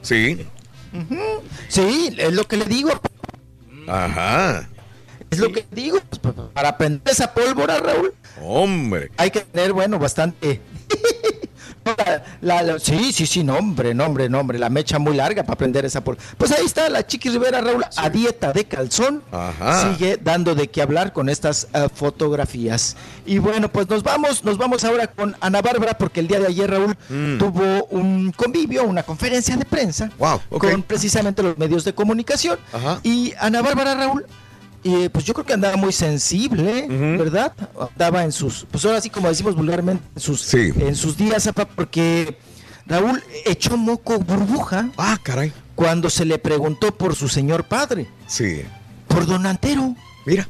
[0.03, 0.47] Sí.
[1.69, 2.91] Sí, es lo que le digo.
[3.89, 4.69] Ajá.
[5.33, 5.99] Es lo que digo.
[6.09, 6.21] pues,
[6.53, 9.11] para prender esa pólvora, Raúl, Hombre.
[9.17, 10.61] hay que tener, bueno, bastante.
[12.41, 14.57] La- sí, sí, sí, nombre, nombre, nombre.
[14.59, 16.25] La mecha muy larga para prender esa pólvora.
[16.39, 19.23] Pues ahí está la Chiqui Rivera, Raúl, a dieta de calzón.
[19.33, 19.93] Ajá.
[19.93, 22.97] Sigue dando de qué hablar con estas eh, fotografías.
[23.27, 26.47] Y bueno, pues nos vamos, nos vamos ahora con Ana Bárbara, porque el día de
[26.49, 27.39] ayer, Raúl, Mm.
[27.39, 32.59] tuvo un convivio, una conferencia de prensa Wow, con precisamente los medios de comunicación.
[32.73, 33.01] Ajá.
[33.03, 34.25] Y Ana Bárbara Raúl,
[34.85, 36.87] eh, pues yo creo que andaba muy sensible.
[36.89, 37.53] ¿verdad?
[37.93, 40.73] Andaba en sus, pues ahora sí como decimos vulgarmente, en sus, Sí.
[40.77, 42.37] en sus días, apa, porque
[42.87, 45.53] Raúl echó moco burbuja Ah, caray.
[45.75, 48.63] cuando se le preguntó por su señor padre, Sí.
[49.09, 49.95] por don Antero.
[50.27, 50.49] Mira.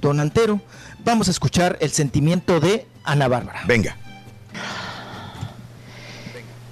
[0.00, 0.60] Don Antero.
[1.04, 3.62] Vamos a escuchar el sentimiento de Ana Bárbara.
[3.66, 3.96] Venga.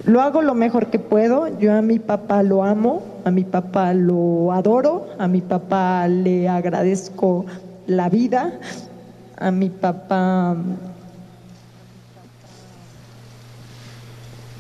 [0.04, 1.58] Lo hago lo mejor que puedo.
[1.58, 6.48] Yo a mi papá lo amo, a mi papá lo adoro, a mi papá le
[6.48, 7.44] agradezco
[7.86, 8.52] la vida,
[9.36, 10.56] a mi papá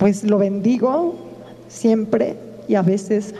[0.00, 1.14] pues lo bendigo
[1.68, 2.36] siempre
[2.66, 3.34] y a veces...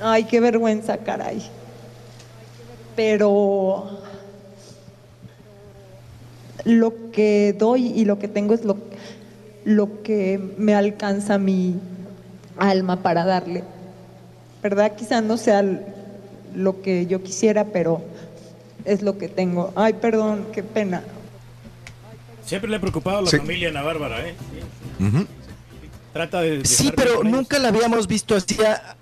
[0.00, 1.48] Ay, qué vergüenza, caray.
[2.96, 4.00] Pero
[6.64, 8.76] lo que doy y lo que tengo es lo,
[9.64, 11.74] lo que me alcanza mi
[12.58, 13.64] alma para darle.
[14.62, 14.94] ¿Verdad?
[14.96, 15.64] Quizá no sea
[16.54, 18.02] lo que yo quisiera, pero
[18.84, 19.72] es lo que tengo.
[19.74, 21.02] Ay, perdón, qué pena.
[22.44, 23.38] Siempre le ha preocupado a la Sí.
[23.38, 24.34] familia Ana Bárbara, ¿eh?
[26.12, 26.64] Trata de.
[26.64, 28.56] Sí, pero nunca la habíamos visto así.
[28.62, 28.96] a-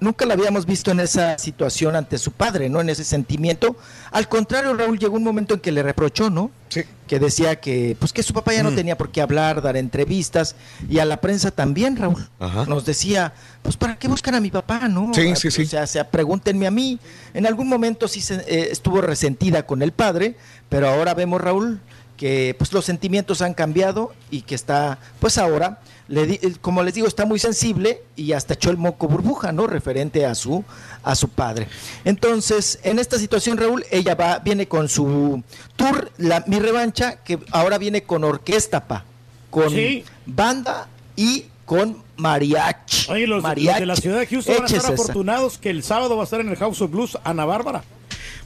[0.00, 2.80] nunca la habíamos visto en esa situación ante su padre, ¿no?
[2.80, 3.76] En ese sentimiento.
[4.10, 6.50] Al contrario, Raúl llegó un momento en que le reprochó, ¿no?
[6.68, 6.82] Sí.
[7.06, 8.76] Que decía que, pues que su papá ya no Mm.
[8.76, 10.54] tenía por qué hablar, dar entrevistas,
[10.88, 12.28] y a la prensa también, Raúl.
[12.38, 12.66] Ajá.
[12.66, 15.12] Nos decía, pues ¿para qué buscan a mi papá, no?
[15.14, 15.62] Sí, sí, sí.
[15.62, 16.98] O sea, sea, pregúntenme a mí.
[17.34, 20.36] En algún momento sí se, eh, estuvo resentida con el padre,
[20.68, 21.80] pero ahora vemos, Raúl,
[22.16, 26.82] que pues los sentimientos han cambiado y que está, pues ahora, le di- eh, como
[26.82, 29.66] les digo, está muy sensible y hasta echó el moco burbuja, ¿no?
[29.66, 30.64] Referente a su,
[31.02, 31.68] a su padre.
[32.04, 35.42] Entonces, en esta situación, Raúl, ella va, viene con su
[35.76, 39.04] tour, la, mi revancha, que ahora viene con orquesta, pa,
[39.50, 40.04] con Sí.
[40.26, 43.10] banda y con mariachi.
[43.10, 43.80] Oye, los, los Mariachi.
[43.80, 44.92] de la ciudad de Houston van a estar esa.
[44.94, 47.84] afortunados que el sábado va a estar en el House of Blues Ana Bárbara.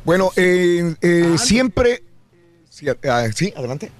[0.04, 2.02] Bueno, eh, eh, siempre...
[2.68, 3.92] Sí, ah, sí, adelante.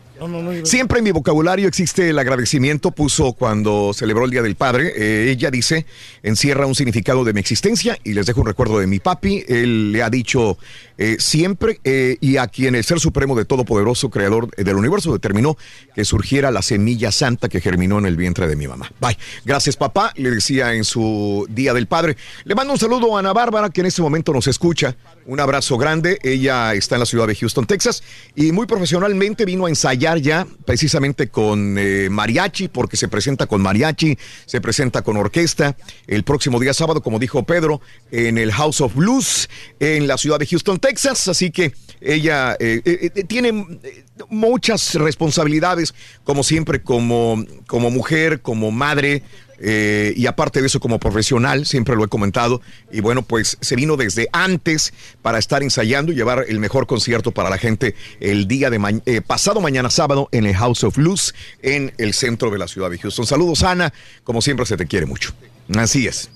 [0.65, 4.93] Siempre en mi vocabulario existe el agradecimiento, puso cuando celebró el Día del Padre.
[4.97, 5.87] Eh, ella dice,
[6.23, 9.45] encierra un significado de mi existencia y les dejo un recuerdo de mi papi.
[9.49, 10.59] Él le ha dicho
[10.99, 15.57] eh, siempre eh, y a quien el Ser Supremo de Todopoderoso, Creador del Universo, determinó
[15.95, 18.93] que surgiera la semilla santa que germinó en el vientre de mi mamá.
[19.01, 19.19] Bye.
[19.45, 22.17] Gracias, papá, le decía en su Día del Padre.
[22.45, 24.95] Le mando un saludo a Ana Bárbara, que en este momento nos escucha.
[25.27, 26.19] Un abrazo grande.
[26.23, 28.03] Ella está en la ciudad de Houston, Texas,
[28.35, 33.63] y muy profesionalmente vino a ensayar ya precisamente con eh, mariachi, porque se presenta con
[33.63, 34.17] mariachi,
[34.47, 35.77] se presenta con orquesta
[36.07, 39.49] el próximo día sábado, como dijo Pedro, en el House of Blues
[39.81, 41.29] en la ciudad de Houston, Texas.
[41.29, 43.81] Así que ella eh, eh, tiene
[44.29, 49.23] muchas responsabilidades, como siempre, como, como mujer, como madre.
[49.65, 52.61] Eh, y aparte de eso, como profesional, siempre lo he comentado.
[52.91, 54.93] Y bueno, pues se vino desde antes
[55.23, 59.21] para estar ensayando y llevar el mejor concierto para la gente el día de eh,
[59.21, 62.99] pasado mañana sábado en el House of Blues en el centro de la ciudad de
[62.99, 63.25] Houston.
[63.25, 63.93] Saludos, Ana.
[64.25, 65.33] Como siempre, se te quiere mucho.
[65.77, 66.29] Así es.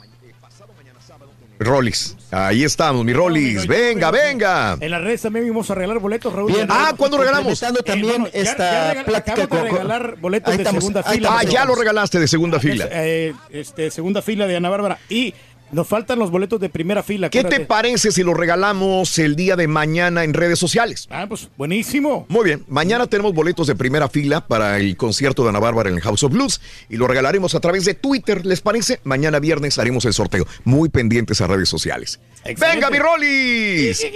[1.59, 2.17] Rollis.
[2.31, 3.67] Ahí estamos, mi Rollis.
[3.67, 4.77] Venga, venga.
[4.81, 6.53] En las redes también vamos a regalar boletos, Raúl.
[6.53, 6.67] Bien.
[6.71, 7.63] Ah, ¿cuándo regalamos?
[7.63, 11.31] Eh, también bueno, ya- esta ya regal- plática de regalar boletos de segunda fila.
[11.39, 12.89] Ah, ya lo regalaste de segunda fila.
[12.91, 14.99] eh, este, segunda fila de Ana Bárbara.
[15.09, 15.35] Y
[15.73, 17.29] nos faltan los boletos de primera fila.
[17.29, 21.07] ¿Qué te parece si lo regalamos el día de mañana en redes sociales?
[21.11, 22.25] Ah, pues buenísimo.
[22.29, 25.97] Muy bien, mañana tenemos boletos de primera fila para el concierto de Ana Bárbara en
[25.97, 29.01] el House of Blues y lo regalaremos a través de Twitter, ¿les parece?
[29.05, 30.47] Mañana viernes haremos el sorteo.
[30.65, 32.21] Muy pendientes a redes sociales.
[32.45, 32.67] Excelente.
[32.87, 34.07] ¡Venga, mi Rollis!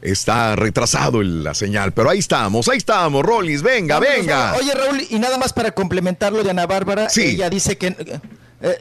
[0.00, 4.54] Está retrasado el- la señal, pero ahí estamos, ahí estamos, Rollis, venga, Vámonos, venga.
[4.54, 7.22] Oye, Raúl, y nada más para complementarlo de Ana Bárbara, Sí.
[7.22, 7.94] ella dice que...
[8.62, 8.76] eh,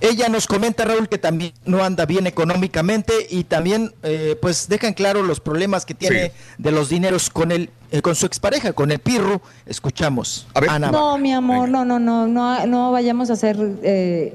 [0.00, 4.92] ella nos comenta, Raúl, que también no anda bien económicamente y también, eh, pues, dejan
[4.92, 6.32] claro los problemas que tiene Sí.
[6.58, 9.40] de los dineros con el, eh, con su expareja, con el Pirro.
[9.64, 10.46] Escuchamos.
[10.52, 10.68] A ver.
[10.70, 14.34] Ana No, mi amor, no, no, no, no, no vayamos a hacer eh,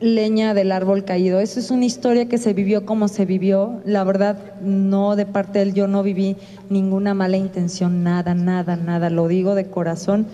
[0.00, 1.40] leña del árbol caído.
[1.40, 3.82] Eso es una historia que se vivió como se vivió.
[3.84, 6.36] La verdad, no de parte de él, yo no viví
[6.70, 9.10] ninguna mala intención, nada, nada, nada.
[9.10, 10.26] Lo digo de corazón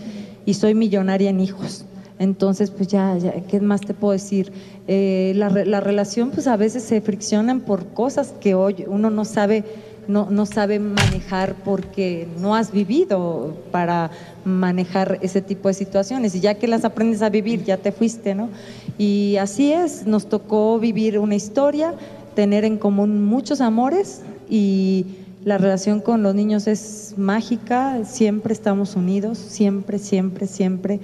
[0.48, 1.84] y soy millonaria en hijos.
[2.18, 4.50] Entonces, pues ya, ya ¿qué más te puedo decir?
[4.86, 9.26] Eh, la, la relación, pues a veces se friccionan por cosas que hoy uno no
[9.26, 9.62] sabe
[10.06, 14.10] no, no sabe manejar porque no has vivido para
[14.46, 16.34] manejar ese tipo de situaciones.
[16.34, 18.48] Y ya que las aprendes a vivir, ya te fuiste, ¿no?
[18.96, 21.92] Y así es, nos tocó vivir una historia,
[22.34, 25.04] tener en común muchos amores y
[25.48, 31.00] la relación con los niños es mágica, siempre estamos unidos, siempre, siempre, siempre,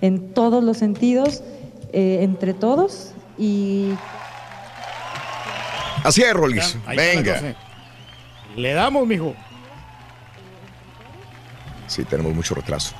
[0.00, 1.42] en todos los sentidos,
[1.92, 3.12] eh, entre todos.
[3.36, 3.90] Y
[6.04, 7.56] Así es, la Venga.
[8.56, 9.34] Le damos, mijo.
[11.88, 12.94] Sí, tenemos mucho retraso.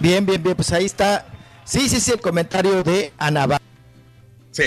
[0.00, 1.26] Bien, bien, bien, pues ahí está.
[1.64, 3.58] Sí, sí, sí, el comentario de Ana.
[4.50, 4.64] Sí.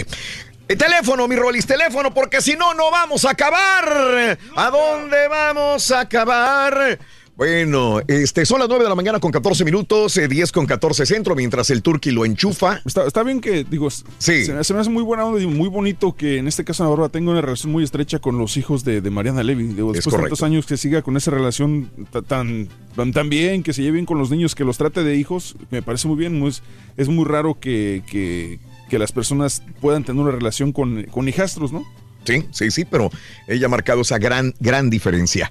[0.68, 4.38] El teléfono, mi Rollis, teléfono, porque si no, no vamos a acabar.
[4.56, 7.00] ¿A dónde vamos a acabar?
[7.38, 11.06] Bueno, este, son las 9 de la mañana con 14 minutos, eh, 10 con 14
[11.06, 12.82] centro, mientras el Turqui lo enchufa.
[12.84, 14.44] Está, está bien que, digo, Sí.
[14.44, 16.84] se, me- se me hace muy buena onda y muy bonito que en este caso
[16.84, 19.68] Ana Bárbara tenga una relación muy estrecha con los hijos de, de Mariana Levy.
[19.68, 23.30] Digo, Es después de tantos años que siga con esa relación ta- tan, tan, tan
[23.30, 26.08] bien, que se lleve bien con los niños, que los trate de hijos, me parece
[26.08, 26.44] muy bien.
[26.46, 26.64] Es,
[26.98, 28.60] es muy raro que, que,
[28.90, 31.86] que las personas puedan tener una relación con, con hijastros, ¿no?
[32.28, 33.10] Sí, sí, sí, pero
[33.48, 35.50] ella ha marcado esa gran, gran diferencia.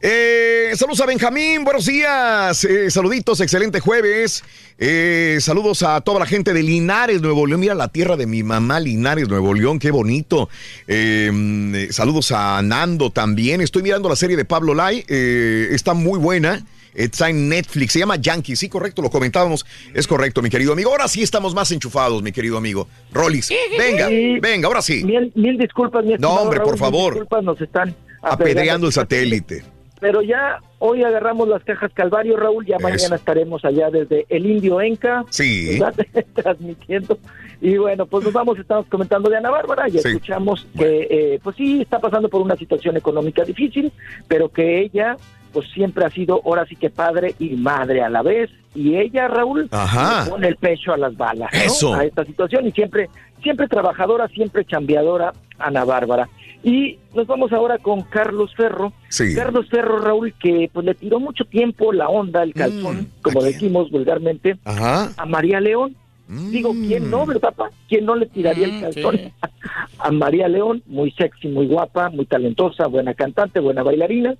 [0.00, 2.64] Eh, saludos a Benjamín, buenos días.
[2.64, 4.42] Eh, saluditos, excelente jueves.
[4.76, 7.60] Eh, saludos a toda la gente de Linares, Nuevo León.
[7.60, 10.48] Mira la tierra de mi mamá, Linares, Nuevo León, qué bonito.
[10.88, 13.60] Mm, saludos a Nando también.
[13.60, 16.66] Estoy mirando la serie de Pablo Lai, está muy buena.
[16.96, 17.92] Está en Netflix.
[17.92, 18.56] Se llama Yankee.
[18.56, 19.64] Sí, correcto, lo comentábamos.
[19.94, 20.90] Es correcto, mi querido amigo.
[20.90, 22.88] Ahora sí estamos más enchufados, mi querido amigo.
[23.12, 24.40] Rolis, venga, Sí.
[24.40, 25.04] venga, ahora sí.
[25.04, 27.12] Mil, mil disculpas, mi No, hombre, por Raúl, favor.
[27.14, 29.62] disculpas, nos están Apedreando el satélite.
[30.00, 32.66] Pero ya hoy agarramos las cajas Calvario, Raúl.
[32.66, 32.82] Ya Eso.
[32.88, 35.24] mañana estaremos allá desde el Indio Enca.
[35.30, 35.78] Sí.
[36.34, 37.18] Transmitiendo.
[37.60, 39.98] Y bueno, pues nos vamos, estamos comentando de Ana Bárbara y Sí.
[40.08, 43.90] escuchamos que, eh, pues sí, está pasando por una situación económica difícil,
[44.28, 45.16] pero que ella,
[45.56, 48.50] pues siempre ha sido ahora sí que padre y madre a la vez.
[48.74, 50.28] Y ella, Raúl, Ajá.
[50.28, 51.58] pone el pecho a las balas ¿no?
[51.58, 51.94] Eso.
[51.94, 53.08] a esta situación y siempre,
[53.42, 56.28] siempre trabajadora, siempre chambeadora, Ana Bárbara.
[56.62, 58.92] Y nos vamos ahora con Carlos Ferro.
[59.08, 59.34] Sí.
[59.34, 63.90] Carlos Ferro, Raúl, que pues le tiró mucho tiempo la onda, el calzón, como decimos
[63.90, 65.10] vulgarmente, Ajá.
[65.16, 65.96] a María León.
[66.28, 67.70] Digo, ¿quién no, verdad, papá?
[67.88, 69.32] ¿Quién no le tiraría el calzón
[70.00, 70.82] a María León?
[70.84, 74.34] Muy sexy, muy guapa, muy talentosa, buena cantante, buena bailarina.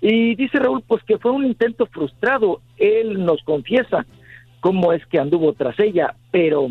[0.00, 2.60] Y dice Raúl, pues que fue un intento frustrado.
[2.76, 4.06] Él nos confiesa
[4.60, 6.68] cómo es que anduvo tras ella, pero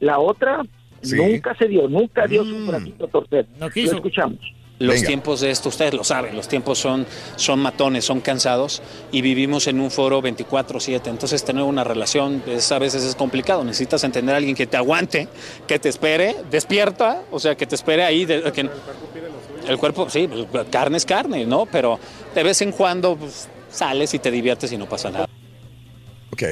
[0.00, 0.62] la otra
[1.00, 1.16] Sí.
[1.16, 3.46] nunca se dio, nunca dio su bracito a torcer.
[3.58, 4.38] Lo escuchamos.
[4.80, 8.80] Los tiempos de esto, ustedes lo saben, los tiempos son, son matones, son cansados
[9.10, 11.10] y vivimos en un foro 24/7.
[11.10, 13.64] Entonces tener una relación es- a veces es complicado.
[13.64, 15.26] Necesitas entender a alguien que te aguante,
[15.66, 18.24] que te espere, despierta, o sea, que te espere ahí.
[18.24, 18.70] de- que-
[19.68, 21.66] el cuerpo, sí, pues, carne es carne, ¿no?
[21.66, 21.98] Pero
[22.34, 25.26] de vez en cuando pues, sales y te diviertes y no pasa nada.
[26.32, 26.42] Ok.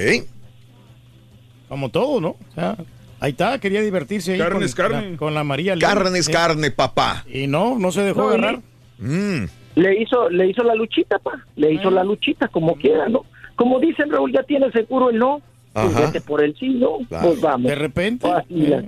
[1.68, 2.28] Como todo, ¿no?
[2.30, 2.76] O sea,
[3.20, 5.10] ahí está, quería divertirse ahí Carne con, es carne.
[5.12, 5.76] la- con la María.
[5.78, 7.24] Carne es Eh, carne, papá.
[7.32, 8.60] Y no, no se dejó No, agarrar.
[8.98, 9.44] Mm.
[9.74, 11.32] Le hizo, le hizo la luchita, pa.
[11.56, 13.24] Le hizo la luchita, como quiera, ¿no?
[13.56, 15.40] Como dicen, Raúl, ya tiene seguro el no.
[15.72, 16.98] Pues vete por el sí, ¿no?
[17.08, 17.28] Claro.
[17.28, 17.68] Pues vamos.
[17.68, 18.30] De repente.
[18.30, 18.84] Así la-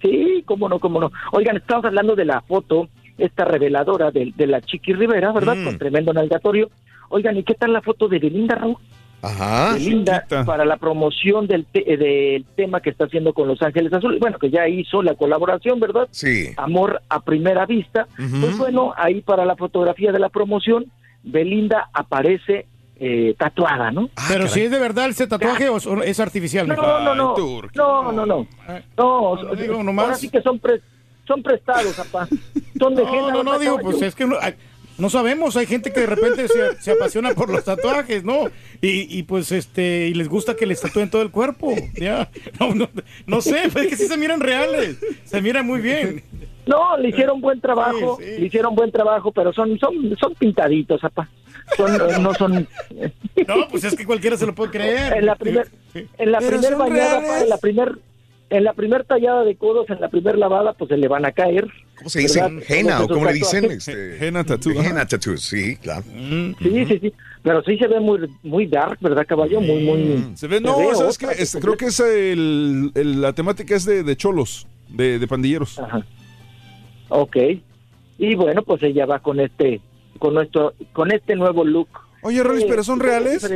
[0.00, 1.12] Sí, cómo no, cómo no.
[1.30, 2.88] Oigan, estamos hablando de la foto,
[3.18, 5.56] esta reveladora de, de la Chiqui Rivera, ¿verdad?
[5.56, 5.64] Mm.
[5.64, 6.70] Con tremendo nalgatorio.
[7.08, 8.76] Oigan, ¿y qué tal la foto de Belinda, Raúl?
[9.24, 9.74] Ajá.
[9.74, 13.92] Belinda para la promoción del, te- eh, del tema que está haciendo con Los Ángeles
[13.92, 14.18] Azules.
[14.18, 16.08] Bueno, que ya hizo la colaboración, ¿verdad?
[16.10, 16.48] Sí.
[16.56, 18.08] Amor a primera vista.
[18.18, 18.40] Ujú.
[18.40, 20.86] Pues bueno, ahí para la fotografía de la promoción,
[21.22, 22.66] Belinda aparece
[22.98, 24.08] eh, tatuada, ¿no?
[24.28, 26.66] Pero si es de verdad ese tatuaje o o es artificial.
[26.66, 27.34] No, no, no.
[27.74, 28.46] No, no, no.
[28.96, 30.04] No, digo nomás.
[30.04, 30.80] ahora sí que son, pre-
[31.26, 32.28] son prestados, papá.
[32.78, 34.36] Son de No, Genaro, no, no, digo, pues es que no,
[34.98, 38.46] no sabemos, hay gente que de repente se, se apasiona por los tatuajes, ¿no?
[38.80, 42.30] Y, y pues este, y les gusta que les tatúen todo el cuerpo, ya.
[42.60, 42.88] No, no,
[43.26, 46.22] no sé, pues es que sí se miran reales, se miran muy bien.
[46.66, 51.28] No, le hicieron buen trabajo, le hicieron buen trabajo, pero son son son pintaditos, papá.
[51.76, 52.68] Son, eh, no son
[53.48, 55.12] No, pues es que cualquiera se lo puede creer.
[55.16, 57.98] en la primer en la Pero primer bañada, pa, en la primer
[58.56, 61.32] en la primer tallada de codos, en la primer lavada, pues se le van a
[61.32, 61.66] caer.
[61.96, 62.40] ¿Cómo se dice?
[62.40, 63.64] Todos o cómo le dicen.
[63.70, 64.72] Este, Henna tattoo.
[64.72, 66.04] Henna tattoo, sí, claro.
[66.60, 67.12] Sí, sí, sí.
[67.42, 69.60] Pero sí se ve muy muy dark, ¿verdad, caballo?
[69.60, 70.32] Muy, muy.
[70.36, 71.26] Se ve, no, ve ¿sabes qué?
[71.38, 75.80] Este, creo que es el, el- la temática es de, de cholos, de, de pandilleros.
[77.08, 77.36] Ok.
[78.18, 79.80] Y bueno, pues ella va con este
[80.18, 81.88] con nuestro con este nuevo look.
[82.22, 83.46] Oye, Rolis, ¿pero son reales?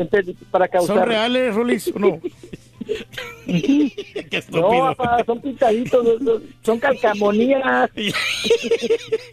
[0.51, 0.97] Para causar...
[0.99, 2.21] ¿Son reales, Rolis, o no?
[3.47, 3.93] Qué
[4.31, 4.95] No, estúpido.
[4.97, 7.91] papá, son pintaditos, son- son calcamonías.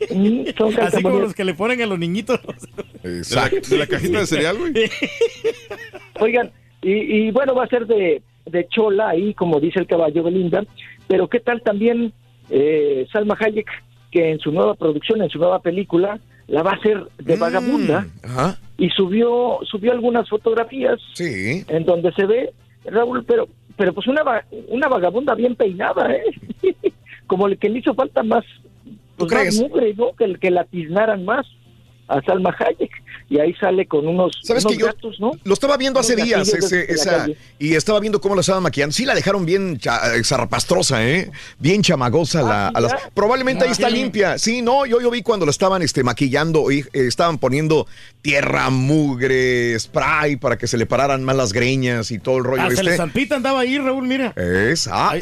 [0.10, 1.22] Mm, son Así como calcamonías.
[1.24, 2.40] los que le ponen a los niñitos.
[3.03, 3.70] Exacto.
[3.70, 4.74] De la cajita de cereal, güey.
[6.20, 10.24] Oigan, y, y bueno, va a ser de, de Chola ahí, como dice el caballo
[10.24, 10.64] Belinda,
[11.08, 12.14] pero ¿qué tal también
[12.50, 13.68] eh, Salma Hayek,
[14.12, 16.20] que en su nueva producción, en su nueva película,
[16.53, 18.59] la va a hacer de vagabunda Ajá.
[18.77, 21.64] y subió subió algunas fotografías Sí.
[21.67, 22.53] en donde se ve,
[22.85, 24.22] Raúl, pero pero pues una,
[24.67, 26.23] una vagabunda bien peinada, ¿eh?
[27.27, 28.45] como el que le hizo falta más,
[29.17, 29.59] pues, más crees?
[29.61, 30.14] mugre, ¿no?
[30.15, 31.48] Que, el que la tiznaran más
[32.07, 32.91] a Salma Hayek.
[33.34, 35.32] Y ahí sale con unos, ¿Sabes unos que yo gatos, ¿no?
[35.44, 37.26] Lo estaba viendo hace días ese- esa,
[37.58, 38.94] y estaba viendo cómo la estaban maquillando.
[38.94, 41.32] Sí la dejaron bien cha- eh, zarrapastrosa, ¿eh?
[41.58, 42.44] Bien chamagosa.
[42.44, 44.38] la, a las- probablemente ahí está limpia.
[44.38, 47.88] Sí, no, yo, yo vi cuando la estaban este, maquillando y eh, estaban poniendo
[48.24, 52.64] tierra, mugre, spray para que se le pararan más las greñas y todo el rollo.
[52.64, 52.85] Ah, se este.
[52.85, 54.34] le zampita andaba ahí, Raúl, mira.
[54.38, 55.14] Es, ah,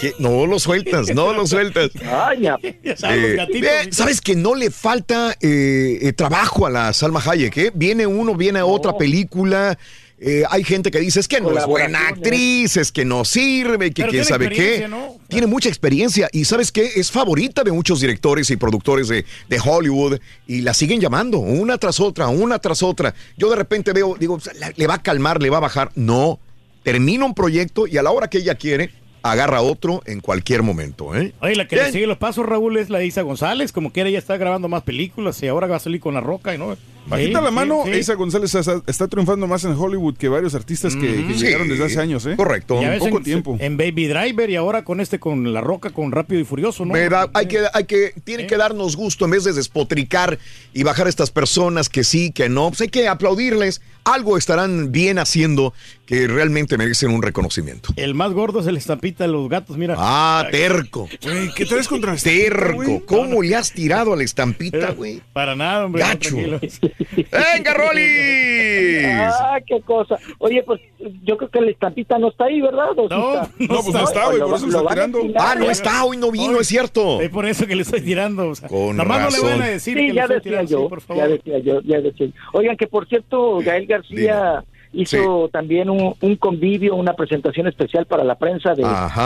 [0.00, 0.14] ¿qué?
[0.18, 1.90] no lo sueltas, no lo sueltas.
[2.12, 2.48] Ay,
[2.82, 3.88] Eh.
[3.92, 7.56] ¿Sabes que no le falta eh, eh, trabajo a la Salma Hayek?
[7.56, 7.72] eh?
[7.72, 9.78] Viene uno, viene a otra película.
[10.22, 13.90] Eh, hay gente que dice es que no es buena actriz, es que no sirve,
[13.90, 14.54] que quién sabe qué.
[14.54, 15.16] experiencia, ¿no?
[15.28, 16.90] Tiene mucha experiencia y ¿sabes qué?
[16.96, 21.78] Es favorita de muchos directores y productores de, de Hollywood y la siguen llamando una
[21.78, 23.14] tras otra, una tras otra.
[23.38, 24.38] Yo de repente veo, digo,
[24.76, 25.90] le va a calmar, le va a bajar.
[25.94, 26.38] No,
[26.82, 28.90] termina un proyecto y a la hora que ella quiere,
[29.22, 31.32] agarra otro en cualquier momento, ¿eh?
[31.40, 33.72] Oye, la que le sigue los pasos, Raúl, es la Isa González.
[33.72, 36.54] Como quiera, ella está grabando más películas y ahora va a salir con La Roca,
[36.54, 36.76] y ¿no?
[37.06, 37.98] Bajita Sí, la mano, sí, sí.
[38.00, 41.44] Isa González está, está triunfando más en Hollywood que varios artistas que, que Sí.
[41.46, 42.36] llegaron desde hace años, ¿eh?
[42.36, 42.80] Correcto.
[42.80, 43.56] Ya En poco en, tiempo.
[43.58, 46.92] en Baby Driver y ahora con este, con La Roca, con Rápido y Furioso, ¿no?
[46.92, 50.38] Me da- hay que, hay que, tiene que darnos gusto en vez de despotricar
[50.74, 52.68] y bajar a estas personas que sí, que no.
[52.68, 53.80] Pues hay que aplaudirles.
[54.04, 55.72] Algo estarán bien haciendo
[56.10, 57.90] que realmente merecen un reconocimiento.
[57.94, 59.94] El más gordo es el estampita de los gatos, mira.
[59.96, 61.08] Ah, terco.
[61.22, 63.02] Güey, ¿qué traes contra Terco.
[63.06, 65.20] ¿Cómo le has tirado a la estampita, güey?
[65.32, 66.02] Para nada, hombre.
[66.02, 66.34] Gacho.
[66.34, 69.06] ¡Venga, Rolis!
[69.40, 70.18] Ah, qué cosa.
[70.38, 70.80] Oye, pues
[71.22, 72.88] yo creo que la estampita no está ahí, ¿verdad?
[72.96, 73.50] ¿O sí No, está?
[73.60, 75.18] No, pues no está, güey, Lo- por eso lo está tirando.
[75.38, 77.20] Ah, no está, hoy no vino, es cierto.
[77.20, 78.48] Es por eso que le estoy tirando.
[78.48, 79.50] O sea, Con nomás no le razón.
[79.50, 81.28] van a decir Sí, que ya le estoy decía tirando, yo, sí, por ya favor.
[81.28, 82.32] decía yo, ya decía yo.
[82.52, 88.24] Oigan, que por cierto, Gael García hizo también un, un convivio, una presentación especial para
[88.24, 88.84] la prensa de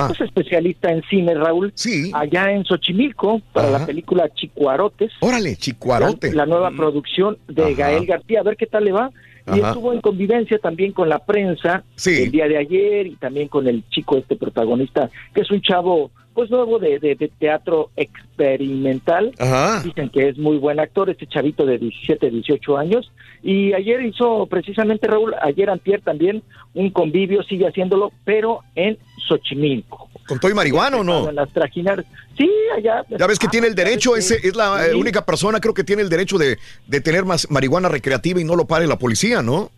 [0.08, 2.10] pues, especialista en cine, Raúl, Sí.
[2.14, 3.78] allá en Xochimilco, para Ajá.
[3.80, 5.12] la película Chicuarotes.
[5.20, 6.30] Órale, chicuarote.
[6.32, 7.72] La, la nueva producción de Ajá.
[7.76, 9.10] Gael García, a ver qué tal le va.
[9.46, 9.68] Y Ajá.
[9.68, 12.22] estuvo en convivencia también con la prensa Sí.
[12.24, 16.10] el día de ayer y también con el chico este protagonista, que es un chavo
[16.34, 19.32] pues nuevo de, de- de teatro experimental.
[19.38, 19.82] Ajá.
[19.82, 23.10] Dicen que es muy buen actor, este chavito de 17, 18 años.
[23.42, 26.42] Y ayer hizo precisamente, Raúl, ayer antier también,
[26.74, 28.98] un convivio, sigue haciéndolo, pero en
[29.28, 30.08] Xochimilco.
[30.26, 31.28] ¿Con todo y marihuana o no?
[31.28, 32.06] En las trajineras.
[32.36, 33.04] Sí, allá.
[33.10, 34.96] Ya ves que Ah, tiene el derecho, ¿sabes ese es la eh, Sí.
[34.96, 38.56] única persona, creo que tiene el derecho de, de tener más marihuana recreativa y no
[38.56, 39.70] lo pare la policía, ¿no?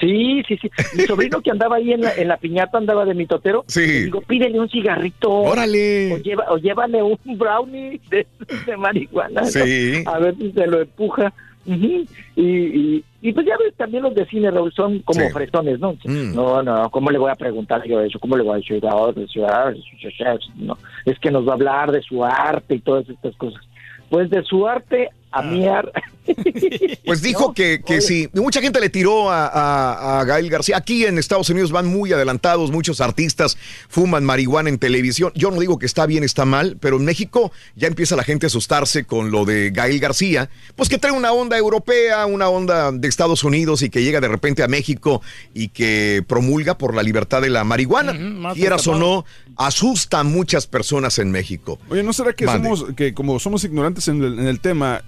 [0.00, 0.70] Sí, sí, sí.
[0.96, 3.64] Mi sobrino que andaba ahí en la, en la piñata, andaba de mitotero.
[3.68, 4.04] Sí.
[4.04, 5.30] Digo, pídele un cigarrito.
[5.30, 6.12] Órale.
[6.14, 8.26] O, lleva, o llévale un brownie de,
[8.66, 9.42] de marihuana.
[9.42, 9.46] ¿no?
[9.46, 10.02] Sí.
[10.06, 11.32] A ver si se lo empuja.
[11.66, 12.04] Ujú.
[12.36, 15.32] y, y, y pues ya ves, también los de cine, Raúl, son como Sí.
[15.32, 15.94] fresones, ¿no?
[16.04, 16.34] Mm.
[16.34, 18.18] No, no, ¿cómo le voy a preguntar yo eso?
[18.18, 18.82] ¿Cómo le voy a decir?
[18.86, 20.44] "Ah, de su arte, de su arte"?
[20.56, 23.62] No, es que nos va a hablar de su arte y todas estas cosas.
[24.10, 26.00] Pues de su arte a mi arte.
[27.04, 28.28] Pues dijo que, que sí.
[28.32, 30.76] Mucha gente le tiró a, a- a Gael García.
[30.78, 32.70] Aquí en Estados Unidos van muy adelantados.
[32.70, 33.58] Muchos artistas
[33.90, 35.32] fuman marihuana en televisión.
[35.34, 38.46] Yo no digo que está bien, está mal, pero en México ya empieza la gente
[38.46, 40.48] a asustarse con lo de Gael García.
[40.76, 44.28] Pues que trae una onda europea, una onda de Estados Unidos y que llega de
[44.28, 45.20] repente a México
[45.52, 48.14] y que promulga por la libertad de la marihuana.
[48.54, 51.78] Quieras o no, asusta a muchas personas en México.
[51.90, 52.68] Oye, ¿no será que Mande.
[52.74, 55.02] somos, que como somos ignorantes en el, en el tema,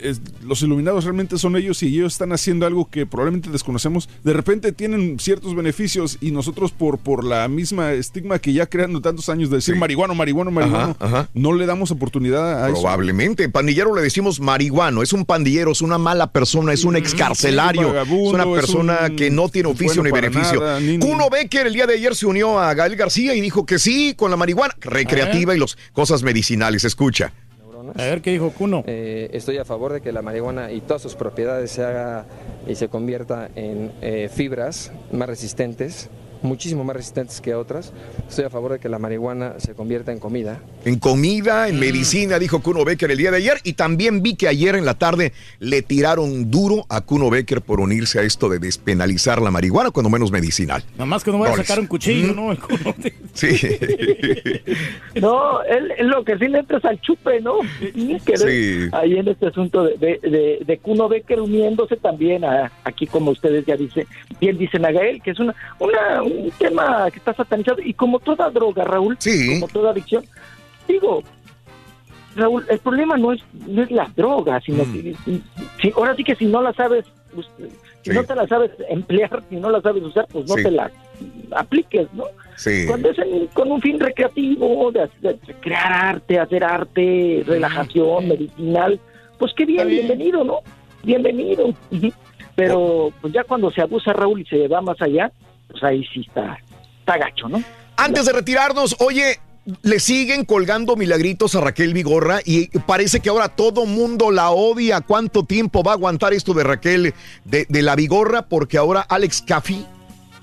[0.00, 4.08] es- los iluminados realmente son ellos y ellos están haciendo algo que probablemente desconocemos?
[4.24, 9.00] De repente tienen ciertos beneficios y nosotros por, por la misma estigma que ya creando
[9.00, 9.80] tantos años de decir Sí.
[9.80, 11.28] marihuano, marihuano, marihuano, Ajá, ajá.
[11.34, 12.80] no le damos oportunidad a eso.
[12.80, 13.48] Probablemente.
[13.48, 15.02] Pandillero le decimos marihuano.
[15.02, 18.00] Es un pandillero, es una mala persona, es un sí, excarcelario.
[18.00, 20.60] es una es persona un que no tiene oficio bueno ni beneficio.
[20.60, 23.66] nada, ni- Kuno Becker el día de ayer se unió a Gael García y dijo
[23.66, 26.84] que sí con la marihuana recreativa y las cosas medicinales.
[26.84, 27.32] Escucha.
[27.96, 28.82] A ver qué dijo Cuno.
[28.86, 32.24] Eh, estoy a favor de que la marihuana y todas sus propiedades se haga
[32.66, 36.08] y se convierta en eh, fibras más resistentes,
[36.46, 37.92] muchísimo más resistentes que otras.
[38.28, 40.60] Estoy a favor de que la marihuana se convierta en comida.
[40.84, 41.68] En comida, Mm.
[41.70, 43.58] en medicina, dijo Kuno Becker el día de ayer.
[43.64, 47.80] Y también vi que ayer en la tarde le tiraron duro a Kuno Becker por
[47.80, 50.82] unirse a esto de despenalizar la marihuana, cuando menos medicinal.
[50.92, 52.36] Nada más que no vaya a sacar un cuchillo, Mm.
[52.36, 52.52] ¿no?
[52.52, 52.94] El Cuno.
[53.34, 53.48] Sí.
[55.20, 57.54] No, él, él lo que sí le entra es al chupe, ¿no?
[57.80, 58.88] Sí, que Sí.
[58.92, 63.30] Ahí en este asunto de, de, de, de Kuno Becker uniéndose también a, aquí, como
[63.30, 64.06] ustedes ya dicen,
[64.40, 67.80] bien dicen a Gael, que es una, una, un tema que está satanizado.
[67.82, 69.16] Y como toda droga, Raúl,
[69.54, 70.24] como toda adicción,
[70.88, 71.22] digo,
[72.34, 74.92] Raúl, el problema no es, no es la droga, sino Mm.
[74.92, 75.14] que
[75.80, 77.46] si, ahora sí que si no la sabes, pues,
[78.02, 78.16] si Sí.
[78.16, 80.62] no te la sabes emplear, si no la sabes usar, pues no Sí.
[80.62, 80.90] te la
[81.52, 82.24] apliques, ¿no?
[82.56, 82.84] Sí.
[82.86, 89.00] Cuando es en- con un fin recreativo, de, de crear arte, hacer arte, relajación, medicinal,
[89.38, 90.60] pues qué bien, bienvenido, ¿no?
[91.02, 91.72] Bienvenido.
[92.54, 95.30] Pero pues ya cuando se abusa Raúl y se va más allá,
[95.68, 96.58] pues ahí sí está,
[97.00, 97.62] está gacho, ¿no?
[97.96, 99.40] Antes de retirarnos, oye,
[99.82, 105.00] le siguen colgando milagritos a Raquel Vigorra y parece que ahora todo mundo la odia.
[105.00, 107.14] ¿Cuánto tiempo va a aguantar esto de Raquel
[107.44, 108.42] de, la Vigorra?
[108.42, 109.86] Porque ahora Alex Caffey,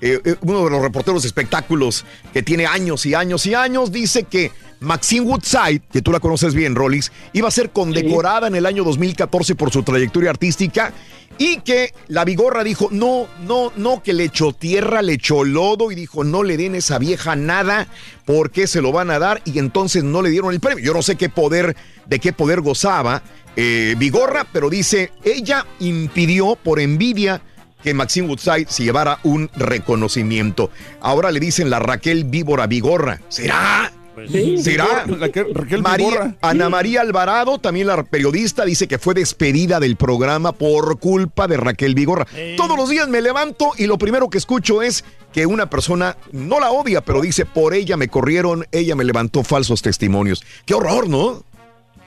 [0.00, 3.92] eh, eh, uno de los reporteros de espectáculos que tiene años y años y años,
[3.92, 8.54] dice que Maxine Woodside, que tú la conoces bien, Rollis, iba a ser condecorada en
[8.54, 10.92] el año 2014 por su trayectoria artística
[11.38, 15.90] y que la Vigorra dijo, no, no, no, que le echó tierra, le echó lodo
[15.90, 17.88] y dijo, no le den esa vieja nada
[18.24, 20.84] porque se lo van a dar y entonces no le dieron el premio.
[20.84, 23.22] Yo no sé qué poder, de qué poder gozaba
[23.56, 27.40] eh, Vigorra, pero dice, ella impidió por envidia
[27.84, 30.70] que Maxine Woodside se llevara un reconocimiento.
[31.02, 33.20] Ahora le dicen la Raquel Víbora Vigorra.
[33.28, 33.92] ¿Será?
[34.30, 35.04] Sí, ¿Será?
[35.06, 36.36] Raquel, Raquel María-.
[36.40, 41.58] Ana María Alvarado, también la periodista, dice que fue despedida del programa por culpa de
[41.58, 42.26] Raquel Vigorra.
[42.56, 46.60] Todos los días me levanto y lo primero que escucho es que una persona no
[46.60, 50.42] la odia, pero dice, por ella me corrieron, ella me levantó falsos testimonios.
[50.64, 51.42] Qué horror, ¿no?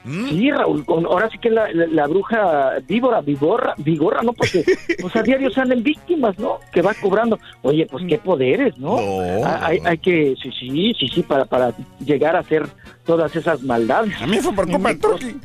[0.04, 4.32] Sí, Raúl, con- ahora sí que la, la- la bruja víbora, vigorra, vigorra, ¿no?
[4.32, 4.64] Porque
[5.00, 6.58] pues a diario salen víctimas, ¿no?
[6.72, 7.38] Que va cobrando.
[7.62, 8.96] Oye, pues qué poderes, ¿no?
[9.44, 11.72] Ah, Hay, hay que, sí, sí, sí, sí, para, para
[12.04, 12.62] llegar a hacer
[13.08, 14.20] todas esas maldades.
[14.20, 15.40] A mí fue por culpa del turqui.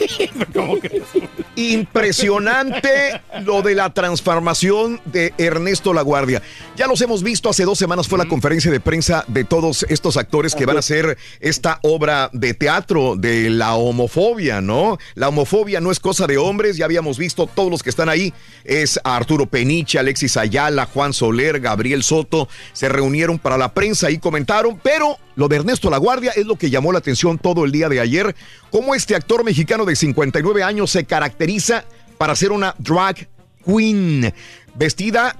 [1.54, 6.42] Impresionante lo de la transformación de Ernesto Laguardia.
[6.76, 10.16] Ya los hemos visto, hace dos semanas fue la conferencia de prensa de todos estos
[10.16, 14.98] actores que van a hacer esta obra de teatro de la homofobia, ¿no?
[15.14, 18.34] La homofobia no es cosa de hombres, ya habíamos visto todos los que están ahí.
[18.64, 24.18] Es Arturo Peniche, Alexis Ayala, Juan Soler, Gabriel Soto, se reunieron para la prensa y
[24.18, 27.88] comentaron, pero lo de Ernesto Laguardia es lo que llamó la atención todo el día
[27.88, 28.34] de ayer,
[28.70, 31.84] cómo este actor mexicano de 59 años se caracteriza
[32.18, 33.28] para ser una drag
[33.64, 34.32] queen,
[34.74, 35.36] vestida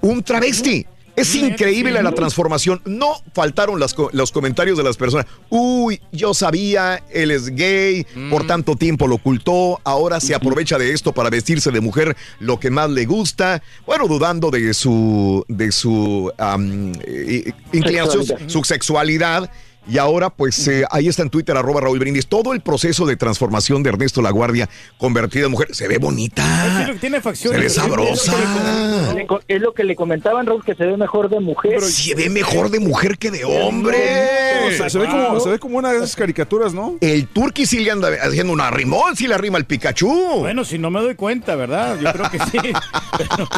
[0.00, 0.86] un travesti.
[1.14, 2.80] Es increíble la transformación.
[2.84, 5.26] No faltaron las co- los comentarios de las personas.
[5.50, 10.92] Uy, yo sabía, él es gay, por tanto tiempo lo ocultó, ahora se aprovecha de
[10.92, 13.62] esto para vestirse de mujer lo que más le gusta.
[13.86, 18.48] Bueno, dudando de su, de su am, eh, inclinación, Sexualidad.
[18.48, 19.50] su sexualidad.
[19.88, 22.26] Y ahora, pues eh, ahí está en Twitter, arroba Raúl Brindis.
[22.26, 25.74] Todo el proceso de transformación de Ernesto Laguardia convertida en mujer.
[25.74, 26.94] Se ve bonita.
[27.00, 27.58] Tiene facciones.
[27.58, 29.12] Se ve sabrosa.
[29.14, 31.80] Le Es lo que le comentaban, Raúl, que se ve mejor de mujer.
[31.82, 34.68] Se ve mejor de mujer que de hombre.
[34.68, 36.96] O sea, se, ve como, se ve como una de esas caricaturas, ¿no?
[37.00, 40.40] El Turqui sí le anda haciendo una rimón, sí le arrima el Pikachu.
[40.40, 41.98] Bueno, si no me doy cuenta, ¿verdad?
[42.00, 42.58] Yo creo que sí.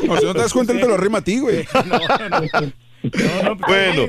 [0.06, 1.66] No, si no te das cuenta, él te lo arrima a ti, güey.
[3.66, 4.08] Bueno.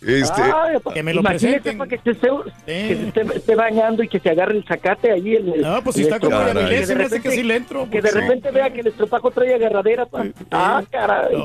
[0.00, 1.78] Este, Ay, que me lo imagínate, presenten.
[1.78, 2.28] pa, que, se esté,
[2.66, 5.34] que se esté, esté bañando y que se agarre el zacate ahí.
[5.34, 8.00] El, el- No, pues si está como de hace que repente- sí le entro, Que
[8.00, 8.14] de pues.
[8.14, 10.06] repente vea que el estropajo trae agarradera.
[10.06, 10.24] pa.
[10.52, 11.36] Ah, caray.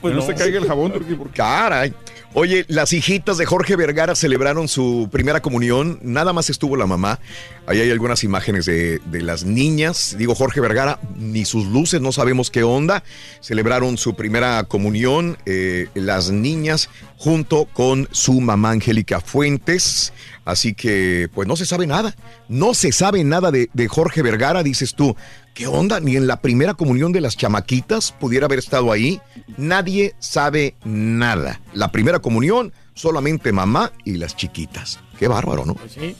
[0.00, 1.92] Pues no, se caiga el jabón, porque Caray.
[2.36, 6.00] Oye, las hijitas de Jorge Vergara celebraron su primera comunión.
[6.02, 7.20] Nada más estuvo la mamá.
[7.66, 10.16] Ahí hay algunas imágenes de, de las niñas.
[10.18, 13.04] Digo, Jorge Vergara, ni sus luces, no sabemos qué onda.
[13.40, 15.38] Celebraron su primera comunión.
[15.46, 20.12] eh, las niñas junto con su mamá Angélica Fuentes.
[20.44, 22.16] Así que, pues no se sabe nada.
[22.48, 25.16] No se sabe nada de, de Jorge Vergara, dices tú.
[25.54, 26.00] ¿Qué onda?
[26.00, 29.20] Ni en la primera comunión de las chamaquitas pudiera haber estado ahí.
[29.56, 31.60] Nadie sabe nada.
[31.72, 34.98] La primera comunión, solamente mamá y las chiquitas.
[35.16, 35.76] Qué bárbaro, ¿no?
[35.88, 36.16] Sí.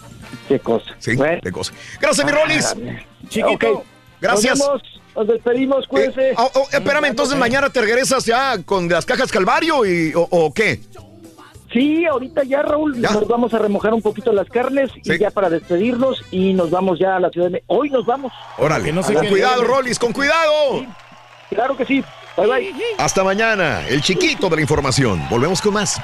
[0.46, 0.94] Qué cosa.
[1.00, 1.72] Sí, qué cosa.
[2.00, 2.76] Gracias, mi Rolis.
[3.28, 3.72] Chiquito.
[3.72, 3.84] Ok.
[4.20, 4.56] Gracias.
[4.56, 4.82] Nos, vemos,
[5.16, 6.30] nos despedimos, cuídense.
[6.30, 10.28] Eh, oh, oh, espérame, entonces mañana te regresas ya con las cajas Calvario y, o,
[10.30, 10.80] o qué?
[11.74, 15.50] Sí, ahorita ya, Raúl, nos vamos a remojar un poquito las carnes y ya para
[15.50, 18.32] despedirnos y nos vamos ya a la ciudad de Hoy nos vamos.
[18.58, 18.92] Órale.
[18.94, 20.86] con cuidado, Rolis, con cuidado.
[21.50, 22.04] Claro que sí.
[22.36, 22.74] Bye, bye.
[22.98, 25.20] Hasta mañana, el chiquito de la información.
[25.28, 26.00] Volvemos con más.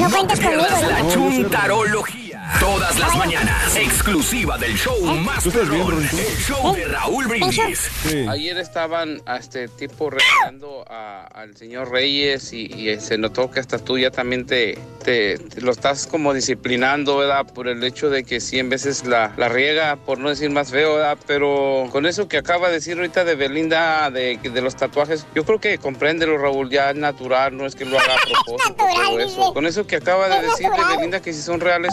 [0.00, 1.10] No cuentes conmigo, La ¿no?
[1.10, 2.27] chuntarología.
[2.60, 3.76] Todas las mañanas.
[3.76, 6.02] Exclusiva del show más perrón.
[6.02, 7.90] El show de Raúl Brindis.
[8.28, 13.60] Ayer estaban a este tipo regañando a- al señor Reyes y, y se notó que
[13.60, 17.46] hasta tú ya también te, te- te lo estás como disciplinando, ¿verdad?
[17.46, 20.94] Por el hecho de que 100 veces la, la riega, por no decir más feo,
[20.96, 21.18] ¿verdad?
[21.26, 25.44] Pero con eso que acaba de decir ahorita de Belinda, de, de los tatuajes, yo
[25.44, 29.20] creo que compréndelo, Raúl, ya es natural, no es que lo haga a propósito, todo
[29.20, 29.52] eso.
[29.54, 31.92] Con eso que acaba de decir de Belinda, que si son reales,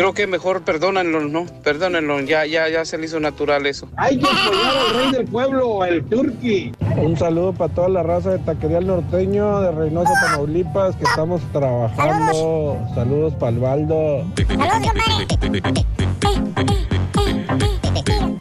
[0.00, 1.44] creo que mejor perdónenlo, ¿no?
[1.62, 3.86] Perdónenlo, ya, ya, ya se le hizo natural eso.
[3.98, 6.72] Hay que apoyar al rey del pueblo, el Turqui.
[6.96, 11.42] Un saludo para toda la raza de Taquería El Norteño de Reynosa, Tamaulipas, que estamos
[11.52, 12.78] trabajando.
[12.94, 14.24] Saludos para el Baldo.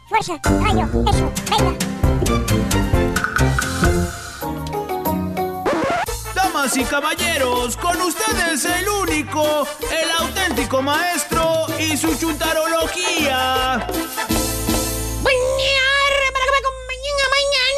[0.08, 2.89] Fuerza, rayo, eso, venga.
[6.60, 13.88] Damas y caballeros, con ustedes el único, el auténtico maestro y su chuntarología.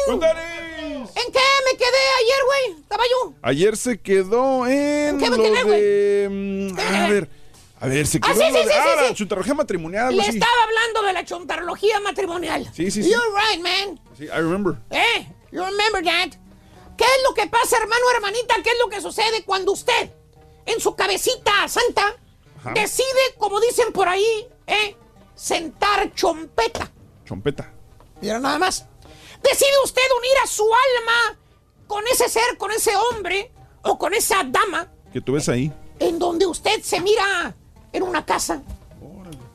[0.08, 2.80] ¿En qué me quedé ayer, güey?
[2.82, 3.34] Estaba yo.
[3.42, 6.28] Ayer se quedó en ¿Qué me lo quedé, de...
[6.28, 7.30] mm, A ver,
[7.80, 8.72] a ver, se Ah, quedó sí, en lo sí, de...
[8.72, 9.14] sí, ah, sí, la sí.
[9.14, 10.30] chuntarología matrimonial, Le así.
[10.30, 12.68] estaba hablando de la chuntarología matrimonial.
[12.74, 13.10] Sí, sí, sí.
[13.10, 14.00] You're right, man.
[14.18, 14.74] Sí, I remember.
[14.90, 16.36] Eh, you remember that.
[16.96, 18.54] ¿Qué es lo que pasa, hermano, hermanita?
[18.62, 20.10] ¿Qué es lo que sucede cuando usted,
[20.66, 22.14] en su cabecita santa,
[22.60, 22.72] Ajá.
[22.74, 24.96] decide, como dicen por ahí, eh,
[25.34, 26.90] sentar chompeta?
[27.24, 27.72] Chompeta.
[28.20, 28.86] Mira nada más.
[29.42, 31.38] decide usted unir a su alma
[31.88, 33.50] con ese ser, con ese hombre
[33.82, 35.72] o con esa dama Que tú ves ahí.
[35.98, 37.54] en donde usted se mira
[37.92, 38.62] en una casa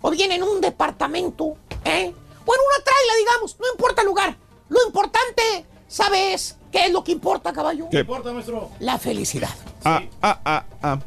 [0.02, 2.14] o bien en un departamento, ¿eh?
[2.46, 4.38] O en una traila, digamos, no importa el lugar.
[4.70, 7.88] Lo importante, ¿sabes qué es lo que importa, caballo?
[7.90, 8.00] ¿Qué?
[8.00, 8.70] importa, maestro?
[8.80, 9.50] La felicidad.
[9.84, 11.00] Ah, ah, ah, ah.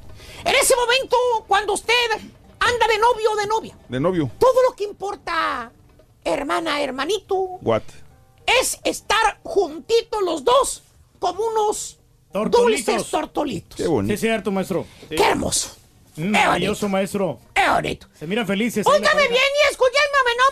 [0.45, 1.17] En ese momento,
[1.47, 1.95] cuando usted
[2.59, 4.31] anda de novio o de novia, De novio.
[4.39, 5.71] todo lo que importa,
[6.25, 7.83] hermana, hermanito, What?
[8.47, 10.83] es estar juntitos los dos
[11.19, 11.99] como unos
[12.33, 12.87] Tortolitos.
[12.87, 13.77] dulces tortolitos.
[13.77, 14.11] Qué bonito.
[14.11, 14.87] Sí, es cierto, maestro.
[15.09, 15.17] Sí.
[15.17, 15.71] ¡Qué hermoso!
[16.17, 17.39] Mm, Maravilloso, maestro.
[17.55, 18.07] ¡Qué bonito!
[18.19, 18.85] Se miran felices.
[18.85, 19.15] pareja.
[19.15, 20.45] bien y escúchenme no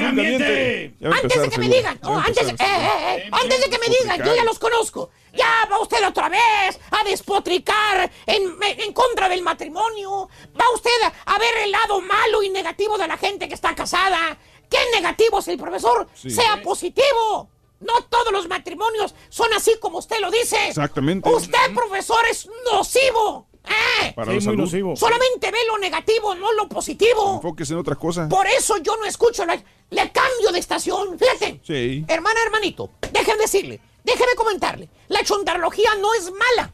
[0.00, 0.94] ¡No, miente!
[1.00, 3.70] Ya va a Antes de que me digan, oh, antes, eh, eh, eh, antes de
[3.70, 5.10] que me digan, yo ya los conozco.
[5.32, 10.28] Ya va usted otra vez a despotricar en, en contra del matrimonio.
[10.58, 10.90] Va usted
[11.26, 14.38] a ver el lado malo y negativo de la gente que está casada.
[14.70, 16.08] ¿Qué negativo es el profesor?
[16.14, 16.30] Sí.
[16.30, 17.50] Sea positivo.
[17.80, 20.68] No todos los matrimonios son así como usted lo dice.
[20.68, 21.28] Exactamente.
[21.28, 23.47] Usted, profesor, es nocivo.
[23.68, 24.12] ¿Eh?
[24.14, 24.68] Para la salud.
[24.96, 27.36] Solamente ve lo negativo, no lo positivo.
[27.36, 28.28] Enfóquese en otra cosa.
[28.28, 29.60] Por eso yo no escucho la...
[29.90, 31.18] Le cambio de estación.
[31.18, 31.60] Fíjate.
[31.66, 32.04] Sí.
[32.08, 34.88] Hermana, hermanito, déjeme decirle, déjeme comentarle.
[35.08, 36.72] La chontarología no es mala.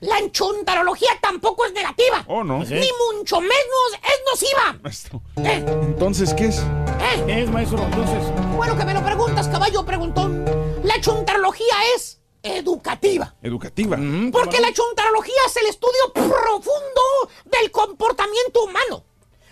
[0.00, 2.24] La chontarología tampoco es negativa.
[2.26, 2.58] Oh, no.
[2.64, 4.78] Ni mucho menos es nociva.
[4.82, 5.22] Maestro.
[5.36, 6.58] Eh, Entonces, ¿qué es?
[6.58, 7.22] eh.
[7.26, 7.78] ¿Qué es, maestro?
[7.84, 8.22] Entonces.
[8.56, 10.44] Bueno, que me lo preguntas, caballo preguntón.
[10.82, 13.34] La chontarología es educativa.
[13.42, 13.98] Educativa.
[14.30, 17.02] Porque la chontarología es el estudio profundo
[17.46, 19.04] del comportamiento humano.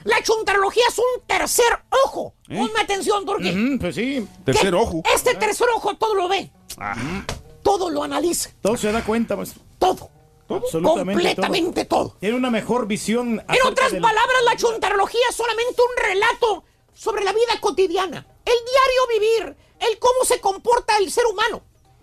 [0.05, 2.35] La chontarología es un tercer ojo.
[2.47, 3.55] Ponme atención, Turquía.
[3.81, 4.27] Pues sí.
[4.45, 5.03] Tercer Que ojo.
[5.15, 6.53] Este tercer ojo todo lo ve.
[6.77, 6.95] Ah.
[7.62, 8.51] Todo lo analiza.
[8.61, 9.62] Todo se da cuenta, maestro.
[9.79, 10.11] Todo.
[10.49, 12.17] Absolutamente Completamente todo.
[12.21, 13.43] Tiene una mejor visión.
[13.49, 18.27] En otras palabras, la chontarología es solamente un relato sobre la vida cotidiana.
[18.45, 19.57] El diario vivir.
[19.79, 21.62] El cómo se comporta el ser humano.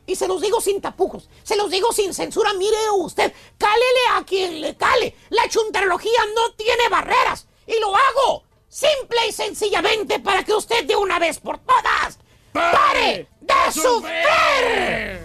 [0.10, 1.30] Y se los digo sin tapujos.
[1.44, 2.52] Se los digo sin censura.
[2.54, 3.32] Mire usted.
[3.60, 5.16] Cálele a quien le cale.
[5.30, 7.46] La chontarología no tiene barreras.
[7.68, 12.18] Y lo hago simple y sencillamente para que usted de una vez por todas
[12.54, 15.20] pare de sufrir.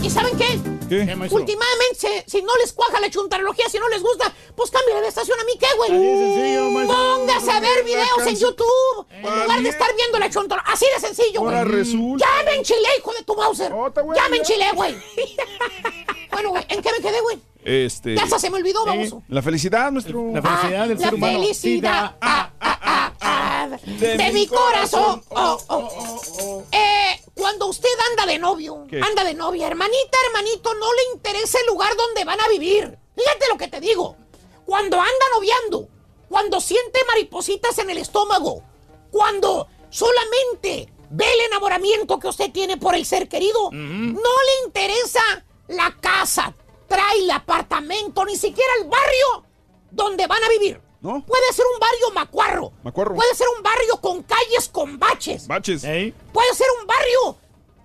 [0.00, 0.73] ¿Y saben qué?
[0.88, 1.00] ¿Qué?
[1.30, 5.38] Últimamente, si no les cuaja la chuntarología, si no les gusta, pues cámbiale de estación
[5.40, 5.90] a mí, ¿qué, güey?
[5.90, 6.96] Sencillo, maestro.
[6.96, 8.36] Póngase a ver videos en.
[8.36, 10.74] YouTube en Ah, lugar de estar viendo la chuntarología.
[10.74, 11.56] Así de sencillo, güey.
[11.56, 12.24] Ahora resulta.
[12.26, 13.72] Ya me enchilé, hijo de tu Mauser.
[13.72, 14.94] Oh, ya me enchilé, güey.
[16.32, 17.38] bueno, güey, ¿en qué me quedé, güey?
[17.64, 18.14] Este.
[18.14, 19.14] Ya se me olvidó, vamos.
[19.28, 20.32] La felicidad, nuestro.
[20.32, 21.38] La felicidad del la ser humano.
[21.40, 22.53] felicidad ah, ah, ah,
[23.68, 25.22] de, mi corazón.
[25.30, 25.88] Oh, oh,
[26.40, 26.62] oh.
[26.72, 29.00] Eh, cuando usted anda de novio, ¿Qué?
[29.00, 32.98] anda de novia, hermanita, hermanito, no le interesa el lugar donde van a vivir.
[33.16, 34.16] Fíjate lo que te digo.
[34.64, 35.88] Cuando anda noviando,
[36.28, 38.62] cuando siente maripositas en el estómago,
[39.10, 45.22] cuando solamente ve el enamoramiento que usted tiene por el ser querido, no le interesa
[45.68, 46.54] la casa,
[46.88, 49.44] trae el apartamento, ni siquiera el barrio
[49.90, 50.80] donde van a vivir.
[51.04, 51.22] ¿No?
[51.26, 52.72] Puede ser un barrio macuarro.
[52.82, 53.14] Macuarro.
[53.14, 55.46] Puede ser un barrio con calles con baches.
[55.46, 55.84] Baches.
[55.84, 56.14] Ey.
[56.32, 57.36] Puede ser un barrio.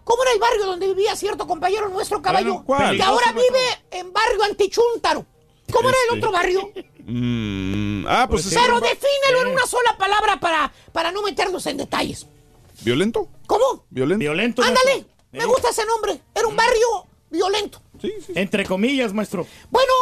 [0.05, 2.63] ¿Cómo era el barrio donde vivía cierto compañero nuestro caballo?
[2.65, 2.95] ¿cuál?
[2.95, 3.59] Que ahora vive
[3.91, 5.25] en barrio antichúntaro.
[5.69, 6.17] ¿Cómo era el Este.
[6.17, 6.71] otro barrio?
[7.05, 9.53] Mm, ah, pues, Pues es Pero ba- defínelo en Sí.
[9.53, 12.25] una sola palabra para, para no meternos en detalles.
[12.81, 13.27] ¿Violento?
[13.47, 13.83] ¿Cómo?
[13.89, 14.19] ¿Violento?
[14.19, 14.61] Violento.
[14.63, 15.13] Ándale, maestro.
[15.33, 16.21] me Eh, gusta ese nombre.
[16.33, 17.81] Era un barrio violento.
[18.01, 18.31] Sí, sí.
[18.35, 19.45] Entre comillas, maestro.
[19.69, 19.93] Bueno,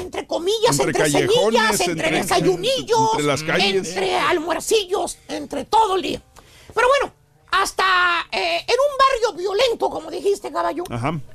[0.00, 3.88] entre comillas, Entre semillas, entre, entre- desayunillos, entre las calles.
[3.88, 6.22] entre almuercillos, entre todo el día.
[6.74, 7.12] Pero bueno,
[7.52, 7.84] hasta
[8.32, 10.84] eh, en un barrio violento, como dijiste, caballo,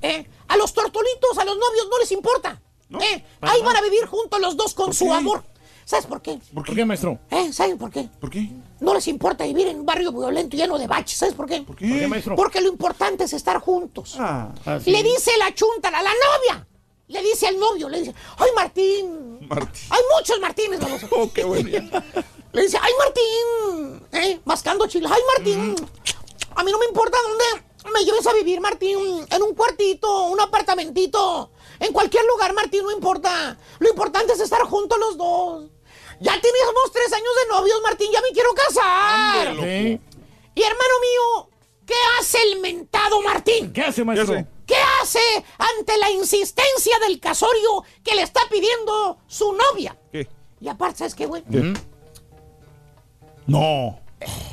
[0.01, 2.61] eh, a los tortolitos, a los novios no les importa.
[2.99, 5.11] eh, ahí van a vivir juntos los dos con su qué?
[5.11, 5.43] amor.
[5.87, 6.39] ¿Sabes por qué?
[6.51, 7.19] ¿Por qué, maestro?
[7.29, 7.53] ¿Eh?
[7.53, 8.09] ¿Saben por qué?
[8.19, 8.49] ¿Por qué?
[8.79, 11.19] No les importa vivir en un barrio violento lleno de baches.
[11.19, 11.57] ¿Sabes por qué?
[11.57, 12.35] ¿Por ¿Por qué, maestro?
[12.35, 14.15] Porque lo importante es estar juntos.
[14.17, 14.49] Ah.
[14.83, 16.67] Le dice la chunta, la, la novia.
[17.07, 19.47] Le dice al novio, le dice, ay Martín.
[19.47, 19.81] Martín.
[19.91, 21.01] Hay muchos Martínez, vamos.
[21.11, 21.69] Oh, qué bueno.
[22.51, 24.07] Le dice, ay Martín.
[24.11, 25.07] Eh, mascando chile.
[25.11, 25.75] Ay Martín.
[26.55, 29.25] A mí no me importa dónde me lleves a vivir, Martín.
[29.29, 31.51] En un cuartito, un apartamentito.
[31.79, 33.57] En cualquier lugar, Martín, no importa.
[33.79, 35.65] Lo importante es estar juntos los dos.
[36.19, 38.11] Ya teníamos tres años de novios, Martín.
[38.11, 39.55] Ya me quiero casar.
[39.57, 39.99] Sí.
[40.55, 41.49] Y hermano mío,
[41.85, 43.73] ¿qué hace el mentado Martín?
[43.73, 44.33] ¿Qué hace, maestro?
[44.33, 44.54] hace?
[44.65, 45.19] ¿Qué hace
[45.57, 49.95] ante la insistencia del casorio que le está pidiendo su novia?
[50.11, 50.27] ¿Qué?
[50.59, 51.43] Y aparte, ¿sabes qué, güey?
[51.51, 51.73] ¿Qué?
[53.47, 53.99] No.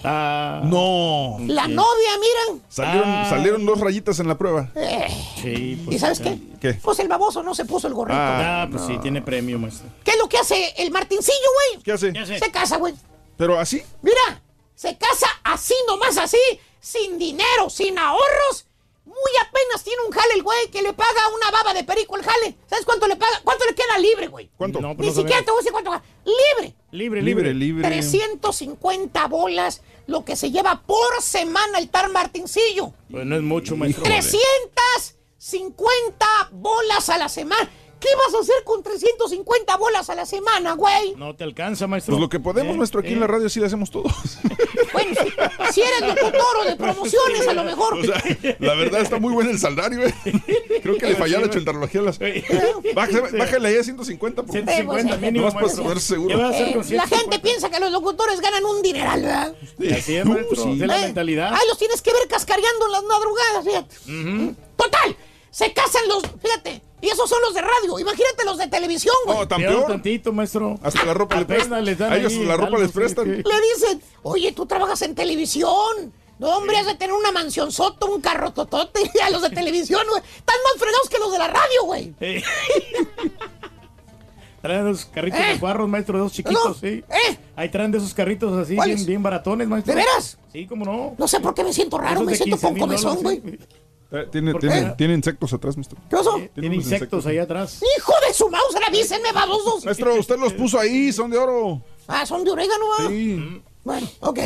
[0.05, 1.37] No.
[1.47, 2.63] La novia, miren.
[2.69, 3.27] Salieron, Ah.
[3.31, 4.71] salieron dos rayitas en la prueba.
[4.75, 5.09] Eh,
[5.41, 6.39] Sí, ¿Y sabes qué?
[6.61, 6.75] ¿Qué?
[6.75, 8.19] Pues el baboso no se puso el gorrito.
[8.21, 9.89] Ah, pues sí, tiene premio, maestro.
[10.05, 11.83] ¿Qué es lo que hace el Martincillo, güey?
[11.83, 12.13] ¿Qué hace?
[12.39, 12.95] Se casa, güey.
[13.37, 13.83] Pero así.
[14.03, 14.41] Mira,
[14.75, 16.39] se casa así nomás así,
[16.81, 18.67] sin dinero, sin ahorros.
[19.05, 22.23] Muy apenas tiene un jale el güey que le paga una baba de perico el
[22.23, 22.57] jale.
[22.69, 23.41] ¿Sabes cuánto le paga?
[23.43, 24.49] ¿Cuánto le queda libre, güey?
[24.57, 24.81] ¿Cuánto?
[24.81, 25.91] No, Ni pues no siquiera te voy a decir cuánto.
[26.25, 27.53] Libre, Libre, libre.
[27.55, 27.89] libre.
[27.89, 32.93] 350 bolas, lo que se lleva por semana el tar Martincillo.
[33.11, 34.05] Pues no es mucho, maestro.
[34.05, 37.69] 350 bolas a la semana.
[38.03, 41.15] ¿Qué vas a hacer con 350 bolas a la semana, güey?
[41.17, 42.15] No te alcanza, maestro.
[42.15, 43.13] Pues lo que podemos, Eh, maestro, aquí eh.
[43.13, 44.05] en la radio sí lo hacemos todo.
[44.93, 47.95] Bueno, si, si eres locutor o de promociones, a lo mejor.
[47.95, 48.23] O sea,
[48.59, 50.13] la verdad está muy bueno el salario, eh.
[50.83, 52.03] Creo que le falló la chuntarología.
[52.03, 52.19] a Las...
[52.95, 54.43] Bájale, bájale ahí a 150.
[54.43, 54.53] Por...
[54.53, 55.85] 150 mínimo, Nomás para maestro.
[55.85, 56.37] saber seguro.
[56.37, 57.17] ¿Qué va a hacer Eh, con la 150?
[57.17, 59.55] gente piensa que los locutores ganan un dineral, ¿verdad?
[59.97, 60.57] Así es, maestro.
[60.63, 60.73] sí.
[60.75, 61.55] Esa es la Eh, mentalidad.
[61.55, 64.55] Ahí los tienes que ver cascareando en las madrugadas, fíjate.
[64.77, 65.17] Total,
[65.53, 67.99] se casan los, fíjate, y esos son los de radio.
[68.01, 69.39] Imagínate los de televisión, güey.
[69.39, 70.79] No, tan Peor tantito, maestro.
[70.83, 71.85] Hasta la ropa Apenas prestan.
[71.85, 73.25] les dan A ellos ahí la ropa algo, les prestan.
[73.27, 73.31] sí.
[73.31, 76.13] Le dicen, oye, tú trabajas en televisión.
[76.39, 79.01] No, hombre, has de tener una mansión soto, un carro totote.
[79.23, 80.23] A los de televisión, güey.
[80.37, 82.15] Están más fregados que los de la radio, güey.
[82.21, 82.43] Eh.
[84.63, 85.55] Traen esos carritos Eh.
[85.55, 87.05] de cuarros, maestro, de esos chiquitos, No, sí.
[87.09, 87.37] ¿Eh?
[87.57, 89.93] Ahí traen de esos carritos así, bien, bien baratones, maestro.
[89.93, 90.39] ¿De veras?
[90.53, 91.15] Sí, cómo no.
[91.19, 93.41] No sé por qué me siento raro, Esos me siento 15 con comezón, güey.
[93.45, 93.59] sí.
[94.13, 95.99] Eh, Tiene, ¿Por tiene, tiene insectos atrás, maestro.
[96.11, 96.39] ¿Qué pasó?
[96.55, 97.81] Tiene unos insectos ahí atrás.
[97.97, 99.85] Hijo de su mouse, avísenme, babosos.
[99.85, 101.83] Maestro, usted los puso ahí, son de oro.
[102.07, 103.09] Ah, son de orégano, ¿va?
[103.09, 103.63] Sí.
[103.85, 104.39] Bueno, ok.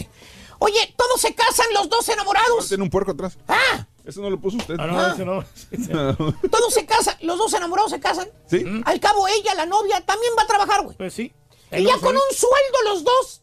[0.58, 2.68] Oye, todos se casan los dos enamorados.
[2.68, 3.36] Tiene un puerco atrás.
[3.48, 4.76] Ah, Eso no lo puso usted.
[4.78, 6.32] Ah, no, ese no.
[6.50, 8.28] todos se casan, los dos enamorados se casan.
[8.48, 8.64] ¿Sí?
[8.84, 10.96] Al cabo, ella, la novia, también va a trabajar, güey.
[10.96, 11.32] Pues sí.
[11.72, 13.42] Y ya con un sueldo los dos,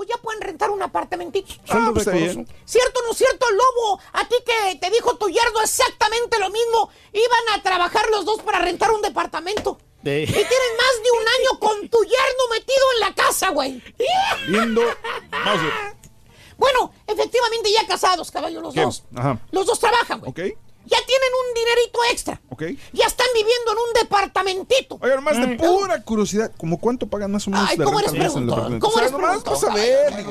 [0.00, 1.52] pues ya pueden rentar un apartamentito.
[1.68, 2.38] Ah, pues está decoroso.
[2.38, 2.48] bien.
[2.64, 4.00] ¿Cierto o no cierto, Lobo?
[4.14, 6.88] A ti que te dijo tu yerno exactamente lo mismo.
[7.12, 9.76] Iban a trabajar los dos para rentar un departamento.
[10.02, 10.46] De- Y tienen
[10.78, 13.82] más de un año con tu yerno metido en la casa, güey.
[15.44, 15.74] Mauser.
[16.56, 18.80] Bueno, efectivamente ya casados, caballo, los ¿Qué?
[18.80, 19.04] dos.
[19.14, 19.38] Ajá.
[19.50, 20.30] Los dos trabajan, güey.
[20.30, 22.40] Ok, Ya tienen un dinerito extra.
[22.48, 22.62] ok.
[22.92, 24.98] Ya están viviendo en un departamentito.
[25.00, 28.80] Oigan, más de pura curiosidad, ¿cómo cuánto pagan más o menos Ay, ¿cómo eres preguntón?
[28.80, 30.24] ¿Cómo O sea, eres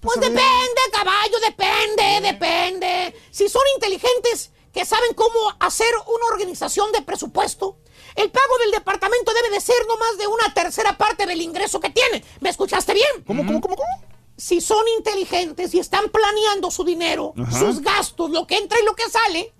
[0.00, 3.14] Pues depende, caballo, depende, depende.
[3.30, 7.78] Si son inteligentes, que saben cómo hacer una organización de presupuesto,
[8.14, 11.80] el pago del departamento debe de ser no más de una tercera parte del ingreso
[11.80, 12.24] que tiene.
[12.40, 13.24] ¿Me escuchaste bien?
[13.26, 14.04] ¿Cómo, cómo, cómo, cómo?
[14.36, 17.58] Si son inteligentes y están planeando su dinero, Ajá.
[17.58, 19.52] sus gastos, lo que entra y lo que sale,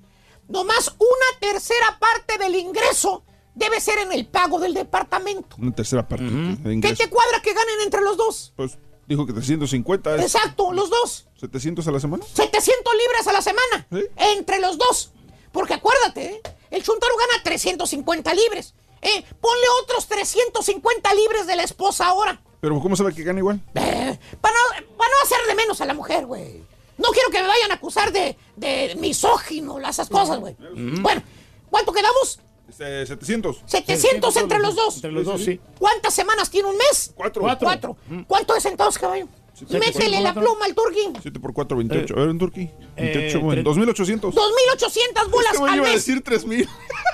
[0.51, 5.57] no más una tercera parte del ingreso debe ser en el pago del departamento.
[5.59, 8.53] Una tercera parte de ¿Qué te cuadra que ganen entre los dos?
[8.57, 11.27] Pues dijo que 350 es Exacto, los dos.
[11.39, 12.25] 700 a la semana.
[12.33, 13.87] 700 libras a la semana.
[13.93, 14.05] ¿Sí?
[14.37, 15.13] Entre los dos.
[15.53, 16.43] Porque acuérdate, ¿eh?
[16.71, 18.75] el Chuntaro gana 350 libres.
[19.03, 19.25] ¿eh?
[19.41, 22.41] Ponle otros 350 libres de la esposa ahora.
[22.61, 23.61] Pero ¿cómo sabe que gana igual?
[23.75, 26.63] Eh, para, no, para no hacer de menos a la mujer, güey.
[27.01, 30.55] No quiero que me vayan a acusar de, de misógino, esas cosas, güey.
[31.01, 31.23] Bueno,
[31.71, 32.41] ¿cuánto quedamos?
[32.69, 33.63] Este, 700.
[33.67, 34.97] 700 entre los dos.
[34.97, 35.59] Entre los dos, sí.
[35.79, 37.13] ¿Cuántas semanas tiene un mes?
[37.17, 37.43] Cuatro.
[37.43, 37.67] Cuatro.
[37.67, 37.97] Cuatro.
[38.29, 39.27] ¿Cuánto es entonces, caballo?
[39.55, 40.53] Siete Métele la cuatro.
[40.53, 41.11] pluma al turqui.
[41.21, 42.15] 7 por 4, 28.
[42.15, 42.73] A ver, en Turquía.
[42.97, 44.35] 28, Eh, bueno, tre- 2800.
[44.35, 45.95] 2.800 bolas Este al iba a mes.
[46.07, 46.67] decir 3000.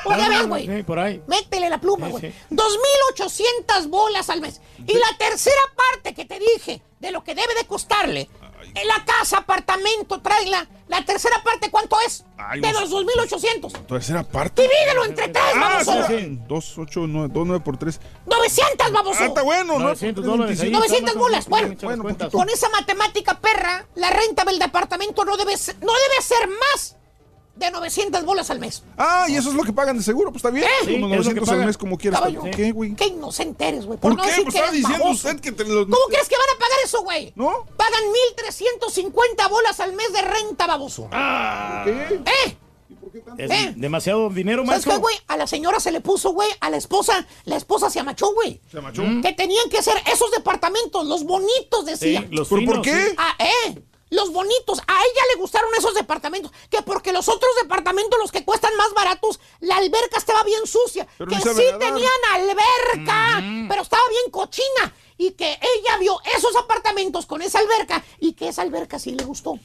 [0.05, 0.82] Pues ya Ah, ves, güey.
[0.84, 1.20] por ahí.
[1.26, 2.31] Métele la pluma, güey.
[2.31, 2.39] sí.
[2.50, 4.60] 2.800 bolas al mes.
[4.86, 8.28] Y la tercera parte que te dije de lo que debe de costarle
[8.76, 10.66] en la casa, apartamento, tráela.
[10.88, 12.24] La tercera parte, ¿cuánto es?
[12.38, 13.86] Ay, de no los 2.800.
[13.86, 14.62] Tercera parte.
[14.62, 16.06] Divídelo entre tres, Ah, vamos.
[16.06, 16.38] sí, sí.
[16.46, 18.00] 2, 8, 9, 2, 9 por 3.
[18.26, 19.16] 900, vamos.
[19.18, 19.78] Ah, está bueno, ¿no?
[19.80, 20.60] 900 dólares.
[20.60, 21.48] ahí 900 está, bolas.
[21.48, 22.30] Bueno, cuentas.
[22.30, 26.96] con esa matemática perra, la renta del departamento no debe ser, no debe ser más
[27.57, 28.83] de 900 bolas al mes.
[28.99, 30.67] Ah, y eso es lo que pagan de seguro, pues está bien.
[30.85, 32.20] Sí, lo que 900 al mes como quieras.
[32.20, 32.43] Caballo.
[32.55, 32.94] ¿Qué, güey?
[32.94, 33.99] Qué inocente eres, güey.
[33.99, 34.28] ¿Por no qué?
[34.28, 35.28] decir Pues que está eres diciendo baboso.
[35.28, 35.86] usted que te los...
[35.86, 37.33] ¿Cómo crees que van a pagar eso, güey?
[37.35, 37.65] ¿No?
[37.76, 38.02] Pagan
[38.36, 41.09] 1.350 bolas al mes de renta, baboso.
[41.10, 41.91] ¿Qué?
[42.26, 42.57] ¿Eh?
[43.39, 43.73] Es ¿Eh?
[43.76, 45.17] demasiado dinero, ¿Sabes qué, güey?
[45.26, 48.60] A la señora se le puso, güey, a la esposa, la esposa se amachó, güey.
[48.70, 49.02] ¿Se machó?
[49.23, 52.26] Que tenían que ser esos departamentos, los bonitos, Sí, decía.
[52.31, 53.07] los ¿Pero por finos, qué?
[53.10, 53.15] sí.
[53.17, 53.83] Ah, eh.
[54.10, 54.78] Los bonitos.
[54.86, 56.52] A ella le gustaron esos departamentos.
[56.70, 61.07] Que porque los otros departamentos, los que cuestan más baratos, la alberca estaba bien sucia.
[61.18, 61.78] Pero que sí nadar.
[61.78, 64.94] tenían alberca, pero estaba bien cochina.
[65.18, 69.25] Y que ella vio esos apartamentos con esa alberca y que esa alberca sí le
[69.25, 69.59] gustó.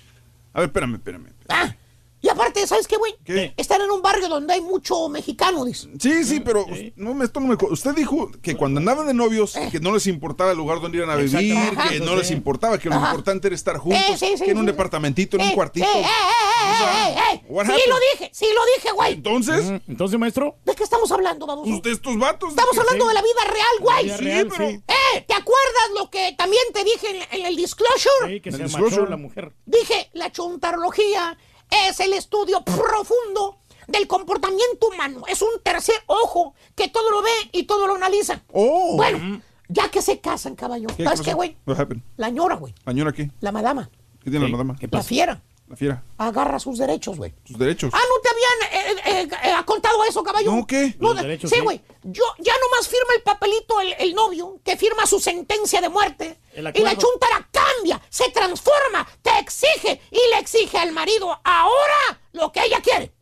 [0.53, 1.33] A ver, espérame, espérame.
[1.49, 1.75] Ah,
[2.23, 3.15] Y aparte, ¿sabes qué, güey?
[3.57, 5.89] Están en un barrio donde hay mucho mexicano, dice.
[5.99, 9.79] Sí, sí, pero no, esto no me usted dijo que cuando andaban de novios que
[9.79, 11.57] no les importaba el lugar donde iban a vivir,
[11.89, 12.33] que no les Sí.
[12.33, 13.07] importaba, que lo Ajá.
[13.09, 14.71] importante era estar juntos, Eh, sí, sí, que en un sí.
[14.71, 15.85] departamentito, en un Eh, cuartito.
[15.87, 19.13] eh, eh, eh, eh, eh, What Sí lo dije, sí lo dije, güey.
[19.13, 20.57] Entonces, Entonces, maestro.
[20.63, 21.67] ¿De qué estamos hablando, vamos?
[21.67, 22.49] pues de estos vatos.
[22.51, 24.17] Estamos hablando de la vida real, güey.
[24.17, 24.79] real, pero- sí.
[24.87, 28.27] Eh, ¿te acuerdas lo que también te dije en, en el disclosure?
[28.27, 29.09] Sí, que El se disclosure.
[29.09, 29.53] la mujer.
[29.65, 31.37] Dije, la chuntarología
[31.71, 35.23] es el estudio profundo del comportamiento humano.
[35.27, 38.41] Es un tercer ojo que todo lo ve y todo lo analiza.
[38.53, 38.95] Oh.
[38.95, 40.87] Bueno, ya que se casan, caballo.
[40.95, 41.23] ¿Qué ¿Sabes pasó?
[41.23, 41.57] qué, güey?
[41.65, 42.03] What happened?
[42.17, 42.73] La ñora, güey.
[42.85, 43.31] ¿La ñora qué?
[43.39, 43.89] La madama.
[44.23, 44.51] ¿Qué tiene Sí.
[44.51, 44.77] la madama?
[44.79, 45.07] ¿Qué La pasa?
[45.09, 45.41] fiera.
[45.67, 46.03] La fiera.
[46.17, 47.33] Agarra sus derechos, güey.
[47.45, 47.91] Sus derechos.
[47.93, 50.51] Ah, ¿no te habían eh, eh, eh, contado eso, caballo?
[50.51, 50.95] No, ¿qué?
[50.99, 51.61] No, derechos, sí, sí.
[51.61, 51.81] güey.
[52.03, 56.39] Yo ya nomás firma el papelito el, el novio, que firma su sentencia de muerte.
[56.55, 62.51] Y la chuntara cambia, se transforma, te exige y le exige al marido ahora lo
[62.51, 63.13] que ella quiere.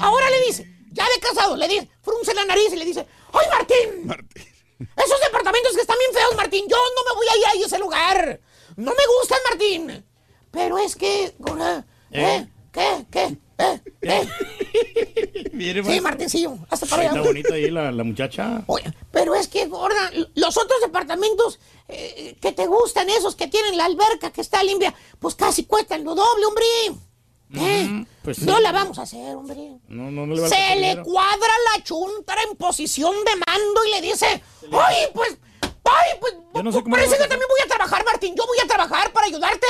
[0.00, 3.46] Ahora le dice, ya de casado, le dice, frunce la nariz y le dice, ¡ay,
[3.50, 4.06] Martín!
[4.06, 4.52] Martín.
[4.96, 7.78] Esos departamentos que están bien feos, Martín, yo no me voy a ir a ese
[7.78, 8.40] lugar.
[8.76, 10.06] No me gustan, Martín.
[10.50, 12.46] Pero es que, Gora, ¿eh?
[12.72, 13.06] ¿Qué?
[13.10, 13.36] ¿Qué?
[13.62, 13.80] ¿Eh?
[14.02, 15.50] ¿Eh?
[15.52, 16.02] Mire, Sí, maestro.
[16.02, 17.10] Martincillo, hasta para allá.
[17.10, 18.64] Está bonita ahí la, la muchacha.
[18.66, 23.76] Oye, pero es que, gorda, los otros departamentos eh, que te gustan, esos que tienen
[23.76, 26.64] la alberca que está limpia, pues casi cuestan lo doble, hombre.
[27.54, 28.04] ¿Eh?
[28.22, 28.46] pues sí.
[28.46, 29.56] No la vamos a hacer, hombre.
[29.88, 33.84] No, no, no le va a Se le cuadra la chuntara en posición de mando
[33.84, 34.42] y le dice,
[34.72, 35.36] ay, pues,
[35.84, 38.58] ay, pues, Yo no sé cómo parece que también voy a trabajar, Martín, yo voy
[38.64, 39.66] a trabajar para ayudarte.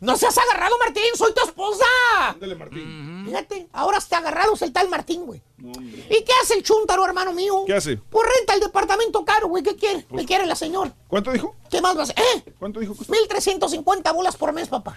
[0.00, 1.84] No seas agarrado, Martín, soy tu esposa.
[2.28, 3.24] Ándale, Martín.
[3.26, 5.42] Fíjate, ahora está agarrado es el tal Martín, güey.
[5.58, 7.64] ¿Y qué hace el chúntaro, hermano mío?
[7.66, 7.98] ¿Qué hace?
[7.98, 9.62] Pues renta el departamento caro, güey.
[9.62, 10.06] ¿Qué quiere?
[10.16, 10.92] ¿Qué quiere la señora?
[11.06, 11.54] ¿Cuánto dijo?
[11.70, 12.16] ¿Qué más va a hacer?
[12.18, 12.54] ¿Eh?
[12.58, 12.94] ¿Cuánto dijo?
[13.08, 14.96] 1350 bolas por mes, papá.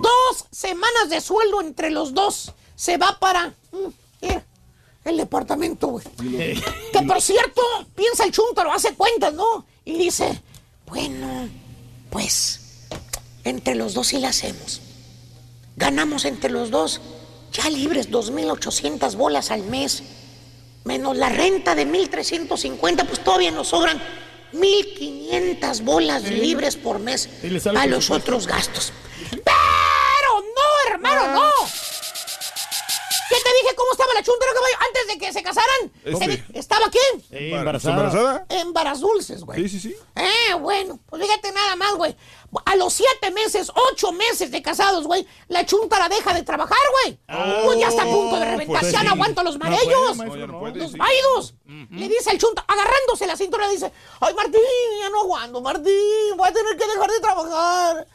[0.00, 2.52] Dos semanas de sueldo entre los dos.
[2.76, 3.48] Se va para.
[3.72, 3.88] mm,
[4.22, 4.44] mira,
[5.04, 6.04] el departamento, güey.
[6.92, 7.62] Que por cierto,
[7.96, 9.66] piensa el chúntaro, hace cuentas, ¿no?
[9.84, 10.40] Y dice:
[10.86, 11.48] Bueno,
[12.10, 12.60] pues.
[13.48, 14.82] Entre los dos sí la hacemos.
[15.76, 17.00] Ganamos entre los dos.
[17.52, 20.02] Ya libres 2.800 bolas al mes.
[20.84, 24.02] Menos la renta de 1.350, pues todavía nos sobran
[24.52, 27.30] 1.500 bolas libres por mes
[27.74, 28.92] a los otros gastos.
[29.30, 31.50] Pero no, hermano, no.
[33.28, 34.76] ¿Qué te dije cómo estaba la chuntara, caballo?
[34.88, 35.92] Antes de que se casaran.
[36.04, 36.44] Este.
[36.52, 37.20] Se ¿Estaba quién?
[37.20, 37.94] ¿Está embarazada.
[37.94, 38.46] embarazada?
[38.48, 39.68] Embaraz dulces, güey.
[39.68, 39.96] Sí, sí, sí.
[40.16, 42.16] Eh, bueno, pues fíjate nada más, güey.
[42.64, 47.18] A los siete meses, ocho meses de casados, güey, la chuntara deja de trabajar, güey.
[47.64, 48.80] pues ya está a punto de reventar.
[48.80, 49.04] pues ya sí.
[49.06, 50.16] no aguanto los No puede, marellos.
[50.16, 50.98] maestro, No, puede, los sí.
[50.98, 51.54] vaidos.
[51.90, 54.60] Le dice al chunta, agarrándose la cintura, le dice, ay, Martín,
[55.00, 55.92] ya no aguanto, Martín,
[56.38, 58.06] voy a tener que dejar de trabajar.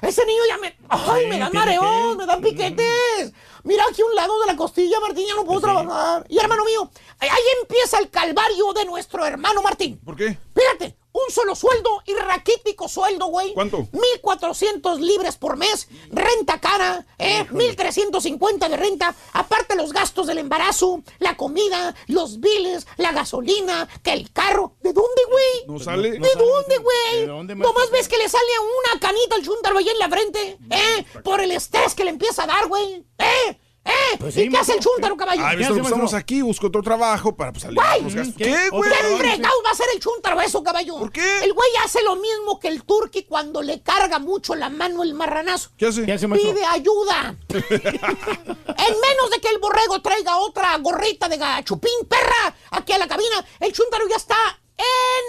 [0.00, 3.32] Ese niño ya me, ay, Sí, me dan mareos, que- me dan piquetes.
[3.62, 6.24] Mira aquí a un lado de la costilla, Martín, ya no puedo trabajar.
[6.28, 6.90] Y hermano mío,
[7.20, 7.28] ahí
[7.60, 10.00] empieza el calvario de nuestro hermano Martín.
[10.04, 10.36] ¿Por qué?
[10.56, 13.52] Fíjate, un solo sueldo y raquítico sueldo, güey.
[13.54, 13.86] ¿Cuánto?
[13.92, 17.46] 1400 libres por mes, renta cara, ¿eh?
[17.50, 24.12] 1350 de renta, aparte los gastos del embarazo, la comida, los biles, la gasolina, que
[24.12, 24.74] el carro.
[24.82, 25.66] ¿De dónde, güey?
[25.66, 26.12] ¿No sale?
[26.12, 27.26] ¿De dónde, ¿De güey?
[27.26, 27.72] dónde, maestro?
[27.72, 31.04] Nomás ves que le sale una canita al chúntaro ahí en la frente, ¿eh?
[31.22, 33.04] Por el estrés que le empieza a dar, güey.
[33.18, 33.58] ¿Eh?
[33.84, 33.90] ¿Eh?
[34.18, 35.42] Pues ¿Y sí, qué hace el chúntaro, caballo?
[35.44, 36.18] Ah, ¿Qué maestro, hace, pues estamos maestro?
[36.18, 38.36] aquí, busco otro trabajo para pues, salir Güey, los gastos.
[38.36, 38.44] ¿qué?
[38.44, 38.90] ¿Qué, ¿Otro güey?
[38.90, 40.98] ¿Qué fregados va a hacer el chúntaro eso, caballo?
[40.98, 41.40] ¿Por qué?
[41.42, 45.14] El güey hace lo mismo que el turqui cuando le carga mucho la mano el
[45.14, 45.70] marranazo.
[45.76, 46.04] ¿Qué hace?
[46.06, 46.52] ¿Qué hace, maestro?
[46.52, 47.34] Pide ayuda.
[47.48, 53.08] en menos de que el borrego traiga otra gorrita de gachupín, perra, aquí a la
[53.08, 54.36] cabina, el chúntaro ya está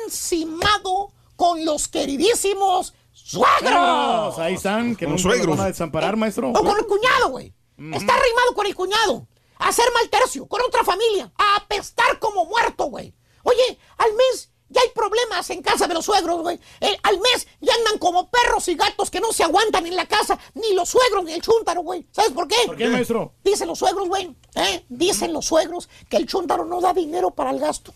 [0.06, 4.38] encimado con los queridísimos suegros.
[4.38, 5.58] Ahí están, que no suegros.
[5.58, 6.50] van a desamparar, maestro.
[6.50, 7.54] O con el cuñado, güey.
[7.92, 9.28] Está arrimado con el cuñado.
[9.58, 11.32] A hacer mal tercio, con otra familia.
[11.38, 13.14] A apestar como muerto, güey.
[13.44, 16.60] Oye, al mes ya hay problemas en casa de los suegros, güey.
[16.82, 20.08] Eh, al mes ya andan como perros y gatos que no se aguantan en la
[20.08, 20.40] casa.
[20.56, 22.08] Ni los suegros ni el chúntaro, güey.
[22.12, 22.56] ¿Sabes por qué?
[22.66, 23.34] ¿Por qué, maestro?
[23.44, 24.36] Dicen los suegros, güey.
[24.56, 24.86] ¿eh?
[24.90, 27.94] Dicen los suegros que el chúntaro no da dinero para el gasto.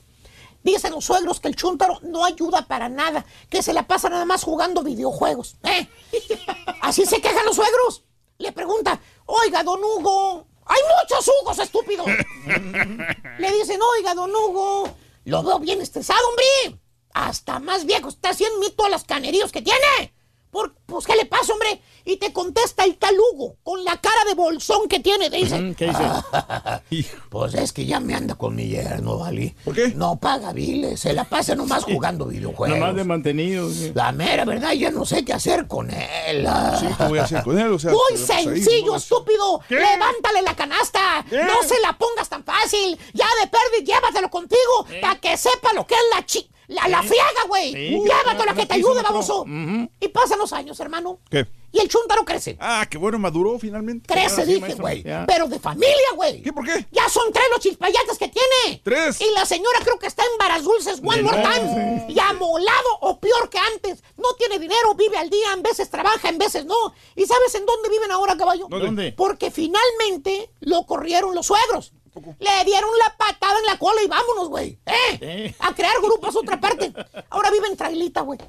[0.64, 4.26] Dicen los suegros que el chúntaro no ayuda para nada, que se la pasa nada
[4.26, 5.56] más jugando videojuegos.
[5.64, 5.88] ¿eh?
[6.82, 8.04] Así se quejan los suegros.
[8.40, 12.06] Le pregunta, oiga, don Hugo, hay muchos Hugos, estúpido.
[13.40, 16.80] Le dicen, oiga, don Hugo, lo veo bien estresado, hombre.
[17.14, 20.14] Hasta más viejo está haciendo mito a las caneríos que tiene.
[20.52, 21.82] Por, pues, ¿qué le pasa, hombre?
[22.06, 25.30] Y te contesta el talugo, con la cara de bolsón que tiene.
[25.30, 27.12] Dice, ¿qué dice?
[27.30, 29.56] pues es que ya me anda con mi yerno, ¿vale?
[29.66, 29.90] ¿Por qué?
[29.90, 32.78] No paga biles, se la pasa nomás jugando videojuegos.
[32.80, 33.70] Nomás de mantenido.
[33.70, 33.92] sí.
[33.94, 36.46] La mera verdad, ya no sé qué hacer con él.
[36.48, 36.78] ah.
[36.80, 37.72] Sí, ¿qué voy a hacer con él?
[37.74, 39.62] O sea, Muy pues ahí, sencillo, estúpido.
[39.68, 41.26] Levántale la canasta.
[41.30, 42.98] No se la pongas tan fácil.
[43.14, 47.02] Ya de perdi, llévatelo contigo para que sepa lo que es la chi la, la
[47.04, 47.72] friaga, güey.
[47.74, 49.42] Sí, Llévatelo que a que te ayude, baboso.
[49.42, 49.90] Ujú.
[50.00, 51.20] Y pasan los años, hermano.
[51.30, 51.48] ¿Qué?
[51.72, 52.58] Y el chúntaro crece.
[52.62, 54.08] Ah, qué bueno, maduró finalmente.
[54.08, 55.04] Crece, Ahora sí, dije, maestro, güey.
[55.04, 55.26] ya.
[55.28, 56.42] Pero de familia, güey.
[56.42, 56.54] ¿Qué?
[56.54, 56.88] ¿Por qué?
[56.92, 58.82] Ya son tres los chispayates que tiene.
[58.84, 59.20] Tres.
[59.22, 62.06] Y la señora creo que está en varas dulces one more time.
[62.08, 64.02] Y amolado o peor que antes.
[64.18, 66.94] No tiene dinero, vive al día, en veces trabaja, en veces no.
[67.16, 68.68] ¿Y sabes en dónde viven ahora, caballo?
[68.70, 69.12] ¿Dónde?
[69.12, 71.94] Porque finalmente lo corrieron los suegros.
[72.40, 74.80] Le dieron la patada en la cola y vámonos, güey.
[74.86, 75.18] ¿Eh?
[75.22, 75.56] Eh.
[75.60, 76.94] A crear grupos a otra parte.
[77.30, 78.40] Ahora vive en trailita, güey.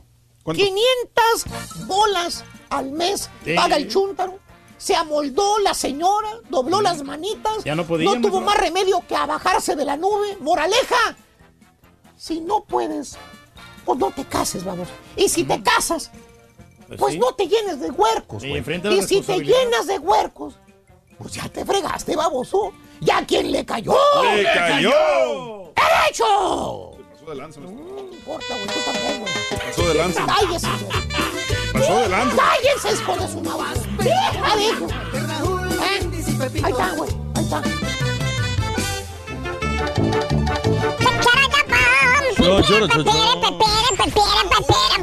[0.43, 0.63] ¿Cuánto?
[0.63, 4.39] 500 bolas al mes paga el chúntaro.
[4.79, 7.65] Se amoldó la señora, dobló las manitas.
[7.65, 10.37] Ya no podía, No tuvo más remedio que a bajarse de la nube.
[10.41, 11.17] Moraleja.
[12.17, 13.17] Si no puedes,
[13.85, 14.89] pues no te cases, vamos.
[15.17, 16.11] Y si te casas,
[16.87, 17.19] Pues pues sí.
[17.19, 20.55] no te llenes de huercos, Sí, Y si te llenas de huercos,
[21.19, 22.73] pues ya te fregaste, baboso.
[23.01, 23.95] ¿Ya quién le cayó?
[24.35, 25.73] ¡Le cayó!
[25.77, 26.93] ¡Derecho!
[27.13, 27.61] Pasó de lanza.
[27.61, 29.33] No importa, güey, tú tampoco, güey.
[29.67, 30.27] Pasó de lanza.
[30.27, 30.69] Cállese.
[31.73, 32.37] Pasó de lanza.
[32.37, 33.75] ¡Cállense, hijo de su mamá!
[34.01, 34.87] ¡Hija de hijo!
[35.83, 36.63] ¿Eh?
[36.65, 37.11] Ahí está, güey.
[37.35, 37.63] Ahí está.
[42.39, 43.49] No, choro, choro, choro.
[43.99, 44.98] En Euforia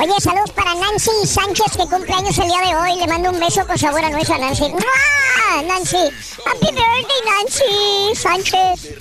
[0.00, 2.98] Oye, saludos para Nancy Sánchez que cumple años el día de hoy.
[2.98, 4.68] Le mando un beso con sabor a nuez a Nancy.
[4.70, 5.62] ¡Mua!
[5.64, 6.10] Nancy,
[6.46, 8.94] happy birthday Nancy Sánchez.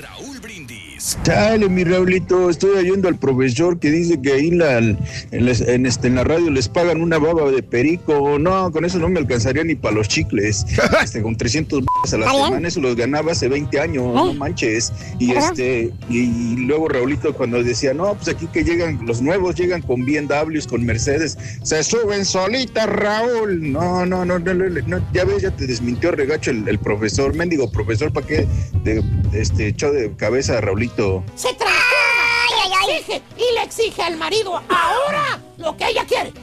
[1.23, 4.97] Chale, mi Raulito, estoy oyendo al profesor que dice que ahí la- en,
[5.31, 8.37] les- en este, en la radio les pagan una baba de perico.
[8.37, 10.65] No, con eso no me alcanzaría ni para los chicles.
[11.01, 12.45] Este, con 300 balas a la ¿Está bien?
[12.47, 14.91] semana, eso los ganaba hace 20 años, no manches.
[15.19, 19.81] Y este y, luego Raulito cuando decía, no, pues aquí que llegan, los nuevos llegan
[19.81, 23.71] con BMWs, con Mercedes, se suben solitas, Raúl.
[23.71, 27.33] No, no, no, no, no, no, ya ves, ya te desmintió regacho el, el profesor,
[27.35, 28.45] mendigo profesor, ¿para qué
[28.83, 30.88] te este, echó de cabeza a Raulito?
[31.35, 36.33] Se transforma, le exige y le exige al marido ahora lo que ella quiere.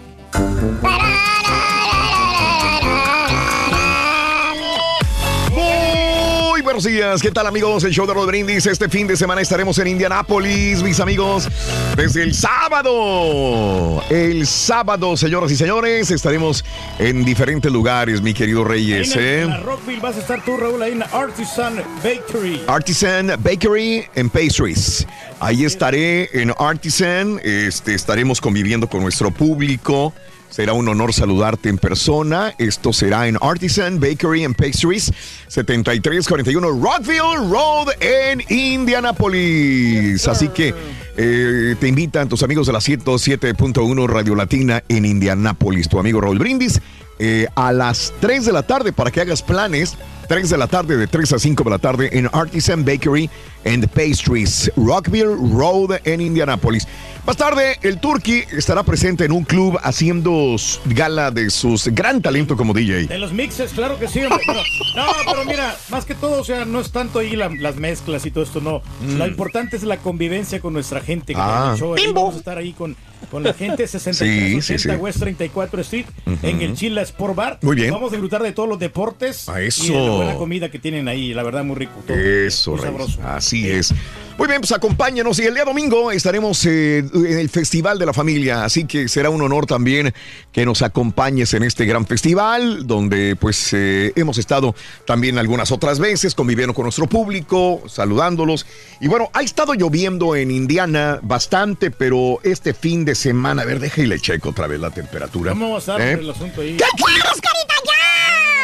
[6.66, 7.84] Buenos días, ¿qué tal amigos?
[7.84, 8.66] El show de los brindis.
[8.66, 11.48] Este fin de semana estaremos en Indianápolis, mis amigos,
[11.96, 14.02] desde el sábado.
[14.10, 16.64] El sábado, señoras y señores, estaremos
[16.98, 19.14] en diferentes lugares, mi querido Reyes.
[19.14, 19.42] en, ¿eh?
[19.42, 22.60] en la Rockville vas a estar tú, Raúl, ahí en Artisan Bakery.
[22.66, 25.06] Artisan Bakery and Pastries.
[25.38, 27.40] Ahí estaré en Artisan.
[27.44, 30.12] Este, estaremos conviviendo con nuestro público.
[30.56, 32.54] Será un honor saludarte en persona.
[32.56, 35.12] Esto será en Artisan Bakery and Pastries,
[35.48, 40.26] 7341 Rockville Road en Indianapolis.
[40.26, 40.72] Así que
[41.18, 45.90] eh, te invitan tus amigos de la 107.1 Radio Latina en Indianapolis.
[45.90, 46.80] Tu amigo Raúl Brindis
[47.18, 49.98] eh, a las 3 de la tarde para que hagas planes.
[50.26, 53.30] 3 de la tarde, de 3 a 5 de la tarde en Artisan Bakery
[53.64, 56.88] and Pastries, Rockville Road en Indianapolis.
[57.26, 62.56] Más tarde, el Turkey estará presente en un club haciendo gala de sus gran talento
[62.56, 63.06] como DJ.
[63.08, 64.38] De los mixes, claro que sí, hombre.
[64.46, 64.60] Pero-
[64.94, 68.24] no, pero mira, más que todo, o sea, no es tanto ahí la- las mezclas
[68.26, 68.80] y todo esto, no.
[69.00, 69.16] Mm.
[69.18, 71.34] Lo importante es la convivencia con nuestra gente.
[71.34, 71.70] Que Ah.
[71.74, 72.20] el show ahí Bimbo.
[72.20, 72.96] vamos a estar ahí con,
[73.28, 74.94] con la gente, 6380 Sí, sí, sí.
[74.96, 76.06] West 34 Street,
[76.44, 77.58] en el Chila Sport Bar.
[77.62, 77.90] Muy bien.
[77.90, 79.48] Vamos a disfrutar de todos los deportes.
[79.48, 79.84] A eso.
[79.84, 81.92] Y de la buena comida que tienen ahí, la verdad, muy rico.
[82.06, 82.16] todo.
[82.16, 83.20] Eso, Muy sabroso.
[83.24, 83.92] Así es.
[84.38, 88.12] Muy bien, pues acompáñanos y el día domingo estaremos eh, en el Festival de la
[88.12, 90.12] Familia, así que será un honor también
[90.52, 94.74] que nos acompañes en este gran festival, donde pues eh, hemos estado
[95.06, 98.66] también algunas otras veces conviviendo con nuestro público, saludándolos.
[99.00, 103.80] Y bueno, ha estado lloviendo en Indiana bastante, pero este fin de semana, a ver,
[103.80, 105.52] déjale checo otra vez la temperatura.
[105.52, 106.12] ¿Cómo va a estar ¿Eh?
[106.12, 106.76] el asunto ahí?
[106.76, 108.05] ¿Qué quieres, carita, ya?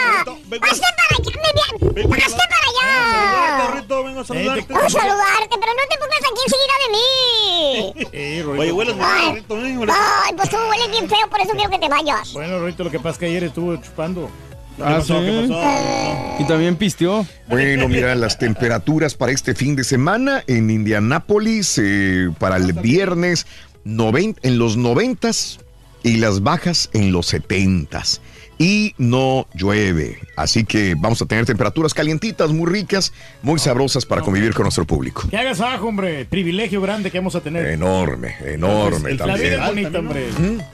[0.07, 2.13] ¡Hazte para allá, bien!
[2.13, 3.75] ¡Hazte para allá!
[3.81, 4.75] Rito, vengo a saludarte.
[4.75, 8.09] A saludarte, pero no te pongas aquí enseguida de mí.
[8.13, 8.45] Eh.
[8.47, 8.95] Oye, hueles
[9.35, 12.33] Rito, ven, hueles- Ay, pues tú hueles bien feo, por eso quiero que te vayas.
[12.33, 14.31] Bueno, Rorito, lo que pasa es que ayer estuvo chupando.
[14.77, 15.19] ¿Qué Ah, pasó?
[15.21, 15.27] ¿sí?
[15.27, 16.43] ¿Qué pasó?
[16.43, 17.27] Y también pisteó.
[17.49, 23.47] Bueno, mira, las temperaturas para este fin de semana en Indianápolis eh, para el viernes
[23.85, 25.61] noven- en los noventas
[26.03, 28.21] y las bajas en los setentas.
[28.63, 30.21] Y no llueve.
[30.37, 34.85] Así que vamos a tener temperaturas calientitas, muy ricas, muy sabrosas para convivir con nuestro
[34.87, 35.25] público.
[35.29, 36.25] Que hagas abajo, hombre.
[36.27, 37.67] Privilegio grande que vamos a tener.
[37.67, 39.53] Enorme, enorme El- la también.
[39.55, 40.27] es bonita, hombre.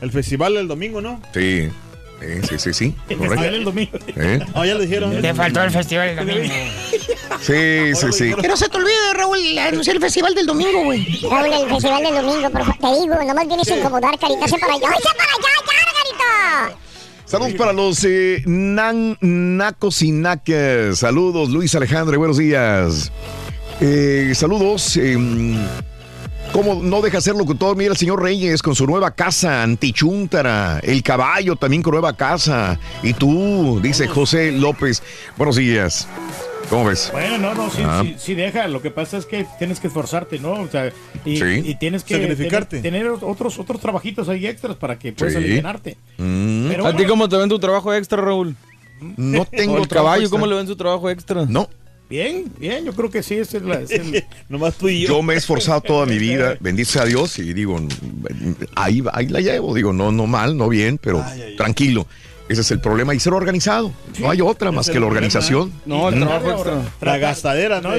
[0.02, 1.22] El festival del domingo, ¿no?
[1.32, 1.70] Sí,
[2.20, 2.94] Eh, sí, sí, sí.
[3.08, 3.28] El correcto.
[3.36, 3.90] festival el domingo.
[4.16, 4.40] ¿Eh?
[4.52, 5.22] Ah, ya lo dijeron.
[5.22, 6.54] Te faltó el festival del domingo.
[7.40, 8.34] Sí, sí, sí.
[8.34, 11.06] Que no se te olvide, Raúl, anunciar el festival del domingo, güey.
[11.30, 14.58] Raúl, el festival del domingo, por favor, te digo, nomás vienes a incomodar, carita, se
[14.58, 14.88] para allá.
[14.92, 16.78] ¡Ay, se para allá, ya, carita!
[17.28, 21.00] Saludos para los eh, nan, nacos y nacas.
[21.00, 23.12] Saludos, Luis Alejandro, buenos días.
[23.82, 24.96] Eh, saludos.
[24.96, 25.14] eh,
[26.52, 27.76] ¿Cómo no deja ser locutor?
[27.76, 30.80] Mira el señor Reyes con su nueva casa, Antichuntara.
[30.82, 32.80] El caballo también con nueva casa.
[33.02, 35.02] Y tú, dice José López.
[35.36, 36.08] Buenos días.
[36.70, 37.08] ¿Cómo ves?
[37.12, 38.02] Bueno, no, no, sí, Ah.
[38.04, 38.68] sí, sí deja.
[38.68, 40.52] Lo que pasa es que tienes que esforzarte, ¿no?
[40.52, 40.92] O sea,
[41.24, 41.62] y, Sí.
[41.64, 42.80] y tienes que Sacrificarte.
[42.82, 45.38] Tener, tener otros, otros trabajitos ahí extras para que puedas Sí.
[45.38, 45.96] alivianarte.
[46.18, 46.68] Mm.
[46.68, 47.08] Pero ¿A ti bueno.
[47.10, 48.54] cómo te ven tu trabajo extra, Raúl?
[49.16, 50.30] No tengo ¿O el trabajo caballo, extra.
[50.38, 51.46] ¿cómo le ven su trabajo extra?
[51.48, 51.68] No.
[52.10, 55.08] Bien, bien, yo creo que sí, es, la, es el- Nomás tú y yo.
[55.08, 57.78] Yo me he esforzado toda mi vida, bendice a Dios, y digo,
[58.74, 61.22] ahí, ahí la llevo, digo, no, no mal, no bien, pero
[61.58, 62.06] tranquilo.
[62.48, 63.92] Ese es el problema y ser organizado.
[64.18, 65.72] No hay otra más que la el organización.
[65.86, 66.72] No, el trabajo extra.
[66.74, 66.92] ahorrar.
[67.02, 67.90] La gastadera, ¿no?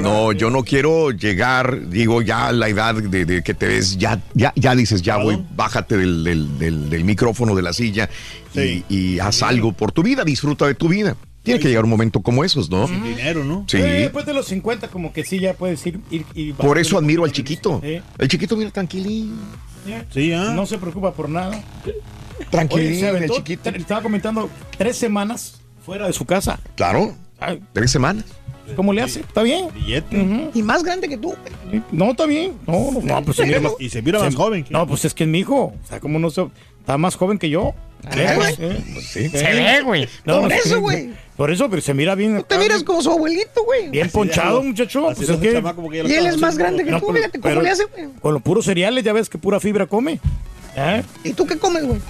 [0.00, 3.66] No, Sí, yo no quiero llegar, digo, ya a la edad de, de que te
[3.68, 7.72] ves, ya, ya, ya dices, ya güey, bájate del, del- del- del micrófono de la
[7.72, 8.08] silla
[8.54, 8.84] y, Sí.
[8.88, 11.16] y haz algo por tu vida, disfruta de tu vida.
[11.42, 12.86] Tiene que llegar un momento como esos, ¿no?
[12.86, 13.64] Dinero, ¿no?
[13.66, 13.76] Sí.
[13.78, 15.98] Eh, después de los 50, como que sí, ya puedes ir.
[16.10, 17.80] ir, ir Por eso admiro al chiquito.
[17.82, 19.34] Sí, El chiquito mira tranquilín.
[20.14, 20.52] Sí, ¿ah?
[20.54, 21.60] No se preocupa por nada.
[22.50, 23.70] Aventó, chiquito.
[23.70, 24.48] estaba comentando,
[24.78, 26.58] tres semanas fuera de su casa.
[26.76, 28.24] Claro, Ay, tres semanas.
[28.76, 29.20] ¿Cómo le hace?
[29.20, 29.66] ¿Está bien?
[29.74, 30.50] Billete.
[30.54, 31.34] Y más grande que tú.
[31.68, 31.82] güey.
[31.90, 32.54] No, está bien.
[32.66, 34.62] No, no, no, pues se mira más, Y se mira más joven.
[34.64, 35.74] que- No, pues es que es mi hijo.
[35.82, 36.46] O sea, como no se,
[36.78, 37.74] está más joven que yo.
[38.04, 38.54] Ah, güey.
[38.58, 39.28] Eh, Sí.
[39.28, 40.08] Se ve, güey.
[40.24, 41.10] no, Por no, eso, güey.
[41.36, 42.44] Por eso, pero se mira bien.
[42.48, 43.90] Te miras como su abuelito, güey.
[43.90, 45.06] Bien ponchado, muchacho.
[45.14, 45.60] Pues es que
[46.08, 48.08] Y él es más grande que No, tú, pero- fíjate cómo pero- le hace, güey.
[48.20, 50.20] con los puros cereales ya ves que pura fibra come.
[50.76, 51.02] ¿Eh?
[51.24, 52.00] ¿Y tú qué comes, güey?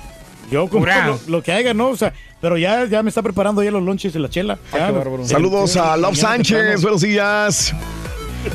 [0.52, 1.06] Yo como Pura.
[1.08, 1.88] lo, lo que haya, ¿no?
[1.88, 4.58] O sea, pero ya, ya me está preparando ya los lunches de la chela.
[4.72, 5.22] Ya, qué bárbaro.
[5.22, 7.74] el- Saludos el- a Love Sánchez, buenos días.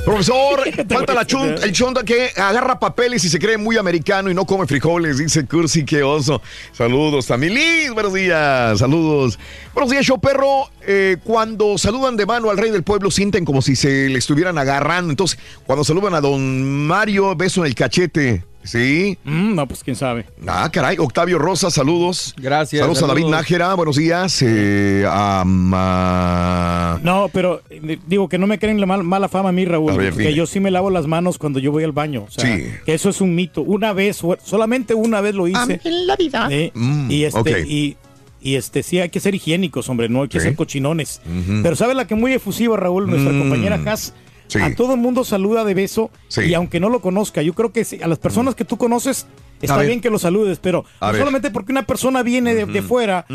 [0.04, 0.60] Profesor,
[0.90, 4.46] falta la chun- el chonda que agarra papeles y se cree muy americano y no
[4.46, 6.42] come frijoles, dice Cursi, qué oso.
[6.74, 7.54] Saludos también.
[7.54, 9.40] Liz, buenos días, saludos.
[9.74, 10.70] Buenos días, show perro.
[10.86, 14.58] Eh, cuando saludan de mano al rey del pueblo, sienten como si se le estuvieran
[14.58, 15.10] agarrando.
[15.10, 18.44] Entonces, cuando saludan a don Mario, beso en el cachete.
[18.68, 19.18] ¿Sí?
[19.24, 20.26] Mm, no, pues quién sabe.
[20.48, 20.98] Ah, caray.
[21.00, 22.36] Octavio Rosa, saludos.
[22.38, 22.82] Gracias.
[22.82, 23.26] Saludos, a David.
[23.28, 24.42] Nájera, buenos días.
[24.42, 29.50] Eh, a Ma- No, pero eh, digo que no me creen la mal- mala fama
[29.50, 29.92] a mí, Raúl.
[29.92, 32.26] A ver, que yo sí me lavo las manos cuando yo voy al baño.
[32.28, 32.66] O sea, Sí.
[32.86, 33.62] que eso es un mito.
[33.62, 35.80] Una vez, solamente una vez lo hice.
[35.84, 36.48] En la vida.
[36.52, 36.72] ¿eh?
[36.74, 37.50] Mm, y este, ok.
[37.68, 37.98] y,
[38.42, 40.46] y este, sí hay que ser higiénicos, hombre, no hay que Sí.
[40.48, 41.22] ser cochinones.
[41.64, 43.08] Pero ¿sabe la que muy efusiva, Raúl?
[43.10, 43.40] Nuestra Mm.
[43.40, 44.14] compañera Haas.
[44.48, 44.60] Sí.
[44.60, 46.42] A todo el mundo saluda de beso Sí.
[46.46, 49.28] y aunque no lo conozca, yo creo que a las personas que tú conoces
[49.62, 53.26] está bien que lo saludes, pero no solamente porque una persona viene de, de fuera,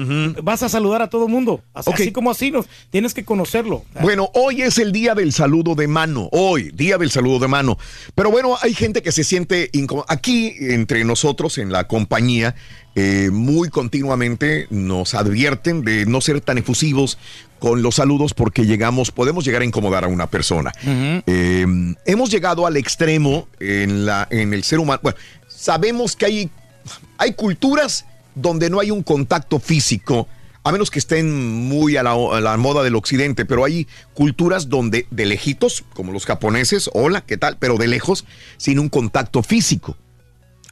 [0.42, 1.62] vas a saludar a todo el mundo.
[1.74, 3.84] Así, como así, no, tienes que conocerlo.
[4.00, 6.28] Bueno, hoy es el día del saludo de mano.
[6.32, 7.76] Hoy, día del saludo de mano.
[8.15, 9.70] Pero bueno, hay gente que se siente.
[10.08, 12.55] Aquí, entre nosotros, en la compañía,
[12.94, 17.18] eh, muy continuamente nos advierten de no ser tan efusivos
[17.62, 20.73] con los saludos porque llegamos, podemos llegar a incomodar a una persona.
[20.84, 21.65] Eh,
[22.07, 24.99] hemos llegado al extremo en, la, en el ser humano.
[25.00, 25.16] Bueno,
[25.47, 26.50] sabemos que hay,
[27.18, 30.26] hay culturas donde no hay un contacto físico,
[30.65, 34.68] a menos que estén muy a la, a la moda del occidente, pero hay culturas
[34.68, 37.58] donde de lejitos, como los japoneses, hola, ¿qué tal?
[37.60, 38.24] Pero de lejos,
[38.57, 39.97] sin un contacto físico.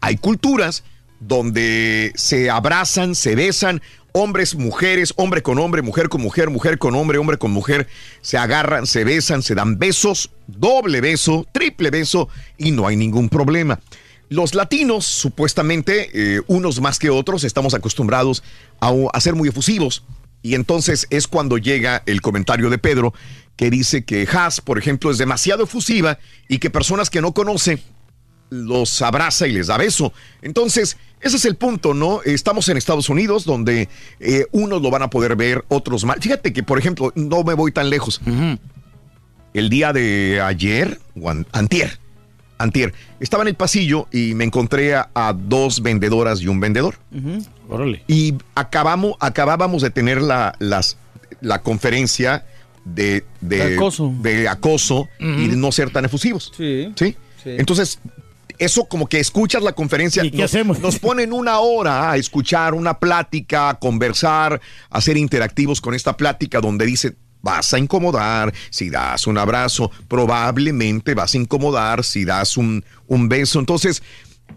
[0.01, 0.83] Hay culturas
[1.21, 3.81] donde se abrazan, se besan,
[4.13, 7.87] hombres, mujeres, hombre con hombre, mujer con mujer, mujer con hombre, hombre con mujer,
[8.23, 13.29] se agarran, se besan, se dan besos, doble beso, triple beso y no hay ningún
[13.29, 13.81] problema.
[14.29, 18.43] Los latinos, supuestamente, eh, unos más que otros, estamos acostumbrados
[18.81, 20.05] a, a ser muy efusivos.
[20.43, 23.13] Y entonces es cuando llega el comentario de Pedro
[23.57, 26.19] que dice que Haas, por ejemplo, es demasiado efusiva
[26.49, 27.83] y que personas que no conoce
[28.51, 30.13] los abraza y les da beso.
[30.43, 32.21] Entonces, ese es el punto, ¿no?
[32.25, 33.89] Estamos en Estados Unidos donde
[34.21, 36.21] eh, unos lo van a poder ver, otros mal.
[36.21, 38.21] Fíjate que, por ejemplo, no me voy tan lejos.
[39.53, 41.99] El día de ayer, o an- antier,
[42.59, 46.97] antier, estaba en el pasillo y me encontré a, a dos vendedoras y un vendedor.
[47.69, 48.03] Órale.
[48.07, 50.97] Y acabamos, acabábamos de tener la, las,
[51.41, 52.47] la conferencia
[52.85, 54.15] de, de De acoso.
[54.23, 56.53] de acoso y de no ser tan efusivos.
[56.57, 56.93] Sí.
[56.97, 57.17] ¿Sí?
[57.43, 57.51] Sí.
[57.59, 57.99] Entonces,
[58.61, 60.25] eso como que escuchas la conferencia.
[60.25, 60.79] ¿Y qué nos, hacemos?
[60.79, 66.17] Nos ponen una hora a escuchar una plática, a conversar, a ser interactivos con esta
[66.17, 72.27] plática donde dice, vas a incomodar si das un abrazo, probablemente vas a incomodar si
[72.27, 73.59] das un, un beso.
[73.59, 74.03] Entonces,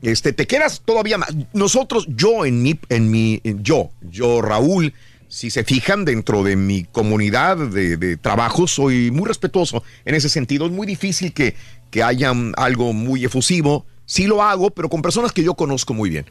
[0.02, 1.34] este, te quedas todavía más.
[1.54, 4.94] Nosotros, yo en mi, en mi, yo, yo, Raúl,
[5.30, 10.28] si se fijan dentro de mi comunidad de, de trabajo, soy muy respetuoso en ese
[10.28, 10.66] sentido.
[10.66, 11.56] Es muy difícil que,
[11.90, 13.86] que haya algo muy efusivo.
[14.06, 16.26] Sí lo hago, pero con personas que yo conozco muy bien.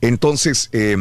[0.00, 0.96] Entonces, eh,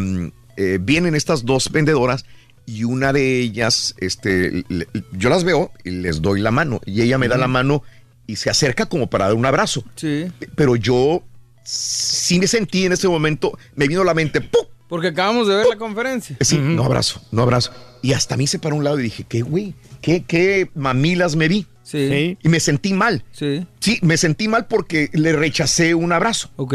[0.58, 2.26] eh, vienen estas dos vendedoras
[2.66, 7.02] y una de ellas, este, le- yo las veo y les doy la mano y
[7.02, 7.84] ella me da la mano
[8.26, 9.84] y se acerca como para dar un abrazo.
[9.96, 10.26] Sí.
[10.56, 11.24] Pero yo
[11.64, 14.66] sí me sentí en ese momento, me vino a la mente, ¡pum!
[14.90, 16.38] Porque acabamos de ver la conferencia.
[16.42, 17.72] Sí, no abrazo, no abrazo.
[18.02, 19.76] Y hasta a mí se paró a un lado y dije, ¿qué güey?
[20.02, 21.68] ¿Qué, qué mamilas me vi?
[21.88, 22.38] Sí.
[22.44, 23.24] Y me sentí mal.
[23.32, 23.66] Sí.
[23.80, 26.50] Sí, me sentí mal porque le rechacé un abrazo.
[26.58, 26.74] Ok.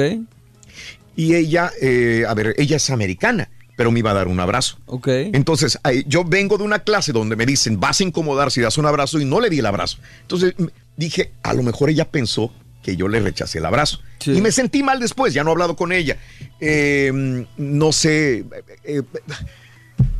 [1.17, 4.79] Y ella, eh, a ver, ella es americana, pero me iba a dar un abrazo.
[4.87, 5.09] Ok.
[5.09, 8.87] Entonces, yo vengo de una clase donde me dicen, vas a incomodar si das un
[8.87, 9.99] abrazo y no le di el abrazo.
[10.23, 10.55] Entonces
[10.97, 12.51] dije, a lo mejor ella pensó
[12.83, 14.01] que yo le rechacé el abrazo.
[14.25, 16.17] Y me sentí mal después, ya no he hablado con ella.
[16.59, 18.39] Eh, no sé.
[18.39, 18.45] eh,
[18.85, 19.03] eh,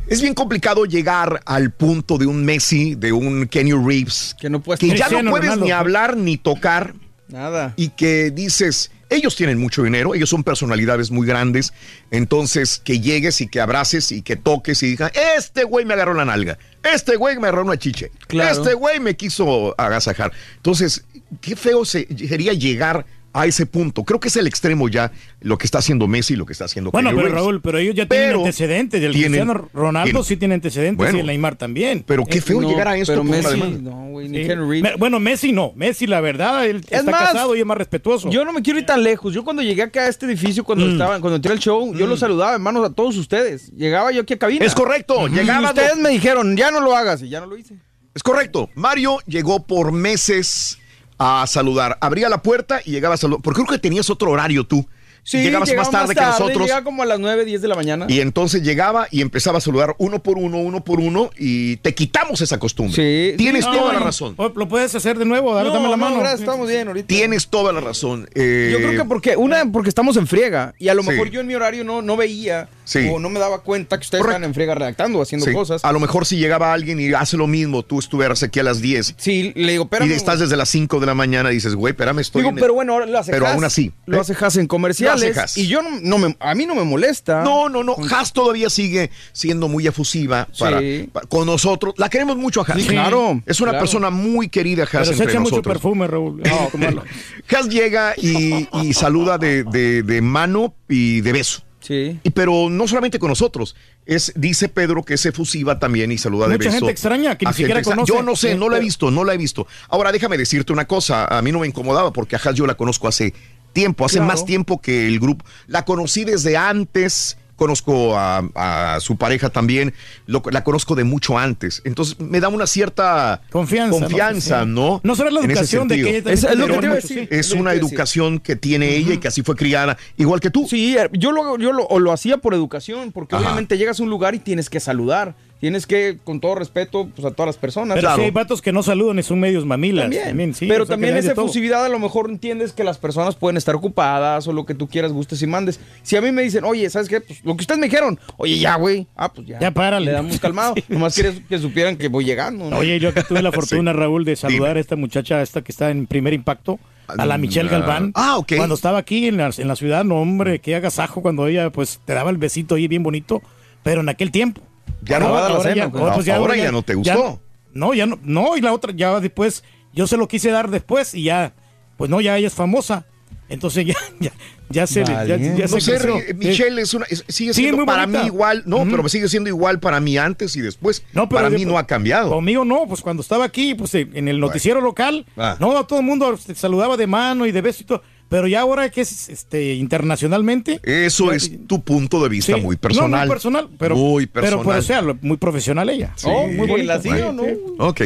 [0.07, 4.61] es bien complicado llegar al punto de un Messi, de un Kenny Reeves, que, no
[4.61, 5.65] puedes ya no puedes Ronaldo.
[5.65, 6.93] ni hablar ni tocar.
[7.29, 7.73] Nada.
[7.77, 11.73] Y que dices, ellos tienen mucho dinero, ellos son personalidades muy grandes,
[12.11, 16.13] entonces que llegues y que abraces y que toques y digas, este güey me agarró
[16.13, 18.51] la nalga, este güey me agarró una chiche, Claro.
[18.61, 20.31] este güey me quiso agasajar.
[20.57, 21.05] Entonces,
[21.41, 24.03] qué feo se- sería llegar a ese punto.
[24.03, 26.65] Creo que es el extremo ya lo que está haciendo Messi y lo que está
[26.65, 27.29] haciendo Bueno, pero.
[27.29, 29.01] Raúl, pero ellos ya tienen antecedentes.
[29.01, 31.17] El tienen- Cristiano Ronaldo tienen- sí tiene antecedentes Bueno.
[31.17, 32.03] y el Neymar también.
[32.07, 33.57] Pero qué feo llegar a esto pero Messi.
[33.81, 34.81] No, güey, Sí.
[34.81, 35.73] Me- Bueno, Messi no.
[35.75, 38.29] Messi, la verdad, él Es está más, casado y es más respetuoso.
[38.29, 39.33] Yo no me quiero ir tan lejos.
[39.33, 40.91] Yo cuando llegué acá a este edificio, cuando Mm.
[40.91, 43.69] estaba, cuando entré al show, yo los saludaba, hermanos, a todos ustedes.
[43.71, 44.63] Llegaba yo aquí a cabina.
[44.65, 47.57] Es correcto, Y llegaba- ustedes me dijeron, ya no lo hagas, y ya no lo
[47.57, 47.75] hice.
[48.15, 48.69] Es correcto.
[48.75, 50.77] Mario llegó por meses
[51.17, 51.97] a saludar.
[52.01, 53.41] Abría la puerta y llegaba a saludar.
[53.43, 54.85] Porque creo que tenías otro horario tú.
[55.25, 56.63] Sí, Llegabas llegaba más tarde, que nosotros.
[56.63, 58.07] Llegaba como a las 9, 10 de la mañana.
[58.09, 61.95] Y entonces llegaba y empezaba a saludar uno por uno, uno por uno, y te
[61.95, 62.93] quitamos esa costumbre.
[63.31, 63.37] Sí.
[63.37, 64.35] Tienes No, toda la razón.
[64.37, 66.17] Lo puedes hacer de nuevo, dale, No, dame la no, mano.
[66.19, 67.07] gracias, estamos bien ahorita.
[67.07, 68.27] Tienes toda la razón.
[68.35, 70.73] Eh, Yo creo que porque, una, porque estamos en friega.
[70.77, 71.11] Y a lo Sí.
[71.11, 73.09] mejor yo en mi horario no, no veía Sí.
[73.11, 75.83] o no me daba cuenta que ustedes estaban en friega redactando, haciendo sí, cosas.
[75.85, 78.81] A lo mejor si llegaba alguien y hace lo mismo, tú estuvieras aquí a las
[78.81, 79.15] 10.
[79.17, 80.09] Sí, le digo, espérame.
[80.09, 82.41] Y estás desde las 5 de la mañana y dices, güey, espérame, estoy.
[82.41, 83.91] Digo, en el- pero bueno, ahora lo hace Pero aún así.
[84.05, 84.21] Lo ¿eh?
[84.21, 85.35] hace Haas en comerciales.
[85.35, 85.43] Lo.
[85.61, 87.43] Y yo no, no me, a mí no me molesta.
[87.43, 87.95] No, no, no.
[88.11, 91.09] Haas todavía sigue siendo muy efusiva para, Sí.
[91.11, 91.93] para- con nosotros.
[91.97, 92.81] La queremos mucho a Haas.
[92.81, 93.83] Sí, claro, Es una claro.
[93.85, 96.41] persona muy querida, Haas, Pero se echa mucho perfume, Raúl.
[96.77, 97.03] No.
[97.49, 101.63] Haas llega y, y saluda de, de- de mano y de beso.
[101.85, 102.17] Sí.
[102.23, 103.75] Y, pero no solamente con nosotros.
[104.05, 106.79] Es, dice Pedro que es efusiva también y saluda de Mucha beso.
[106.79, 108.11] gente extraña que ni siquiera conoce.
[108.13, 109.67] Yo no sé, no la he pero- visto, no la he visto.
[109.89, 111.25] Ahora déjame decirte una cosa.
[111.25, 113.33] A mí no me incomodaba porque a Haas yo la conozco hace
[113.73, 114.27] tiempo, hace Claro.
[114.31, 115.43] más tiempo que el grupo.
[115.67, 117.37] La conocí desde antes.
[117.55, 119.93] Conozco a, a su pareja también,
[120.25, 121.81] lo- la conozco de mucho antes.
[121.85, 124.71] Entonces me da una cierta Confianza, ¿no?
[124.71, 124.71] Sí.
[124.73, 125.01] ¿no?
[125.03, 126.85] No solo la En ese educación de que ella también Es- es lo que te
[126.85, 127.27] iba a mucho, decir.
[127.31, 127.87] Es una decir.
[127.87, 130.65] educación que tiene ella y que así fue criada, igual que tú.
[130.67, 133.45] Sí, eh, yo lo, yo lo, o lo hacía por educación, porque Ajá.
[133.45, 135.35] obviamente llegas a un lugar y tienes que saludar.
[135.63, 137.95] Tienes que, con todo respeto, pues a todas las personas.
[137.95, 140.03] Pero sí hay vatos que no saludan y son medios mamilas.
[140.03, 142.83] También, También, sí, pero o sea, que también esa efusividad a lo mejor entiendes que
[142.83, 145.79] las personas pueden estar ocupadas o lo que tú quieras, gustes y mandes.
[146.01, 147.21] Si a mí me dicen, oye, ¿sabes qué?
[147.21, 149.07] Pues lo que ustedes me dijeron, oye, ya, güey.
[149.15, 149.57] Ah, pues ya.
[149.57, 150.07] Ya párale.
[150.07, 150.75] Le damos calmado.
[150.89, 152.69] Nomás quieres que supieran que voy llegando.
[152.69, 152.77] ¿no?
[152.79, 155.91] Oye, yo que tuve la fortuna, Raúl, de saludar a esta muchacha, esta que está
[155.91, 156.77] en primer impacto,
[157.07, 158.11] a la Michelle Ah, Galván.
[158.15, 158.51] ah, ok.
[158.57, 162.01] Cuando estaba aquí en la, en la ciudad, no, hombre, qué agasajo cuando ella, pues,
[162.03, 163.41] te daba el besito ahí bien bonito,
[163.81, 164.61] pero en aquel tiempo.
[165.03, 167.41] Ya no, ahora ahora ya- ya- no, pues ahora ya no te gustó.
[167.73, 169.63] no, ya no, no, y la otra, ya después,
[169.93, 171.53] yo se lo quise dar después y ya,
[171.97, 173.05] pues no, ya ella es famosa.
[173.49, 174.31] Entonces ya, ya,
[174.69, 178.21] ya se, ya, ya no se sé, Michelle es una, es- sigue siendo para bonita.
[178.21, 178.89] mí igual, no, Ujú.
[178.91, 181.03] pero sigue siendo igual para mí antes y después.
[181.13, 182.29] No, pero para de- mí no ha cambiado.
[182.29, 185.57] Conmigo no, pues cuando estaba aquí, pues en en el noticiero local, Ah.
[185.59, 188.01] no, todo el mundo te saludaba de mano y de beso y todo.
[188.33, 190.79] Pero ya ahora que es este internacionalmente.
[190.81, 192.61] Eso es tu punto de vista Sí.
[192.61, 193.19] muy No, personal.
[193.27, 193.95] muy personal, pero.
[193.95, 194.65] Muy Pero, personal.
[194.65, 196.13] pues, o sea, lo- muy profesional ella.
[196.15, 196.25] Sí.
[196.31, 196.97] Oh, muy bonita.
[196.97, 197.43] Bueno,
[197.77, 198.01] Ok.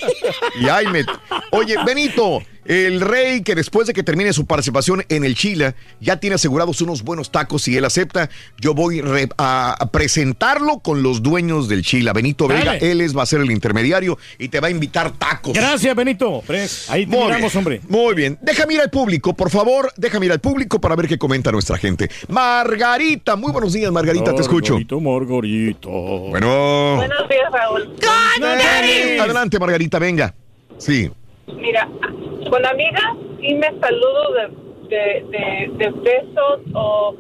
[0.61, 1.05] Y ay, me-
[1.51, 2.41] Oye, Benito,
[2.71, 6.81] el rey que después de que termine su participación en el Chile ya tiene asegurados
[6.81, 9.03] unos buenos tacos y él acepta, yo voy
[9.39, 12.13] a, presentarlo con los dueños del Chile.
[12.15, 15.53] Benito Vega, él es, va a ser el intermediario y te va a invitar tacos.
[15.53, 16.45] Gracias, Benito.
[16.47, 17.81] Pres, Ahí te Muy miramos, bien, hombre.
[17.89, 18.39] Muy bien.
[18.41, 19.93] Déjame ir al público, por favor.
[19.97, 22.09] Déjame ir al público para ver qué comenta nuestra gente.
[22.29, 24.75] Margarita, muy buenos días, Margarita, te escucho.
[24.75, 25.91] Margarito, Margarito.
[25.91, 26.97] Bueno.
[26.99, 27.97] Buenos días, Raúl.
[29.21, 30.33] Adelante, Margarita, venga.
[30.79, 31.11] Sí.
[31.47, 31.89] Mira,
[32.51, 34.49] con amigas sí me saludo de,
[34.89, 37.15] de, de, de besos, o,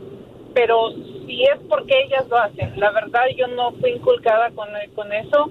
[0.54, 0.90] pero
[1.26, 2.72] si es porque ellas lo hacen.
[2.78, 5.50] La verdad, yo no fui inculcada con, con eso,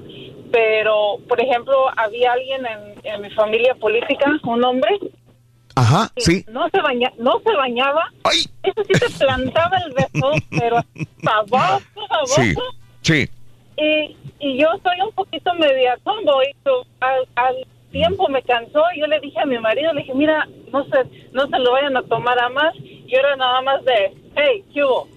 [0.52, 4.98] pero, por ejemplo, había alguien en, en mi familia política, un hombre,
[5.76, 6.44] Ajá, sí.
[6.50, 8.12] no se baña, no se bañaba.
[8.64, 10.78] Eso sí te plantaba el beso, pero.
[12.26, 12.54] Sí.
[13.02, 13.30] Sí.
[13.78, 16.54] Y, y yo soy un poquito media tomboy.
[17.00, 17.56] al, al
[17.92, 18.82] tiempo me cansó.
[18.96, 21.72] y Yo le dije a mi marido, le dije, mira, no se, no se lo
[21.72, 22.74] vayan a tomar a más.
[22.84, 25.08] Y era nada más de, hey, ¿qué hubo?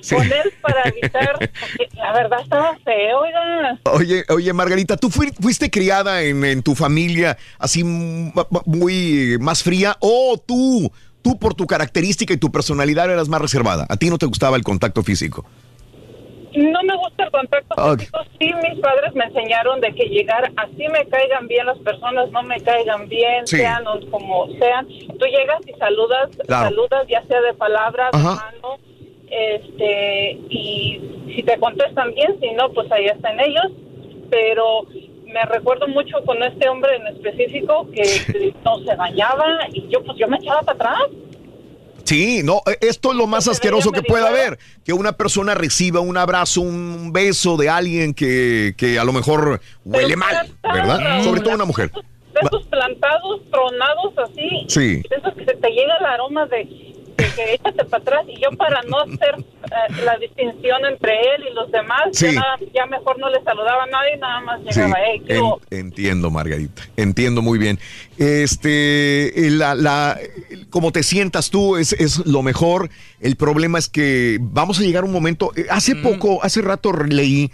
[0.00, 0.14] Sí.
[0.16, 3.80] Con él para evitar, porque la verdad estaba feo, oiga.
[3.90, 7.82] Oye, oye, Margarita, ¿tú fui- fuiste criada en, en tu familia así
[8.66, 10.92] muy más fría o tú,
[11.22, 13.86] tú por tu característica y tu personalidad eras más reservada?
[13.88, 15.46] ¿A ti no te gustaba el contacto físico?
[16.54, 17.98] No me gusta el contacto Ok.
[18.00, 18.18] físico.
[18.38, 22.42] Sí, mis padres me enseñaron de que llegar, así me caigan bien las personas, no
[22.44, 23.56] me caigan bien, Sí.
[23.58, 24.86] sean como sean.
[25.18, 26.68] Tú llegas y saludas, Claro.
[26.68, 28.78] saludas ya sea de palabras, de mano,
[29.30, 31.00] este, y
[31.34, 33.72] si te contestan bien, si no, pues ahí están ellos.
[34.30, 34.82] Pero
[35.26, 40.16] me recuerdo mucho con este hombre en específico que no se bañaba y yo, pues
[40.18, 41.02] yo me echaba para atrás.
[42.04, 46.00] Sí, no, eh, esto es lo más asqueroso que puede haber, que una persona reciba
[46.00, 51.22] un abrazo, un beso de alguien que, que a lo mejor huele mal, ¿verdad?
[51.24, 51.90] Sobre todo una mujer.
[51.90, 54.66] De esos plantados, tronados así.
[54.68, 55.02] Sí.
[55.08, 58.24] De esos que se te llega el aroma de, de que échate para atrás.
[58.28, 62.26] Y yo para no hacer eh, la distinción entre él y los demás, Sí.
[62.26, 65.34] ya, nada- ya mejor no le saludaba a nadie, nada más Sí, llegaba, hey, ¿qué
[65.36, 65.60] en- hubo?".
[65.70, 66.82] entiendo, Margarita.
[66.96, 67.78] Entiendo muy bien.
[68.18, 70.18] Este, la, la,
[70.50, 72.90] el- como te sientas tú es, es lo mejor.
[73.20, 75.52] El problema es que vamos a llegar a un momento.
[75.56, 77.50] eh, Hace poco, hace rato leí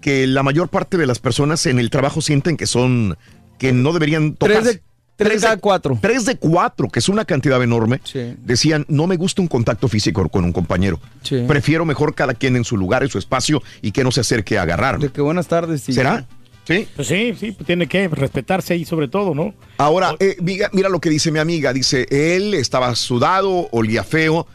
[0.00, 3.16] que la mayor parte de las personas en el trabajo sienten que son,
[3.58, 4.62] que no deberían tocar.
[4.62, 4.82] Tres de-
[5.16, 5.98] tres de cuatro.
[6.00, 8.00] Tres de cuatro, que es una cantidad enorme.
[8.38, 11.00] Decían, no me gusta un contacto físico con un compañero.
[11.22, 11.44] Sí.
[11.46, 14.58] Prefiero mejor cada quien en su lugar, en su espacio y que no se acerque
[14.58, 14.98] a agarrar.
[14.98, 15.82] De que buenas tardes.
[15.82, 15.92] sí.
[15.92, 16.26] ¿Será?
[16.66, 16.88] Sí.
[16.96, 19.54] Pues sí, sí, pues tiene que respetarse ahí sobre todo, ¿no?
[19.76, 21.74] Ahora, eh, mira, mira lo que dice mi amiga.
[21.74, 24.46] Dice, él estaba sudado, olía feo.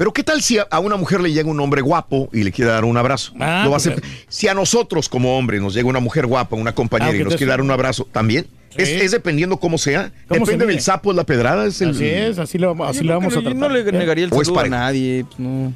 [0.00, 2.70] Pero ¿qué tal si a, una mujer le llega un hombre guapo y le quiere
[2.70, 3.34] dar un abrazo?
[3.38, 6.24] Ah, Lo va a pues, hacer- Si a nosotros como hombres nos llega una mujer
[6.26, 8.46] guapa, una compañera Ah, y nos quiere dar un abrazo, ¿también?
[8.70, 8.76] Sí.
[8.80, 10.10] Es, es dependiendo cómo sea.
[10.26, 11.66] ¿Cómo se Depende del sapo, es la pedrada.
[11.66, 13.60] Es el- Así es, así le vamos, así creo vamos a no- tratar.
[13.60, 15.26] yo no le negaría el es saludo a nadie.
[15.28, 15.74] pues, no.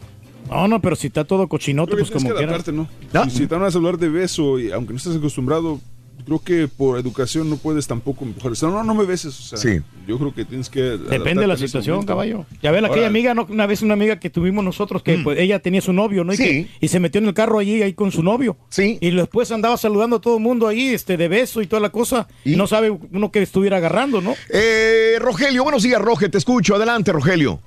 [0.49, 2.53] No, no, pero si está todo cochinote, pues tienes como que quiera.
[2.55, 2.73] adaptarte,
[3.13, 3.25] ¿no?
[3.31, 5.81] Si, si te van a hablar de beso, y aunque no estés acostumbrado,
[6.25, 8.53] creo que por educación no puedes tampoco empujar.
[8.53, 9.39] O sea, no, no me beses.
[9.39, 9.81] O sea, Sí.
[10.07, 10.81] Yo creo que tienes que.
[10.81, 12.13] Depende de la situación, momento.
[12.13, 12.47] caballo.
[12.63, 13.47] Ya ves, aquella Ahora, amiga, ¿no?
[13.49, 16.33] una vez una amiga que tuvimos nosotros, que pues, ella tenía su novio, ¿no?
[16.33, 16.39] Y, Mm.
[16.39, 16.45] Sí.
[16.45, 18.57] que- y se metió en el carro allí, ahí con su novio.
[18.69, 18.99] Sí.
[19.01, 21.91] Y después andaba saludando a todo el mundo ahí, este, de beso y toda la
[21.91, 22.29] cosa.
[22.45, 24.35] Y no sabe uno que estuviera agarrando, ¿no?
[24.53, 26.75] Eh, Rogelio, buenos días, Roge, te escucho.
[26.77, 27.61] Adelante, Rogelio.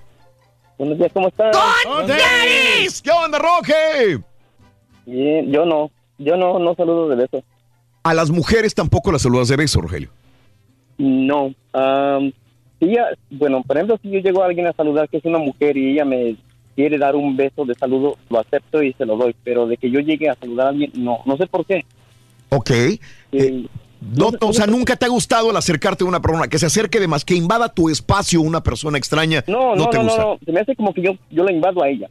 [0.78, 1.56] Buenos días, ¿cómo estás?
[3.04, 4.20] ¿Qué onda, Roge?
[5.06, 7.44] Bien, yo no, yo no, no saludo de beso.
[8.08, 10.10] A las mujeres tampoco las saludas de beso, Rogelio.
[10.98, 11.54] No.
[12.80, 15.40] si ella, bueno, por ejemplo, si yo llego a alguien a saludar que es una
[15.40, 16.38] mujer y ella me
[16.74, 19.36] quiere dar un beso de saludo, lo acepto y se lo doy.
[19.44, 21.84] Pero de que yo llegue a saludar a alguien, no, no sé por qué.
[22.48, 22.72] Ok.
[23.34, 23.66] Eh,
[24.00, 27.02] no, o sea, nunca te ha gustado el acercarte a una persona, que se acerque
[27.02, 29.44] de más, que invada tu espacio una persona extraña.
[29.48, 30.22] No, no, te no, gusta.
[30.22, 32.10] no, no, se me hace como que yo, yo la invado a ella.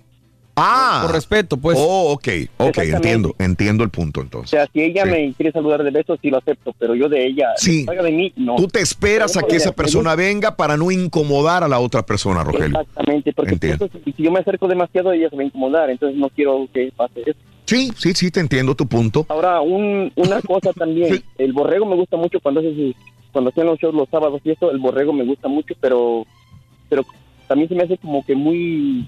[0.57, 1.01] Ah.
[1.05, 1.77] Por respeto, pues.
[1.79, 4.51] Oh, ok, ok, entiendo, entiendo el punto O entonces.
[4.51, 5.11] sea, si ella Sí.
[5.11, 7.85] me quiere saludar de beso, sí lo acepto, pero yo de ella, Sí.
[7.85, 8.57] de mí, no.
[8.57, 12.43] Tú te esperas a que esa persona venga para no incomodar a la otra persona,
[12.43, 12.81] Rogelio.
[12.81, 13.89] Exactamente, porque Entiendo.
[13.89, 16.91] pues, si yo me acerco demasiado, ella se va a incomodar, entonces no quiero que
[16.97, 17.39] pase eso.
[17.67, 19.27] Sí, sí, sí, te entiendo tu punto.
[19.29, 22.95] Ahora, un, una cosa también, el borrego me gusta mucho cuando hace sus-
[23.33, 26.25] cuando hacen los shows los sábados y esto, el borrego me gusta mucho, pero
[26.89, 27.05] pero
[27.47, 29.07] también se me hace como que muy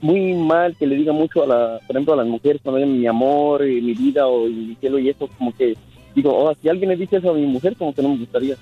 [0.00, 2.98] muy mal que le diga mucho a la, por ejemplo, a las mujeres cuando digan
[2.98, 5.76] mi amor, y mi vida o mi cielo y eso, como que
[6.14, 8.56] digo, oh, si alguien le dice eso a mi mujer, como que no me gustaría.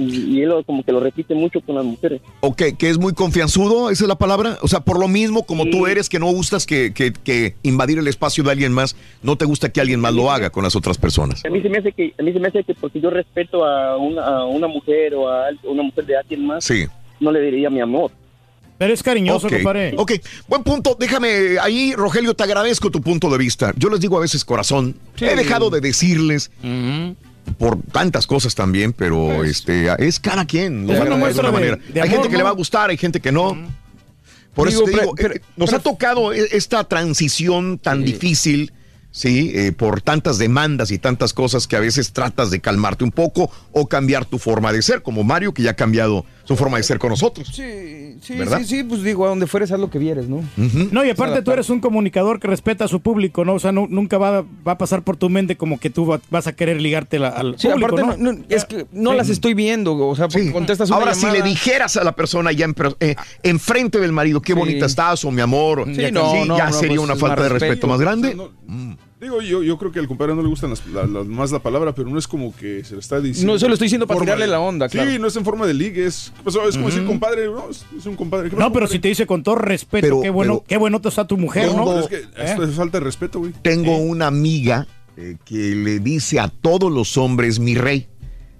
[0.00, 2.20] Y, y él como que lo repite mucho con las mujeres.
[2.40, 3.90] ¿O que, es muy confianzudo?
[3.90, 4.56] ¿Esa es la palabra?
[4.62, 7.98] O sea, por lo mismo como tú eres, que no gustas que, que- que invadir
[7.98, 10.76] el espacio de alguien más, no te gusta que alguien más lo haga con las
[10.76, 11.44] otras personas.
[11.44, 13.64] A mí se me hace que, a mí se me hace que porque yo respeto
[13.64, 16.84] a una, a una mujer o a una mujer de alguien más, Sí.
[17.18, 18.12] no le diría mi amor.
[18.78, 19.94] Pero es cariñoso, Ok, compadre.
[19.96, 20.12] Ok,
[20.46, 20.96] buen punto.
[20.98, 23.72] Déjame ahí, Rogelio, te agradezco tu punto de vista.
[23.76, 24.94] Yo les digo a veces corazón.
[25.20, 26.50] He dejado de decirles
[27.58, 30.86] por tantas cosas también, pero este es cada quien.
[30.86, 31.76] lo a de una manera.
[31.76, 33.56] de hay amor, gente que le va a gustar, hay gente que no.
[34.54, 38.72] Por eso Digo, te digo, pero- eh, nos ha tocado e- esta transición tan difícil,
[39.12, 43.12] sí, Eh, por tantas demandas y tantas cosas que a veces tratas de calmarte un
[43.12, 46.78] poco o cambiar tu forma de ser, como Mario que ya ha cambiado su forma
[46.78, 47.46] de ser con nosotros.
[47.52, 48.58] Sí, sí, ¿Verdad?
[48.60, 50.42] sí, sí, pues digo, a donde fueres haz lo que vieres, ¿no?
[50.90, 53.52] No, y aparte tú eres un comunicador que respeta a su público, ¿no?
[53.54, 56.20] O sea, no- nunca va, va a pasar por tu mente como que tú va-
[56.30, 58.32] vas a querer ligarte la- al Sí, público, aparte, ¿no?
[58.32, 59.16] no- no, es que no Sí.
[59.18, 62.50] las estoy viendo, o sea, porque contestas una Ahora, si le dijeras a la persona
[62.50, 64.58] ya en, eh, enfrente del marido, qué Sí.
[64.58, 67.42] bonita estás o mi amor, Sí, ya, no, no, ya no, sería pues, una falta
[67.42, 67.86] de respeto respeto.
[67.88, 68.36] más grande.
[69.20, 71.58] Digo, yo, yo creo que al compadre no le gustan las- la- la- más la
[71.58, 73.50] palabra, pero no es como que se lo está diciendo.
[73.52, 75.10] No, eso lo estoy diciendo para tirarle de- la onda, claro.
[75.10, 76.68] Sí, no es en forma de ligue, es, ¿qué pasó?
[76.68, 78.48] es como decir compadre, no, es, es un compadre.
[78.48, 78.88] ¿qué No, pero compadre?
[78.92, 81.68] si te dice con todo respeto, Pero- qué bueno, pero- qué bueno está tu mujer,
[81.68, 81.98] Tengo- ¿no?
[81.98, 82.68] Es que esto ¿Eh?
[82.68, 83.52] es falta de respeto, güey.
[83.62, 88.06] Tengo una amiga eh, que le dice a todos los hombres mi rey.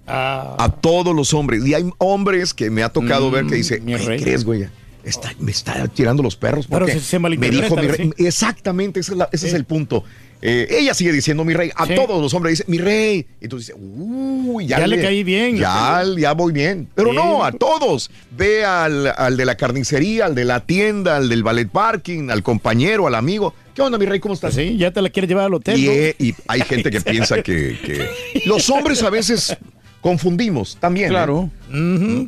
[0.07, 0.55] Ah.
[0.59, 1.65] A todos los hombres.
[1.65, 4.21] Y hay hombres que me ha tocado Mm, ver que dice, mi "Ay, rey".
[4.21, 4.65] ¿crees, güey?
[5.03, 6.65] Está- me está tirando los perros.
[6.67, 8.11] Pero porque se- se me dijo mi rey.
[8.17, 8.25] sí.
[8.25, 10.03] Exactamente, ese es, la- ese es el punto.
[10.41, 11.69] Eh, ella sigue diciendo mi rey.
[11.75, 11.95] A Sí.
[11.95, 13.27] todos los hombres dice mi rey.
[13.41, 15.57] Y tú dices, uy, ya, Ya le caí bien.
[15.57, 16.87] Ya, ya voy bien.
[16.95, 18.09] Pero no, a todos.
[18.31, 22.41] Ve al, al de la carnicería, al de la tienda, al del ballet parking, al
[22.43, 23.53] compañero, al amigo.
[23.75, 24.19] ¿Qué onda, mi rey?
[24.21, 24.53] ¿Cómo estás?
[24.53, 25.77] Sí, ya te la quieres llevar al hotel.
[25.79, 25.91] Y, ¿no?
[25.91, 28.09] eh, y hay gente que piensa que, que-
[28.45, 29.57] los hombres a veces
[30.01, 31.07] confundimos también.
[31.07, 31.09] ¿eh?
[31.09, 31.49] Claro.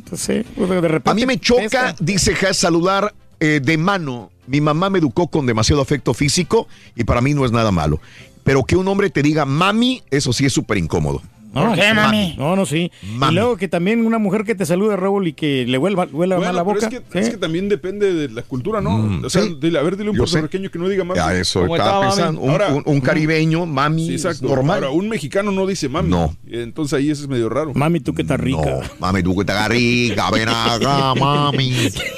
[0.08, 1.96] Pues sí, pues de repente A mí me choca, pesca.
[2.00, 4.30] dice saludar eh, de mano.
[4.46, 8.00] Mi mamá me educó con demasiado afecto físico y para mí no es nada malo.
[8.44, 11.22] Pero que un hombre te diga mami, eso sí es súper incómodo.
[11.52, 12.34] No, ¿Por qué, mami?
[12.38, 12.90] No, no, sí.
[13.14, 13.32] Mami.
[13.32, 16.36] Y luego que también una mujer que te salude, Raúl, y que le huela, huela
[16.36, 16.86] Bueno, mal la pero boca.
[16.86, 17.18] es que, ¿sí?
[17.18, 18.96] es que también depende de la cultura, ¿no?
[18.96, 19.58] Mm, o sea, sí.
[19.60, 21.18] dile, a ver, dile a un puertorriqueño que no diga mami.
[21.18, 22.40] Ya eso ¿Cómo estaba pensando.
[22.40, 24.48] Un, Ahora- un- un caribeño, mami, Sí, es exacto.
[24.48, 24.76] normal.
[24.84, 26.08] Ahora, un mexicano no dice mami.
[26.08, 26.34] No.
[26.50, 27.72] Entonces ahí eso es medio raro.
[27.74, 28.58] Mami, tú que estás rica.
[28.64, 31.74] No, mami, tú que te rica, ven acá, mami.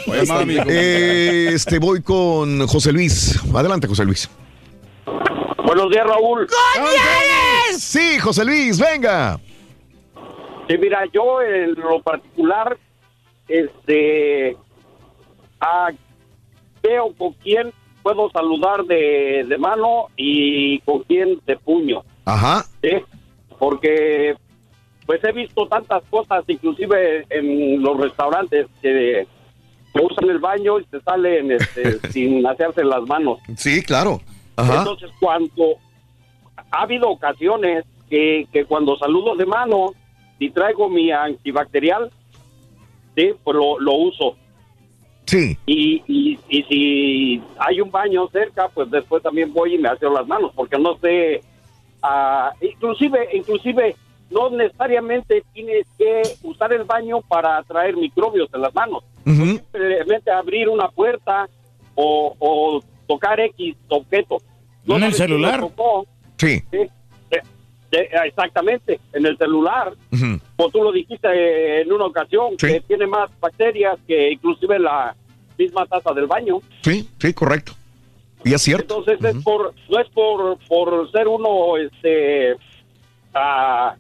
[0.07, 0.57] Oye, mami.
[0.69, 3.41] Eh, este, voy con José Luis.
[3.53, 4.29] Adelante, José Luis.
[5.75, 6.47] Buenos días, Raúl.
[7.77, 9.41] Sí, José Luis, venga.
[10.69, 12.79] Sí, mira, yo en lo particular,
[13.49, 14.57] este,
[15.61, 15.91] ah,
[16.81, 17.73] veo con quién
[18.05, 22.65] puedo saludar de, de mano y con quién de puño, Ajá.
[22.81, 22.91] ¿sí?
[23.59, 24.37] Porque,
[25.07, 29.27] pues he visto tantas cosas, inclusive en los restaurantes que,
[29.93, 33.41] que usan el baño y se salen este, sin hacerse las manos.
[33.57, 34.21] Sí, claro.
[34.57, 34.79] Ajá.
[34.79, 35.77] Entonces, cuando
[36.71, 39.93] ha habido ocasiones que, que cuando saludo de mano
[40.39, 42.11] y traigo mi antibacterial,
[43.17, 44.37] sí, pues lo, lo uso.
[45.27, 45.57] Sí.
[45.67, 50.13] Y, y, y si hay un baño cerca, pues después también voy y me aseo
[50.13, 51.41] las manos, porque no sé,
[52.03, 53.97] ah, inclusive, inclusive,
[54.31, 59.05] no necesariamente tienes que usar el baño para traer microbios en las manos.
[59.25, 59.45] Ujú.
[59.45, 61.49] Simplemente abrir una puerta
[61.95, 64.39] o, o tocar X objeto.
[64.87, 65.61] ¿En el celular?
[65.61, 66.61] tocó, Sí.
[66.71, 66.79] sí,
[67.93, 69.93] eh, exactamente, en el celular.
[70.13, 70.41] Ujú.
[70.57, 72.67] Como tú lo dijiste eh, en una ocasión, Sí.
[72.67, 75.15] que tiene más bacterias que inclusive la
[75.57, 76.59] misma taza del baño.
[76.83, 77.73] Sí, sí, correcto.
[78.45, 78.99] Y es cierto.
[78.99, 82.57] Entonces es por, no es por, por ser uno, este,
[83.33, 83.95] ah,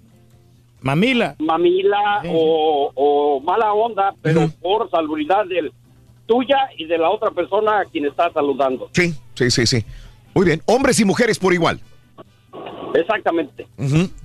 [0.82, 1.34] Mamila.
[1.38, 5.72] mamila o, o mala onda, pero por salubridad del
[6.26, 8.88] tuya y de la otra persona a quien está saludando.
[8.92, 9.84] Sí, sí, sí, sí.
[10.34, 10.62] Muy bien.
[10.66, 11.80] Hombres y mujeres por igual.
[12.94, 13.66] Exactamente.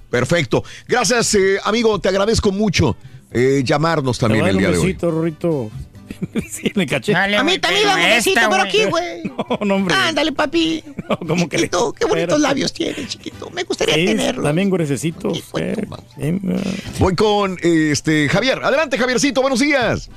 [0.10, 0.64] Perfecto.
[0.88, 2.00] Gracias, eh, amigo.
[2.00, 2.96] Te agradezco mucho
[3.32, 4.86] eh, llamarnos también el día de hoy.
[4.88, 5.70] besito, Rorrito.
[6.50, 7.12] sí, le caché.
[7.14, 8.62] Dale, A mí también dame un besito, güey.
[8.62, 9.24] aquí, güey.
[9.24, 9.96] No, no, hombre.
[9.96, 10.84] Ándale, papi.
[11.10, 12.40] No, ¿cómo que le- Chiquito, qué bonitos Espérate.
[12.42, 13.50] labios tienes, chiquito.
[13.50, 14.44] Me gustaría Sí, tenerlos.
[14.46, 15.44] También gruesecitos.
[15.58, 15.76] eh.
[16.18, 16.56] Venga.
[17.00, 18.60] Voy con eh, este Javier.
[18.64, 19.42] Adelante, Javiercito.
[19.42, 20.10] Buenos días.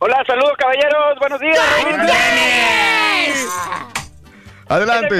[0.00, 1.58] Hola, saludos caballeros, buenos días.
[4.68, 5.16] Adelante.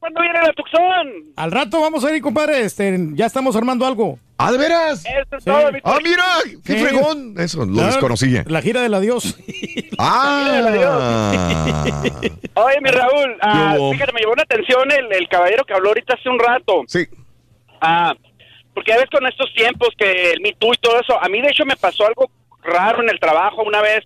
[0.00, 1.32] ¿cuándo viene la Tucson?
[1.36, 2.62] Al rato vamos a ir, compadre.
[2.62, 4.18] Este, ya estamos armando algo.
[4.38, 5.04] ¿Ah, de veras?
[5.06, 5.50] Eso es Sí.
[5.50, 6.24] todo, mi Ah, mira,
[6.64, 6.84] qué Sí.
[6.84, 7.34] fregón.
[7.38, 8.44] Eso lo La- desconocía.
[8.48, 9.38] La gira del adiós.
[9.98, 10.72] Ah.
[12.54, 16.14] Oye, mi Raúl, ah, fíjate, me llevó la atención el, el caballero que habló ahorita
[16.14, 16.82] hace un rato.
[16.86, 17.06] Sí.
[17.80, 18.14] Ah,
[18.74, 21.40] porque ya ves con estos tiempos que el Me Too y todo eso, a mí
[21.40, 22.30] de hecho me pasó algo
[22.66, 24.04] raro en el trabajo una vez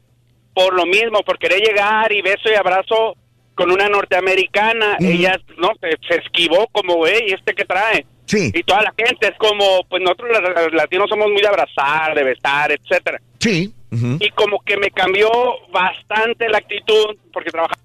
[0.55, 3.17] por lo mismo, por querer llegar y beso y abrazo
[3.55, 8.07] con una norteamericana, ella no se, se esquivó como, güey, ¿este que trae?
[8.25, 8.51] Sí.
[8.55, 12.25] Y toda la gente es como, pues nosotros los, latinos somos muy de abrazar, de
[12.25, 13.21] besar, etcétera.
[13.39, 13.75] Sí.
[13.91, 14.19] ujú.
[14.21, 15.29] Y como que me cambió
[15.73, 17.81] bastante la actitud porque trabajaba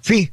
[0.00, 0.30] Sí.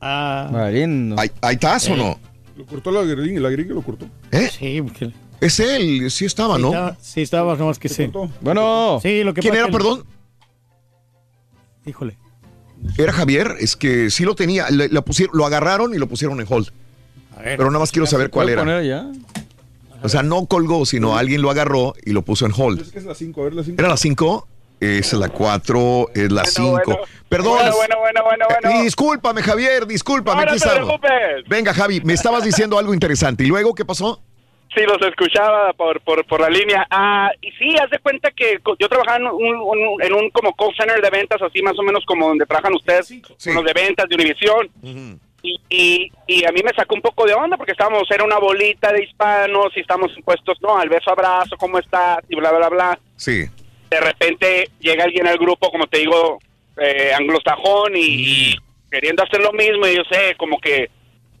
[0.00, 0.50] Ah.
[0.52, 2.18] ¿Ahí, ahí estás o no?
[2.56, 4.06] Lo cortó la gringa, la gringa lo cortó.
[4.32, 4.48] ¿Eh?
[4.48, 5.10] Sí, porque...
[5.42, 6.68] Es él, sí estaba, Sí, ¿no?
[6.68, 8.10] estaba, sí, estaba, nomás que sí.
[8.40, 9.00] Bueno.
[9.02, 10.04] Sí, lo que ¿Quién era, que- perdón?
[11.84, 12.16] Híjole.
[12.98, 16.40] Era Javier, es que sí lo tenía, le- lo, pusieron, lo agarraron y lo pusieron
[16.40, 16.68] en hold.
[17.42, 18.78] Pero nada más quiero saber cuál ¿Puedo era.
[18.78, 19.06] allá?
[20.02, 22.80] O sea, no colgó, sino alguien lo agarró y lo puso en hold.
[22.82, 23.80] Es que es la 5, a ver la 5.
[23.80, 24.48] ¿Era la 5?
[24.80, 26.82] Es la 4, es la 5.
[27.28, 27.52] Perdón.
[27.54, 28.80] Bueno, bueno, bueno, bueno, bueno.
[28.80, 30.44] Eh, Discúlpame, Javier, discúlpame.
[30.44, 30.52] No,
[30.86, 31.08] no te.
[31.48, 33.44] Venga, Javi, me estabas diciendo algo interesante.
[33.44, 34.20] ¿Y luego qué pasó?
[34.74, 36.86] Sí, los escuchaba por, por, por la línea.
[36.90, 40.54] Ah, y sí, haz de cuenta que yo trabajaba en un, un- en un como
[40.54, 44.08] call center de ventas, así más o menos como donde trabajan ustedes, los de ventas
[44.08, 44.70] de Univisión.
[45.42, 48.38] Y, y, y a mí me sacó un poco de onda porque estábamos, era una
[48.38, 52.18] bolita de hispanos y estamos impuestos, no, al beso, abrazo, ¿cómo estás?
[52.28, 52.98] Y bla, bla, bla.
[53.16, 53.44] Sí.
[53.90, 56.38] De repente llega alguien al grupo, como te digo,
[56.80, 58.00] eh, anglosajón y,
[58.52, 58.54] y
[58.90, 60.88] queriendo hacer lo mismo y yo sé, como que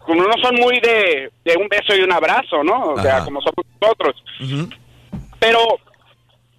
[0.04, 2.90] como no son muy de, de un beso y un abrazo, ¿no?
[2.94, 3.24] O sea, Ajá.
[3.24, 4.22] como somos nosotros.
[5.38, 5.58] Pero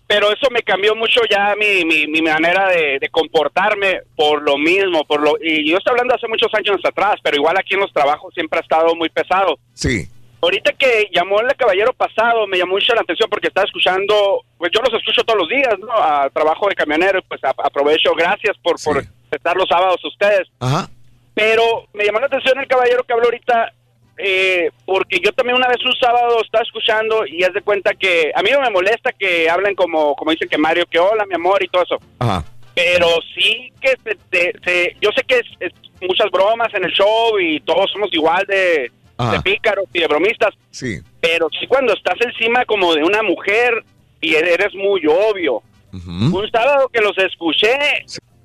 [0.05, 4.57] pero eso me cambió mucho ya mi, mi, mi manera de, de comportarme por lo
[4.57, 7.79] mismo, por lo y yo estoy hablando hace muchos años atrás, pero igual aquí en
[7.79, 9.57] los trabajos siempre ha estado muy pesado.
[9.73, 10.07] Sí.
[10.41, 14.71] Ahorita que llamó el caballero pasado, me llamó mucho la atención porque estaba escuchando, pues
[14.75, 15.91] yo los escucho todos los días, ¿no?
[15.93, 20.47] A trabajo de camionero, pues a- aprovecho, gracias por, por estar los sábados ustedes.
[20.59, 20.89] Ajá.
[21.33, 23.73] Pero me llamó la atención el caballero que habló ahorita,
[24.17, 28.31] eh, porque yo también una vez un sábado estaba escuchando y haz de cuenta que
[28.35, 31.35] a mí no me molesta que hablen como, como dicen que Mario, que hola, mi
[31.35, 31.97] amor y todo eso.
[32.19, 32.43] Ajá.
[32.75, 35.71] Pero sí que se, se- se- yo sé que es, es
[36.01, 38.91] muchas bromas en el show y todos somos igual de,
[39.31, 40.99] de pícaros y de bromistas, Sí.
[41.21, 43.83] pero sí cuando estás encima como de una mujer
[44.21, 45.61] y eres muy obvio.
[45.93, 47.69] Un sábado que los escuché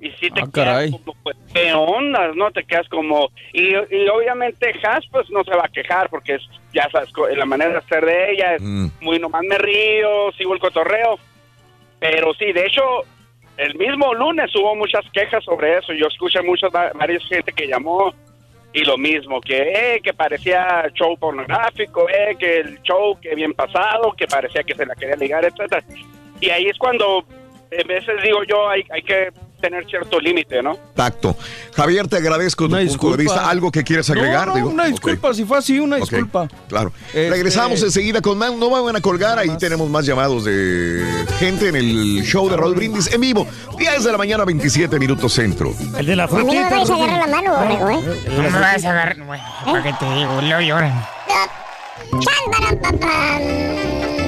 [0.00, 0.90] y sí te quedas caray.
[0.92, 2.30] como, pues, ¿qué onda?
[2.34, 2.50] ¿No?
[2.52, 3.30] Te quedas como...
[3.52, 7.44] Y, y obviamente Has pues no se va a quejar porque es, ya sabes, la
[7.46, 11.18] manera de ser de ella es muy nomás me río, sigo el cotorreo.
[11.98, 12.82] Pero sí, de hecho,
[13.56, 15.92] el mismo lunes hubo muchas quejas sobre eso.
[15.92, 18.14] Yo escuché muchas, va- varias gente que llamó
[18.72, 19.56] y lo mismo, que
[19.96, 24.74] eh, que parecía show pornográfico, eh, que el show que bien pasado, que parecía que
[24.74, 25.82] se la quería ligar, etcétera.
[26.40, 29.30] Y ahí es cuando, a veces digo yo, hay, hay que
[29.60, 30.76] tener cierto límite, ¿no?
[30.94, 31.36] Tacto.
[31.74, 33.16] Javier, te agradezco tu punto disculpa.
[33.16, 33.48] de vista.
[33.50, 34.46] ¿Algo que quieres agregar?
[34.48, 36.48] No, no, Digo, una disculpa, si fue así, una Ok, disculpa.
[36.68, 36.92] Claro.
[37.08, 38.52] Este- Regresamos enseguida con más.
[38.54, 39.38] No van a colgar.
[39.38, 41.04] Ahí tenemos más llamados de
[41.38, 43.46] gente en el show de Raúl Brindis en vivo.
[43.78, 45.72] 10 de la mañana, 27 minutos centro.
[45.96, 48.24] El de la A mí no me agarrar la mano, borrego, ¿eh?
[48.36, 49.16] No me vas a agarrar.
[49.24, 50.40] Bueno, ¿para qué te digo?
[50.40, 51.06] Luego lloran.
[52.10, 54.27] Chan, baram,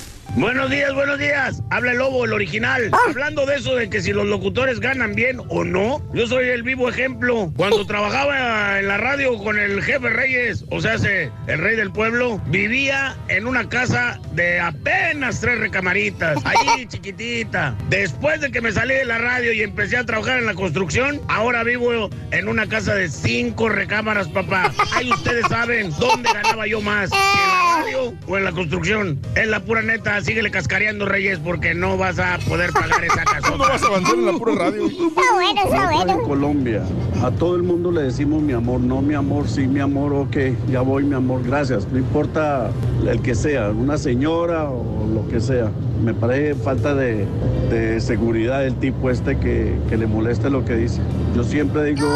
[0.35, 1.61] Buenos días, buenos días.
[1.71, 2.89] Habla el lobo, el original.
[3.07, 6.63] Hablando de eso de que si los locutores ganan bien o no, yo soy el
[6.63, 7.51] vivo ejemplo.
[7.57, 11.91] Cuando trabajaba en la radio con el jefe Reyes, o sea, se- el rey del
[11.91, 17.75] pueblo, vivía en una casa de apenas tres recamaritas, ahí chiquitita.
[17.89, 21.19] Después de que me salí de la radio y empecé a trabajar en la construcción,
[21.27, 24.71] ahora vivo en una casa de cinco recámaras, papá.
[24.95, 29.19] Ahí ustedes saben dónde ganaba yo más, si en la radio o en la construcción.
[29.35, 33.51] Es la pura neta, síguele cascareando, Reyes, porque no vas a poder pagar esa casa.
[33.51, 34.85] No vas a avanzar en la pura radio.
[34.87, 36.13] Está bueno, está bueno.
[36.13, 36.83] En Colombia,
[37.23, 40.37] a todo el mundo le decimos mi amor, no mi amor, sí mi amor, ok,
[40.69, 41.87] ya voy mi amor, gracias.
[41.91, 42.69] No importa
[43.07, 45.69] el que sea, una señora o lo que sea.
[46.03, 47.25] Me parece falta de,
[47.69, 51.01] de seguridad el tipo este que, que le moleste lo que dice.
[51.35, 52.07] Yo siempre digo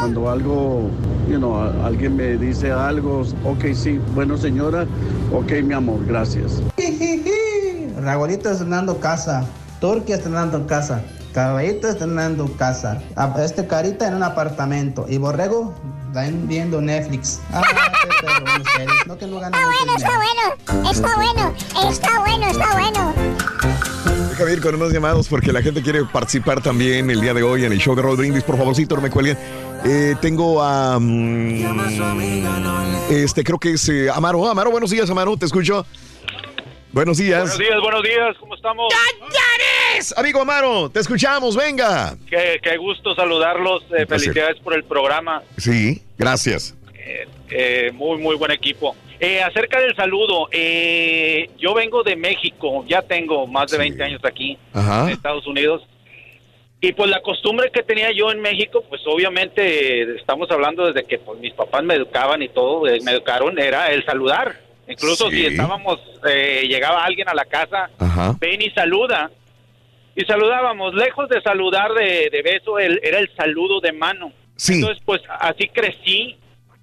[0.00, 0.90] cuando algo,
[1.28, 4.86] you know, alguien me dice algo, ok, sí, bueno señora,
[5.32, 6.62] ok mi amor, gracias.
[8.00, 9.44] Raulito estrenando casa.
[9.80, 11.02] Turquía estrenando casa.
[11.32, 13.00] Caballito estrenando casa.
[13.16, 15.06] A- Este carita en un apartamento.
[15.08, 15.74] Y Borrego
[16.08, 17.40] están viendo Netflix.
[17.52, 17.62] Ah.
[19.06, 20.90] No que no ganan Está bueno, está bueno.
[20.90, 21.54] Está bueno.
[21.90, 23.14] Está bueno, está bueno.
[24.30, 27.64] Déjame ir con unos llamados porque la gente quiere participar también el día de hoy
[27.64, 28.42] en el show de Roll Brindis.
[28.42, 29.38] Por favorcito, no me cuelguen.
[29.84, 30.98] Eh, tengo a.
[30.98, 31.64] mm,
[33.10, 34.48] este, creo que es eh, Amaro.
[34.48, 35.36] Amaro, buenos días, Amaro.
[35.36, 35.84] Te escucho.
[36.92, 37.40] Buenos días.
[37.42, 38.92] Buenos días, buenos días, ¿cómo estamos?
[40.16, 42.16] Amigo Amaro, te escuchamos, venga.
[42.28, 46.76] Qué, qué gusto saludarlos, eh, felicidades por el programa, Sí, gracias.
[47.50, 48.96] eh, muy, muy buen equipo.
[49.20, 54.20] Eh, acerca del saludo, eh, yo vengo de México, ya tengo más de 20 años
[54.24, 55.04] aquí Ajá.
[55.04, 55.82] en Estados Unidos.
[56.80, 61.06] Y pues la costumbre que tenía yo en México, pues obviamente eh, estamos hablando desde
[61.06, 64.58] que pues, mis papás me educaban y todo, eh, me educaron, era el saludar.
[64.90, 65.36] Incluso Sí.
[65.36, 68.34] si estábamos, eh, llegaba alguien a la casa, Ajá.
[68.40, 69.30] ven y saluda.
[70.16, 74.32] Y saludábamos, lejos de saludar de, de beso, el- era el saludo de mano.
[74.56, 74.74] Sí.
[74.74, 76.36] Entonces, pues así crecí.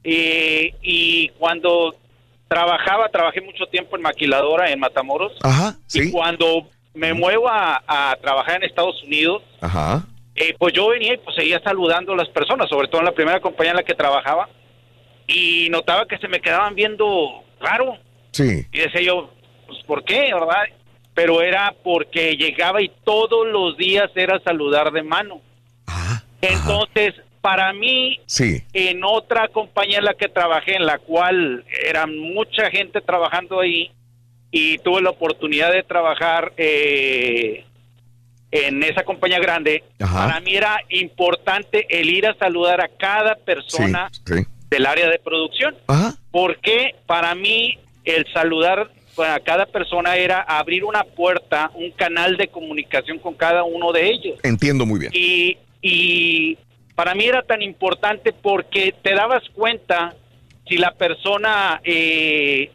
[0.10, 1.94] eh, y cuando
[2.48, 5.34] trabajaba, trabajé mucho tiempo en maquiladora en Matamoros.
[5.44, 10.04] Ajá, Y cuando me muevo a, a trabajar en Estados Unidos, Ajá.
[10.36, 13.12] eh, pues yo venía y pues seguía saludando a las personas, sobre todo en la
[13.12, 14.48] primera compañía en la que trabajaba.
[15.28, 17.98] Y notaba que se me quedaban viendo raro.
[18.32, 18.66] Sí.
[18.72, 19.32] Y decía yo,
[19.68, 20.64] pues ¿por qué, verdad?
[21.14, 25.42] Pero era porque llegaba y todos los días era saludar de mano.
[26.42, 28.62] Entonces, para mí, Sí.
[28.74, 33.92] en otra compañía en la que trabajé, en la cual era mucha gente trabajando ahí,
[34.52, 37.66] y tuve la oportunidad de trabajar eh,
[38.52, 44.10] en esa compañía grande, para mí era importante el ir a saludar a cada persona
[44.26, 44.46] Sí.
[44.70, 45.76] Del área de producción.
[46.32, 52.48] Porque para mí el saludar a cada persona era abrir una puerta, un canal de
[52.48, 54.40] comunicación con cada uno de ellos.
[54.44, 55.12] Entiendo muy bien.
[55.14, 56.58] Y, y
[56.96, 60.16] para mí era tan importante porque te dabas cuenta
[60.68, 62.72] si la persona, eh,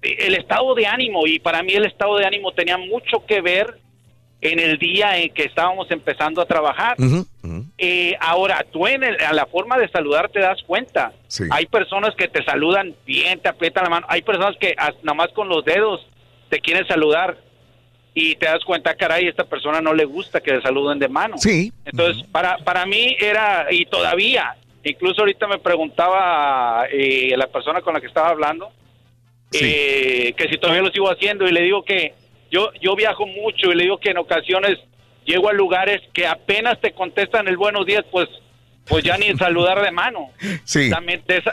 [0.00, 3.78] el estado de ánimo, y para mí el estado de ánimo tenía mucho que ver
[4.42, 6.96] en el día en que estábamos empezando a trabajar.
[7.78, 11.12] Eh, ahora, tú en el- a la forma de saludar te das cuenta.
[11.28, 11.44] Sí.
[11.50, 14.06] Hay personas que te saludan bien, te aprietan la mano.
[14.10, 16.04] Hay personas que nada más con los dedos
[16.50, 17.38] te quieren saludar
[18.14, 21.38] y te das cuenta, caray, esta persona no le gusta que le saluden de mano.
[21.38, 21.72] Sí.
[21.84, 27.94] Entonces, para, para mí era, y todavía, incluso ahorita me preguntaba eh, la persona con
[27.94, 28.70] la que estaba hablando,
[29.52, 32.14] eh, que si todavía lo sigo haciendo, y le digo que
[32.52, 34.78] yo, yo viajo mucho y le digo que en ocasiones
[35.24, 38.28] llego a lugares que apenas te contestan el buenos días, pues
[38.86, 40.30] pues ya ni saludar de mano.
[40.64, 40.90] Sí.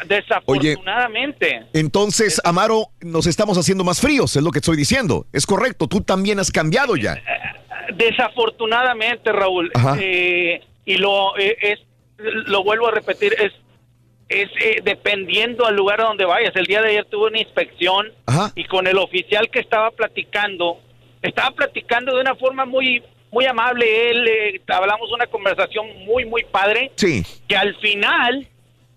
[0.07, 1.65] Desafortunadamente.
[1.73, 5.25] Entonces, Amaro, nos estamos haciendo más fríos, es lo que estoy diciendo.
[5.31, 7.21] Es correcto, tú también has cambiado ya.
[7.95, 11.79] Desafortunadamente, Raúl, eh, y lo eh, es
[12.17, 13.53] lo vuelvo a repetir, es
[14.29, 16.55] es eh, dependiendo al lugar a donde vayas.
[16.55, 18.07] El día de ayer tuve una inspección
[18.55, 20.79] y con el oficial que estaba platicando,
[21.22, 24.09] estaba platicando de una forma muy muy amable.
[24.09, 27.23] Él eh, hablamos una conversación muy muy padre Sí.
[27.48, 28.48] que al final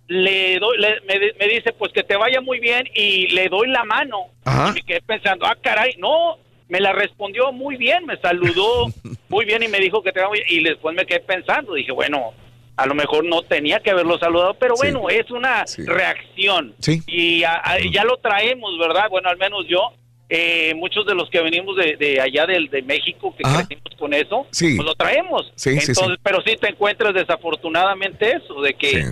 [0.09, 3.69] le doy le- me, me dice pues que te vaya muy bien y le doy
[3.69, 4.71] la mano Ajá.
[4.71, 8.87] y me quedé pensando ah caray no me la respondió muy bien me saludó
[9.29, 11.75] muy bien y me dijo que te vaya muy bien y después me quedé pensando
[11.75, 12.35] dije bueno
[12.77, 17.01] a lo mejor no tenía que haberlo saludado pero bueno es una reacción Sí.
[17.07, 19.93] y a- a- ya lo traemos verdad bueno al menos yo
[20.35, 24.15] eh, muchos de los que venimos de, de allá del de México que crecimos con
[24.15, 24.77] eso Sí.
[24.77, 25.53] pues lo traemos.
[25.57, 26.15] Sí, entonces sí.
[26.23, 29.05] pero sí te encuentras desafortunadamente eso de que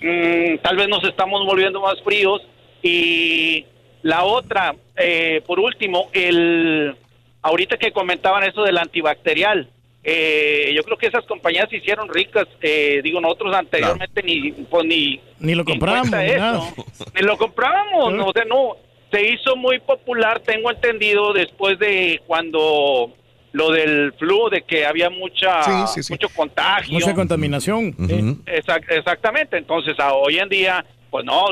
[0.00, 2.40] mm, tal vez nos estamos volviendo más fríos.
[2.82, 3.66] Y
[4.00, 6.96] la otra eh, por último el
[7.42, 9.68] ahorita que comentaban eso del antibacterial
[10.02, 14.84] eh, yo creo que esas compañías se hicieron ricas eh, digo nosotros anteriormente ni pues,
[14.86, 16.74] ni Ni lo cuenta ni nada.
[17.14, 18.76] Ni lo comprábamos, no, o sea, no,
[19.12, 23.12] se hizo muy popular, tengo entendido, después de cuando
[23.52, 26.12] lo del flu, de que había mucha, Sí, sí, sí.
[26.14, 26.94] mucho contagio.
[26.94, 27.92] Mucha contaminación.
[28.46, 31.44] Exact- exactamente, entonces a hoy en día, pues no,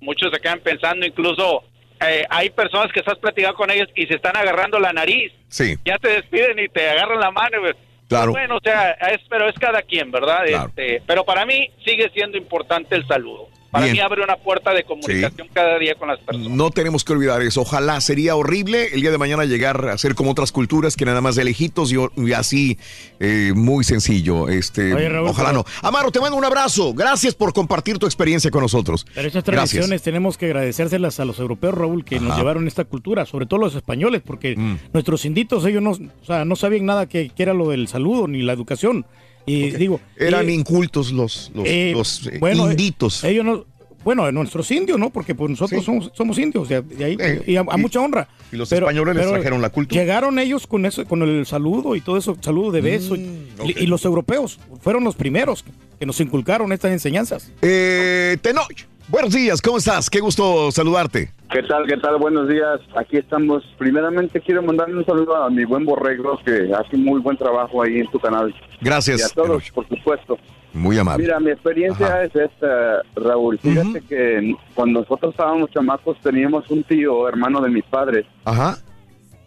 [0.00, 1.64] muchos se quedan pensando, incluso
[2.00, 5.74] eh, hay personas que estás platicando con ellos y se están agarrando la nariz, Sí.
[5.84, 7.58] ya te despiden y te agarran la mano.
[7.60, 7.74] pues,
[8.08, 8.30] Claro.
[8.30, 10.44] Bueno, o sea, es, pero es cada quien, ¿verdad?
[10.46, 10.68] Claro.
[10.68, 13.48] Este, pero para mí sigue siendo importante el saludo.
[13.70, 13.96] Para Bien.
[13.96, 16.50] mí abre una puerta de comunicación cada día con las personas.
[16.50, 17.60] No tenemos que olvidar eso.
[17.60, 21.20] Ojalá sería horrible el día de mañana llegar a ser como otras culturas que nada
[21.20, 22.78] más de lejitos y, así
[23.20, 24.48] eh, muy sencillo.
[24.48, 25.86] Este, Oye, Raúl, ojalá pero- no.
[25.86, 26.94] Amaro, te mando un abrazo.
[26.94, 29.06] Gracias por compartir tu experiencia con nosotros.
[29.14, 29.70] Pero esas Gracias.
[29.70, 33.60] tradiciones tenemos que agradecérselas a los europeos, Raúl, que nos llevaron esta cultura, sobre todo
[33.60, 34.78] los españoles, porque Mm.
[34.94, 38.28] nuestros inditos, ellos no, o sea, no sabían nada que, que era lo del saludo
[38.28, 39.04] ni la educación.
[39.48, 40.00] Y digo...
[40.16, 43.24] Eran eh, incultos los, los, eh, los, eh, bueno, eh, inditos.
[43.24, 43.64] ellos no...
[44.04, 45.10] Bueno, nuestros indios, ¿no?
[45.10, 48.28] Porque pues nosotros somos, somos indios, de, de ahí, y a, a mucha honra.
[48.52, 50.00] y los españoles les trajeron la cultura.
[50.00, 53.16] Llegaron ellos con eso, con el saludo y todo eso, saludo de beso.
[53.16, 55.64] y- Mm, y, y los europeos fueron los primeros
[55.98, 57.50] que nos inculcaron estas enseñanzas.
[57.60, 58.72] Eh, Tenoch,
[59.08, 60.08] buenos días, ¿cómo estás?
[60.08, 61.32] Qué gusto saludarte.
[61.50, 61.86] ¿Qué tal?
[61.86, 62.18] ¿Qué tal?
[62.18, 62.80] Buenos días.
[62.94, 63.64] Aquí estamos.
[63.78, 68.00] Primeramente quiero mandarle un saludo a mi buen borrego que hace muy buen trabajo ahí
[68.00, 68.54] en tu canal.
[68.82, 70.38] Gracias, Y a todos, por supuesto.
[70.74, 71.24] Muy amable.
[71.24, 73.58] Mira, mi experiencia es esta, Raúl.
[73.58, 78.76] Fíjate que cuando nosotros estábamos chamacos teníamos un tío, hermano de mis padres, Ajá.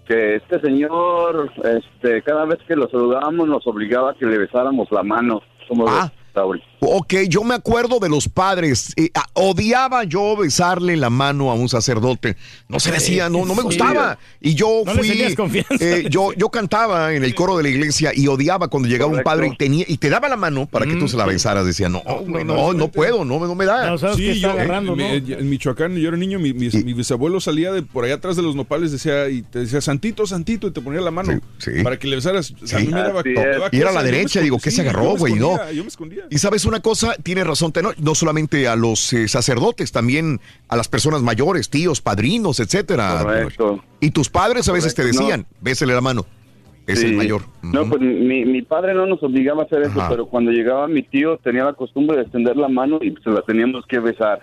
[0.07, 4.91] que este señor, este, cada vez que lo saludábamos nos obligaba a que le besáramos
[4.91, 5.43] la mano.
[5.67, 6.63] ¿Cómo ves, Raúl?
[6.83, 8.91] Ok, yo me acuerdo de los padres.
[8.97, 12.35] eh, odiaba yo besarle la mano a un sacerdote.
[12.67, 14.17] No se decía, no, no me gustaba.
[14.39, 15.07] Y yo No fui.
[15.09, 15.75] tenías confianza.
[15.79, 19.21] eh, yo, yo cantaba en el coro de la iglesia y odiaba cuando llegaba un
[19.21, 21.67] padre y tenía y te daba la mano para que tú se la besaras.
[21.67, 23.95] Decía, no, güey, no, no puedo, no, no me da.
[24.15, 27.83] Sí, yo, en, en- en Michoacán, yo era niño, mi, mi- mi bisabuelo salía de
[27.83, 30.99] por allá atrás de los nopales, decía, y te decía, Santito, Santito, y te ponía
[31.01, 31.39] la mano
[31.83, 32.53] para que le besaras.
[32.59, 33.51] O sea, a mí me daba- Así me es.
[33.51, 35.35] daba Y era a la derecha, digo, ¿qué sí, se agarró, güey?
[35.35, 35.59] No.
[35.71, 36.23] Yo me escondía.
[36.31, 40.87] Y sabes una cosa, tiene razón, no solamente a los eh, sacerdotes, también a las
[40.87, 43.19] personas mayores, tíos, padrinos, etcétera.
[43.23, 43.83] Correcto.
[43.99, 45.27] Y tus padres a veces te Correcto, no.
[45.27, 46.25] decían, bésele la mano.
[46.87, 47.07] Es Sí.
[47.07, 47.43] el mayor.
[47.61, 50.09] No, pues mi, mi padre no nos obligaba a hacer eso, Ajá.
[50.09, 53.41] pero cuando llegaba mi tío tenía la costumbre de extender la mano y se la
[53.43, 54.41] teníamos que besar.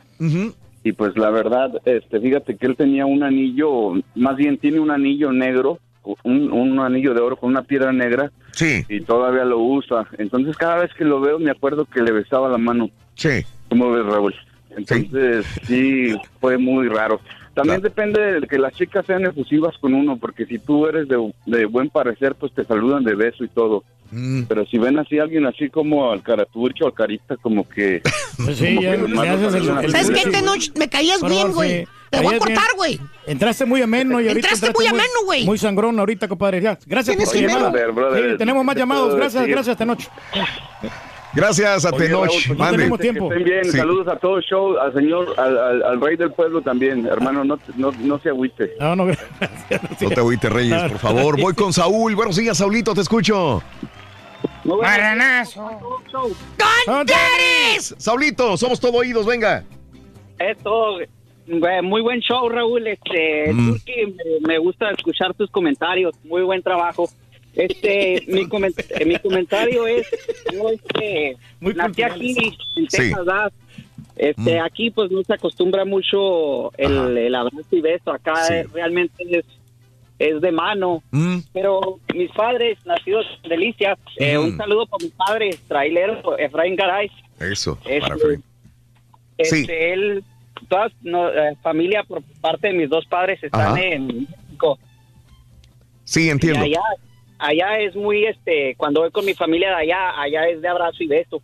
[0.85, 4.91] Y pues la verdad, este, fíjate que él tenía un anillo, más bien tiene un
[4.93, 5.79] anillo negro,
[6.25, 8.31] un, un anillo de oro con una piedra negra.
[8.53, 8.85] Sí.
[8.89, 10.07] Y todavía lo usa.
[10.19, 12.91] Entonces cada vez que lo veo me acuerdo que le besaba la mano.
[13.15, 13.45] Sí.
[13.69, 14.35] ¿Cómo ves, Raúl?
[14.77, 17.21] Entonces sí, fue muy raro.
[17.55, 21.33] También depende de que las chicas sean efusivas con uno, porque si tú eres de,
[21.47, 23.83] de buen parecer, pues te saludan de beso y todo.
[24.13, 24.43] Mm.
[24.45, 28.01] Pero si ven así a alguien así como al caraturcho, al carita, como que...
[28.45, 29.89] Pues sí, como ya- que ya haces el- el- así.
[29.91, 30.79] ¿Sabes qué?
[30.79, 31.87] Me caías bien, güey.
[32.11, 33.01] Te voy a cortar, güey.
[33.27, 35.45] Entraste muy ameno y ahorita Entraste muy ameno, güey.
[35.45, 36.61] Muy sangrón ahorita, compadre.
[36.61, 37.69] Ya, Gracias por tu llamada.
[37.71, 38.31] brother, brother.
[38.33, 39.05] Sí, tenemos más Te llamados.
[39.07, 39.55] puedo Gracias, decir.
[39.55, 40.09] gracias esta noche.
[41.35, 42.27] Gracias a Tenoch.
[42.27, 42.57] Pues, que-
[42.99, 43.65] que estén bien.
[43.65, 43.71] Sí.
[43.77, 47.07] Saludos a todo el show, al señor, al, al- al rey del pueblo también.
[47.07, 48.73] Hermano, no, no, no se agüite.
[48.81, 49.15] No, no, No
[50.09, 51.39] te agüites, Reyes, por favor.
[51.41, 52.15] Voy con Saúl.
[52.15, 53.63] Buenos días, Saulito, te escucho.
[54.65, 55.69] Marranazo.
[56.87, 57.95] ¡Contares!
[57.99, 59.65] Saulito, somos todo oídos, venga.
[60.39, 61.09] Esto, güey,
[61.83, 62.87] muy buen show, Raúl.
[62.87, 63.69] Este, Mm.
[63.71, 66.15] Turki, me, me gusta escuchar tus comentarios.
[66.25, 67.09] Muy buen trabajo.
[67.55, 70.07] Este, mi, coment- mi comentario es,
[70.53, 72.37] yo este, nací aquí
[72.77, 72.87] en.
[72.87, 73.53] Texas, ¿verdad?
[74.17, 74.65] Este, Mm.
[74.65, 78.11] aquí pues no se acostumbra mucho el, el abrazo y beso.
[78.13, 78.55] Acá Sí.
[78.55, 79.45] eh, realmente es,
[80.19, 81.03] es de mano.
[81.13, 81.39] Mm.
[81.53, 84.45] Pero mis padres, nacidos en Delicias, eh, Mm.
[84.45, 87.11] un saludo para mi padre, trailero, Efraín Garay.
[87.41, 88.41] Eso, Este, para Fred.
[89.39, 89.67] Este, Sí.
[89.69, 90.25] él,
[90.67, 93.81] toda no, eh, familia por parte de mis dos padres están Ajá.
[93.81, 94.79] en México.
[96.05, 96.65] Sí, entiendo.
[96.65, 96.83] Y allá,
[97.39, 101.03] allá es muy, este, cuando voy con mi familia de allá, allá es de abrazo
[101.03, 101.43] y beso.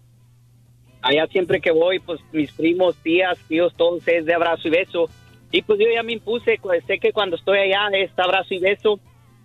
[1.02, 5.10] Allá siempre que voy, pues mis primos, tías, tíos, todos es de abrazo y beso.
[5.52, 8.58] Y pues yo ya me impuse, pues, sé que cuando estoy allá es abrazo y
[8.58, 8.98] beso.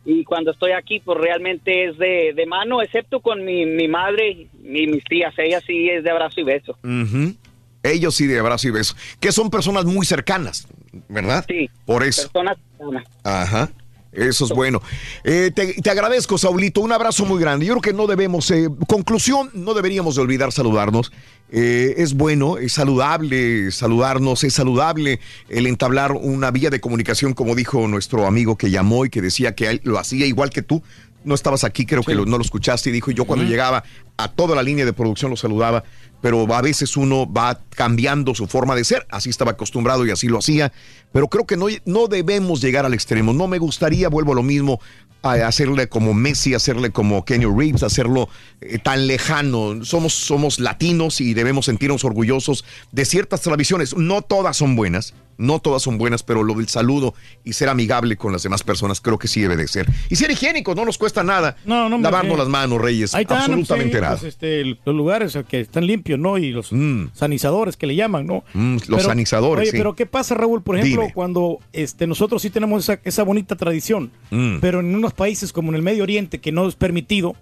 [0.06, 4.48] Y cuando estoy aquí, pues realmente es de, de mano, excepto con mi, mi madre
[4.64, 5.34] y mis tías.
[5.38, 6.78] Ella sí es de abrazo y beso.
[6.82, 7.36] Ujú.
[7.84, 8.96] Ellos sí, de abrazo y beso.
[9.20, 10.68] Que son personas muy cercanas,
[11.08, 11.46] ¿verdad?
[11.48, 11.70] Sí.
[11.86, 12.24] Por eso.
[12.30, 13.08] Personas cercanas.
[13.24, 13.70] Ajá.
[14.12, 14.82] Eso es bueno.
[15.24, 16.82] Eh, te, te agradezco, Saulito.
[16.82, 17.66] Un abrazo muy grande.
[17.66, 21.12] Yo creo que no debemos, eh, conclusión, no deberíamos de olvidar saludarnos.
[21.52, 27.56] Eh, es bueno, es saludable saludarnos, es saludable el entablar una vía de comunicación, como
[27.56, 30.84] dijo nuestro amigo que llamó y que decía que él lo hacía igual que tú.
[31.24, 33.84] No estabas aquí, creo que lo- no lo escuchaste y dijo, yo cuando llegaba
[34.18, 35.84] a toda la línea de producción lo saludaba,
[36.22, 40.28] pero a veces uno va cambiando su forma de ser, así estaba acostumbrado y así
[40.28, 40.72] lo hacía,
[41.12, 44.44] pero creo que no, no debemos llegar al extremo, no me gustaría, vuelvo a lo
[44.44, 44.80] mismo,
[45.22, 48.30] a hacerle como Messi, hacerle como Kenny Reeves, hacerlo
[48.62, 49.84] eh, tan lejano.
[49.84, 53.98] Somos, somos latinos y debemos sentirnos orgullosos de ciertas tradiciones.
[53.98, 58.16] No todas son buenas, no todas son buenas, pero lo del saludo y ser amigable
[58.18, 59.88] con las demás personas creo que sí debe de ser.
[60.10, 61.56] Y ser higiénicos, no nos cuesta nada.
[61.66, 62.38] No, no, Lavarnos sí.
[62.40, 63.16] las manos, Reyes.
[63.16, 64.18] Ahí están, absolutamente sí, nada.
[64.18, 66.38] pues, este, los lugares que están limpios, ¿no?
[66.38, 66.72] Y los
[67.14, 68.44] sanizadores que le llaman, ¿no?
[68.54, 69.78] Mm, los sanizadores, Oye, sí.
[69.78, 70.62] pero ¿qué pasa, Raúl?
[70.62, 71.14] Por ejemplo, Dime.
[71.14, 74.58] cuando este, nosotros sí tenemos esa, esa bonita tradición, Mm.
[74.60, 77.36] pero en unos países como en el Medio Oriente, que no es permitido,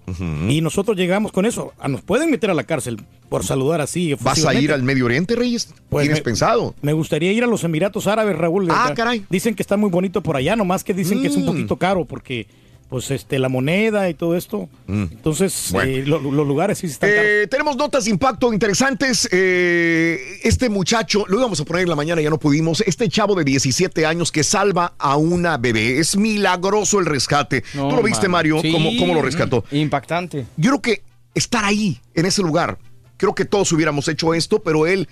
[0.47, 4.13] y nosotros llegamos con eso, a- nos pueden meter a la cárcel por saludar así.
[4.21, 5.73] ¿Vas a ir al Medio Oriente, Reyes?
[5.89, 6.75] Pues ¿Tienes me- pensado?
[6.81, 8.67] Me gustaría ir a los Emiratos Árabes, Raúl.
[8.69, 9.25] Ah, caray.
[9.29, 11.47] Dicen que está muy bonito por allá, nomás que dicen que es un Mm.
[11.47, 12.47] poquito caro porque
[12.89, 14.69] pues este la moneda y todo esto.
[14.87, 15.73] Entonces, Mm.
[15.73, 15.91] Bueno.
[15.91, 17.25] eh, lo- los lugares sí están caros.
[17.25, 19.27] Eh, tenemos notas de impacto interesantes.
[19.29, 22.81] Eh, este muchacho, lo íbamos a poner en la mañana, ya no pudimos.
[22.87, 25.99] Este chavo de 17 años que salva a una bebé.
[25.99, 27.63] Es milagroso el rescate.
[27.73, 28.37] No, ¿Tú lo viste, man.
[28.39, 28.61] Mario?
[28.61, 28.71] Sí.
[28.71, 29.65] ¿Cómo, cómo lo rescató?
[29.71, 30.45] Impactante.
[30.55, 31.01] Yo creo que
[31.35, 32.77] estar ahí, en ese lugar,
[33.17, 35.09] creo que todos hubiéramos hecho esto, pero él,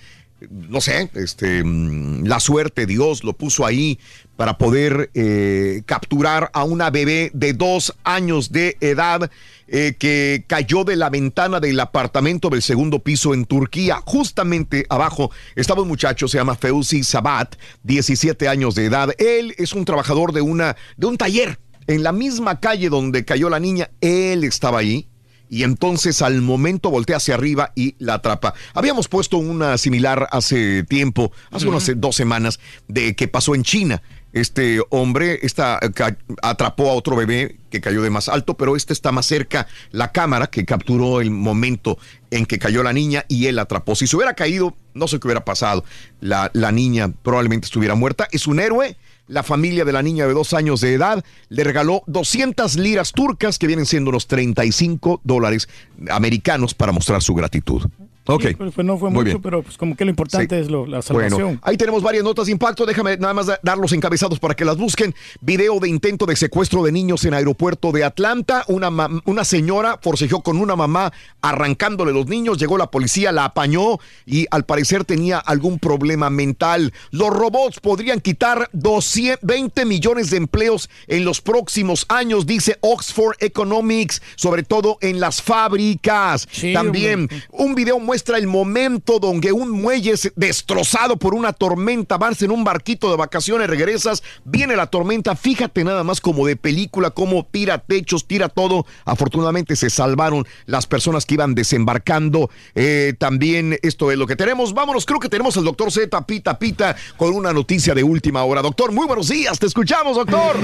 [0.50, 3.98] no sé, este, mm, la suerte, Dios lo puso ahí
[4.36, 9.30] para poder eh, capturar a una bebé de dos años de edad
[9.68, 14.02] eh, que cayó de la ventana del apartamento del segundo piso en Turquía.
[14.04, 19.10] Justamente abajo estaba un muchacho, se llama Feuzi Sabat, 17 años de edad.
[19.18, 21.58] Él es un trabajador de, una, de un taller.
[21.86, 25.08] En la misma calle donde cayó la niña, él estaba ahí
[25.48, 28.54] y entonces al momento voltea hacia arriba y la atrapa.
[28.74, 32.58] Habíamos puesto una similar hace tiempo, hace unas dos semanas,
[32.88, 34.02] de que pasó en China.
[34.32, 38.92] Este hombre esta, ca- atrapó a otro bebé que cayó de más alto, pero este
[38.92, 41.96] está más cerca la cámara que capturó el momento
[42.30, 43.94] en que cayó la niña y él atrapó.
[43.94, 45.84] Si se hubiera caído, no sé qué hubiera pasado.
[46.20, 48.28] La, la niña probablemente estuviera muerta.
[48.30, 48.96] Es un héroe.
[49.28, 53.58] La familia de la niña de dos años de edad le regaló 200 liras turcas,
[53.58, 55.68] que vienen siendo unos 35 dólares
[56.10, 57.82] americanos, para mostrar su gratitud.
[58.26, 58.42] Ok.
[58.48, 59.42] Sí, pues, pues, no fue Muy mucho, bien.
[59.42, 60.62] pero pues como que lo importante Sí.
[60.62, 61.40] es lo- la salvación.
[61.42, 62.84] Bueno, ahí tenemos varias notas de impacto.
[62.84, 65.14] Déjame nada más da- dar los encabezados para que las busquen.
[65.40, 68.64] Video de intento de secuestro de niños en aeropuerto de Atlanta.
[68.68, 68.90] Una,
[69.26, 72.58] una señora forcejeó con una mamá arrancándole los niños.
[72.58, 76.92] Llegó la policía, la apañó y al parecer tenía algún problema mental.
[77.12, 84.20] Los robots podrían quitar 220 millones de empleos en los próximos años, dice Oxford Economics,
[84.34, 86.48] sobre todo en las fábricas.
[86.74, 87.42] También hombre.
[87.52, 92.50] un video muestra el momento donde un muelle es destrozado por una tormenta, vas en
[92.50, 97.44] un barquito de vacaciones, regresas, viene la tormenta, fíjate nada más como de película, como
[97.44, 98.86] tira techos, tira todo.
[99.04, 102.50] Afortunadamente se salvaron las personas que iban desembarcando.
[102.74, 104.72] Eh, también esto es lo que tenemos.
[104.72, 108.62] Vámonos, creo que tenemos al doctor Z Pita Pita con una noticia de última hora.
[108.62, 110.56] Doctor, muy buenos días, te escuchamos, doctor.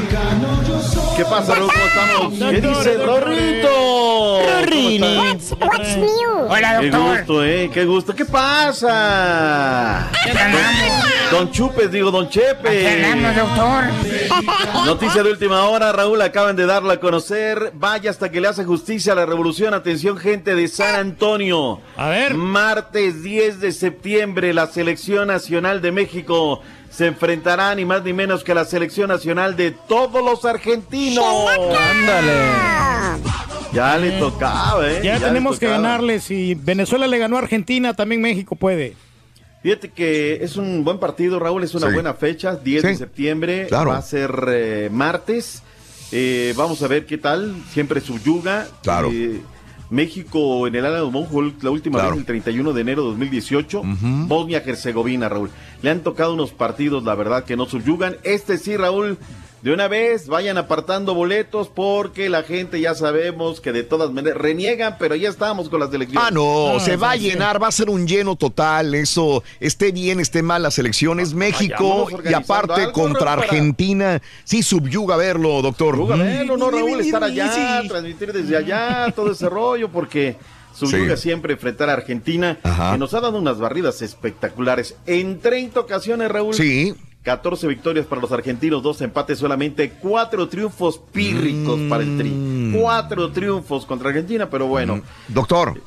[1.17, 1.55] ¿Qué pasa?
[1.55, 2.51] ¿Cómo estamos?
[2.51, 3.93] ¿Qué dice Rorrito?
[4.73, 6.47] What's, what's new?
[6.49, 7.42] Hola, Qué doctor.
[7.43, 7.71] Gusto, ¿eh?
[7.73, 8.15] Qué gusto.
[8.15, 10.11] ¿Qué pasa?
[11.31, 13.05] Don Chupes, digo, Don Chepe.
[13.05, 13.85] Hablamos, doctor.
[14.87, 17.73] Noticia de última hora, Raúl, acaban de darla a conocer.
[17.75, 19.75] Vaya hasta que le hace justicia a la revolución.
[19.75, 21.81] Atención, gente de San Antonio.
[21.97, 22.35] A ver.
[22.35, 28.45] Martes 10 de septiembre, la Selección Nacional de México se enfrentará ni más ni menos
[28.45, 31.25] que la Selección Nacional de todos los argentinos.
[31.91, 33.52] Ándale.
[33.73, 35.01] Ya le tocaba, ¿eh?
[35.03, 36.21] Ya, tenemos que ganarle.
[36.21, 38.95] Si Venezuela le ganó a Argentina, también México puede.
[39.63, 41.95] Fíjate que es un buen partido, Raúl, es una Sí.
[41.95, 43.91] buena fecha, 10 de septiembre, claro.
[43.91, 45.63] va a ser eh, martes.
[46.11, 48.67] Eh, vamos a ver qué tal, siempre subyuga.
[48.83, 49.09] Claro.
[49.13, 49.41] Eh,
[49.89, 52.11] México en el Álamo Monjol, la última Claro.
[52.13, 53.83] vez el 31 de enero de 2018.
[53.85, 55.51] Bosnia-Herzegovina, Raúl.
[55.83, 58.17] Le han tocado unos partidos, la verdad, que no subyugan.
[58.25, 59.17] Este sí, Raúl,
[59.63, 64.39] de una vez vayan apartando boletos porque la gente ya sabemos que de todas maneras
[64.39, 66.27] reniegan, pero ya estamos con las elecciones.
[66.29, 69.93] Ah, no, Ah, se va a llenar, va a ser un lleno total, eso, esté
[69.93, 75.17] bien, esté mal las elecciones, México vayámonos y aparte algo, contra para- Argentina, sí subyuga
[75.17, 75.95] verlo, doctor.
[75.95, 76.21] Subyuga Mm.
[76.21, 77.01] verlo, ¿no, Raúl?
[77.01, 80.37] Estar allá, transmitir desde allá, todo ese rollo, porque
[80.75, 81.23] subyuga Sí.
[81.23, 82.93] siempre enfrentar a Argentina, Ajá.
[82.93, 84.97] que nos ha dado unas barridas espectaculares.
[85.07, 86.55] En 30 ocasiones, Raúl.
[86.55, 92.19] Sí, 14 victorias para los argentinos, dos empates solamente, cuatro triunfos pírricos para el Mm.
[92.19, 92.81] Tri.
[92.81, 95.01] Cuatro triunfos contra Argentina, pero bueno.
[95.29, 95.81] doctor,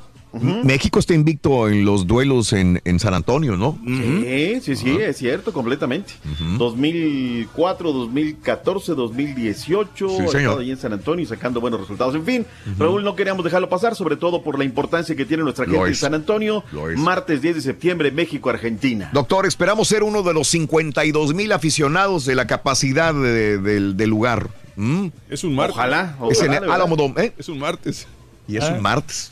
[0.63, 3.77] México está invicto en los duelos en, en San Antonio, ¿no?
[3.85, 6.13] Sí, sí, sí, es cierto, completamente.
[6.57, 10.59] 2004, 2014, 2018, Sí, señor.
[10.59, 12.15] ahí en San Antonio y sacando buenos resultados.
[12.15, 12.45] En fin,
[12.77, 15.95] Raúl, no queríamos dejarlo pasar, sobre todo por la importancia que tiene nuestra gente en.
[15.95, 16.63] San Antonio.
[16.71, 16.97] Lo es.
[16.99, 19.09] Martes 10 de septiembre, México, Argentina.
[19.13, 24.09] Doctor, esperamos ser uno de los 52 mil aficionados de la capacidad de- del, del
[24.09, 24.49] lugar.
[24.75, 25.07] ¿Mm?
[25.29, 25.75] Es un martes.
[25.77, 26.75] Ojalá, Es en de verdad.
[26.75, 27.33] Álamo ¿eh?
[27.37, 28.07] Es un martes.
[28.47, 28.73] Y es Ah.
[28.75, 29.31] un martes.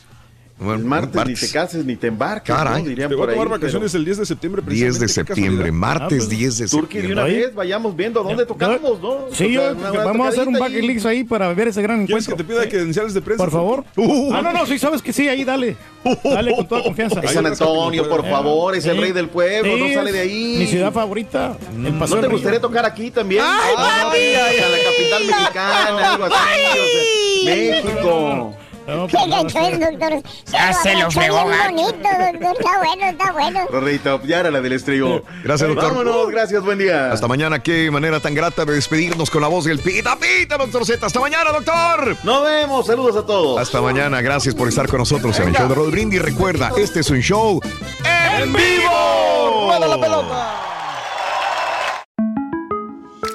[0.56, 2.82] Bueno, El martes, ni te cases ni te embarques, Caray.
[2.84, 2.88] ¿no?
[2.88, 3.38] Dirían Te voy por a ahí.
[3.38, 4.62] tomar vacaciones pero- el 10 de septiembre.
[4.66, 7.12] 10 de septiembre, martes Ah, pues, 10 de Turquía, de septiembre.
[7.12, 7.42] una Ahí.
[7.44, 9.26] vez vayamos viendo a dónde tocamos, ¿no?
[9.32, 11.52] Sí, O sea, yo, una buena vamos a hacer un bucket y- list ahí para
[11.54, 12.46] ver ese gran ¿Quieres encuentro.
[12.46, 13.42] que te pida credenciales de prensa?
[13.42, 13.84] Por favor.
[13.96, 14.32] Uh.
[14.32, 15.76] Ah, no, no, sí, sabes que sí, ahí dale.
[16.22, 17.18] Dale con toda confianza.
[17.20, 20.56] Es San Antonio, por favor, es el rey del pueblo, no sale de ahí.
[20.60, 23.42] Mi ciudad favorita, ¿No te gustaría tocar aquí también?
[23.44, 24.18] ¡Ay, Ah, papi!
[24.36, 27.44] a la capital mexicana, algo así.
[27.44, 28.56] México.
[28.86, 30.22] No, Qué pues, no, es, doctor.
[30.52, 32.56] Ya se lo fregó, bonito, doctor.
[32.56, 33.60] Está bueno, está bueno.
[33.70, 35.22] Rorrito, ya era la del estribo.
[35.42, 35.88] Gracias, doctor.
[35.88, 37.10] Vámonos, gracias, buen día.
[37.10, 40.84] Hasta mañana, qué manera tan grata de despedirnos con la voz del Pita Pita, doctor
[40.84, 41.06] Z.
[41.06, 42.16] Hasta mañana, doctor.
[42.24, 43.60] Nos vemos, saludos a todos.
[43.60, 46.20] Hasta mañana, gracias por estar con nosotros en el show de Rod Brindis.
[46.20, 47.60] Recuerda, este es un show
[48.04, 49.66] en vivo.
[49.66, 50.60] ¡Rueda la pelota!